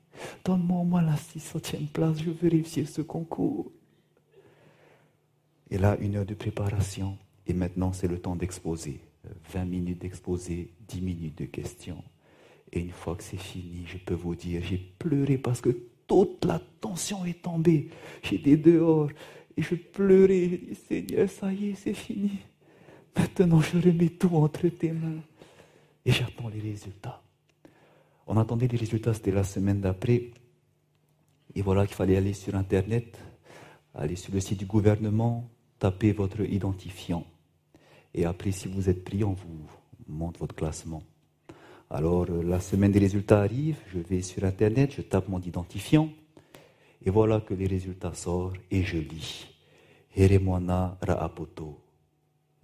Donne-moi 0.45 0.81
au 0.81 0.85
moins 0.85 1.03
la 1.03 1.15
600e 1.15 1.89
place, 1.89 2.19
je 2.23 2.31
veux 2.31 2.49
réussir 2.49 2.89
ce 2.89 3.03
concours. 3.03 3.71
Et 5.71 5.79
là, 5.79 5.97
une 6.01 6.17
heure 6.17 6.27
de 6.27 6.35
préparation. 6.35 7.19
Et 7.47 7.53
maintenant, 7.53 7.93
c'est 7.93 8.09
le 8.09 8.19
temps 8.19 8.37
d'exposer. 8.37 9.01
20 9.53 9.65
minutes 9.65 9.99
d'exposer, 9.99 10.71
10 10.89 11.01
minutes 11.01 11.39
de 11.39 11.45
questions. 11.45 12.03
Et 12.73 12.81
une 12.81 12.91
fois 12.91 13.17
que 13.17 13.23
c'est 13.23 13.39
fini, 13.39 13.85
je 13.87 13.99
peux 13.99 14.15
vous 14.15 14.35
dire, 14.35 14.63
j'ai 14.63 14.79
pleuré 14.79 15.39
parce 15.39 15.61
que 15.61 15.71
toute 16.07 16.45
la 16.45 16.61
tension 16.81 17.25
est 17.25 17.43
tombée. 17.43 17.91
J'étais 18.23 18.57
dehors 18.57 19.11
et 19.57 19.63
je 19.63 19.75
pleurais. 19.75 20.49
J'ai 20.49 20.59
dit, 20.59 20.75
Seigneur, 20.75 21.29
ça 21.29 21.53
y 21.53 21.71
est, 21.71 21.75
c'est 21.75 21.95
fini. 21.95 22.31
Maintenant, 23.17 23.61
je 23.61 23.79
remets 23.79 24.11
tout 24.11 24.35
entre 24.37 24.69
tes 24.69 24.93
mains. 24.93 25.21
Et 26.05 26.13
j'attends 26.13 26.49
les 26.49 26.61
résultats. 26.61 27.23
On 28.27 28.37
attendait 28.37 28.69
les 28.69 28.79
résultats, 28.79 29.15
c'était 29.15 29.31
la 29.31 29.45
semaine 29.45 29.81
d'après. 29.81 30.31
Et 31.55 31.63
voilà 31.63 31.87
qu'il 31.87 31.97
fallait 31.97 32.17
aller 32.17 32.35
sur 32.35 32.55
Internet, 32.55 33.19
aller 33.95 34.17
sur 34.17 34.33
le 34.33 34.41
site 34.41 34.59
du 34.59 34.67
gouvernement, 34.67 35.49
taper 35.79 36.13
votre 36.13 36.41
identifiant. 36.41 37.25
Et 38.15 38.25
après, 38.25 38.53
si 38.53 38.69
vous 38.69 38.89
êtes 38.89 39.05
pris, 39.05 39.25
on 39.25 39.33
vous 39.33 39.67
montre 40.07 40.41
votre 40.41 40.55
classement. 40.55 41.03
Alors, 41.91 42.27
euh, 42.29 42.43
la 42.43 42.61
semaine 42.61 42.93
des 42.93 42.99
résultats 42.99 43.41
arrive, 43.41 43.79
je 43.93 43.99
vais 43.99 44.21
sur 44.21 44.45
Internet, 44.45 44.95
je 44.97 45.03
tape 45.03 45.29
mon 45.29 45.41
identifiant, 45.41 46.11
et 47.05 47.11
voilà 47.11 47.41
que 47.41 47.55
les 47.55 47.67
résultats 47.67 48.13
sortent, 48.13 48.57
et 48.71 48.83
je 48.83 48.99
lis. 48.99 49.47
Heremwana 50.15 50.99
Raapoto, 51.01 51.79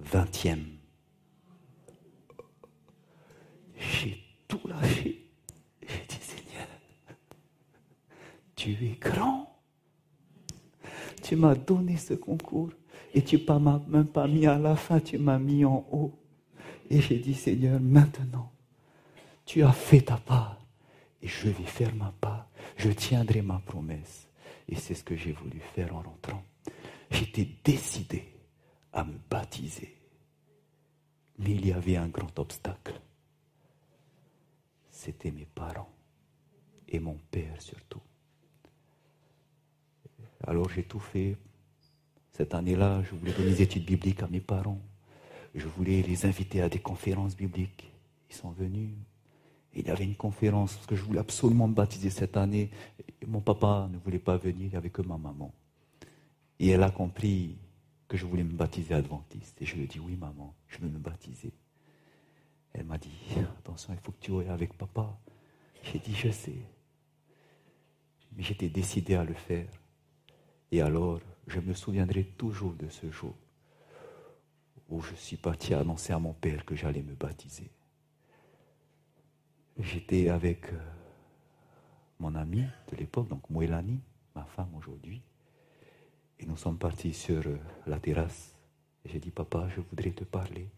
20e. 0.04 0.64
J'ai 3.78 4.22
tout 4.48 4.60
lâché. 4.66 5.26
J'ai 5.82 6.06
dit, 6.08 6.20
Seigneur, 6.20 6.68
tu 8.56 8.70
es 8.72 8.98
grand. 9.00 9.58
Tu 11.22 11.36
m'as 11.36 11.54
donné 11.54 11.96
ce 11.96 12.14
concours 12.14 12.70
et 13.14 13.22
tu 13.22 13.36
ne 13.36 13.58
m'as 13.58 13.80
même 13.88 14.06
pas 14.06 14.26
mis 14.26 14.46
à 14.46 14.58
la 14.58 14.76
fin, 14.76 15.00
tu 15.00 15.18
m'as 15.18 15.38
mis 15.38 15.64
en 15.64 15.86
haut. 15.90 16.12
Et 16.90 17.00
j'ai 17.00 17.18
dit, 17.18 17.34
Seigneur, 17.34 17.80
maintenant, 17.80 18.52
tu 19.46 19.62
as 19.62 19.72
fait 19.72 20.02
ta 20.02 20.16
part 20.16 20.58
et 21.22 21.28
je 21.28 21.48
vais 21.48 21.64
faire 21.64 21.94
ma 21.94 22.12
part. 22.20 22.48
Je 22.76 22.90
tiendrai 22.90 23.42
ma 23.42 23.60
promesse. 23.64 24.28
Et 24.68 24.76
c'est 24.76 24.94
ce 24.94 25.04
que 25.04 25.16
j'ai 25.16 25.32
voulu 25.32 25.60
faire 25.74 25.94
en 25.94 26.02
rentrant. 26.02 26.42
J'étais 27.10 27.48
décidé 27.64 28.33
à 28.94 29.04
me 29.04 29.18
baptiser. 29.28 29.94
Mais 31.38 31.50
il 31.50 31.66
y 31.66 31.72
avait 31.72 31.96
un 31.96 32.08
grand 32.08 32.38
obstacle 32.38 32.94
c'était 35.04 35.32
mes 35.32 35.44
parents 35.44 35.92
et 36.88 36.98
mon 36.98 37.18
père 37.30 37.60
surtout. 37.60 38.00
Alors 40.46 40.70
j'ai 40.70 40.84
tout 40.84 41.00
fait. 41.00 41.36
Cette 42.32 42.54
année-là, 42.54 43.02
je 43.02 43.14
voulais 43.14 43.32
donner 43.32 43.50
des 43.50 43.62
études 43.62 43.84
bibliques 43.84 44.22
à 44.22 44.28
mes 44.28 44.40
parents. 44.40 44.80
Je 45.54 45.66
voulais 45.66 46.02
les 46.02 46.24
inviter 46.24 46.62
à 46.62 46.68
des 46.68 46.78
conférences 46.78 47.36
bibliques. 47.36 47.92
Ils 48.30 48.34
sont 48.34 48.50
venus. 48.50 48.90
il 49.74 49.86
y 49.86 49.90
avait 49.90 50.04
une 50.04 50.16
conférence, 50.16 50.74
parce 50.74 50.86
que 50.86 50.96
je 50.96 51.02
voulais 51.02 51.20
absolument 51.20 51.68
me 51.68 51.74
baptiser 51.74 52.10
cette 52.10 52.36
année. 52.36 52.70
mon 53.26 53.40
papa 53.40 53.88
ne 53.92 53.98
voulait 53.98 54.18
pas 54.18 54.36
venir, 54.36 54.66
il 54.66 54.70
n'y 54.70 54.76
avait 54.76 54.90
que 54.90 55.02
ma 55.02 55.18
maman. 55.18 55.52
Et 56.58 56.70
elle 56.70 56.82
a 56.82 56.90
compris 56.90 57.56
que 58.08 58.16
je 58.16 58.26
voulais 58.26 58.44
me 58.44 58.52
baptiser 58.52 58.94
adventiste. 58.94 59.60
Et 59.62 59.66
je 59.66 59.76
lui 59.76 59.84
ai 59.84 59.86
dit, 59.86 59.98
oui 59.98 60.16
maman, 60.16 60.54
je 60.68 60.78
veux 60.78 60.88
me 60.88 60.98
baptiser. 60.98 61.52
Elle 62.72 62.84
m'a 62.84 62.98
dit, 62.98 63.10
attention, 63.58 63.92
il 63.92 64.00
faut 64.00 64.12
que 64.12 64.20
tu 64.20 64.32
ailles 64.32 64.48
avec 64.48 64.76
papa. 64.76 65.18
J'ai 65.82 65.98
dit, 65.98 66.14
je 66.14 66.30
sais. 66.30 66.58
Mais 68.36 68.42
j'étais 68.42 68.68
décidé 68.68 69.14
à 69.14 69.24
le 69.24 69.34
faire. 69.34 69.68
Et 70.72 70.80
alors, 70.80 71.20
je 71.46 71.60
me 71.60 71.72
souviendrai 71.72 72.24
toujours 72.24 72.74
de 72.74 72.88
ce 72.88 73.10
jour 73.10 73.34
où 74.88 75.00
je 75.00 75.14
suis 75.14 75.36
parti 75.36 75.72
annoncer 75.72 76.12
à 76.12 76.18
mon 76.18 76.32
père 76.32 76.64
que 76.64 76.74
j'allais 76.74 77.02
me 77.02 77.14
baptiser. 77.14 77.70
J'étais 79.78 80.28
avec 80.28 80.72
euh, 80.72 80.78
mon 82.18 82.34
ami 82.34 82.64
de 82.90 82.96
l'époque, 82.96 83.28
donc 83.28 83.48
Moelani, 83.50 84.00
ma 84.34 84.44
femme 84.44 84.74
aujourd'hui, 84.76 85.22
et 86.44 86.46
nous 86.46 86.56
sommes 86.56 86.78
partis 86.78 87.14
sur 87.14 87.46
euh, 87.46 87.58
la 87.86 87.98
terrasse. 87.98 88.54
Et 89.04 89.08
j'ai 89.08 89.18
dit, 89.18 89.30
papa, 89.30 89.68
je 89.74 89.80
voudrais 89.80 90.10
te 90.10 90.24
parler. 90.24 90.68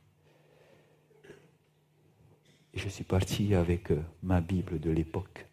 Et 2.73 2.79
je 2.79 2.89
suis 2.89 3.05
parti 3.05 3.55
avec 3.55 3.91
euh, 3.91 4.01
ma 4.23 4.41
Bible 4.41 4.79
de 4.79 4.91
l'époque. 4.91 5.47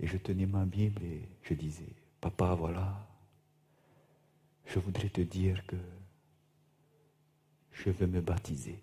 Et 0.00 0.06
je 0.06 0.18
tenais 0.18 0.46
ma 0.46 0.64
Bible 0.64 1.02
et 1.02 1.22
je 1.42 1.54
disais, 1.54 1.88
Papa, 2.20 2.54
voilà, 2.54 3.06
je 4.66 4.78
voudrais 4.78 5.08
te 5.08 5.20
dire 5.20 5.64
que 5.66 5.76
je 7.72 7.90
veux 7.90 8.06
me 8.06 8.20
baptiser, 8.20 8.82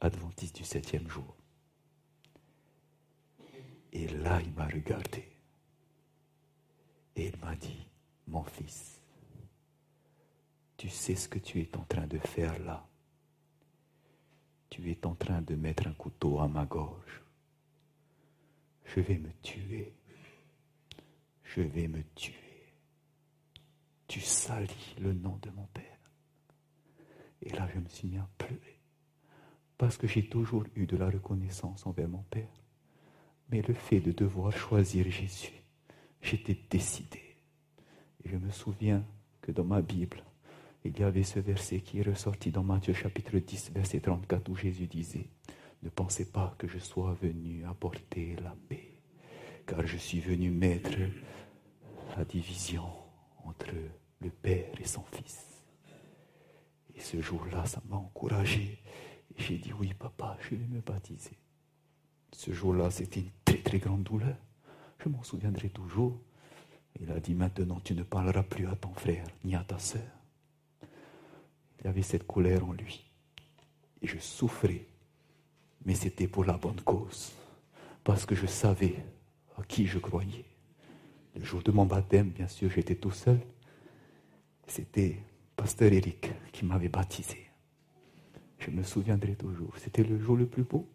adventiste 0.00 0.56
du 0.56 0.64
septième 0.64 1.08
jour. 1.08 1.36
Et 3.92 4.08
là, 4.08 4.40
il 4.42 4.52
m'a 4.52 4.66
regardé. 4.66 5.37
Et 7.18 7.26
il 7.26 7.36
m'a 7.40 7.56
dit, 7.56 7.84
mon 8.28 8.44
fils, 8.44 9.02
tu 10.76 10.88
sais 10.88 11.16
ce 11.16 11.28
que 11.28 11.40
tu 11.40 11.60
es 11.60 11.76
en 11.76 11.82
train 11.82 12.06
de 12.06 12.18
faire 12.18 12.56
là. 12.60 12.86
Tu 14.70 14.88
es 14.92 15.04
en 15.04 15.16
train 15.16 15.42
de 15.42 15.56
mettre 15.56 15.88
un 15.88 15.92
couteau 15.94 16.38
à 16.38 16.46
ma 16.46 16.64
gorge. 16.64 17.22
Je 18.84 19.00
vais 19.00 19.18
me 19.18 19.32
tuer. 19.42 19.92
Je 21.42 21.60
vais 21.60 21.88
me 21.88 22.04
tuer. 22.14 22.72
Tu 24.06 24.20
salis 24.20 24.94
le 25.00 25.12
nom 25.12 25.40
de 25.42 25.50
mon 25.50 25.66
Père. 25.74 25.98
Et 27.42 27.50
là, 27.50 27.68
je 27.74 27.80
me 27.80 27.88
suis 27.88 28.06
mis 28.06 28.18
à 28.18 28.28
pleurer. 28.38 28.78
Parce 29.76 29.96
que 29.96 30.06
j'ai 30.06 30.28
toujours 30.28 30.64
eu 30.76 30.86
de 30.86 30.96
la 30.96 31.10
reconnaissance 31.10 31.84
envers 31.84 32.08
mon 32.08 32.22
Père. 32.30 32.62
Mais 33.50 33.62
le 33.62 33.74
fait 33.74 34.00
de 34.00 34.12
devoir 34.12 34.52
choisir 34.52 35.10
Jésus, 35.10 35.57
j'étais 36.22 36.58
décidé. 36.70 37.36
Et 38.24 38.28
je 38.28 38.36
me 38.36 38.50
souviens 38.50 39.04
que 39.40 39.52
dans 39.52 39.64
ma 39.64 39.82
Bible, 39.82 40.22
il 40.84 40.98
y 40.98 41.02
avait 41.02 41.22
ce 41.22 41.40
verset 41.40 41.80
qui 41.80 41.98
est 41.98 42.02
ressorti 42.02 42.50
dans 42.50 42.62
Matthieu 42.62 42.94
chapitre 42.94 43.38
10, 43.38 43.72
verset 43.72 44.00
34, 44.00 44.48
où 44.48 44.56
Jésus 44.56 44.86
disait, 44.86 45.28
Ne 45.82 45.90
pensez 45.90 46.30
pas 46.30 46.54
que 46.58 46.68
je 46.68 46.78
sois 46.78 47.16
venu 47.20 47.64
apporter 47.66 48.36
la 48.42 48.54
paix, 48.68 49.00
car 49.66 49.86
je 49.86 49.96
suis 49.96 50.20
venu 50.20 50.50
mettre 50.50 50.98
la 52.16 52.24
division 52.24 52.84
entre 53.44 53.74
le 54.20 54.30
Père 54.30 54.72
et 54.80 54.86
son 54.86 55.02
Fils. 55.12 55.48
Et 56.94 57.00
ce 57.00 57.20
jour-là, 57.20 57.64
ça 57.66 57.80
m'a 57.88 57.96
encouragé. 57.96 58.82
J'ai 59.36 59.58
dit, 59.58 59.72
oui, 59.72 59.94
papa, 59.94 60.36
je 60.40 60.56
vais 60.56 60.66
me 60.66 60.80
baptiser. 60.80 61.38
Ce 62.32 62.52
jour-là, 62.52 62.90
c'était 62.90 63.20
une 63.20 63.30
très 63.44 63.58
très 63.58 63.78
grande 63.78 64.02
douleur. 64.02 64.36
Je 64.98 65.08
m'en 65.08 65.22
souviendrai 65.22 65.68
toujours. 65.68 66.18
Il 67.00 67.10
a 67.10 67.20
dit, 67.20 67.34
maintenant, 67.34 67.80
tu 67.80 67.94
ne 67.94 68.02
parleras 68.02 68.42
plus 68.42 68.66
à 68.66 68.74
ton 68.74 68.92
frère 68.94 69.24
ni 69.44 69.54
à 69.54 69.62
ta 69.62 69.78
sœur. 69.78 70.02
Il 71.80 71.84
y 71.84 71.88
avait 71.88 72.02
cette 72.02 72.26
colère 72.26 72.66
en 72.66 72.72
lui. 72.72 73.04
Et 74.02 74.06
je 74.06 74.18
souffrais. 74.18 74.86
Mais 75.84 75.94
c'était 75.94 76.26
pour 76.26 76.44
la 76.44 76.54
bonne 76.54 76.80
cause. 76.80 77.32
Parce 78.02 78.26
que 78.26 78.34
je 78.34 78.46
savais 78.46 78.96
à 79.56 79.62
qui 79.62 79.86
je 79.86 79.98
croyais. 79.98 80.44
Le 81.36 81.44
jour 81.44 81.62
de 81.62 81.70
mon 81.70 81.86
baptême, 81.86 82.30
bien 82.30 82.48
sûr, 82.48 82.70
j'étais 82.70 82.96
tout 82.96 83.12
seul. 83.12 83.38
C'était 84.66 85.20
pasteur 85.54 85.92
Eric 85.92 86.30
qui 86.52 86.64
m'avait 86.64 86.88
baptisé. 86.88 87.46
Je 88.58 88.70
me 88.70 88.82
souviendrai 88.82 89.36
toujours. 89.36 89.72
C'était 89.78 90.02
le 90.02 90.18
jour 90.18 90.36
le 90.36 90.46
plus 90.46 90.64
beau. 90.64 90.88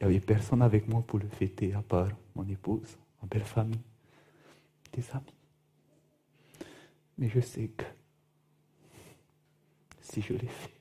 Il 0.00 0.06
n'y 0.06 0.14
avait 0.14 0.20
personne 0.24 0.62
avec 0.62 0.86
moi 0.88 1.02
pour 1.02 1.18
le 1.18 1.28
fêter 1.28 1.74
à 1.74 1.82
part 1.82 2.10
mon 2.36 2.46
épouse, 2.48 2.96
ma 3.20 3.28
belle 3.28 3.44
famille, 3.44 3.80
des 4.92 5.04
amis. 5.10 5.34
Mais 7.18 7.28
je 7.28 7.40
sais 7.40 7.68
que 7.68 7.84
si 10.00 10.22
je 10.22 10.34
l'ai 10.34 10.46
fait, 10.46 10.80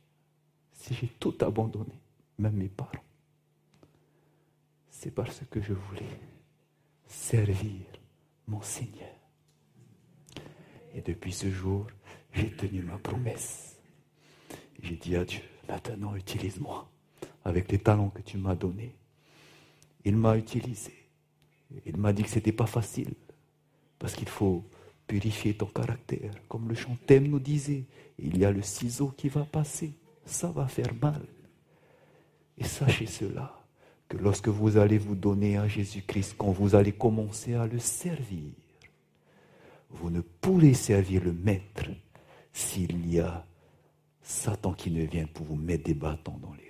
si 0.72 0.94
j'ai 0.94 1.08
tout 1.08 1.36
abandonné, 1.42 2.00
même 2.38 2.54
mes 2.54 2.70
parents, 2.70 2.92
c'est 4.92 5.12
parce 5.12 5.42
que 5.50 5.62
je 5.62 5.74
voulais 5.74 6.20
servir 7.08 7.82
mon 8.48 8.62
Seigneur. 8.62 9.10
Et 10.94 11.02
depuis 11.02 11.34
ce 11.34 11.50
jour, 11.50 11.88
j'ai 12.34 12.52
tenu 12.52 12.84
ma 12.84 12.98
promesse. 13.00 13.78
J'ai 14.82 14.96
dit 14.96 15.16
à 15.16 15.26
Dieu, 15.26 15.42
maintenant 15.68 16.16
utilise-moi 16.16 16.88
avec 17.44 17.72
les 17.72 17.80
talents 17.80 18.10
que 18.10 18.22
tu 18.22 18.38
m'as 18.38 18.56
donnés. 18.56 18.96
Il 20.08 20.16
m'a 20.16 20.38
utilisé. 20.38 20.94
Il 21.86 21.98
m'a 21.98 22.14
dit 22.14 22.24
que 22.24 22.30
ce 22.30 22.36
n'était 22.36 22.54
pas 22.54 22.66
facile, 22.66 23.14
parce 24.00 24.14
qu'il 24.14 24.30
faut 24.30 24.64
purifier 25.06 25.54
ton 25.54 25.66
caractère. 25.66 26.32
Comme 26.48 26.70
le 26.70 26.76
chanteur 26.76 27.20
nous 27.20 27.42
disait, 27.42 27.84
il 28.18 28.38
y 28.38 28.46
a 28.46 28.52
le 28.52 28.62
ciseau 28.62 29.10
qui 29.10 29.28
va 29.28 29.44
passer, 29.44 29.92
ça 30.26 30.50
va 30.50 30.66
faire 30.70 30.94
mal. 31.02 31.22
Et 32.58 32.64
sachez 32.64 33.06
cela, 33.06 33.60
que 34.08 34.16
lorsque 34.16 34.48
vous 34.48 34.78
allez 34.78 34.98
vous 34.98 35.16
donner 35.16 35.58
à 35.58 35.68
Jésus-Christ, 35.68 36.36
quand 36.38 36.52
vous 36.52 36.74
allez 36.74 36.94
commencer 36.94 37.56
à 37.56 37.68
le 37.68 37.78
servir, 37.78 38.54
vous 39.90 40.10
ne 40.10 40.22
pourrez 40.22 40.74
servir 40.74 41.22
le 41.22 41.34
Maître 41.34 41.90
s'il 42.54 43.14
y 43.14 43.20
a 43.20 43.46
Satan 44.22 44.72
qui 44.72 44.90
ne 44.90 45.04
vient 45.04 45.28
pour 45.28 45.46
vous 45.48 45.58
mettre 45.58 45.84
des 45.84 45.94
bâtons 45.94 46.38
dans 46.38 46.54
les. 46.54 46.67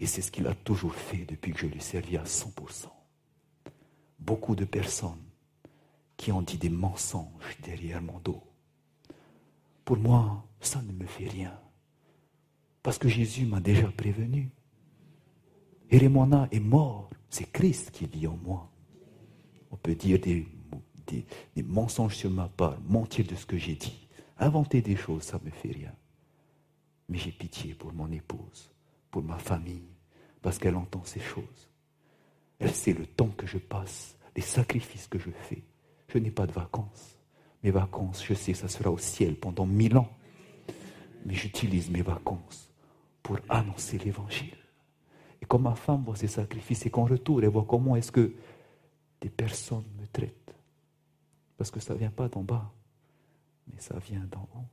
Et 0.00 0.06
c'est 0.06 0.22
ce 0.22 0.32
qu'il 0.32 0.46
a 0.46 0.54
toujours 0.54 0.94
fait 0.94 1.26
depuis 1.26 1.52
que 1.52 1.60
je 1.60 1.66
lui 1.66 1.80
servi 1.80 2.16
à 2.16 2.24
100%. 2.24 2.86
Beaucoup 4.18 4.56
de 4.56 4.64
personnes 4.64 5.22
qui 6.16 6.32
ont 6.32 6.40
dit 6.40 6.56
des 6.56 6.70
mensonges 6.70 7.58
derrière 7.62 8.00
mon 8.00 8.18
dos. 8.18 8.42
Pour 9.84 9.98
moi, 9.98 10.46
ça 10.60 10.80
ne 10.80 10.92
me 10.92 11.06
fait 11.06 11.28
rien. 11.28 11.58
Parce 12.82 12.96
que 12.96 13.08
Jésus 13.08 13.44
m'a 13.44 13.60
déjà 13.60 13.88
prévenu. 13.88 14.50
Hérémona 15.90 16.48
est 16.50 16.60
mort. 16.60 17.10
C'est 17.28 17.52
Christ 17.52 17.90
qui 17.90 18.06
vit 18.06 18.26
en 18.26 18.38
moi. 18.38 18.70
On 19.70 19.76
peut 19.76 19.94
dire 19.94 20.18
des, 20.18 20.48
des 21.06 21.62
mensonges 21.62 22.16
sur 22.16 22.30
ma 22.30 22.48
part, 22.48 22.80
mentir 22.88 23.26
de 23.26 23.34
ce 23.34 23.44
que 23.44 23.58
j'ai 23.58 23.74
dit. 23.74 24.08
Inventer 24.38 24.80
des 24.80 24.96
choses, 24.96 25.24
ça 25.24 25.38
ne 25.38 25.44
me 25.44 25.50
fait 25.50 25.72
rien. 25.72 25.94
Mais 27.08 27.18
j'ai 27.18 27.32
pitié 27.32 27.74
pour 27.74 27.92
mon 27.92 28.10
épouse, 28.10 28.70
pour 29.10 29.22
ma 29.22 29.38
famille, 29.38 29.89
parce 30.42 30.58
qu'elle 30.58 30.76
entend 30.76 31.02
ces 31.04 31.20
choses. 31.20 31.68
Elle 32.58 32.72
sait 32.72 32.92
le 32.92 33.06
temps 33.06 33.30
que 33.36 33.46
je 33.46 33.58
passe, 33.58 34.16
les 34.36 34.42
sacrifices 34.42 35.06
que 35.06 35.18
je 35.18 35.30
fais. 35.30 35.62
Je 36.08 36.18
n'ai 36.18 36.30
pas 36.30 36.46
de 36.46 36.52
vacances. 36.52 37.18
Mes 37.62 37.70
vacances, 37.70 38.24
je 38.24 38.34
sais, 38.34 38.54
ça 38.54 38.68
sera 38.68 38.90
au 38.90 38.98
ciel 38.98 39.36
pendant 39.36 39.66
mille 39.66 39.96
ans. 39.96 40.10
Mais 41.24 41.34
j'utilise 41.34 41.90
mes 41.90 42.02
vacances 42.02 42.70
pour 43.22 43.38
annoncer 43.48 43.98
l'évangile. 43.98 44.56
Et 45.42 45.46
quand 45.46 45.58
ma 45.58 45.74
femme 45.74 46.04
voit 46.04 46.16
ces 46.16 46.28
sacrifices 46.28 46.86
et 46.86 46.90
qu'en 46.90 47.04
retour, 47.04 47.42
elle 47.42 47.48
voit 47.48 47.66
comment 47.68 47.96
est-ce 47.96 48.12
que 48.12 48.34
des 49.20 49.30
personnes 49.30 49.84
me 49.98 50.06
traitent. 50.06 50.54
Parce 51.56 51.70
que 51.70 51.80
ça 51.80 51.94
ne 51.94 51.98
vient 51.98 52.10
pas 52.10 52.28
d'en 52.28 52.42
bas 52.42 52.72
mais 53.72 53.80
ça 53.80 53.98
vient 53.98 54.26
d'en 54.30 54.48
haut. 54.54 54.68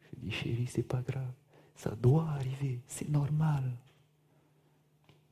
Je 0.00 0.20
dis, 0.20 0.30
chérie, 0.30 0.66
c'est 0.66 0.82
pas 0.82 1.02
grave. 1.02 1.32
Ça 1.74 1.90
doit 1.90 2.28
arriver, 2.30 2.80
c'est 2.86 3.08
normal. 3.08 3.64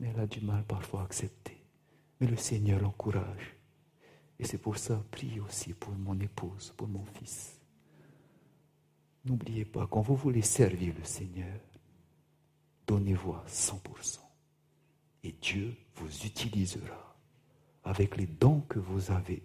Mais 0.01 0.09
elle 0.09 0.21
a 0.21 0.27
du 0.27 0.41
mal 0.41 0.65
parfois 0.65 1.03
à 1.03 1.05
accepter. 1.05 1.63
Mais 2.21 2.27
le 2.27 2.37
Seigneur 2.37 2.81
l'encourage. 2.81 3.57
Et 4.39 4.45
c'est 4.45 4.59
pour 4.59 4.79
ça, 4.79 5.03
prie 5.11 5.41
aussi 5.41 5.75
pour 5.75 5.93
mon 5.95 6.19
épouse, 6.21 6.73
pour 6.77 6.89
mon 6.89 7.05
fils. 7.05 7.61
N'oubliez 9.25 9.65
pas, 9.65 9.87
quand 9.87 10.01
vous 10.01 10.17
voulez 10.17 10.43
servir 10.43 10.95
le 10.99 11.05
Seigneur, 11.05 11.61
donnez-vous 12.87 13.33
à 13.33 13.45
100%. 13.49 14.19
Et 15.23 15.33
Dieu 15.41 15.75
vous 15.95 16.27
utilisera 16.27 17.17
avec 17.85 18.17
les 18.17 18.27
dons 18.27 18.61
que 18.63 18.79
vous 18.79 19.11
avez 19.11 19.43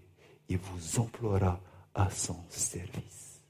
et 0.49 0.55
vous 0.55 0.99
emploiera 0.99 1.61
à 1.93 2.09
son 2.09 2.43
service. 2.49 3.41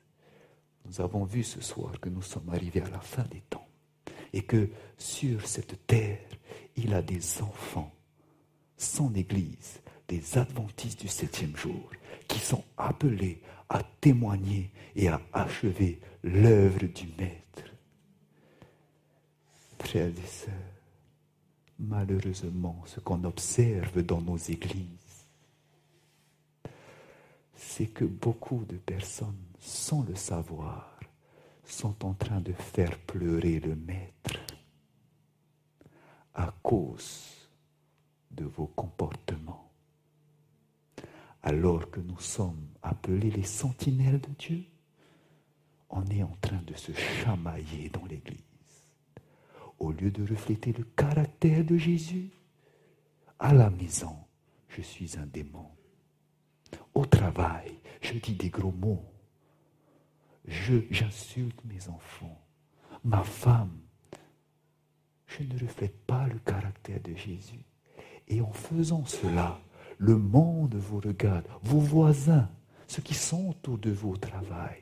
Nous 0.86 1.02
avons 1.02 1.24
vu 1.24 1.44
ce 1.44 1.62
soir 1.62 2.00
que 2.00 2.10
nous 2.10 2.22
sommes 2.22 2.50
arrivés 2.50 2.82
à 2.82 2.90
la 2.90 3.00
fin 3.00 3.24
des 3.24 3.42
temps 3.42 3.69
et 4.34 4.44
que 4.44 4.70
sur 4.98 5.48
cette 5.48 5.86
terre, 5.88 6.20
il 6.76 6.94
a 6.94 7.02
des 7.02 7.42
enfants, 7.42 7.92
son 8.78 9.14
Église, 9.16 9.82
des 10.08 10.38
adventistes 10.38 11.02
du 11.02 11.08
septième 11.08 11.56
jour, 11.56 11.92
qui 12.28 12.40
sont 12.40 12.64
appelés 12.78 13.42
à 13.70 13.84
témoigner 14.02 14.72
et 14.96 15.08
à 15.08 15.22
achever 15.34 16.00
l'œuvre 16.24 16.86
du 16.88 17.08
Maître. 17.18 17.64
Frères 19.80 20.08
et 20.08 20.28
sœurs, 20.28 20.54
malheureusement, 21.80 22.84
ce 22.86 23.00
qu'on 23.00 23.24
observe 23.24 24.02
dans 24.02 24.22
nos 24.22 24.38
églises, 24.38 25.26
c'est 27.56 27.88
que 27.88 28.06
beaucoup 28.06 28.66
de 28.66 28.78
personnes, 28.78 29.36
sans 29.60 30.04
le 30.04 30.16
savoir, 30.16 30.99
sont 31.72 32.06
en 32.06 32.14
train 32.14 32.42
de 32.42 32.54
faire 32.54 32.98
pleurer 33.00 33.60
le 33.60 33.76
Maître 33.76 34.40
à 36.34 36.54
cause 36.64 37.50
de 38.32 38.46
vos 38.46 38.68
comportements. 38.68 39.72
Alors 41.44 41.90
que 41.90 42.00
nous 42.00 42.20
sommes 42.20 42.68
appelés 42.82 43.32
les 43.32 43.44
sentinelles 43.44 44.22
de 44.22 44.30
Dieu, 44.38 44.64
on 45.90 46.06
est 46.08 46.24
en 46.24 46.36
train 46.42 46.62
de 46.66 46.76
se 46.76 46.92
chamailler 46.94 47.90
dans 47.90 48.06
l'Église. 48.06 48.40
Au 49.80 49.92
lieu 49.92 50.12
de 50.12 50.30
refléter 50.30 50.74
le 50.74 50.84
caractère 50.84 51.64
de 51.64 51.78
Jésus, 51.78 52.30
à 53.40 53.54
la 53.54 53.70
maison, 53.70 54.16
je 54.68 54.82
suis 54.82 55.18
un 55.18 55.26
démon. 55.26 55.68
Au 56.94 57.06
travail, 57.06 57.80
je 58.02 58.14
dis 58.14 58.36
des 58.36 58.50
gros 58.50 58.72
mots. 58.72 59.06
J'insulte 60.50 61.64
mes 61.66 61.88
enfants. 61.90 62.42
Ma 63.04 63.24
femme, 63.24 63.78
je 65.28 65.44
ne 65.44 65.60
reflète 65.60 65.96
pas 66.06 66.28
le 66.28 66.40
caractère 66.40 67.00
de 67.02 67.16
Jésus. 67.16 67.64
Et 68.28 68.42
en 68.42 68.52
faisant 68.52 69.06
cela, 69.06 69.62
le 70.00 70.18
monde 70.18 70.76
vous 70.76 71.00
regarde, 71.00 71.46
vos 71.62 71.80
voisins, 71.80 72.50
ceux 72.88 73.02
qui 73.02 73.14
sont 73.14 73.50
autour 73.50 73.78
de 73.78 73.92
vous 73.92 74.12
au 74.12 74.18
travail. 74.18 74.78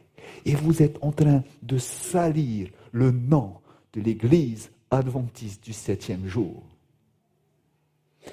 Et 0.45 0.55
vous 0.55 0.81
êtes 0.81 0.97
en 1.01 1.11
train 1.11 1.43
de 1.61 1.77
salir 1.77 2.69
le 2.91 3.11
nom 3.11 3.59
de 3.93 4.01
l'Église 4.01 4.71
adventiste 4.89 5.63
du 5.63 5.73
septième 5.73 6.27
jour. 6.27 6.63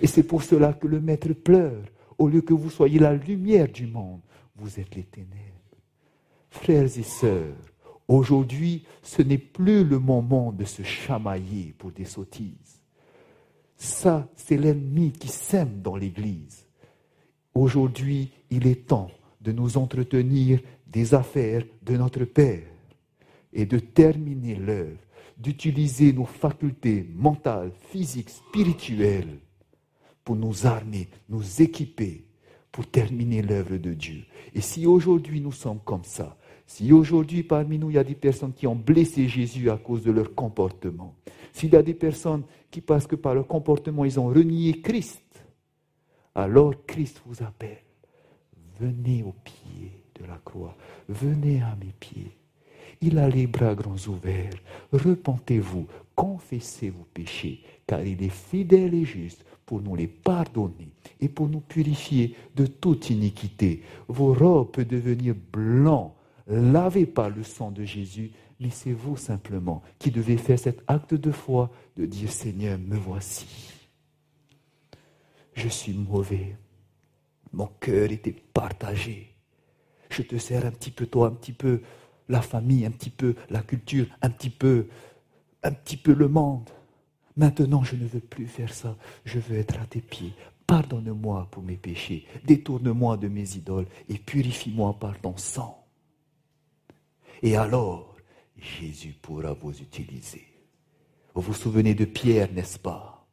Et 0.00 0.06
c'est 0.06 0.22
pour 0.22 0.42
cela 0.42 0.72
que 0.72 0.86
le 0.86 1.00
Maître 1.00 1.32
pleure. 1.32 1.84
Au 2.18 2.28
lieu 2.28 2.42
que 2.42 2.54
vous 2.54 2.70
soyez 2.70 2.98
la 3.00 3.14
lumière 3.14 3.68
du 3.68 3.86
monde, 3.86 4.20
vous 4.56 4.78
êtes 4.78 4.94
les 4.94 5.04
ténèbres. 5.04 5.63
Frères 6.54 6.98
et 6.98 7.02
sœurs, 7.02 7.56
aujourd'hui, 8.06 8.84
ce 9.02 9.22
n'est 9.22 9.38
plus 9.38 9.84
le 9.84 9.98
moment 9.98 10.52
de 10.52 10.64
se 10.64 10.82
chamailler 10.82 11.74
pour 11.76 11.90
des 11.90 12.04
sottises. 12.04 12.80
Ça, 13.76 14.28
c'est 14.36 14.56
l'ennemi 14.56 15.12
qui 15.12 15.28
sème 15.28 15.82
dans 15.82 15.96
l'Église. 15.96 16.64
Aujourd'hui, 17.54 18.30
il 18.50 18.66
est 18.68 18.86
temps 18.86 19.10
de 19.40 19.50
nous 19.52 19.76
entretenir 19.76 20.60
des 20.86 21.12
affaires 21.12 21.64
de 21.82 21.96
notre 21.96 22.24
Père 22.24 22.62
et 23.52 23.66
de 23.66 23.80
terminer 23.80 24.54
l'œuvre, 24.54 25.00
d'utiliser 25.36 26.12
nos 26.12 26.24
facultés 26.24 27.04
mentales, 27.14 27.72
physiques, 27.90 28.30
spirituelles 28.30 29.40
pour 30.24 30.36
nous 30.36 30.66
armer, 30.66 31.08
nous 31.28 31.60
équiper 31.60 32.24
pour 32.70 32.86
terminer 32.86 33.42
l'œuvre 33.42 33.76
de 33.76 33.92
Dieu. 33.92 34.24
Et 34.54 34.60
si 34.60 34.86
aujourd'hui 34.86 35.40
nous 35.40 35.52
sommes 35.52 35.80
comme 35.84 36.04
ça, 36.04 36.36
si 36.66 36.92
aujourd'hui 36.92 37.42
parmi 37.42 37.78
nous 37.78 37.90
il 37.90 37.94
y 37.94 37.98
a 37.98 38.04
des 38.04 38.14
personnes 38.14 38.52
qui 38.52 38.66
ont 38.66 38.74
blessé 38.74 39.28
Jésus 39.28 39.70
à 39.70 39.76
cause 39.76 40.02
de 40.02 40.10
leur 40.10 40.34
comportement, 40.34 41.14
s'il 41.52 41.72
y 41.72 41.76
a 41.76 41.82
des 41.82 41.94
personnes 41.94 42.42
qui, 42.70 42.80
parce 42.80 43.06
que 43.06 43.16
par 43.16 43.34
leur 43.34 43.46
comportement, 43.46 44.04
ils 44.04 44.18
ont 44.18 44.28
renié 44.28 44.80
Christ, 44.80 45.22
alors 46.34 46.74
Christ 46.86 47.22
vous 47.26 47.42
appelle. 47.42 47.78
Venez 48.80 49.22
au 49.22 49.32
pied 49.44 49.92
de 50.20 50.26
la 50.26 50.38
croix, 50.44 50.76
venez 51.08 51.62
à 51.62 51.76
mes 51.76 51.92
pieds. 51.98 52.36
Il 53.00 53.18
a 53.18 53.28
les 53.28 53.46
bras 53.46 53.74
grands 53.74 54.08
ouverts. 54.08 54.54
Repentez-vous, 54.92 55.86
confessez 56.14 56.90
vos 56.90 57.06
péchés, 57.12 57.62
car 57.86 58.04
il 58.04 58.22
est 58.22 58.30
fidèle 58.30 58.94
et 58.94 59.04
juste 59.04 59.44
pour 59.66 59.80
nous 59.80 59.94
les 59.94 60.06
pardonner 60.06 60.90
et 61.20 61.28
pour 61.28 61.48
nous 61.48 61.60
purifier 61.60 62.34
de 62.56 62.66
toute 62.66 63.10
iniquité. 63.10 63.82
Vos 64.08 64.34
robes 64.34 64.72
peuvent 64.72 64.86
devenir 64.86 65.34
blancs, 65.52 66.14
lavés 66.46 67.06
par 67.06 67.30
le 67.30 67.42
sang 67.42 67.70
de 67.70 67.84
Jésus, 67.84 68.32
mais 68.60 68.70
c'est 68.70 68.92
vous 68.92 69.16
simplement 69.16 69.82
qui 69.98 70.10
devez 70.10 70.36
faire 70.36 70.58
cet 70.58 70.82
acte 70.86 71.14
de 71.14 71.32
foi 71.32 71.70
de 71.96 72.06
dire 72.06 72.30
Seigneur, 72.30 72.78
me 72.78 72.96
voici. 72.96 73.46
Je 75.54 75.68
suis 75.68 75.94
mauvais. 75.94 76.56
Mon 77.52 77.68
cœur 77.80 78.10
était 78.10 78.34
partagé. 78.52 79.34
Je 80.10 80.22
te 80.22 80.36
sers 80.36 80.64
un 80.66 80.70
petit 80.70 80.90
peu 80.90 81.06
toi, 81.06 81.28
un 81.28 81.32
petit 81.32 81.52
peu 81.52 81.82
la 82.28 82.42
famille, 82.42 82.84
un 82.84 82.90
petit 82.90 83.10
peu 83.10 83.34
la 83.50 83.62
culture, 83.62 84.06
un 84.22 84.30
petit 84.30 84.50
peu, 84.50 84.88
un 85.62 85.72
petit 85.72 85.96
peu 85.96 86.12
le 86.12 86.28
monde. 86.28 86.70
Maintenant, 87.36 87.82
je 87.82 87.96
ne 87.96 88.06
veux 88.06 88.20
plus 88.20 88.46
faire 88.46 88.72
ça. 88.72 88.96
Je 89.24 89.38
veux 89.38 89.58
être 89.58 89.80
à 89.80 89.86
tes 89.86 90.00
pieds. 90.00 90.32
Pardonne-moi 90.66 91.48
pour 91.50 91.62
mes 91.62 91.76
péchés. 91.76 92.26
Détourne-moi 92.44 93.16
de 93.16 93.28
mes 93.28 93.56
idoles 93.56 93.86
et 94.08 94.18
purifie-moi 94.18 94.98
par 94.98 95.20
ton 95.20 95.36
sang. 95.36 95.83
Et 97.44 97.56
alors, 97.56 98.16
Jésus 98.56 99.12
pourra 99.12 99.52
vous 99.52 99.78
utiliser. 99.78 100.46
Vous 101.34 101.42
vous 101.42 101.52
souvenez 101.52 101.94
de 101.94 102.06
Pierre, 102.06 102.50
n'est-ce 102.50 102.78
pas? 102.78 103.28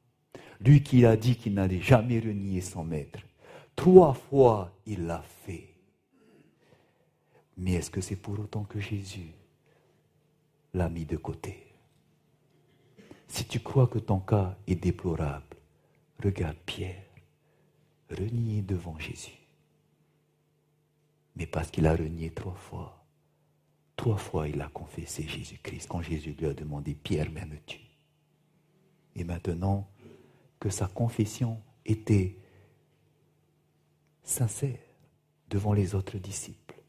Lui 0.60 0.84
qui 0.84 1.06
a 1.06 1.16
dit 1.16 1.38
qu'il 1.38 1.54
n'allait 1.54 1.80
jamais 1.80 2.20
renier 2.20 2.60
son 2.60 2.84
maître. 2.84 3.22
Trois 3.74 4.14
fois, 4.14 4.78
il 4.86 5.06
l'a 5.06 5.22
fait. 5.46 5.70
Mais 7.56 7.76
est-ce 7.76 7.90
que 7.90 8.02
c'est 8.02 8.18
pour 8.18 8.38
autant 8.38 8.66
que 8.66 8.82
Jésus 8.82 9.32
l'a 10.74 10.90
mis 10.90 11.06
de 11.06 11.16
côté? 11.16 11.68
Si 13.30 13.46
tu 13.46 13.62
crois 13.62 13.88
que 13.88 14.00
ton 14.00 14.20
cas 14.20 14.58
est 14.68 14.76
déplorable, 14.76 15.56
regarde 16.22 16.58
Pierre, 16.66 17.06
renié 18.10 18.62
devant 18.62 19.00
Jésus. 19.00 19.40
Mais 21.38 21.46
parce 21.46 21.72
qu'il 21.72 21.88
a 21.88 21.96
renié 21.96 22.30
trois 22.32 22.56
fois, 22.56 23.01
trois 23.96 24.18
fois 24.18 24.48
il 24.48 24.62
a 24.62 24.70
confessé 24.70 25.28
Jésus-Christ 25.28 25.88
quand 25.90 26.02
Jésus 26.02 26.36
lui 26.38 26.48
a 26.48 26.54
demandé, 26.54 26.96
Pierre, 26.96 27.32
m'aimes-tu? 27.32 27.80
Et 29.16 29.24
maintenant 29.24 29.88
que 30.60 30.70
sa 30.70 30.88
confession 30.88 31.62
était 31.86 32.38
sincère 34.24 34.80
devant 35.50 35.74
les 35.74 35.96
autres 35.96 36.18
disciples, 36.18 36.82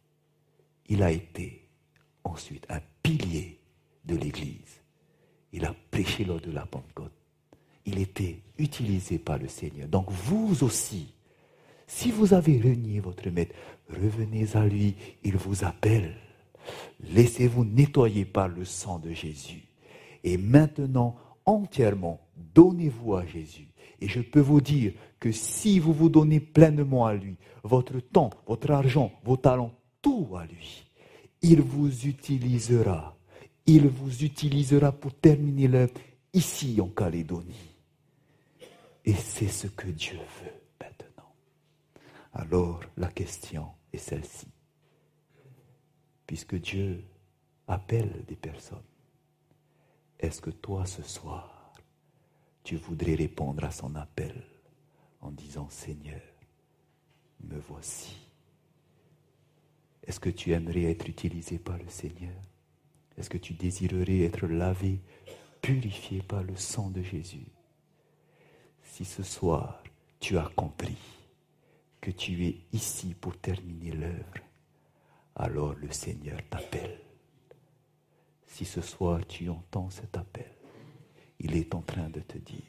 il 0.87 1.03
a 1.03 1.11
été 1.11 1.69
ensuite 2.24 2.66
un 2.69 2.81
pilier 3.03 3.61
de 4.05 4.16
l'Église. 4.16 4.81
Il 5.53 5.65
a 5.65 5.74
prêché 5.91 6.24
lors 6.24 6.41
de 6.41 6.51
la 6.51 6.66
Pentecôte. 6.66 7.12
Il 7.85 7.99
était 7.99 8.41
utilisé 8.59 9.19
par 9.19 9.39
le 9.39 9.49
Seigneur. 9.49 9.89
Donc 9.89 10.11
vous 10.11 10.62
aussi, 10.62 11.12
si 11.87 12.11
vous 12.11 12.33
avez 12.33 12.61
renié 12.61 13.01
votre 13.01 13.29
maître, 13.29 13.55
revenez 13.89 14.47
à 14.55 14.65
lui, 14.65 14.95
il 15.24 15.37
vous 15.37 15.65
appelle. 15.65 16.16
Laissez-vous 17.01 17.65
nettoyer 17.65 18.25
par 18.25 18.49
le 18.49 18.65
sang 18.65 18.99
de 18.99 19.13
Jésus. 19.13 19.65
Et 20.25 20.37
maintenant, 20.37 21.17
entièrement, 21.45 22.21
donnez-vous 22.55 23.17
à 23.17 23.27
Jésus. 23.27 23.69
Et 24.01 24.09
je 24.09 24.21
peux 24.21 24.41
vous 24.41 24.61
dire 24.61 24.93
que 25.21 25.31
si 25.33 25.79
vous 25.79 25.93
vous 25.93 26.09
donnez 26.09 26.41
pleinement 26.41 27.07
à 27.07 27.15
lui, 27.15 27.37
votre 27.63 28.01
temps, 28.01 28.31
votre 28.47 28.71
argent, 28.71 29.13
vos 29.25 29.37
talents, 29.37 29.75
tout 30.01 30.29
à 30.37 30.45
lui. 30.47 30.85
Il 31.41 31.61
vous 31.61 32.07
utilisera. 32.07 33.17
Il 33.67 33.87
vous 33.87 34.25
utilisera 34.25 34.93
pour 34.93 35.15
terminer 35.15 35.69
l'œuvre 35.69 35.95
ici 36.33 36.81
en 36.81 36.89
Calédonie. 36.89 37.77
Et 39.05 39.15
c'est 39.15 39.49
ce 39.49 39.69
que 39.69 39.89
Dieu 39.89 40.19
veut 40.43 40.53
maintenant. 40.81 41.33
Alors 42.33 42.81
la 42.97 43.09
question 43.09 43.69
est 43.93 43.99
celle-ci. 43.99 44.49
Puisque 46.27 46.57
Dieu 46.57 47.05
appelle 47.66 48.24
des 48.27 48.36
personnes, 48.36 48.82
est-ce 50.19 50.40
que 50.40 50.51
toi 50.51 50.86
ce 50.86 51.03
soir, 51.03 51.73
tu 52.62 52.77
voudrais 52.77 53.15
répondre 53.15 53.65
à 53.65 53.70
son 53.70 53.94
appel 53.97 54.43
en 55.20 55.31
disant 55.31 55.69
Seigneur, 55.69 56.20
me 57.40 57.59
voici? 57.59 58.16
Est-ce 60.05 60.20
que 60.20 60.31
tu 60.31 60.53
aimerais 60.53 60.85
être 60.85 61.09
utilisé 61.09 61.59
par 61.59 61.78
le 61.78 61.89
Seigneur? 61.89 62.35
Est-ce 63.16 63.31
que 63.31 63.39
tu 63.39 63.55
désirerais 63.55 64.20
être 64.20 64.47
lavé, 64.47 65.01
purifié 65.61 66.23
par 66.23 66.43
le 66.43 66.57
sang 66.57 66.90
de 66.90 67.03
Jésus? 67.03 67.47
Si 68.82 69.05
ce 69.05 69.23
soir 69.23 69.82
tu 70.20 70.39
as 70.39 70.51
compris 70.55 70.99
que 72.01 72.11
tu 72.11 72.47
es 72.47 72.61
ici 72.73 73.15
pour 73.15 73.36
terminer 73.39 73.93
l'œuvre, 73.93 74.35
alors 75.37 75.75
le 75.75 75.91
Seigneur 75.91 76.39
t'appelle. 76.49 76.99
Si 78.47 78.65
ce 78.65 78.81
soir 78.81 79.27
tu 79.27 79.49
entends 79.49 79.91
cet 79.91 80.17
appel, 80.17 80.53
il 81.39 81.57
est 81.57 81.75
en 81.75 81.81
train 81.83 82.09
de 82.11 82.21
te 82.21 82.39
dire, 82.39 82.63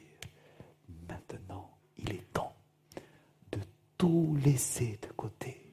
maintenant, 1.08 1.70
il 1.98 2.10
est 2.12 2.32
temps 2.32 2.56
de 3.52 3.60
tout 3.98 4.36
laisser 4.42 4.98
de 5.02 5.08
côté 5.12 5.64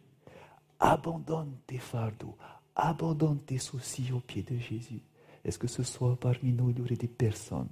Abandonne 0.82 1.60
tes 1.68 1.78
fardeaux, 1.78 2.36
abandonne 2.76 3.40
tes 3.42 3.60
soucis 3.60 4.12
aux 4.12 4.20
pieds 4.20 4.42
de 4.42 4.58
Jésus. 4.58 5.04
Est-ce 5.44 5.60
que 5.60 5.68
ce 5.68 5.84
soir 5.84 6.18
parmi 6.18 6.52
nous, 6.52 6.72
il 6.72 6.80
y 6.80 6.82
aurait 6.82 6.96
des 6.96 7.08
personnes 7.08 7.70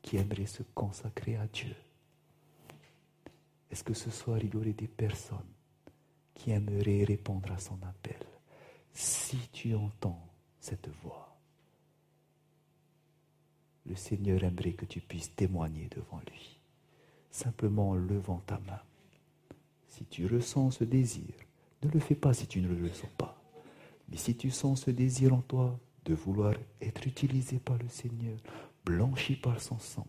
qui 0.00 0.18
aimeraient 0.18 0.46
se 0.46 0.62
consacrer 0.72 1.34
à 1.34 1.48
Dieu? 1.48 1.74
Est-ce 3.68 3.82
que 3.82 3.92
ce 3.92 4.12
soir, 4.12 4.38
il 4.38 4.54
y 4.54 4.56
aurait 4.56 4.72
des 4.72 4.86
personnes 4.86 5.50
qui 6.32 6.52
aimeraient 6.52 7.02
répondre 7.02 7.50
à 7.50 7.58
son 7.58 7.78
appel? 7.82 8.24
Si 9.00 9.36
tu 9.52 9.76
entends 9.76 10.26
cette 10.58 10.88
voix, 11.04 11.38
le 13.86 13.94
Seigneur 13.94 14.42
aimerait 14.42 14.72
que 14.72 14.86
tu 14.86 15.00
puisses 15.00 15.32
témoigner 15.36 15.88
devant 15.88 16.18
lui, 16.26 16.58
simplement 17.30 17.90
en 17.90 17.94
levant 17.94 18.42
ta 18.44 18.58
main. 18.66 18.80
Si 19.86 20.04
tu 20.06 20.26
ressens 20.26 20.72
ce 20.72 20.84
désir, 20.84 21.32
ne 21.84 21.88
le 21.90 22.00
fais 22.00 22.16
pas 22.16 22.34
si 22.34 22.48
tu 22.48 22.60
ne 22.60 22.74
le 22.74 22.88
sens 22.88 23.08
pas. 23.16 23.40
Mais 24.08 24.16
si 24.16 24.36
tu 24.36 24.50
sens 24.50 24.82
ce 24.82 24.90
désir 24.90 25.32
en 25.32 25.42
toi 25.42 25.78
de 26.04 26.14
vouloir 26.14 26.54
être 26.80 27.06
utilisé 27.06 27.60
par 27.60 27.78
le 27.78 27.86
Seigneur, 27.86 28.36
blanchi 28.84 29.36
par 29.36 29.60
son 29.60 29.78
sang, 29.78 30.08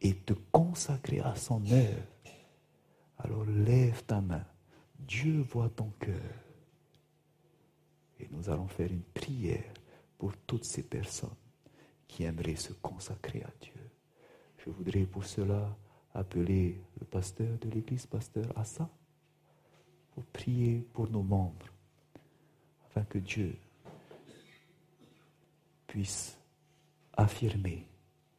et 0.00 0.14
te 0.14 0.34
consacrer 0.52 1.18
à 1.18 1.34
son 1.34 1.66
œuvre, 1.66 2.06
Alors 3.18 3.44
lève 3.44 4.04
ta 4.04 4.20
main. 4.20 4.44
Dieu 5.00 5.44
voit 5.50 5.68
ton 5.68 5.90
cœur. 5.98 6.49
Et 8.20 8.28
nous 8.30 8.50
allons 8.50 8.68
faire 8.68 8.90
une 8.90 9.02
prière 9.02 9.72
pour 10.18 10.36
toutes 10.46 10.64
ces 10.64 10.82
personnes 10.82 11.30
qui 12.06 12.24
aimeraient 12.24 12.56
se 12.56 12.72
consacrer 12.74 13.42
à 13.42 13.50
Dieu. 13.60 13.90
Je 14.58 14.70
voudrais 14.70 15.04
pour 15.04 15.24
cela 15.24 15.76
appeler 16.12 16.78
le 16.98 17.06
pasteur 17.06 17.56
de 17.58 17.70
l'église, 17.70 18.06
pasteur 18.06 18.46
Assa, 18.58 18.88
pour 20.12 20.24
prier 20.24 20.86
pour 20.92 21.08
nos 21.08 21.22
membres, 21.22 21.66
afin 22.86 23.04
que 23.04 23.18
Dieu 23.18 23.56
puisse 25.86 26.36
affirmer 27.14 27.86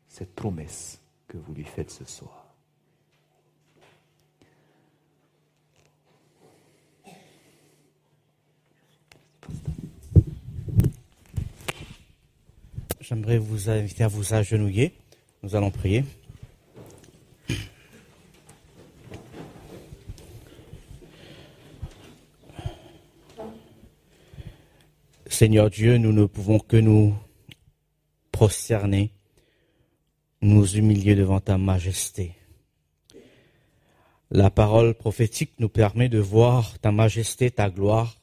cette 0.07 0.35
promesse 0.35 1.01
que 1.27 1.37
vous 1.37 1.53
lui 1.53 1.63
faites 1.63 1.91
ce 1.91 2.05
soir. 2.05 2.40
J'aimerais 13.11 13.39
vous 13.39 13.69
inviter 13.69 14.05
à 14.05 14.07
vous 14.07 14.33
agenouiller. 14.33 14.93
Nous 15.43 15.53
allons 15.57 15.69
prier. 15.69 16.05
Seigneur 25.27 25.69
Dieu, 25.69 25.97
nous 25.97 26.13
ne 26.13 26.23
pouvons 26.23 26.57
que 26.57 26.77
nous 26.77 27.13
prosterner, 28.31 29.11
nous 30.41 30.77
humilier 30.77 31.15
devant 31.15 31.41
ta 31.41 31.57
majesté. 31.57 32.31
La 34.29 34.49
parole 34.49 34.93
prophétique 34.93 35.51
nous 35.59 35.67
permet 35.67 36.07
de 36.07 36.19
voir 36.19 36.79
ta 36.79 36.93
majesté, 36.93 37.51
ta 37.51 37.69
gloire, 37.69 38.21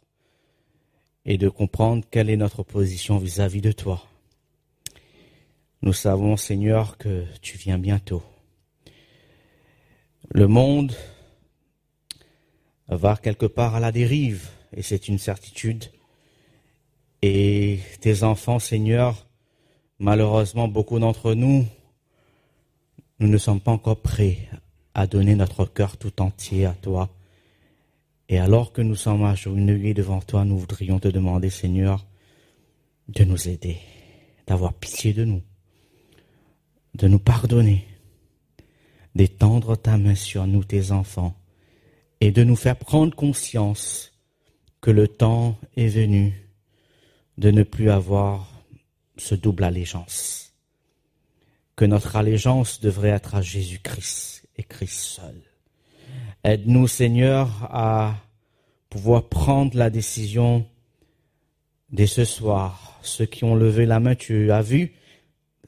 et 1.26 1.36
de 1.36 1.50
comprendre 1.50 2.06
quelle 2.10 2.30
est 2.30 2.38
notre 2.38 2.62
position 2.62 3.18
vis-à-vis 3.18 3.60
de 3.60 3.72
toi. 3.72 4.07
Nous 5.82 5.92
savons, 5.92 6.36
Seigneur, 6.36 6.98
que 6.98 7.24
tu 7.40 7.56
viens 7.56 7.78
bientôt. 7.78 8.22
Le 10.30 10.48
monde 10.48 10.94
va 12.88 13.16
quelque 13.16 13.46
part 13.46 13.76
à 13.76 13.80
la 13.80 13.92
dérive, 13.92 14.48
et 14.76 14.82
c'est 14.82 15.08
une 15.08 15.18
certitude. 15.18 15.84
Et 17.22 17.78
tes 18.00 18.24
enfants, 18.24 18.58
Seigneur, 18.58 19.28
malheureusement, 19.98 20.66
beaucoup 20.68 20.98
d'entre 20.98 21.34
nous, 21.34 21.64
nous 23.20 23.28
ne 23.28 23.38
sommes 23.38 23.60
pas 23.60 23.72
encore 23.72 24.00
prêts 24.00 24.48
à 24.94 25.06
donner 25.06 25.36
notre 25.36 25.64
cœur 25.64 25.96
tout 25.96 26.20
entier 26.20 26.66
à 26.66 26.72
toi. 26.72 27.08
Et 28.28 28.38
alors 28.38 28.72
que 28.72 28.82
nous 28.82 28.96
sommes 28.96 29.24
agenouillés 29.24 29.94
devant 29.94 30.20
toi, 30.20 30.44
nous 30.44 30.58
voudrions 30.58 30.98
te 30.98 31.08
demander, 31.08 31.50
Seigneur, 31.50 32.04
de 33.08 33.24
nous 33.24 33.48
aider, 33.48 33.78
d'avoir 34.46 34.74
pitié 34.74 35.12
de 35.12 35.24
nous, 35.24 35.42
de 36.94 37.08
nous 37.08 37.18
pardonner, 37.18 37.86
d'étendre 39.14 39.76
ta 39.76 39.96
main 39.98 40.14
sur 40.14 40.46
nous, 40.46 40.64
tes 40.64 40.92
enfants, 40.92 41.34
et 42.20 42.30
de 42.30 42.44
nous 42.44 42.56
faire 42.56 42.76
prendre 42.76 43.14
conscience 43.14 44.12
que 44.80 44.90
le 44.90 45.08
temps 45.08 45.58
est 45.76 45.88
venu 45.88 46.34
de 47.36 47.50
ne 47.50 47.62
plus 47.62 47.90
avoir 47.90 48.50
ce 49.16 49.34
double 49.34 49.64
allégeance, 49.64 50.52
que 51.76 51.84
notre 51.84 52.16
allégeance 52.16 52.80
devrait 52.80 53.10
être 53.10 53.34
à 53.34 53.42
Jésus-Christ 53.42 54.48
et 54.56 54.64
Christ 54.64 54.98
seul. 54.98 55.40
Aide-nous, 56.44 56.88
Seigneur, 56.88 57.68
à 57.70 58.16
pouvoir 58.90 59.28
prendre 59.28 59.76
la 59.76 59.90
décision 59.90 60.66
dès 61.90 62.06
ce 62.06 62.24
soir. 62.24 62.98
Ceux 63.02 63.26
qui 63.26 63.44
ont 63.44 63.54
levé 63.54 63.86
la 63.86 64.00
main, 64.00 64.14
tu 64.14 64.50
as 64.50 64.62
vu. 64.62 64.92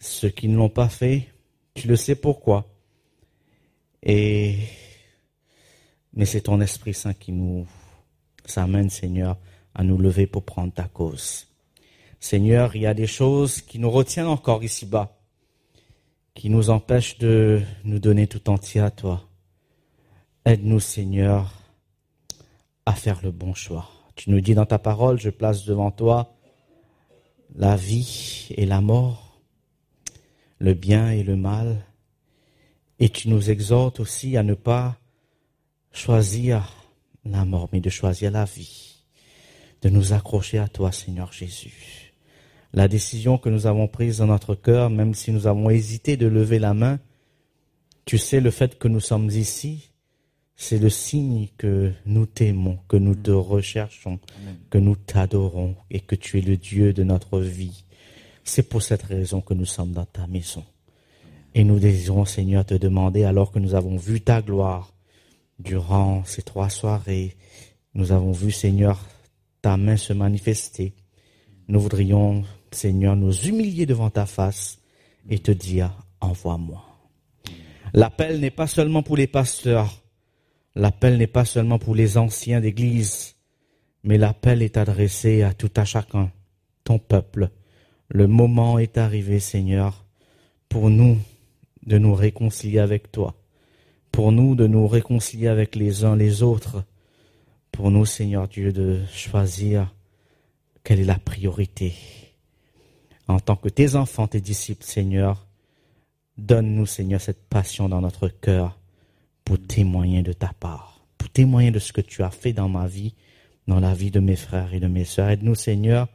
Ceux 0.00 0.30
qui 0.30 0.48
ne 0.48 0.56
l'ont 0.56 0.70
pas 0.70 0.88
fait, 0.88 1.28
tu 1.74 1.86
le 1.86 1.94
sais 1.94 2.16
pourquoi. 2.16 2.66
Et 4.02 4.56
mais 6.12 6.24
c'est 6.24 6.42
ton 6.42 6.60
Esprit 6.60 6.94
Saint 6.94 7.14
qui 7.14 7.32
nous 7.32 7.66
amène, 8.56 8.90
Seigneur, 8.90 9.36
à 9.74 9.84
nous 9.84 9.98
lever 9.98 10.26
pour 10.26 10.44
prendre 10.44 10.72
ta 10.72 10.84
cause. 10.84 11.46
Seigneur, 12.18 12.74
il 12.74 12.82
y 12.82 12.86
a 12.86 12.94
des 12.94 13.06
choses 13.06 13.60
qui 13.60 13.78
nous 13.78 13.90
retiennent 13.90 14.26
encore 14.26 14.64
ici-bas, 14.64 15.16
qui 16.34 16.50
nous 16.50 16.70
empêchent 16.70 17.18
de 17.18 17.62
nous 17.84 17.98
donner 17.98 18.26
tout 18.26 18.50
entier 18.50 18.80
à 18.80 18.90
toi. 18.90 19.28
Aide-nous, 20.44 20.80
Seigneur, 20.80 21.54
à 22.86 22.94
faire 22.94 23.20
le 23.22 23.30
bon 23.30 23.54
choix. 23.54 23.88
Tu 24.16 24.30
nous 24.30 24.40
dis 24.40 24.54
dans 24.54 24.66
ta 24.66 24.78
parole, 24.78 25.20
je 25.20 25.30
place 25.30 25.64
devant 25.64 25.90
toi 25.90 26.34
la 27.54 27.76
vie 27.76 28.48
et 28.56 28.66
la 28.66 28.80
mort, 28.80 29.29
le 30.60 30.74
bien 30.74 31.10
et 31.10 31.22
le 31.22 31.36
mal, 31.36 31.84
et 32.98 33.08
tu 33.08 33.28
nous 33.28 33.50
exhortes 33.50 33.98
aussi 33.98 34.36
à 34.36 34.42
ne 34.42 34.54
pas 34.54 34.98
choisir 35.92 36.76
la 37.24 37.44
mort, 37.44 37.68
mais 37.72 37.80
de 37.80 37.90
choisir 37.90 38.30
la 38.30 38.44
vie, 38.44 39.04
de 39.82 39.88
nous 39.88 40.12
accrocher 40.12 40.58
à 40.58 40.68
toi, 40.68 40.92
Seigneur 40.92 41.32
Jésus. 41.32 42.12
La 42.72 42.86
décision 42.86 43.38
que 43.38 43.48
nous 43.48 43.66
avons 43.66 43.88
prise 43.88 44.18
dans 44.18 44.26
notre 44.26 44.54
cœur, 44.54 44.90
même 44.90 45.14
si 45.14 45.32
nous 45.32 45.46
avons 45.46 45.70
hésité 45.70 46.16
de 46.16 46.26
lever 46.26 46.58
la 46.58 46.74
main, 46.74 47.00
tu 48.04 48.18
sais, 48.18 48.40
le 48.40 48.50
fait 48.50 48.78
que 48.78 48.88
nous 48.88 49.00
sommes 49.00 49.30
ici, 49.30 49.90
c'est 50.56 50.78
le 50.78 50.90
signe 50.90 51.48
que 51.56 51.92
nous 52.04 52.26
t'aimons, 52.26 52.78
que 52.86 52.98
nous 52.98 53.14
te 53.14 53.30
recherchons, 53.30 54.20
que 54.68 54.78
nous 54.78 54.94
t'adorons 54.94 55.74
et 55.90 56.00
que 56.00 56.14
tu 56.14 56.38
es 56.38 56.42
le 56.42 56.58
Dieu 56.58 56.92
de 56.92 57.02
notre 57.02 57.40
vie. 57.40 57.84
C'est 58.44 58.68
pour 58.68 58.82
cette 58.82 59.02
raison 59.02 59.40
que 59.40 59.54
nous 59.54 59.64
sommes 59.64 59.92
dans 59.92 60.06
ta 60.06 60.26
maison. 60.26 60.64
Et 61.54 61.64
nous 61.64 61.78
désirons, 61.78 62.24
Seigneur, 62.24 62.64
te 62.64 62.74
demander, 62.74 63.24
alors 63.24 63.50
que 63.50 63.58
nous 63.58 63.74
avons 63.74 63.96
vu 63.96 64.20
ta 64.20 64.40
gloire 64.42 64.92
durant 65.58 66.24
ces 66.24 66.42
trois 66.42 66.70
soirées, 66.70 67.36
nous 67.94 68.12
avons 68.12 68.32
vu, 68.32 68.50
Seigneur, 68.50 69.04
ta 69.62 69.76
main 69.76 69.96
se 69.96 70.12
manifester. 70.12 70.94
Nous 71.68 71.80
voudrions 71.80 72.44
Seigneur, 72.72 73.16
nous 73.16 73.32
humilier 73.32 73.86
devant 73.86 74.10
ta 74.10 74.26
face 74.26 74.78
et 75.28 75.38
te 75.38 75.50
dire, 75.50 75.92
envoie-moi. 76.20 76.84
L'appel 77.92 78.40
n'est 78.40 78.50
pas 78.50 78.66
seulement 78.66 79.02
pour 79.02 79.16
les 79.16 79.26
pasteurs, 79.26 80.02
l'appel 80.74 81.18
n'est 81.18 81.26
pas 81.26 81.44
seulement 81.44 81.78
pour 81.78 81.94
les 81.94 82.16
anciens 82.16 82.60
d'église, 82.60 83.34
mais 84.04 84.18
l'appel 84.18 84.62
est 84.62 84.76
adressé 84.76 85.42
à 85.42 85.52
tout 85.52 85.70
à 85.76 85.84
chacun, 85.84 86.30
ton 86.84 86.98
peuple. 86.98 87.50
Le 88.12 88.26
moment 88.26 88.78
est 88.78 88.98
arrivé, 88.98 89.38
Seigneur, 89.38 90.04
pour 90.68 90.90
nous 90.90 91.16
de 91.86 91.96
nous 91.96 92.14
réconcilier 92.14 92.80
avec 92.80 93.12
toi, 93.12 93.34
pour 94.10 94.32
nous 94.32 94.54
de 94.54 94.66
nous 94.66 94.88
réconcilier 94.88 95.46
avec 95.46 95.76
les 95.76 96.04
uns 96.04 96.16
les 96.16 96.42
autres, 96.42 96.84
pour 97.70 97.92
nous, 97.92 98.04
Seigneur 98.04 98.48
Dieu, 98.48 98.72
de 98.72 99.00
choisir 99.12 99.94
quelle 100.82 101.00
est 101.00 101.04
la 101.04 101.18
priorité 101.18 101.94
en 103.28 103.38
tant 103.38 103.54
que 103.54 103.68
tes 103.68 103.94
enfants, 103.94 104.26
tes 104.26 104.40
disciples, 104.40 104.84
Seigneur, 104.84 105.46
donne-nous, 106.36 106.86
Seigneur, 106.86 107.20
cette 107.20 107.48
passion 107.48 107.88
dans 107.88 108.00
notre 108.00 108.26
cœur 108.26 108.76
pour 109.44 109.56
témoigner 109.60 110.22
de 110.22 110.32
ta 110.32 110.52
part, 110.58 111.04
pour 111.16 111.30
témoigner 111.30 111.70
de 111.70 111.78
ce 111.78 111.92
que 111.92 112.00
tu 112.00 112.24
as 112.24 112.30
fait 112.30 112.52
dans 112.52 112.68
ma 112.68 112.88
vie, 112.88 113.14
dans 113.68 113.78
la 113.78 113.94
vie 113.94 114.10
de 114.10 114.18
mes 114.18 114.34
frères 114.34 114.74
et 114.74 114.80
de 114.80 114.88
mes 114.88 115.04
sœurs. 115.04 115.30
Aide-nous, 115.30 115.54
Seigneur, 115.54 116.08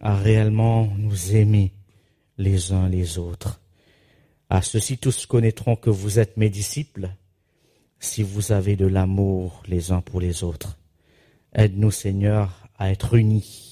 à 0.00 0.16
réellement 0.16 0.92
nous 0.96 1.34
aimer 1.34 1.72
les 2.36 2.72
uns 2.72 2.88
les 2.88 3.18
autres. 3.18 3.60
À 4.50 4.62
ceux-ci 4.62 4.98
tous 4.98 5.26
connaîtront 5.26 5.76
que 5.76 5.90
vous 5.90 6.18
êtes 6.18 6.36
mes 6.36 6.50
disciples 6.50 7.10
si 7.98 8.22
vous 8.22 8.52
avez 8.52 8.76
de 8.76 8.86
l'amour 8.86 9.62
les 9.66 9.92
uns 9.92 10.00
pour 10.00 10.20
les 10.20 10.44
autres. 10.44 10.78
Aide-nous, 11.54 11.90
Seigneur, 11.90 12.68
à 12.78 12.90
être 12.90 13.14
unis 13.14 13.68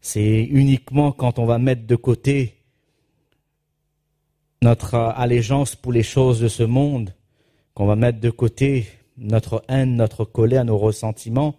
c'est 0.00 0.42
uniquement 0.42 1.12
quand 1.12 1.38
on 1.38 1.44
va 1.44 1.58
mettre 1.58 1.86
de 1.86 1.96
côté 1.96 2.56
notre 4.62 4.94
allégeance 4.94 5.74
pour 5.76 5.92
les 5.92 6.02
choses 6.02 6.40
de 6.40 6.48
ce 6.48 6.62
monde, 6.62 7.14
qu'on 7.74 7.86
va 7.86 7.96
mettre 7.96 8.20
de 8.20 8.30
côté 8.30 8.86
notre 9.16 9.62
haine, 9.68 9.96
notre 9.96 10.24
colère, 10.24 10.64
nos 10.64 10.78
ressentiments, 10.78 11.56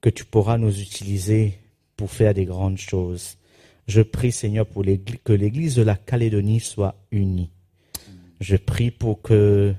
que 0.00 0.10
tu 0.10 0.24
pourras 0.24 0.58
nous 0.58 0.80
utiliser 0.80 1.58
pour 1.98 2.10
faire 2.10 2.32
des 2.32 2.46
grandes 2.46 2.78
choses. 2.78 3.36
Je 3.86 4.00
prie, 4.00 4.32
Seigneur, 4.32 4.64
pour 4.64 4.84
que 5.24 5.32
l'Église 5.34 5.74
de 5.74 5.82
la 5.82 5.96
Calédonie 5.96 6.60
soit 6.60 6.94
unie. 7.10 7.50
Je 8.40 8.56
prie 8.56 8.90
pour 8.90 9.20
que 9.20 9.74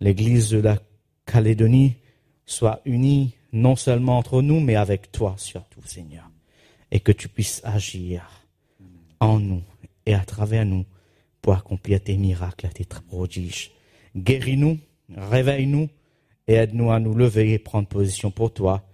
l'Église 0.00 0.50
de 0.50 0.58
la 0.58 0.78
Calédonie 1.26 1.94
soit 2.44 2.80
unie 2.84 3.32
non 3.52 3.74
seulement 3.74 4.18
entre 4.18 4.40
nous, 4.40 4.60
mais 4.60 4.76
avec 4.76 5.10
toi 5.10 5.34
surtout, 5.36 5.80
Seigneur 5.84 6.30
et 6.90 7.00
que 7.00 7.12
tu 7.12 7.28
puisses 7.28 7.60
agir 7.64 8.22
en 9.20 9.38
nous 9.40 9.62
et 10.04 10.14
à 10.14 10.24
travers 10.24 10.64
nous 10.64 10.84
pour 11.42 11.54
accomplir 11.54 12.02
tes 12.02 12.16
miracles, 12.16 12.68
tes 12.68 12.84
prodiges. 12.84 13.72
Guéris-nous, 14.16 14.78
réveille-nous 15.14 15.88
et 16.48 16.54
aide-nous 16.54 16.90
à 16.90 17.00
nous 17.00 17.14
lever 17.14 17.52
et 17.52 17.58
prendre 17.58 17.88
position 17.88 18.30
pour 18.30 18.52
toi, 18.52 18.84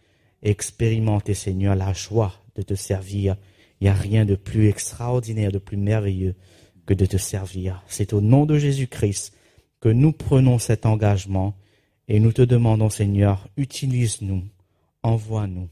expérimenter, 0.43 1.34
Seigneur, 1.34 1.74
la 1.74 1.93
joie 1.93 2.34
de 2.57 2.62
te 2.62 2.74
servir. 2.74 3.37
Il 3.81 3.85
n'y 3.85 3.91
a 3.91 3.95
rien 3.95 4.24
de 4.24 4.35
plus 4.35 4.69
extraordinaire, 4.69 5.53
de 5.53 5.59
plus 5.59 5.77
merveilleux 5.77 6.35
que 6.87 6.95
de 6.95 7.07
te 7.07 7.16
servir. 7.16 7.83
C'est 7.87 8.12
au 8.12 8.20
nom 8.20 8.47
de 8.47 8.59
Jésus-Christ 8.59 9.35
que 9.81 9.89
nous 9.89 10.12
prenons 10.12 10.59
cet 10.59 10.87
engagement 10.87 11.57
et 12.09 12.20
nous 12.20 12.33
te 12.33 12.43
demandons, 12.43 12.91
Seigneur, 12.91 13.49
utilise-nous, 13.57 14.43
envoie-nous 15.03 15.69